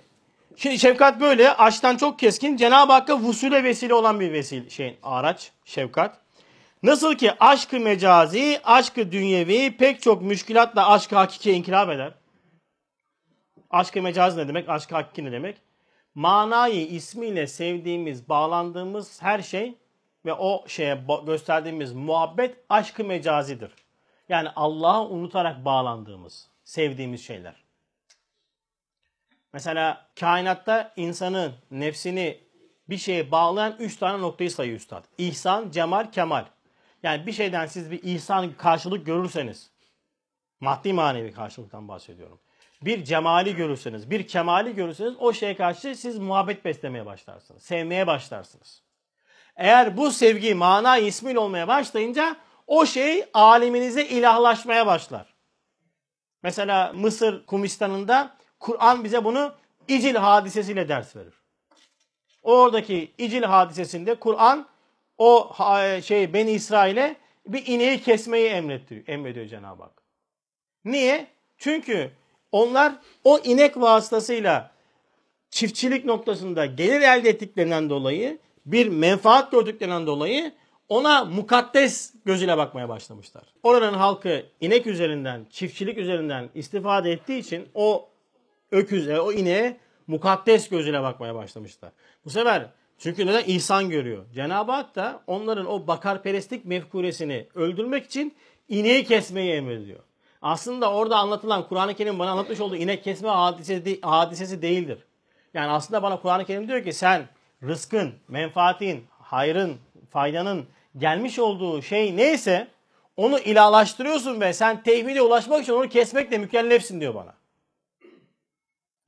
şimdi 0.56 0.80
şefkat 0.80 1.22
böyle 1.22 1.54
açtan 1.54 1.98
çok 1.98 2.20
keskin. 2.20 2.58
Cenab-ı 2.58 2.94
Hakk'a 2.94 3.20
vusule 3.20 3.64
vesile 3.64 3.94
olan 3.94 4.20
bir 4.20 4.32
vesile 4.34 4.70
şeyin 4.70 4.98
araç 5.04 5.52
şefkat. 5.66 6.22
Nasıl 6.84 7.16
ki 7.16 7.32
aşkı 7.40 7.80
mecazi, 7.80 8.62
aşkı 8.64 9.12
dünyevi 9.12 9.78
pek 9.78 10.02
çok 10.02 10.22
müşkülatla 10.22 10.90
aşkı 10.90 11.16
hakikiye 11.16 11.56
inkılap 11.56 11.90
eder. 11.90 12.14
Aşkı 13.70 14.02
mecazi 14.02 14.38
ne 14.38 14.48
demek? 14.48 14.70
Aşkı 14.70 14.96
hakiki 14.96 15.26
ne 15.26 15.32
demek? 15.32 15.65
Manayı 16.16 16.88
ismiyle 16.88 17.48
sevdiğimiz, 17.48 18.30
bağlandığımız 18.30 19.22
her 19.22 19.42
şey 19.42 19.76
ve 20.26 20.34
o 20.34 20.68
şeye 20.68 21.04
gösterdiğimiz 21.26 21.94
muhabbet 21.94 22.58
aşkı 22.70 23.04
mecazidir. 23.04 23.72
Yani 24.30 24.50
Allah'ı 24.56 25.10
unutarak 25.10 25.66
bağlandığımız, 25.66 26.50
sevdiğimiz 26.64 27.26
şeyler. 27.26 27.56
Mesela 29.54 30.08
kainatta 30.20 30.94
insanın 30.96 31.54
nefsini 31.72 32.40
bir 32.90 32.98
şeye 32.98 33.32
bağlayan 33.32 33.76
üç 33.80 33.98
tane 33.98 34.22
noktayı 34.22 34.52
sayıyor 34.52 34.78
üstad. 34.78 35.06
İhsan, 35.18 35.72
cemal, 35.72 36.12
kemal. 36.12 36.46
Yani 37.04 37.28
bir 37.28 37.32
şeyden 37.32 37.66
siz 37.66 37.92
bir 37.92 38.04
ihsan 38.04 38.54
karşılık 38.54 39.06
görürseniz, 39.06 39.72
maddi 40.60 40.94
manevi 40.94 41.32
karşılıktan 41.32 41.88
bahsediyorum 41.88 42.40
bir 42.82 43.04
cemali 43.04 43.56
görürseniz, 43.56 44.12
bir 44.12 44.28
kemali 44.28 44.76
görürseniz 44.76 45.14
o 45.20 45.34
şeye 45.34 45.56
karşı 45.56 45.96
siz 45.96 46.18
muhabbet 46.18 46.66
beslemeye 46.66 47.06
başlarsınız. 47.06 47.64
Sevmeye 47.64 48.08
başlarsınız. 48.08 48.84
Eğer 49.56 49.98
bu 49.98 50.12
sevgi 50.12 50.56
mana 50.56 50.98
ismiyle 50.98 51.40
olmaya 51.40 51.68
başlayınca 51.68 52.36
o 52.68 52.86
şey 52.86 53.26
aleminize 53.34 54.06
ilahlaşmaya 54.06 54.86
başlar. 54.86 55.34
Mesela 56.44 56.94
Mısır 56.94 57.46
Kumistan'ında 57.46 58.38
Kur'an 58.60 59.04
bize 59.04 59.24
bunu 59.24 59.54
İcil 59.88 60.16
hadisesiyle 60.16 60.90
ders 60.90 61.16
verir. 61.16 61.34
Oradaki 62.44 63.14
İcil 63.18 63.44
hadisesinde 63.44 64.16
Kur'an 64.16 64.68
o 65.18 65.54
şey 66.04 66.34
Beni 66.34 66.52
İsrail'e 66.52 67.16
bir 67.48 67.68
ineği 67.68 68.02
kesmeyi 68.02 68.50
emrediyor, 68.50 69.08
emrediyor 69.08 69.46
Cenab-ı 69.46 69.84
Hak. 69.84 70.04
Niye? 70.86 71.28
Çünkü 71.58 72.12
onlar 72.56 72.94
o 73.24 73.40
inek 73.40 73.78
vasıtasıyla 73.78 74.72
çiftçilik 75.50 76.06
noktasında 76.06 76.66
gelir 76.66 77.02
elde 77.02 77.30
ettiklerinden 77.30 77.90
dolayı 77.90 78.38
bir 78.66 78.88
menfaat 78.88 79.52
gördüklerinden 79.52 80.08
dolayı 80.08 80.54
ona 80.90 81.26
mukaddes 81.26 82.14
gözüyle 82.26 82.58
bakmaya 82.58 82.90
başlamışlar. 82.90 83.44
Oranın 83.64 83.94
halkı 83.94 84.46
inek 84.62 84.88
üzerinden, 84.88 85.46
çiftçilik 85.50 85.98
üzerinden 85.98 86.50
istifade 86.56 87.12
ettiği 87.12 87.40
için 87.40 87.68
o 87.74 88.10
öküze, 88.72 89.20
o 89.20 89.32
ineğe 89.32 89.78
mukaddes 90.08 90.70
gözüyle 90.70 91.02
bakmaya 91.02 91.36
başlamışlar. 91.36 91.92
Bu 92.26 92.30
sefer 92.30 92.66
çünkü 92.98 93.26
neden 93.26 93.44
ihsan 93.48 93.90
görüyor? 93.90 94.26
Cenab-ı 94.34 94.72
Hak 94.72 94.96
da 94.96 95.24
onların 95.28 95.66
o 95.66 95.88
bakarperestlik 95.88 96.66
mefkuresini 96.66 97.48
öldürmek 97.56 98.06
için 98.06 98.36
ineği 98.70 99.04
kesmeyi 99.04 99.52
emrediyor 99.52 100.00
aslında 100.46 100.92
orada 100.92 101.18
anlatılan 101.18 101.68
Kur'an-ı 101.68 101.94
Kerim 101.94 102.20
bana 102.20 102.32
anlatmış 102.32 102.60
olduğu 102.60 102.76
inek 102.76 103.04
kesme 103.04 103.30
hadisesi, 103.30 104.02
hadisesi 104.02 104.62
değildir. 104.62 105.06
Yani 105.54 105.72
aslında 105.72 106.04
bana 106.04 106.22
Kur'an-ı 106.22 106.46
Kerim 106.46 106.68
diyor 106.68 106.84
ki 106.84 106.94
sen 106.94 107.30
rızkın, 107.64 108.14
menfaatin, 108.28 109.06
hayrın, 109.10 109.78
faydanın 110.10 110.66
gelmiş 110.98 111.40
olduğu 111.40 111.82
şey 111.82 112.18
neyse 112.18 112.68
onu 113.18 113.40
ilahlaştırıyorsun 113.40 114.42
ve 114.42 114.54
sen 114.54 114.84
tevhide 114.84 115.22
ulaşmak 115.22 115.64
için 115.64 115.74
onu 115.74 115.90
kesmekle 115.90 116.38
mükellefsin 116.38 117.02
diyor 117.02 117.16
bana. 117.16 117.34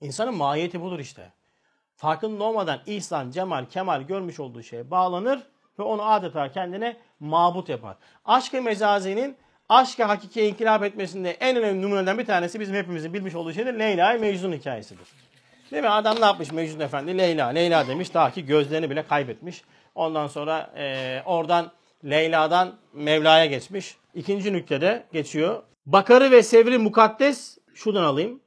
İnsanın 0.02 0.34
mahiyeti 0.34 0.82
budur 0.82 1.00
işte. 1.00 1.32
Farkında 1.96 2.44
olmadan 2.44 2.80
ihsan, 2.86 3.32
cemal, 3.32 3.66
kemal 3.66 4.02
görmüş 4.02 4.40
olduğu 4.40 4.64
şeye 4.64 4.92
bağlanır 4.92 5.40
ve 5.80 5.84
onu 5.84 6.12
adeta 6.12 6.52
kendine 6.52 6.98
mabut 7.20 7.70
yapar. 7.70 7.98
Aşk-ı 8.26 8.62
mezazinin 8.62 9.38
aşka 9.70 10.10
hakikiye 10.10 10.48
inkılap 10.48 10.84
etmesinde 10.84 11.32
en 11.32 11.58
önemli 11.58 11.82
numunelerden 11.82 12.18
bir 12.18 12.26
tanesi 12.26 12.60
bizim 12.60 12.76
hepimizin 12.76 13.14
bilmiş 13.14 13.36
olduğu 13.36 13.54
şey 13.54 13.66
de 13.66 13.80
Leyla 13.80 14.14
Mecnun 14.14 14.54
hikayesidir. 14.54 15.08
Değil 15.72 15.84
mi? 15.84 15.90
Adam 15.90 16.22
ne 16.22 16.26
yapmış 16.26 16.52
Mecnun 16.52 16.80
Efendi? 16.80 17.18
Leyla, 17.18 17.48
Leyla 17.48 17.88
demiş. 17.88 18.14
Daha 18.14 18.32
ki 18.32 18.46
gözlerini 18.46 18.90
bile 18.90 19.04
kaybetmiş. 19.04 19.62
Ondan 19.96 20.28
sonra 20.28 20.74
e, 20.78 21.22
oradan 21.26 21.72
Leyla'dan 22.06 22.76
Mevla'ya 22.94 23.46
geçmiş. 23.46 23.98
İkinci 24.16 24.54
nüktede 24.54 25.04
geçiyor. 25.14 25.64
Bakarı 25.86 26.32
ve 26.32 26.44
Sevri 26.44 26.78
mukaddes 26.78 27.58
şuradan 27.74 28.04
alayım. 28.04 28.40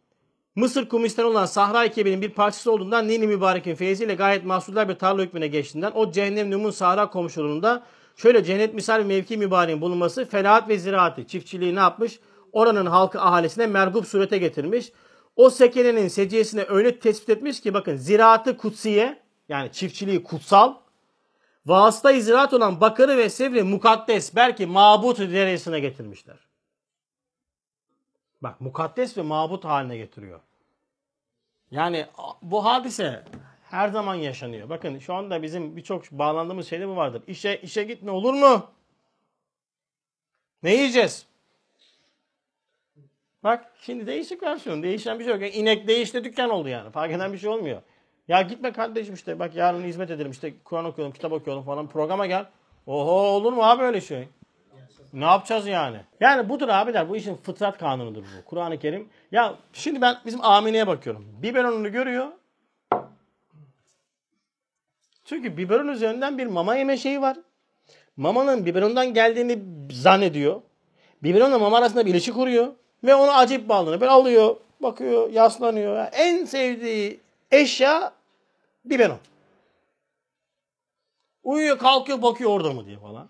Mısır 0.55 0.89
Kumistan 0.89 1.25
olan 1.25 1.47
Sahra 1.47 1.85
ekibinin 1.85 2.23
bir 2.23 2.31
parçası 2.31 2.73
olduğundan 2.73 3.09
Nini 3.09 3.27
Mübarek'in 3.27 3.75
feyziyle 3.75 4.15
gayet 4.15 4.45
mahsuller 4.45 4.89
bir 4.89 4.95
tarla 4.95 5.23
hükmüne 5.23 5.47
geçtiğinden 5.47 5.93
o 5.95 6.13
cehennem 6.13 6.51
numun 6.51 6.71
Sahra 6.71 7.11
komşuluğunda 7.11 7.83
Şöyle 8.23 8.45
cennet 8.45 8.75
misal 8.75 9.03
mevki 9.03 9.37
mübareğin 9.37 9.81
bulunması 9.81 10.25
felahat 10.25 10.69
ve 10.69 10.79
ziraati 10.79 11.27
çiftçiliği 11.27 11.75
ne 11.75 11.79
yapmış? 11.79 12.21
Oranın 12.53 12.87
halkı 12.87 13.21
ahalisine 13.21 13.67
mergup 13.67 14.07
surete 14.07 14.39
getirmiş. 14.39 14.93
O 15.37 15.51
sekenenin 15.51 16.09
seciyesine 16.09 16.65
öyle 16.69 16.99
tespit 16.99 17.29
etmiş 17.29 17.61
ki 17.61 17.75
bakın 17.75 17.97
ziraatı 17.97 18.57
kutsiye 18.57 19.23
yani 19.49 19.73
çiftçiliği 19.73 20.23
kutsal 20.23 20.75
vasıta 21.67 22.21
ziraat 22.21 22.53
olan 22.53 22.81
Bakarı 22.81 23.19
ve 23.19 23.31
Sevri 23.31 23.63
mukaddes 23.63 24.37
belki 24.37 24.67
mabut 24.67 25.19
derecesine 25.19 25.81
getirmişler. 25.81 26.37
Bak 28.43 28.61
mukaddes 28.61 29.19
ve 29.19 29.23
mabut 29.23 29.65
haline 29.65 29.97
getiriyor. 29.97 30.41
Yani 31.71 32.07
bu 32.43 32.65
hadise 32.65 33.25
her 33.71 33.89
zaman 33.89 34.15
yaşanıyor. 34.15 34.69
Bakın 34.69 34.99
şu 34.99 35.15
anda 35.15 35.43
bizim 35.43 35.77
birçok 35.77 36.11
bağlandığımız 36.11 36.69
şeyde 36.69 36.89
bu 36.89 36.97
vardır. 36.97 37.23
İşe 37.27 37.61
işe 37.63 37.85
git 37.85 38.03
ne 38.03 38.11
olur 38.11 38.35
mu? 38.35 38.67
Ne 40.63 40.75
yiyeceğiz? 40.75 41.27
Bak 43.45 43.73
şimdi 43.81 44.07
değişik 44.07 44.43
versiyon. 44.43 44.83
Değişen 44.83 45.19
bir 45.19 45.25
şey 45.25 45.33
yok. 45.33 45.43
Yani 45.43 45.53
inek 45.53 45.89
değişti 45.89 46.25
dükkan 46.25 46.51
oldu 46.51 46.69
yani. 46.69 46.91
Fark 46.91 47.13
eden 47.13 47.33
bir 47.33 47.39
şey 47.39 47.51
olmuyor. 47.51 47.83
Ya 48.29 48.43
gitme 48.43 48.73
kardeşim 48.73 49.15
işte 49.15 49.39
bak 49.39 49.55
yarın 49.55 49.83
hizmet 49.83 50.11
edelim 50.11 50.31
işte 50.31 50.55
Kur'an 50.65 50.85
okuyalım, 50.85 51.13
kitap 51.13 51.33
okuyalım 51.33 51.65
falan 51.65 51.89
programa 51.89 52.27
gel. 52.27 52.47
Oho 52.87 53.11
olur 53.11 53.53
mu 53.53 53.63
abi 53.63 53.83
öyle 53.83 54.01
şey? 54.01 54.29
Ne 55.13 55.25
yapacağız 55.25 55.67
yani? 55.67 56.01
Yani 56.21 56.49
budur 56.49 56.69
abiler 56.69 57.09
bu 57.09 57.17
işin 57.17 57.35
fıtrat 57.37 57.79
kanunudur 57.79 58.23
bu. 58.23 58.45
Kur'an-ı 58.45 58.79
Kerim. 58.79 59.09
Ya 59.33 59.55
şimdi 59.73 60.01
ben 60.01 60.17
bizim 60.27 60.45
Amine'ye 60.45 60.87
bakıyorum. 60.87 61.27
Biberonunu 61.43 61.93
görüyor. 61.93 62.27
Çünkü 65.31 65.57
biberon 65.57 65.89
üzerinden 65.89 66.39
bir 66.39 66.47
mama 66.47 66.77
yeme 66.77 66.97
şeyi 66.97 67.21
var. 67.21 67.37
Mamanın 68.17 68.67
biberondan 68.67 69.15
geldiğini 69.15 69.59
zannediyor. 69.93 70.63
Biberonla 71.23 71.59
mama 71.59 71.79
arasında 71.79 72.07
bir 72.07 72.11
ilişki 72.11 72.33
kuruyor. 72.33 72.73
Ve 73.05 73.15
onu 73.15 73.31
acayip 73.31 73.69
bağlanıyor. 73.69 74.01
Böyle 74.01 74.11
alıyor, 74.11 74.57
bakıyor, 74.81 75.31
yaslanıyor. 75.31 76.07
En 76.13 76.45
sevdiği 76.45 77.21
eşya 77.51 78.13
biberon. 78.85 79.19
Uyuyor 81.43 81.79
kalkıyor 81.79 82.23
bakıyor 82.23 82.51
orada 82.51 82.73
mı 82.73 82.87
diye 82.87 82.99
falan. 82.99 83.29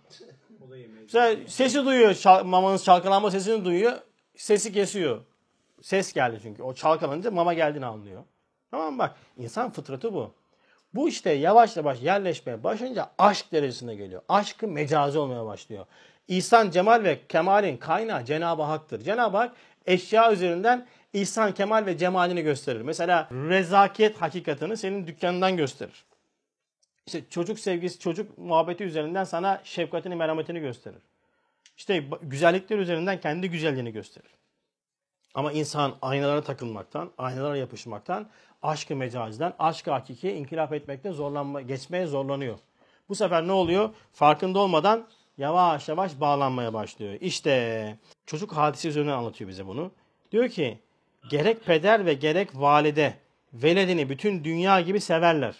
Mesela 1.02 1.48
sesi 1.48 1.84
duyuyor, 1.84 2.14
çal- 2.14 2.44
mamanın 2.44 2.76
çalkalanma 2.76 3.30
sesini 3.30 3.64
duyuyor, 3.64 3.92
sesi 4.36 4.72
kesiyor. 4.72 5.20
Ses 5.82 6.12
geldi 6.12 6.38
çünkü. 6.42 6.62
O 6.62 6.74
çalkalanınca 6.74 7.30
mama 7.30 7.54
geldiğini 7.54 7.86
anlıyor. 7.86 8.24
Tamam 8.70 8.92
mı? 8.92 8.98
Bak 8.98 9.16
insan 9.36 9.70
fıtratı 9.70 10.14
bu. 10.14 10.39
Bu 10.94 11.08
işte 11.08 11.30
yavaş 11.30 11.76
yavaş 11.76 12.02
yerleşmeye 12.02 12.64
başlayınca 12.64 13.10
aşk 13.18 13.52
derecesine 13.52 13.94
geliyor. 13.94 14.22
Aşkı 14.28 14.68
mecazi 14.68 15.18
olmaya 15.18 15.46
başlıyor. 15.46 15.86
İhsan, 16.28 16.70
cemal 16.70 17.04
ve 17.04 17.26
kemalin 17.28 17.76
kaynağı 17.76 18.24
Cenab-ı 18.24 18.62
Hak'tır. 18.62 19.00
Cenab-ı 19.00 19.36
Hak 19.36 19.52
eşya 19.86 20.32
üzerinden 20.32 20.86
ihsan, 21.12 21.54
kemal 21.54 21.86
ve 21.86 21.98
cemalini 21.98 22.42
gösterir. 22.42 22.80
Mesela 22.80 23.28
rezaket 23.32 24.22
hakikatini 24.22 24.76
senin 24.76 25.06
dükkanından 25.06 25.56
gösterir. 25.56 26.04
İşte 27.06 27.22
çocuk 27.30 27.58
sevgisi, 27.58 27.98
çocuk 27.98 28.38
muhabbeti 28.38 28.84
üzerinden 28.84 29.24
sana 29.24 29.60
şefkatini, 29.64 30.14
merhametini 30.14 30.60
gösterir. 30.60 31.02
İşte 31.76 32.04
güzellikler 32.22 32.78
üzerinden 32.78 33.20
kendi 33.20 33.50
güzelliğini 33.50 33.92
gösterir. 33.92 34.30
Ama 35.34 35.52
insan 35.52 35.96
aynalara 36.02 36.42
takılmaktan, 36.42 37.10
aynalara 37.18 37.56
yapışmaktan, 37.56 38.28
aşkı 38.62 38.96
mecaziden, 38.96 39.52
aşkı 39.58 39.90
hakiki 39.90 40.30
inkılap 40.32 40.72
etmekte 40.72 41.12
zorlanma, 41.12 41.60
geçmeye 41.60 42.06
zorlanıyor. 42.06 42.58
Bu 43.08 43.14
sefer 43.14 43.46
ne 43.46 43.52
oluyor? 43.52 43.90
Farkında 44.12 44.58
olmadan 44.58 45.06
yavaş 45.38 45.88
yavaş 45.88 46.20
bağlanmaya 46.20 46.74
başlıyor. 46.74 47.14
İşte 47.20 47.96
çocuk 48.26 48.52
hadisi 48.52 48.88
üzerinden 48.88 49.12
anlatıyor 49.12 49.50
bize 49.50 49.66
bunu. 49.66 49.90
Diyor 50.32 50.48
ki 50.48 50.78
gerek 51.30 51.64
peder 51.64 52.06
ve 52.06 52.14
gerek 52.14 52.48
valide 52.54 53.14
veledini 53.52 54.08
bütün 54.08 54.44
dünya 54.44 54.80
gibi 54.80 55.00
severler. 55.00 55.54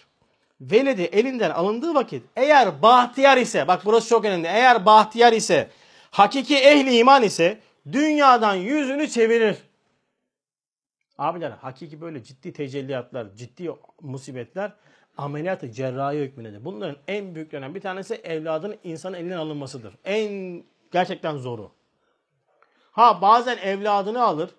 Veledi 0.61 1.01
elinden 1.01 1.49
alındığı 1.49 1.93
vakit 1.93 2.23
eğer 2.35 2.81
bahtiyar 2.81 3.37
ise 3.37 3.67
bak 3.67 3.81
burası 3.85 4.09
çok 4.09 4.25
önemli. 4.25 4.47
Eğer 4.47 4.85
bahtiyar 4.85 5.33
ise 5.33 5.69
hakiki 6.11 6.57
ehli 6.57 6.97
iman 6.97 7.23
ise 7.23 7.59
dünyadan 7.91 8.55
yüzünü 8.55 9.09
çevirir. 9.09 9.57
Abiler 11.21 11.51
hakiki 11.51 12.01
böyle 12.01 12.23
ciddi 12.23 12.53
tecelliyatlar, 12.53 13.35
ciddi 13.35 13.71
musibetler 14.01 14.73
ameliyatı 15.17 15.71
cerrahi 15.71 16.17
hükmündedir. 16.17 16.65
Bunların 16.65 16.97
en 17.07 17.35
büyüklerinden 17.35 17.75
bir 17.75 17.81
tanesi 17.81 18.15
evladın 18.15 18.77
insanın 18.83 19.17
elinden 19.17 19.37
alınmasıdır. 19.37 19.93
En 20.05 20.63
gerçekten 20.91 21.37
zoru. 21.37 21.71
Ha 22.91 23.21
bazen 23.21 23.57
evladını 23.57 24.23
alır, 24.23 24.49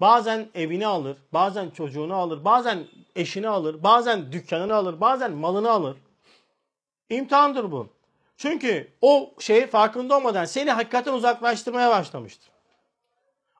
bazen 0.00 0.48
evini 0.54 0.86
alır, 0.86 1.16
bazen 1.32 1.70
çocuğunu 1.70 2.14
alır, 2.14 2.44
bazen 2.44 2.86
eşini 3.16 3.48
alır, 3.48 3.82
bazen 3.82 4.32
dükkanını 4.32 4.74
alır, 4.74 5.00
bazen 5.00 5.32
malını 5.32 5.70
alır. 5.70 5.96
İmtihandır 7.10 7.72
bu. 7.72 7.88
Çünkü 8.36 8.92
o 9.00 9.34
şey 9.38 9.66
farkında 9.66 10.16
olmadan 10.16 10.44
seni 10.44 10.70
hakikaten 10.70 11.12
uzaklaştırmaya 11.12 11.90
başlamıştır. 11.90 12.50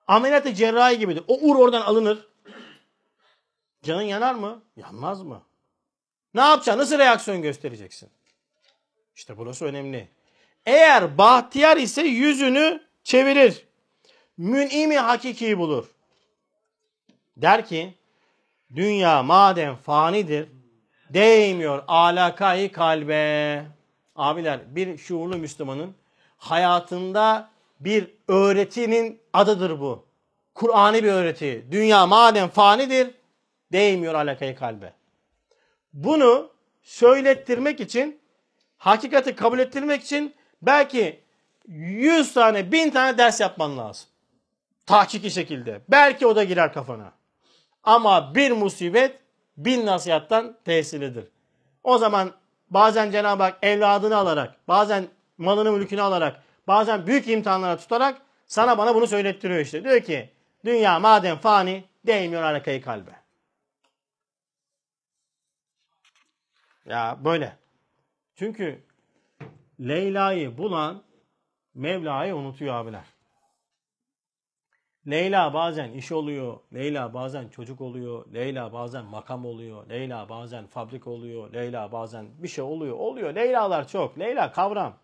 Ameliyatı 0.06 0.54
cerrahi 0.54 0.98
gibidir. 0.98 1.24
O 1.28 1.38
ur 1.40 1.56
oradan 1.56 1.80
alınır. 1.80 2.27
Canın 3.82 4.02
yanar 4.02 4.34
mı? 4.34 4.62
Yanmaz 4.76 5.22
mı? 5.22 5.42
Ne 6.34 6.40
yapacaksın? 6.40 6.80
Nasıl 6.80 6.98
reaksiyon 6.98 7.42
göstereceksin? 7.42 8.10
İşte 9.14 9.36
burası 9.36 9.64
önemli. 9.64 10.08
Eğer 10.66 11.18
bahtiyar 11.18 11.76
ise 11.76 12.02
yüzünü 12.02 12.82
çevirir. 13.04 13.66
Mün'imi 14.36 14.98
hakiki 14.98 15.58
bulur. 15.58 15.86
Der 17.36 17.66
ki 17.66 17.94
dünya 18.74 19.22
madem 19.22 19.76
fanidir 19.76 20.48
değmiyor 21.10 21.84
alakayı 21.88 22.72
kalbe. 22.72 23.64
Abiler 24.16 24.60
bir 24.76 24.98
şuurlu 24.98 25.36
Müslümanın 25.36 25.94
hayatında 26.36 27.50
bir 27.80 28.10
öğretinin 28.28 29.20
adıdır 29.32 29.80
bu. 29.80 30.06
Kur'an'ı 30.54 31.02
bir 31.02 31.12
öğreti. 31.12 31.66
Dünya 31.70 32.06
madem 32.06 32.48
fanidir 32.48 33.10
değmiyor 33.72 34.14
alakayı 34.14 34.56
kalbe. 34.56 34.92
Bunu 35.92 36.50
söylettirmek 36.82 37.80
için, 37.80 38.20
hakikati 38.78 39.34
kabul 39.34 39.58
ettirmek 39.58 40.02
için 40.02 40.34
belki 40.62 41.20
100 41.66 42.34
tane, 42.34 42.72
1000 42.72 42.90
tane 42.90 43.18
ders 43.18 43.40
yapman 43.40 43.78
lazım. 43.78 44.08
Tahkiki 44.86 45.30
şekilde. 45.30 45.80
Belki 45.88 46.26
o 46.26 46.36
da 46.36 46.44
girer 46.44 46.72
kafana. 46.72 47.12
Ama 47.84 48.34
bir 48.34 48.50
musibet 48.50 49.18
bin 49.56 49.86
nasihattan 49.86 50.56
tesirlidir. 50.64 51.24
O 51.84 51.98
zaman 51.98 52.32
bazen 52.70 53.10
Cenab-ı 53.10 53.42
Hak 53.42 53.58
evladını 53.62 54.16
alarak, 54.16 54.68
bazen 54.68 55.06
malını 55.38 55.72
mülkünü 55.72 56.02
alarak, 56.02 56.42
bazen 56.68 57.06
büyük 57.06 57.28
imtihanlara 57.28 57.76
tutarak 57.76 58.22
sana 58.46 58.78
bana 58.78 58.94
bunu 58.94 59.06
söylettiriyor 59.06 59.60
işte. 59.60 59.84
Diyor 59.84 60.00
ki 60.00 60.30
dünya 60.64 61.00
madem 61.00 61.36
fani 61.36 61.84
değmiyor 62.06 62.42
alakayı 62.42 62.82
kalbe. 62.82 63.10
Ya 66.88 67.18
böyle. 67.24 67.56
Çünkü 68.34 68.82
Leyla'yı 69.80 70.58
bulan 70.58 71.02
Mevla'yı 71.74 72.36
unutuyor 72.36 72.74
abiler. 72.74 73.04
Leyla 75.10 75.54
bazen 75.54 75.92
iş 75.92 76.12
oluyor, 76.12 76.58
Leyla 76.74 77.14
bazen 77.14 77.48
çocuk 77.48 77.80
oluyor, 77.80 78.32
Leyla 78.34 78.72
bazen 78.72 79.04
makam 79.04 79.46
oluyor, 79.46 79.88
Leyla 79.90 80.28
bazen 80.28 80.66
fabrika 80.66 81.10
oluyor, 81.10 81.52
Leyla 81.52 81.92
bazen 81.92 82.26
bir 82.42 82.48
şey 82.48 82.64
oluyor. 82.64 82.96
Oluyor. 82.96 83.34
Leylalar 83.34 83.88
çok. 83.88 84.18
Leyla 84.18 84.52
kavram. 84.52 84.96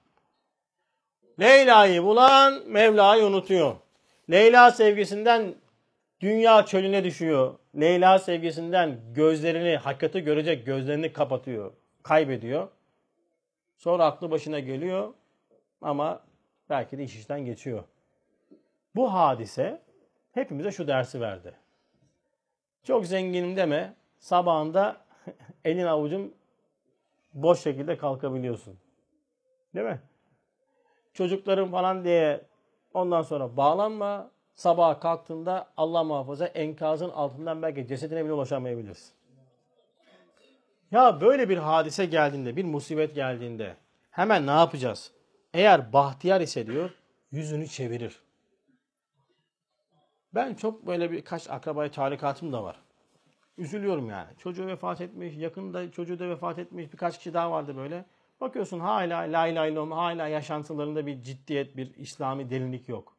Leyla'yı 1.40 2.02
bulan 2.02 2.62
Mevla'yı 2.66 3.24
unutuyor. 3.24 3.77
Leyla 4.31 4.70
sevgisinden 4.70 5.55
dünya 6.25 6.67
çölüne 6.67 7.05
düşüyor. 7.05 7.55
Leyla 7.81 8.19
sevgisinden 8.19 9.01
gözlerini, 9.15 9.77
hakikati 9.77 10.21
görecek 10.21 10.67
gözlerini 10.67 11.13
kapatıyor, 11.13 11.73
kaybediyor. 12.03 12.69
Sonra 13.77 14.05
aklı 14.05 14.31
başına 14.31 14.59
geliyor 14.59 15.15
ama 15.83 16.23
belki 16.71 16.99
de 16.99 17.05
iş 17.05 17.17
işten 17.17 17.45
geçiyor. 17.45 17.85
Bu 18.97 19.13
hadise 19.13 19.83
hepimize 20.33 20.71
şu 20.71 20.89
dersi 20.89 21.21
verdi. 21.21 21.55
Çok 22.83 23.07
zenginim 23.07 23.57
deme, 23.57 23.95
sabahında 24.19 24.97
elin 25.65 25.87
avucun 25.87 26.35
boş 27.35 27.61
şekilde 27.61 27.97
kalkabiliyorsun. 27.97 28.79
Değil 29.75 29.87
mi? 29.87 30.01
Çocuklarım 31.13 31.71
falan 31.71 32.05
diye 32.05 32.41
ondan 32.95 33.23
sonra 33.23 33.57
bağlanma. 33.57 34.34
Sabah 34.55 35.01
kalktığında 35.01 35.68
Allah 35.76 36.05
muhafaza 36.05 36.47
enkazın 36.47 37.10
altından 37.10 37.62
belki 37.62 37.86
cesedine 37.86 38.24
bile 38.24 38.32
ulaşamayabilirsin. 38.32 39.12
Ya 40.90 41.20
böyle 41.20 41.48
bir 41.48 41.56
hadise 41.56 42.06
geldiğinde, 42.06 42.56
bir 42.56 42.64
musibet 42.64 43.14
geldiğinde 43.14 43.76
hemen 44.10 44.47
ne 44.47 44.51
yapacağız? 44.51 45.12
Eğer 45.55 45.93
bahtiyar 45.93 46.40
ise 46.40 46.66
diyor, 46.66 46.90
yüzünü 47.32 47.68
çevirir. 47.68 48.22
Ben 50.35 50.55
çok 50.55 50.86
böyle 50.86 51.10
birkaç 51.10 51.51
akrabaya 51.51 51.90
tarikatım 51.90 52.52
da 52.52 52.64
var. 52.64 52.81
Üzülüyorum 53.59 54.10
yani. 54.10 54.36
Çocuğu 54.39 54.66
vefat 54.66 55.01
etmiş, 55.01 55.36
yakında 55.36 55.90
çocuğu 55.90 56.18
da 56.18 56.28
vefat 56.28 56.59
etmiş 56.59 56.93
birkaç 56.93 57.18
kişi 57.18 57.35
daha 57.35 57.51
vardı 57.51 57.76
böyle. 57.76 58.05
Bakıyorsun 58.40 58.81
hala 58.81 59.18
la 59.18 59.47
ilahe 59.47 59.70
illallah, 59.70 59.97
hala 59.97 60.28
yaşantılarında 60.28 61.06
bir 61.06 61.22
ciddiyet, 61.22 61.76
bir 61.76 61.94
İslami 61.94 62.51
derinlik 62.51 62.89
yok. 62.89 63.14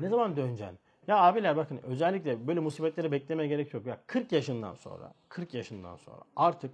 Ne 0.00 0.08
zaman 0.08 0.36
döneceksin? 0.36 0.78
Ya 1.06 1.16
abiler 1.16 1.56
bakın 1.56 1.80
özellikle 1.82 2.46
böyle 2.46 2.60
musibetleri 2.60 3.12
beklemeye 3.12 3.48
gerek 3.48 3.74
yok. 3.74 3.86
Ya 3.86 3.98
40 4.06 4.32
yaşından 4.32 4.74
sonra, 4.74 5.14
40 5.28 5.54
yaşından 5.54 5.96
sonra 5.96 6.20
artık 6.36 6.70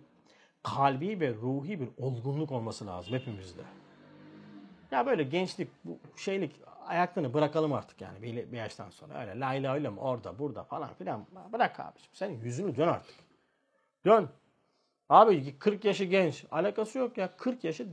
kalbi 0.62 1.20
ve 1.20 1.34
ruhi 1.34 1.80
bir 1.80 1.88
olgunluk 1.98 2.52
olması 2.52 2.86
lazım 2.86 3.14
hepimizde. 3.14 3.62
Ya 4.90 5.06
böyle 5.06 5.22
gençlik, 5.22 5.68
bu 5.84 5.98
şeylik 6.16 6.52
ayaklarını 6.86 7.34
bırakalım 7.34 7.72
artık 7.72 8.00
yani 8.00 8.22
bir, 8.22 8.52
bir 8.52 8.56
yaştan 8.56 8.90
sonra. 8.90 9.20
Öyle 9.20 9.40
la 9.40 9.54
ilahe 9.54 9.80
illallah 9.80 10.02
orada 10.02 10.38
burada 10.38 10.64
falan 10.64 10.94
filan. 10.94 11.26
Bırak 11.52 11.80
abiciğim. 11.80 12.10
Senin 12.12 12.40
yüzünü 12.40 12.76
dön 12.76 12.88
artık. 12.88 13.14
Dön. 14.04 14.28
Abi 15.08 15.58
40 15.58 15.84
yaşı 15.84 16.04
genç. 16.04 16.44
Alakası 16.50 16.98
yok 16.98 17.18
ya. 17.18 17.36
40 17.36 17.64
yaşı 17.64 17.88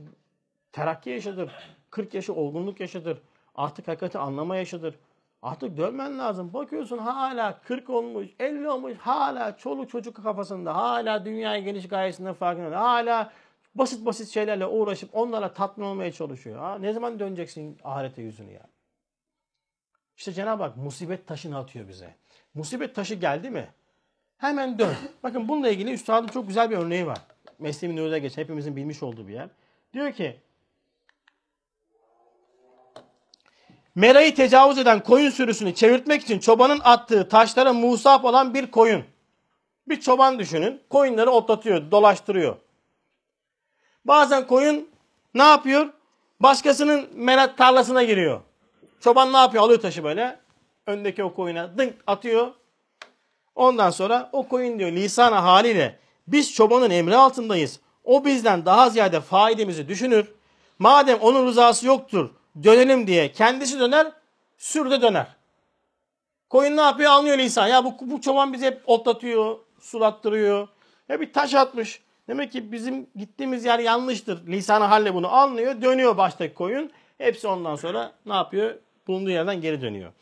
terakki 0.72 1.10
yaşıdır. 1.10 1.52
40 1.90 2.14
yaşı 2.14 2.34
olgunluk 2.34 2.80
yaşıdır. 2.80 3.22
Artık 3.58 3.88
hakikati 3.88 4.18
anlama 4.18 4.56
yaşıdır. 4.56 4.94
Artık 5.42 5.76
dönmen 5.76 6.18
lazım. 6.18 6.52
Bakıyorsun 6.52 6.98
hala 6.98 7.60
40 7.60 7.90
olmuş, 7.90 8.28
50 8.38 8.68
olmuş. 8.68 8.98
Hala 8.98 9.56
çoluk 9.56 9.90
çocuk 9.90 10.16
kafasında. 10.16 10.76
Hala 10.76 11.24
dünyaya 11.24 11.58
geliş 11.58 11.88
gayesinde 11.88 12.34
farkında. 12.34 12.80
Hala 12.80 13.32
basit 13.74 14.06
basit 14.06 14.28
şeylerle 14.28 14.66
uğraşıp 14.66 15.10
onlara 15.12 15.52
tatmin 15.52 15.84
olmaya 15.84 16.12
çalışıyor. 16.12 16.58
Ha, 16.58 16.78
ne 16.78 16.92
zaman 16.92 17.18
döneceksin 17.18 17.78
ahirete 17.84 18.22
yüzünü 18.22 18.52
ya? 18.52 18.66
İşte 20.16 20.32
Cenab-ı 20.32 20.62
Hak 20.62 20.76
musibet 20.76 21.26
taşını 21.26 21.58
atıyor 21.58 21.88
bize. 21.88 22.14
Musibet 22.54 22.94
taşı 22.94 23.14
geldi 23.14 23.50
mi? 23.50 23.68
Hemen 24.36 24.78
dön. 24.78 24.94
Bakın 25.22 25.48
bununla 25.48 25.68
ilgili 25.68 25.92
Üstad'ın 25.92 26.28
çok 26.28 26.48
güzel 26.48 26.70
bir 26.70 26.76
örneği 26.76 27.06
var. 27.06 27.18
Mesleği 27.58 27.96
Nuri'de 27.96 28.18
geç. 28.18 28.36
Hepimizin 28.36 28.76
bilmiş 28.76 29.02
olduğu 29.02 29.28
bir 29.28 29.32
yer. 29.32 29.48
Diyor 29.92 30.12
ki 30.12 30.40
Merayı 33.98 34.34
tecavüz 34.34 34.78
eden 34.78 35.02
koyun 35.02 35.30
sürüsünü 35.30 35.74
çevirtmek 35.74 36.22
için 36.22 36.38
çobanın 36.38 36.80
attığı 36.84 37.28
taşlara 37.28 37.72
musaf 37.72 38.24
olan 38.24 38.54
bir 38.54 38.70
koyun. 38.70 39.04
Bir 39.88 40.00
çoban 40.00 40.38
düşünün. 40.38 40.80
Koyunları 40.90 41.30
otlatıyor, 41.30 41.90
dolaştırıyor. 41.90 42.56
Bazen 44.04 44.46
koyun 44.46 44.88
ne 45.34 45.42
yapıyor? 45.42 45.88
Başkasının 46.40 47.08
merak 47.14 47.58
tarlasına 47.58 48.02
giriyor. 48.02 48.40
Çoban 49.00 49.32
ne 49.32 49.36
yapıyor? 49.36 49.62
Alıyor 49.64 49.80
taşı 49.80 50.04
böyle. 50.04 50.38
Öndeki 50.86 51.24
o 51.24 51.34
koyuna 51.34 51.78
dınk 51.78 51.94
atıyor. 52.06 52.48
Ondan 53.54 53.90
sonra 53.90 54.28
o 54.32 54.48
koyun 54.48 54.78
diyor 54.78 54.92
lisana 54.92 55.44
haliyle 55.44 55.98
biz 56.28 56.54
çobanın 56.54 56.90
emri 56.90 57.16
altındayız. 57.16 57.80
O 58.04 58.24
bizden 58.24 58.66
daha 58.66 58.90
ziyade 58.90 59.20
faidemizi 59.20 59.88
düşünür. 59.88 60.32
Madem 60.78 61.18
onun 61.18 61.46
rızası 61.46 61.86
yoktur 61.86 62.30
dönelim 62.64 63.06
diye 63.06 63.32
kendisi 63.32 63.80
döner 63.80 64.12
sürde 64.58 65.02
döner. 65.02 65.26
Koyun 66.50 66.76
ne 66.76 66.80
yapıyor? 66.80 67.10
Anlıyor 67.10 67.38
lisan. 67.38 67.66
Ya 67.66 67.84
bu, 67.84 67.94
bu 68.00 68.20
çoban 68.20 68.52
bizi 68.52 68.66
hep 68.66 68.82
otlatıyor, 68.86 69.58
sulattırıyor. 69.80 70.68
Ya 71.08 71.20
bir 71.20 71.32
taş 71.32 71.54
atmış. 71.54 72.02
Demek 72.28 72.52
ki 72.52 72.72
bizim 72.72 73.06
gittiğimiz 73.16 73.64
yer 73.64 73.78
yanlıştır. 73.78 74.46
Lisanı 74.46 74.84
halle 74.84 75.14
bunu 75.14 75.32
anlıyor. 75.32 75.82
Dönüyor 75.82 76.16
baştaki 76.16 76.54
koyun. 76.54 76.90
Hepsi 77.18 77.48
ondan 77.48 77.76
sonra 77.76 78.12
ne 78.26 78.34
yapıyor? 78.34 78.74
Bulunduğu 79.06 79.30
yerden 79.30 79.60
geri 79.60 79.80
dönüyor. 79.82 80.12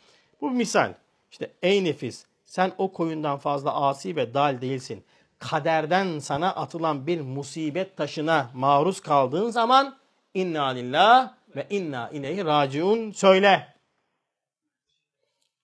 Bu 0.41 0.51
bir 0.51 0.55
misal. 0.55 0.93
İşte 1.31 1.51
ey 1.61 1.83
nefis 1.83 2.25
sen 2.45 2.71
o 2.77 2.91
koyundan 2.91 3.37
fazla 3.37 3.73
asi 3.73 4.15
ve 4.15 4.33
dal 4.33 4.61
değilsin. 4.61 5.03
Kaderden 5.39 6.19
sana 6.19 6.55
atılan 6.55 7.07
bir 7.07 7.21
musibet 7.21 7.97
taşına 7.97 8.49
maruz 8.53 8.99
kaldığın 8.99 9.49
zaman 9.49 9.97
inna 10.33 10.65
lillah 10.65 11.33
ve 11.57 11.67
inna 11.69 12.09
ileyhi 12.09 12.45
raciun 12.45 13.11
söyle. 13.11 13.73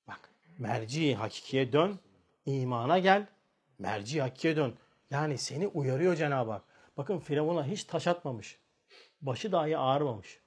Bak 0.07 0.30
merci 0.57 1.15
hakikiye 1.15 1.74
dön, 1.74 1.99
imana 2.45 2.99
gel, 2.99 3.28
merci 3.80 4.22
hakikiye 4.22 4.56
dön. 4.56 4.74
Yani 5.10 5.38
seni 5.38 5.68
uyarıyor 5.68 6.15
Cenab-ı 6.15 6.52
Hak. 6.52 6.64
Bakın 6.98 7.20
Firavun'a 7.20 7.65
hiç 7.65 7.84
taş 7.84 8.07
atmamış. 8.07 8.57
Başı 9.22 9.52
dahi 9.52 9.78
ağrımamış. 9.78 10.40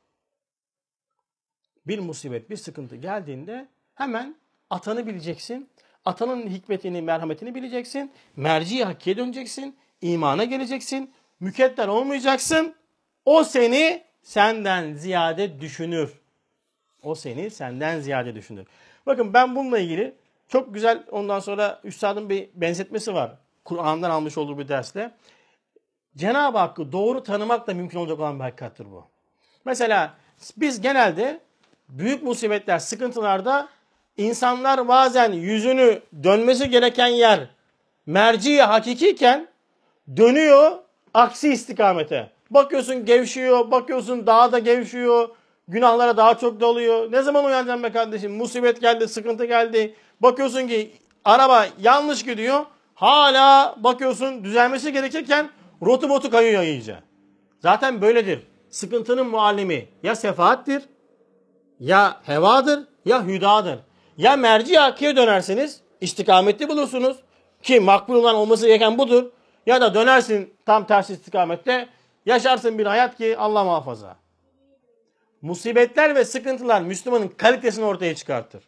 Bir 1.87 1.99
musibet, 1.99 2.51
bir 2.51 2.57
sıkıntı 2.57 2.97
geldiğinde 2.97 3.69
hemen 3.95 4.37
atanı 4.71 5.07
bileceksin. 5.07 5.71
Atanın 6.05 6.49
hikmetini, 6.49 7.03
merhametini 7.03 7.55
bileceksin. 7.55 8.13
Merci 8.37 8.85
hakikiye 8.85 9.17
döneceksin. 9.17 9.77
imana 10.01 10.45
geleceksin. 10.45 11.15
Mükedder 11.41 11.89
olmayacaksın. 11.89 12.75
O 13.25 13.45
seni 13.45 14.06
senden 14.27 14.95
ziyade 14.95 15.61
düşünür. 15.61 16.13
O 17.03 17.15
seni 17.15 17.51
senden 17.51 18.01
ziyade 18.01 18.35
düşünür. 18.35 18.67
Bakın 19.07 19.35
ben 19.35 19.57
bununla 19.57 19.79
ilgili 19.79 20.15
çok 20.49 20.75
güzel 20.75 21.03
ondan 21.11 21.41
sonra 21.41 21.81
üstadın 21.85 22.31
bir 22.31 22.49
benzetmesi 22.55 23.15
var. 23.15 23.33
Kur'an'dan 23.65 24.11
almış 24.11 24.39
olduğu 24.39 24.59
bir 24.59 24.69
dersle. 24.69 25.11
Cenab-ı 26.17 26.59
Hakk'ı 26.59 26.93
doğru 26.93 27.23
tanımak 27.23 27.67
da 27.67 27.75
mümkün 27.75 27.99
olacak 27.99 28.21
olan 28.21 28.39
bir 28.39 28.45
hakikattir 28.45 28.87
bu. 28.91 29.05
Mesela 29.65 30.15
biz 30.57 30.81
genelde 30.81 31.41
büyük 31.89 32.23
musibetler, 32.23 32.79
sıkıntılarda 32.79 33.69
insanlar 34.17 34.89
bazen 34.89 35.33
yüzünü 35.33 36.03
dönmesi 36.23 36.71
gereken 36.71 37.07
yer 37.07 37.49
merci 38.07 38.63
hakikiyken 38.63 39.49
dönüyor 40.17 40.79
aksi 41.15 41.49
istikamete. 41.53 42.36
Bakıyorsun 42.51 43.05
gevşiyor, 43.05 43.71
bakıyorsun 43.71 44.27
daha 44.27 44.53
da 44.53 44.59
gevşiyor, 44.59 45.29
günahlara 45.69 46.17
daha 46.17 46.39
çok 46.39 46.61
doluyor. 46.61 47.13
Ne 47.13 47.23
zaman 47.23 47.45
uyanacaksın 47.45 47.83
be 47.83 47.93
kardeşim? 47.93 48.37
Musibet 48.37 48.81
geldi, 48.81 49.09
sıkıntı 49.09 49.45
geldi. 49.45 49.95
Bakıyorsun 50.21 50.69
ki 50.69 50.93
araba 51.25 51.67
yanlış 51.81 52.25
gidiyor. 52.25 52.65
Hala 52.95 53.75
bakıyorsun 53.79 54.45
düzelmesi 54.45 54.93
gerekirken 54.93 55.51
rotu 55.83 56.09
botu 56.09 56.31
kayıyor 56.31 56.63
iyice. 56.63 56.97
Zaten 57.61 58.03
böyledir. 58.03 58.43
Sıkıntının 58.71 59.27
muallimi 59.27 59.89
ya 60.03 60.17
sefaattir, 60.17 60.83
ya 61.81 62.21
hevadır, 62.23 62.85
ya 63.05 63.27
hüdadır. 63.27 63.79
Ya 64.17 64.37
merci 64.37 64.79
hakiye 64.79 65.17
dönersiniz, 65.17 65.81
istikametli 66.01 66.69
bulursunuz 66.69 67.17
ki 67.63 67.81
makbul 67.81 68.15
olan 68.15 68.35
olması 68.35 68.67
gereken 68.67 68.99
budur. 68.99 69.25
Ya 69.67 69.81
da 69.81 69.95
dönersin 69.95 70.55
tam 70.67 70.87
tersi 70.87 71.13
istikamette, 71.13 71.89
yaşarsın 72.27 72.79
bir 72.79 72.87
hayat 72.87 73.17
ki 73.17 73.37
Allah 73.39 73.65
muhafaza. 73.65 74.17
Musibetler 75.43 76.15
ve 76.15 76.25
sıkıntılar 76.25 76.81
Müslümanın 76.83 77.29
kalitesini 77.29 77.85
ortaya 77.85 78.15
çıkartır. 78.15 78.63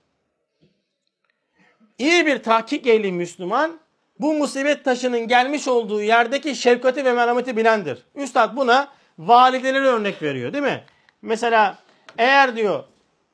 İyi 1.99 2.27
bir 2.27 2.43
tahkik 2.43 2.87
ehli 2.87 3.13
Müslüman 3.13 3.81
bu 4.21 4.35
musibet 4.35 4.85
taşının 4.85 5.29
gelmiş 5.29 5.69
olduğu 5.69 6.03
yerdeki 6.03 6.57
şefkati 6.57 7.05
ve 7.05 7.13
merhameti 7.13 7.57
bilendir. 7.57 8.03
Üstad 8.15 8.57
buna 8.57 8.89
valideleri 9.19 9.85
örnek 9.85 10.23
veriyor 10.23 10.53
değil 10.53 10.65
mi? 10.65 10.85
Mesela 11.23 11.79
eğer 12.19 12.57
diyor 12.57 12.85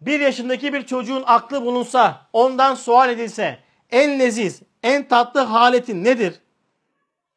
bir 0.01 0.21
yaşındaki 0.21 0.73
bir 0.73 0.87
çocuğun 0.87 1.23
aklı 1.27 1.65
bulunsa, 1.65 2.27
ondan 2.33 2.75
sual 2.75 3.11
edilse 3.11 3.59
en 3.91 4.19
leziz, 4.19 4.63
en 4.83 5.09
tatlı 5.09 5.41
haletin 5.41 6.05
nedir? 6.05 6.35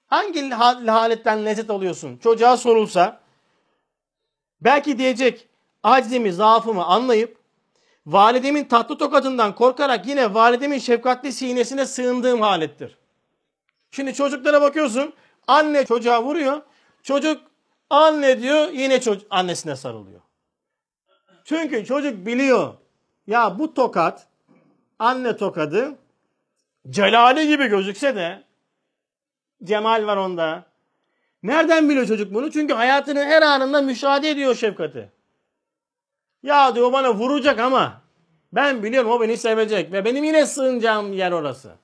Hangi 0.07 0.49
haletten 0.49 1.45
lezzet 1.45 1.69
alıyorsun? 1.69 2.17
Çocuğa 2.17 2.57
sorulsa 2.57 3.19
belki 4.61 4.97
diyecek 4.97 5.47
acizimi, 5.83 6.33
zaafımı 6.33 6.85
anlayıp 6.85 7.37
validemin 8.05 8.65
tatlı 8.65 8.97
tokadından 8.97 9.55
korkarak 9.55 10.07
yine 10.07 10.33
validemin 10.33 10.79
şefkatli 10.79 11.33
sinesine 11.33 11.85
sığındığım 11.85 12.41
halettir. 12.41 12.97
Şimdi 13.91 14.13
çocuklara 14.13 14.61
bakıyorsun. 14.61 15.13
Anne 15.47 15.85
çocuğa 15.85 16.23
vuruyor. 16.23 16.61
Çocuk 17.03 17.41
anne 17.89 18.41
diyor 18.41 18.69
yine 18.69 19.01
çocuk 19.01 19.27
annesine 19.29 19.75
sarılıyor. 19.75 20.21
Çünkü 21.43 21.85
çocuk 21.85 22.25
biliyor. 22.25 22.73
Ya 23.27 23.59
bu 23.59 23.73
tokat 23.73 24.27
anne 24.99 25.37
tokadı 25.37 25.95
celali 26.89 27.47
gibi 27.47 27.67
gözükse 27.67 28.15
de 28.15 28.46
cemal 29.63 30.07
var 30.07 30.17
onda. 30.17 30.65
Nereden 31.43 31.89
biliyor 31.89 32.05
çocuk 32.05 32.33
bunu? 32.33 32.51
Çünkü 32.51 32.73
hayatının 32.73 33.25
her 33.25 33.41
anında 33.41 33.81
müşahede 33.81 34.29
ediyor 34.29 34.55
şefkati. 34.55 35.11
Ya 36.43 36.75
diyor 36.75 36.93
bana 36.93 37.13
vuracak 37.13 37.59
ama 37.59 38.01
ben 38.53 38.83
biliyorum 38.83 39.11
o 39.11 39.21
beni 39.21 39.37
sevecek 39.37 39.91
ve 39.91 40.05
benim 40.05 40.23
yine 40.23 40.45
sığınacağım 40.45 41.13
yer 41.13 41.31
orası. 41.31 41.75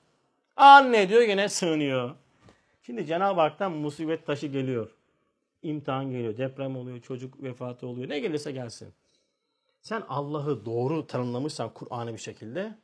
Anne 0.56 1.08
diyor 1.08 1.22
yine 1.22 1.48
sığınıyor. 1.48 2.14
Şimdi 2.82 3.06
Cenab-ı 3.06 3.40
Hak'tan 3.40 3.72
musibet 3.72 4.26
taşı 4.26 4.46
geliyor. 4.46 4.90
İmtihan 5.62 6.10
geliyor, 6.10 6.36
deprem 6.36 6.76
oluyor, 6.76 7.00
çocuk 7.00 7.42
vefatı 7.42 7.86
oluyor. 7.86 8.08
Ne 8.08 8.18
gelirse 8.18 8.52
gelsin. 8.52 8.88
Sen 9.82 10.02
Allah'ı 10.08 10.64
doğru 10.64 11.06
tanımlamışsan 11.06 11.74
Kur'an'ı 11.74 12.12
bir 12.12 12.18
şekilde 12.18 12.74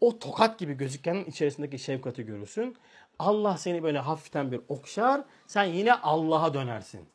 o 0.00 0.18
tokat 0.18 0.58
gibi 0.58 0.74
gözükenin 0.74 1.24
içerisindeki 1.24 1.78
şefkati 1.78 2.22
görürsün. 2.22 2.76
Allah 3.18 3.56
seni 3.56 3.82
böyle 3.82 3.98
hafiften 3.98 4.52
bir 4.52 4.60
okşar. 4.68 5.24
Sen 5.46 5.64
yine 5.64 5.94
Allah'a 5.94 6.54
dönersin. 6.54 7.08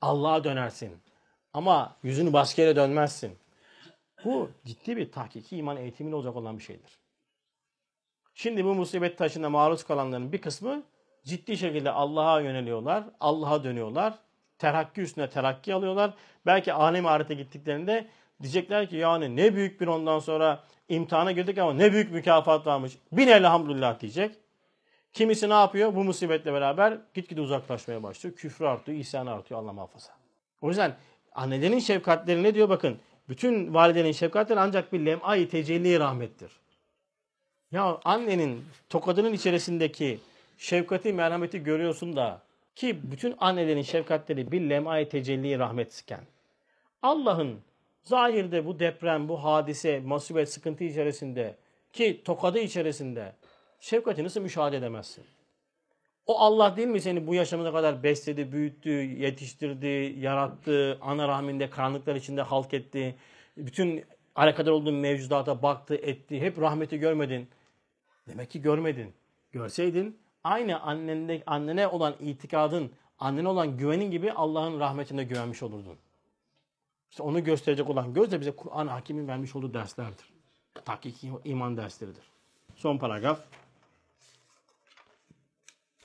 Allah'a 0.00 0.44
dönersin. 0.44 0.96
Ama 1.52 1.96
yüzünü 2.02 2.32
başka 2.32 2.62
yere 2.62 2.76
dönmezsin. 2.76 3.38
Bu 4.24 4.50
ciddi 4.64 4.96
bir 4.96 5.12
tahkiki 5.12 5.56
iman 5.56 5.76
eğitimine 5.76 6.14
olacak 6.14 6.36
olan 6.36 6.58
bir 6.58 6.62
şeydir. 6.62 6.98
Şimdi 8.34 8.64
bu 8.64 8.74
musibet 8.74 9.18
taşına 9.18 9.50
maruz 9.50 9.84
kalanların 9.84 10.32
bir 10.32 10.40
kısmı 10.40 10.82
ciddi 11.24 11.56
şekilde 11.56 11.90
Allah'a 11.90 12.40
yöneliyorlar. 12.40 13.04
Allah'a 13.20 13.64
dönüyorlar. 13.64 14.18
Terakki 14.58 15.00
üstüne 15.00 15.30
terakki 15.30 15.74
alıyorlar. 15.74 16.14
Belki 16.46 16.72
alem 16.72 17.06
ahirete 17.06 17.34
gittiklerinde 17.34 18.08
diyecekler 18.42 18.88
ki 18.88 18.96
yani 18.96 19.36
ne 19.36 19.54
büyük 19.54 19.80
bir 19.80 19.86
ondan 19.86 20.18
sonra 20.18 20.64
imtihana 20.88 21.32
girdik 21.32 21.58
ama 21.58 21.74
ne 21.74 21.92
büyük 21.92 22.12
mükafat 22.12 22.66
varmış. 22.66 22.98
Bin 23.12 23.28
elhamdülillah 23.28 24.00
diyecek. 24.00 24.34
Kimisi 25.12 25.48
ne 25.48 25.54
yapıyor? 25.54 25.94
Bu 25.94 26.04
musibetle 26.04 26.52
beraber 26.52 26.98
gitgide 27.14 27.40
uzaklaşmaya 27.40 28.02
başlıyor. 28.02 28.36
Küfrü 28.36 28.66
artıyor, 28.66 28.98
isyan 28.98 29.26
artıyor 29.26 29.60
Allah 29.60 29.72
muhafaza. 29.72 30.12
O 30.60 30.68
yüzden 30.68 30.96
annelerin 31.34 31.78
şefkatleri 31.78 32.42
ne 32.42 32.54
diyor 32.54 32.68
bakın. 32.68 32.98
Bütün 33.28 33.74
validenin 33.74 34.12
şefkatleri 34.12 34.60
ancak 34.60 34.92
bir 34.92 35.06
lem'ay 35.06 35.48
tecelli 35.48 35.98
rahmettir. 35.98 36.52
Ya 37.72 38.00
annenin 38.04 38.64
tokadının 38.88 39.32
içerisindeki 39.32 40.20
şefkati, 40.58 41.12
merhameti 41.12 41.62
görüyorsun 41.62 42.16
da 42.16 42.42
ki 42.76 43.00
bütün 43.02 43.34
annelerin 43.38 43.82
şefkatleri 43.82 44.52
bir 44.52 44.60
lem'ay 44.60 45.08
tecelli 45.08 45.58
rahmetsken 45.58 46.20
Allah'ın 47.02 47.60
zahirde 48.04 48.66
bu 48.66 48.78
deprem, 48.78 49.28
bu 49.28 49.44
hadise, 49.44 50.00
masibet, 50.00 50.48
sıkıntı 50.48 50.84
içerisinde 50.84 51.56
ki 51.92 52.22
tokadı 52.24 52.58
içerisinde 52.58 53.32
şefkati 53.80 54.24
nasıl 54.24 54.40
müşahede 54.40 54.76
edemezsin? 54.76 55.24
O 56.26 56.38
Allah 56.38 56.76
değil 56.76 56.88
mi 56.88 57.00
seni 57.00 57.26
bu 57.26 57.34
yaşamına 57.34 57.72
kadar 57.72 58.02
besledi, 58.02 58.52
büyüttü, 58.52 58.90
yetiştirdi, 58.90 60.14
yarattı, 60.18 60.98
ana 61.00 61.28
rahminde 61.28 61.70
karanlıklar 61.70 62.14
içinde 62.14 62.42
halk 62.42 62.74
etti. 62.74 63.16
Bütün 63.56 64.04
alakadar 64.34 64.70
olduğun 64.70 64.94
mevcudata 64.94 65.62
baktı, 65.62 65.94
etti. 65.94 66.40
Hep 66.40 66.60
rahmeti 66.60 66.98
görmedin. 66.98 67.48
Demek 68.28 68.50
ki 68.50 68.62
görmedin. 68.62 69.14
Görseydin 69.52 70.18
aynı 70.44 70.80
annende, 70.80 71.42
annene 71.46 71.88
olan 71.88 72.14
itikadın, 72.20 72.92
annene 73.18 73.48
olan 73.48 73.76
güvenin 73.76 74.10
gibi 74.10 74.32
Allah'ın 74.32 74.80
rahmetine 74.80 75.24
güvenmiş 75.24 75.62
olurdun. 75.62 75.98
İşte 77.14 77.22
onu 77.22 77.44
gösterecek 77.44 77.90
olan 77.90 78.14
göz 78.14 78.32
de 78.32 78.40
bize 78.40 78.50
Kur'an 78.50 78.86
hakimin 78.86 79.28
vermiş 79.28 79.56
olduğu 79.56 79.74
derslerdir. 79.74 80.24
Hakiki 80.84 81.30
iman 81.44 81.76
dersleridir. 81.76 82.22
Son 82.76 82.98
paragraf. 82.98 83.38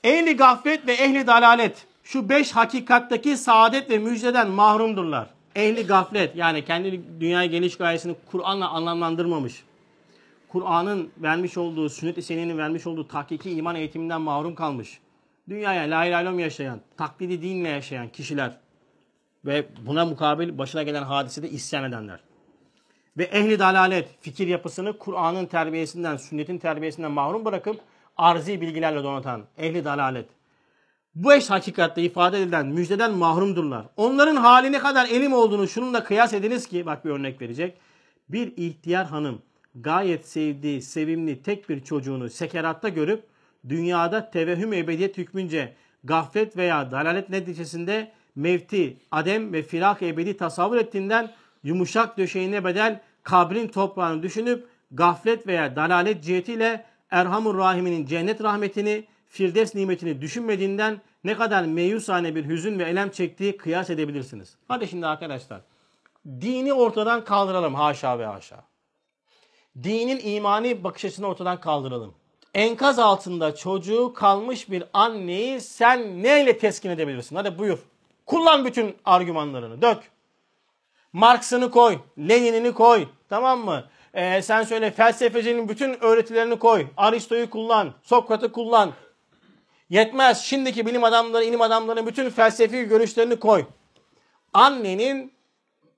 Ehli 0.04 0.36
gaflet 0.36 0.86
ve 0.86 0.92
ehli 0.92 1.26
dalalet 1.26 1.86
şu 2.04 2.28
beş 2.28 2.52
hakikattaki 2.52 3.36
saadet 3.36 3.90
ve 3.90 3.98
müjdeden 3.98 4.50
mahrumdurlar. 4.50 5.30
Ehli 5.56 5.86
gaflet 5.86 6.36
yani 6.36 6.64
kendi 6.64 7.20
dünyaya 7.20 7.46
geliş 7.46 7.76
gayesini 7.76 8.16
Kur'an'la 8.30 8.68
anlamlandırmamış. 8.68 9.64
Kur'an'ın 10.48 11.10
vermiş 11.18 11.58
olduğu, 11.58 11.88
sünnet-i 11.88 12.22
seninin 12.22 12.58
vermiş 12.58 12.86
olduğu 12.86 13.08
tahkiki 13.08 13.50
iman 13.50 13.76
eğitiminden 13.76 14.20
mahrum 14.20 14.54
kalmış. 14.54 15.00
Dünyaya 15.48 15.82
la 15.82 16.04
ilahe 16.04 16.42
yaşayan, 16.42 16.80
taklidi 16.96 17.42
dinle 17.42 17.68
yaşayan 17.68 18.08
kişiler 18.08 18.56
ve 19.44 19.66
buna 19.86 20.04
mukabil 20.04 20.58
başına 20.58 20.82
gelen 20.82 21.02
hadisede 21.02 21.50
isyan 21.50 21.84
edenler. 21.84 22.20
Ve 23.18 23.24
ehli 23.24 23.58
dalalet 23.58 24.08
fikir 24.20 24.46
yapısını 24.46 24.98
Kur'an'ın 24.98 25.46
terbiyesinden, 25.46 26.16
sünnetin 26.16 26.58
terbiyesinden 26.58 27.10
mahrum 27.10 27.44
bırakıp 27.44 27.80
arzi 28.16 28.60
bilgilerle 28.60 29.04
donatan 29.04 29.44
ehli 29.58 29.84
dalalet. 29.84 30.28
Bu 31.14 31.34
eş 31.34 31.50
hakikatte 31.50 32.02
ifade 32.02 32.42
edilen 32.42 32.66
müjdeden 32.66 33.12
mahrumdurlar. 33.12 33.86
Onların 33.96 34.36
hali 34.36 34.72
ne 34.72 34.78
kadar 34.78 35.08
elim 35.08 35.32
olduğunu 35.32 35.68
şununla 35.68 36.04
kıyas 36.04 36.32
ediniz 36.32 36.66
ki, 36.66 36.86
bak 36.86 37.04
bir 37.04 37.10
örnek 37.10 37.40
verecek. 37.40 37.78
Bir 38.28 38.56
ihtiyar 38.56 39.06
hanım 39.06 39.42
gayet 39.74 40.28
sevdiği, 40.28 40.82
sevimli 40.82 41.42
tek 41.42 41.68
bir 41.68 41.84
çocuğunu 41.84 42.30
sekeratta 42.30 42.88
görüp 42.88 43.24
dünyada 43.68 44.30
tevehhüm 44.30 44.72
ebediyet 44.72 45.18
hükmünce 45.18 45.74
gaflet 46.04 46.56
veya 46.56 46.90
dalalet 46.90 47.30
neticesinde 47.30 48.12
mevti, 48.36 48.96
adem 49.10 49.52
ve 49.52 49.62
firak 49.62 50.02
ebedi 50.02 50.36
tasavvur 50.36 50.76
ettiğinden 50.76 51.32
yumuşak 51.62 52.18
döşeğine 52.18 52.64
bedel 52.64 53.00
kabrin 53.22 53.68
toprağını 53.68 54.22
düşünüp 54.22 54.68
gaflet 54.90 55.46
veya 55.46 55.76
dalalet 55.76 56.24
cihetiyle 56.24 56.84
Erhamur 57.10 57.58
Rahim'inin 57.58 58.06
cennet 58.06 58.42
rahmetini, 58.42 59.04
Firdevs 59.28 59.74
nimetini 59.74 60.20
düşünmediğinden 60.20 61.00
ne 61.24 61.36
kadar 61.36 61.64
meyusane 61.64 62.34
bir 62.34 62.48
hüzün 62.48 62.78
ve 62.78 62.84
elem 62.84 63.10
çektiği 63.10 63.56
kıyas 63.56 63.90
edebilirsiniz. 63.90 64.56
Hadi 64.68 64.88
şimdi 64.88 65.06
arkadaşlar. 65.06 65.60
Dini 66.26 66.72
ortadan 66.72 67.24
kaldıralım 67.24 67.74
haşa 67.74 68.18
ve 68.18 68.26
haşa. 68.26 68.64
Dinin 69.82 70.34
imani 70.34 70.84
bakış 70.84 71.04
açısını 71.04 71.26
ortadan 71.26 71.60
kaldıralım. 71.60 72.14
Enkaz 72.54 72.98
altında 72.98 73.54
çocuğu 73.54 74.12
kalmış 74.14 74.70
bir 74.70 74.84
anneyi 74.92 75.60
sen 75.60 76.22
neyle 76.22 76.58
teskin 76.58 76.90
edebilirsin? 76.90 77.36
Hadi 77.36 77.58
buyur. 77.58 77.78
Kullan 78.30 78.64
bütün 78.64 78.96
argümanlarını. 79.04 79.82
Dök. 79.82 79.98
Marx'ını 81.12 81.70
koy. 81.70 81.98
Lenin'ini 82.18 82.74
koy. 82.74 83.06
Tamam 83.28 83.60
mı? 83.64 83.84
Ee, 84.14 84.42
sen 84.42 84.62
söyle 84.62 84.90
felsefecinin 84.90 85.68
bütün 85.68 86.04
öğretilerini 86.04 86.58
koy. 86.58 86.86
Aristo'yu 86.96 87.50
kullan. 87.50 87.94
Sokrat'ı 88.02 88.52
kullan. 88.52 88.92
Yetmez. 89.88 90.40
Şimdiki 90.40 90.86
bilim 90.86 91.04
adamları, 91.04 91.44
ilim 91.44 91.60
adamlarının 91.60 92.06
bütün 92.06 92.30
felsefi 92.30 92.84
görüşlerini 92.84 93.38
koy. 93.38 93.64
Annenin 94.52 95.32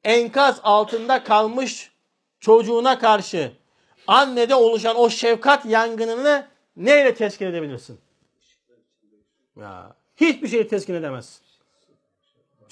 enkaz 0.04 0.60
altında 0.62 1.24
kalmış 1.24 1.92
çocuğuna 2.40 2.98
karşı 2.98 3.52
annede 4.06 4.54
oluşan 4.54 4.96
o 4.96 5.10
şefkat 5.10 5.66
yangınını 5.66 6.46
neyle 6.76 7.14
teskin 7.14 7.46
edebilirsin? 7.46 8.00
Ya, 9.56 9.96
hiçbir 10.16 10.48
şeyi 10.48 10.68
teskin 10.68 10.94
edemezsin. 10.94 11.51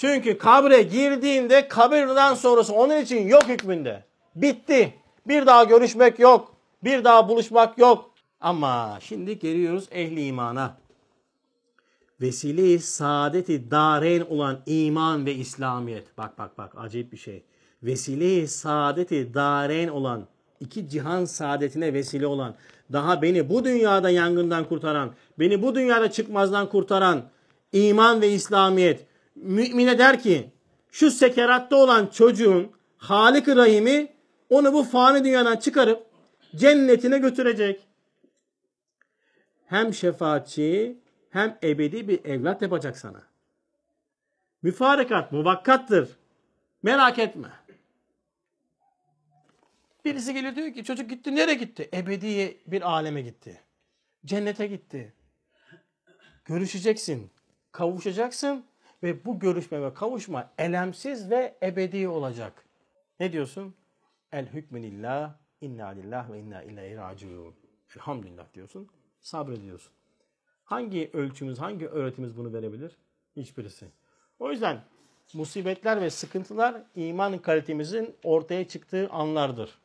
Çünkü 0.01 0.39
kabre 0.39 0.83
girdiğinde 0.83 1.69
kabirden 1.69 2.35
sonrası 2.35 2.75
onun 2.75 2.97
için 2.97 3.29
yok 3.29 3.49
hükmünde. 3.49 4.05
Bitti. 4.35 4.95
Bir 5.29 5.47
daha 5.47 5.65
görüşmek 5.65 6.19
yok. 6.19 6.57
Bir 6.85 7.05
daha 7.05 7.29
buluşmak 7.29 7.79
yok. 7.79 8.11
Ama 8.41 8.99
şimdi 9.01 9.39
geliyoruz 9.39 9.89
ehli 9.91 10.27
imana. 10.27 10.77
Vesile-i 12.21 12.79
saadeti 12.79 13.71
dareyn 13.71 14.21
olan 14.21 14.59
iman 14.67 15.27
ve 15.27 15.35
İslamiyet. 15.35 16.19
Bak 16.19 16.39
bak 16.39 16.59
bak 16.59 16.73
acayip 16.77 17.13
bir 17.13 17.17
şey. 17.17 17.43
Vesile-i 17.83 18.49
saadeti 18.49 19.35
dareyn 19.35 19.89
olan, 19.89 20.27
iki 20.61 20.89
cihan 20.89 21.25
saadetine 21.25 21.95
vesile 21.95 22.27
olan, 22.27 22.55
daha 22.93 23.23
beni 23.23 23.49
bu 23.49 23.65
dünyada 23.65 24.11
yangından 24.11 24.65
kurtaran, 24.65 25.11
beni 25.39 25.63
bu 25.63 25.75
dünyada 25.75 26.11
çıkmazdan 26.11 26.69
kurtaran 26.69 27.23
iman 27.73 28.21
ve 28.21 28.29
İslamiyet. 28.29 29.10
Mümine 29.41 29.99
der 29.99 30.21
ki, 30.23 30.51
şu 30.91 31.11
sekeratta 31.11 31.77
olan 31.77 32.07
çocuğun 32.07 32.73
Halik-i 32.97 33.57
Rahim'i 33.57 34.13
onu 34.51 34.73
bu 34.73 34.85
fani 34.85 35.25
dünyadan 35.25 35.57
çıkarıp 35.57 36.07
cennetine 36.57 37.19
götürecek. 37.19 37.89
Hem 39.67 39.95
şefaatçi 39.95 40.99
hem 41.31 41.59
ebedi 41.63 42.09
bir 42.09 42.25
evlat 42.25 42.63
yapacak 42.63 42.99
sana. 42.99 43.23
Müfarekat 44.63 45.33
muvakkattır. 45.33 46.17
Merak 46.83 47.19
etme. 47.19 47.49
Birisi 50.05 50.35
geliyor 50.35 50.57
diyor 50.57 50.75
ki 50.75 50.85
çocuk 50.85 51.11
gitti 51.11 51.35
nereye 51.35 51.55
gitti? 51.55 51.91
Ebedi 51.95 52.59
bir 52.67 52.83
aleme 52.83 53.23
gitti. 53.23 53.61
Cennete 54.25 54.67
gitti. 54.67 55.13
Görüşeceksin. 56.45 57.31
Kavuşacaksın 57.73 58.65
ve 59.03 59.25
bu 59.25 59.39
görüşme 59.39 59.83
ve 59.83 59.95
kavuşma 59.95 60.51
elemsiz 60.59 61.31
ve 61.31 61.59
ebedi 61.63 62.09
olacak. 62.09 62.65
Ne 63.21 63.33
diyorsun? 63.33 63.75
El 64.33 64.47
hükmenillah, 64.47 65.35
inna 65.61 65.87
lillah 65.89 66.33
ve 66.33 66.41
inna 66.41 66.63
ileyhi 66.63 66.97
raciun. 66.97 67.55
Elhamdülillah 67.97 68.55
diyorsun. 68.55 68.89
Sabrediyorsun. 69.21 69.93
Hangi 70.65 71.11
ölçümüz, 71.13 71.59
hangi 71.59 71.89
öğretimiz 71.89 72.37
bunu 72.37 72.53
verebilir? 72.53 72.97
Hiçbirisi. 73.37 73.87
O 74.39 74.51
yüzden 74.51 74.81
musibetler 75.35 76.01
ve 76.01 76.11
sıkıntılar 76.11 76.83
iman 76.95 77.39
kalitemizin 77.39 78.17
ortaya 78.25 78.69
çıktığı 78.69 79.09
anlardır. 79.11 79.79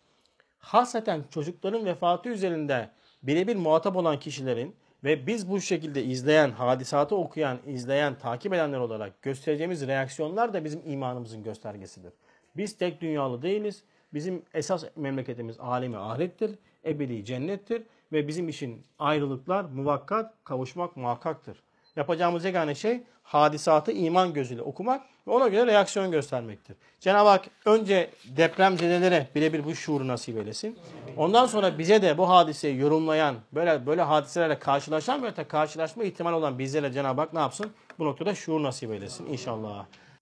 Hasreten 0.57 1.23
çocukların 1.29 1.85
vefatı 1.85 2.29
üzerinde 2.29 2.89
birebir 3.23 3.55
muhatap 3.55 3.95
olan 3.95 4.19
kişilerin 4.19 4.75
ve 5.05 5.27
biz 5.27 5.49
bu 5.49 5.61
şekilde 5.61 6.03
izleyen, 6.03 6.51
hadisatı 6.51 7.15
okuyan, 7.15 7.57
izleyen, 7.67 8.15
takip 8.15 8.53
edenler 8.53 8.79
olarak 8.79 9.21
göstereceğimiz 9.21 9.87
reaksiyonlar 9.87 10.53
da 10.53 10.65
bizim 10.65 10.81
imanımızın 10.85 11.43
göstergesidir. 11.43 12.13
Biz 12.57 12.77
tek 12.77 13.01
dünyalı 13.01 13.41
değiliz. 13.41 13.83
Bizim 14.13 14.41
esas 14.53 14.83
memleketimiz 14.95 15.59
alemi 15.59 15.97
ahirettir, 15.97 16.51
ebedi 16.85 17.25
cennettir 17.25 17.83
ve 18.11 18.27
bizim 18.27 18.49
için 18.49 18.83
ayrılıklar 18.99 19.65
muvakkat, 19.65 20.33
kavuşmak 20.43 20.97
muhakkaktır. 20.97 21.63
Yapacağımız 21.95 22.45
yegane 22.45 22.75
şey 22.75 23.03
hadisatı 23.25 23.91
iman 23.91 24.33
gözüyle 24.33 24.61
okumak 24.61 25.01
ve 25.27 25.31
ona 25.31 25.47
göre 25.47 25.71
reaksiyon 25.71 26.11
göstermektir. 26.11 26.75
Cenab-ı 26.99 27.29
Hak 27.29 27.45
önce 27.65 28.09
depremzedelere 28.37 29.27
birebir 29.35 29.65
bu 29.65 29.75
şuuru 29.75 30.07
nasip 30.07 30.37
eylesin. 30.37 30.79
Ondan 31.17 31.45
sonra 31.45 31.77
bize 31.77 32.01
de 32.01 32.17
bu 32.17 32.29
hadiseyi 32.29 32.79
yorumlayan, 32.79 33.35
böyle 33.53 33.85
böyle 33.85 34.01
hadiselerle 34.01 34.59
karşılaşan 34.59 35.23
ve 35.23 35.33
karşılaşma 35.47 36.03
ihtimali 36.03 36.35
olan 36.35 36.59
bizlere 36.59 36.91
Cenab-ı 36.93 37.21
Hak 37.21 37.33
ne 37.33 37.39
yapsın? 37.39 37.71
Bu 37.99 38.05
noktada 38.05 38.35
şuur 38.35 38.63
nasip 38.63 38.91
eylesin 38.91 39.25
inşallah. 39.25 39.85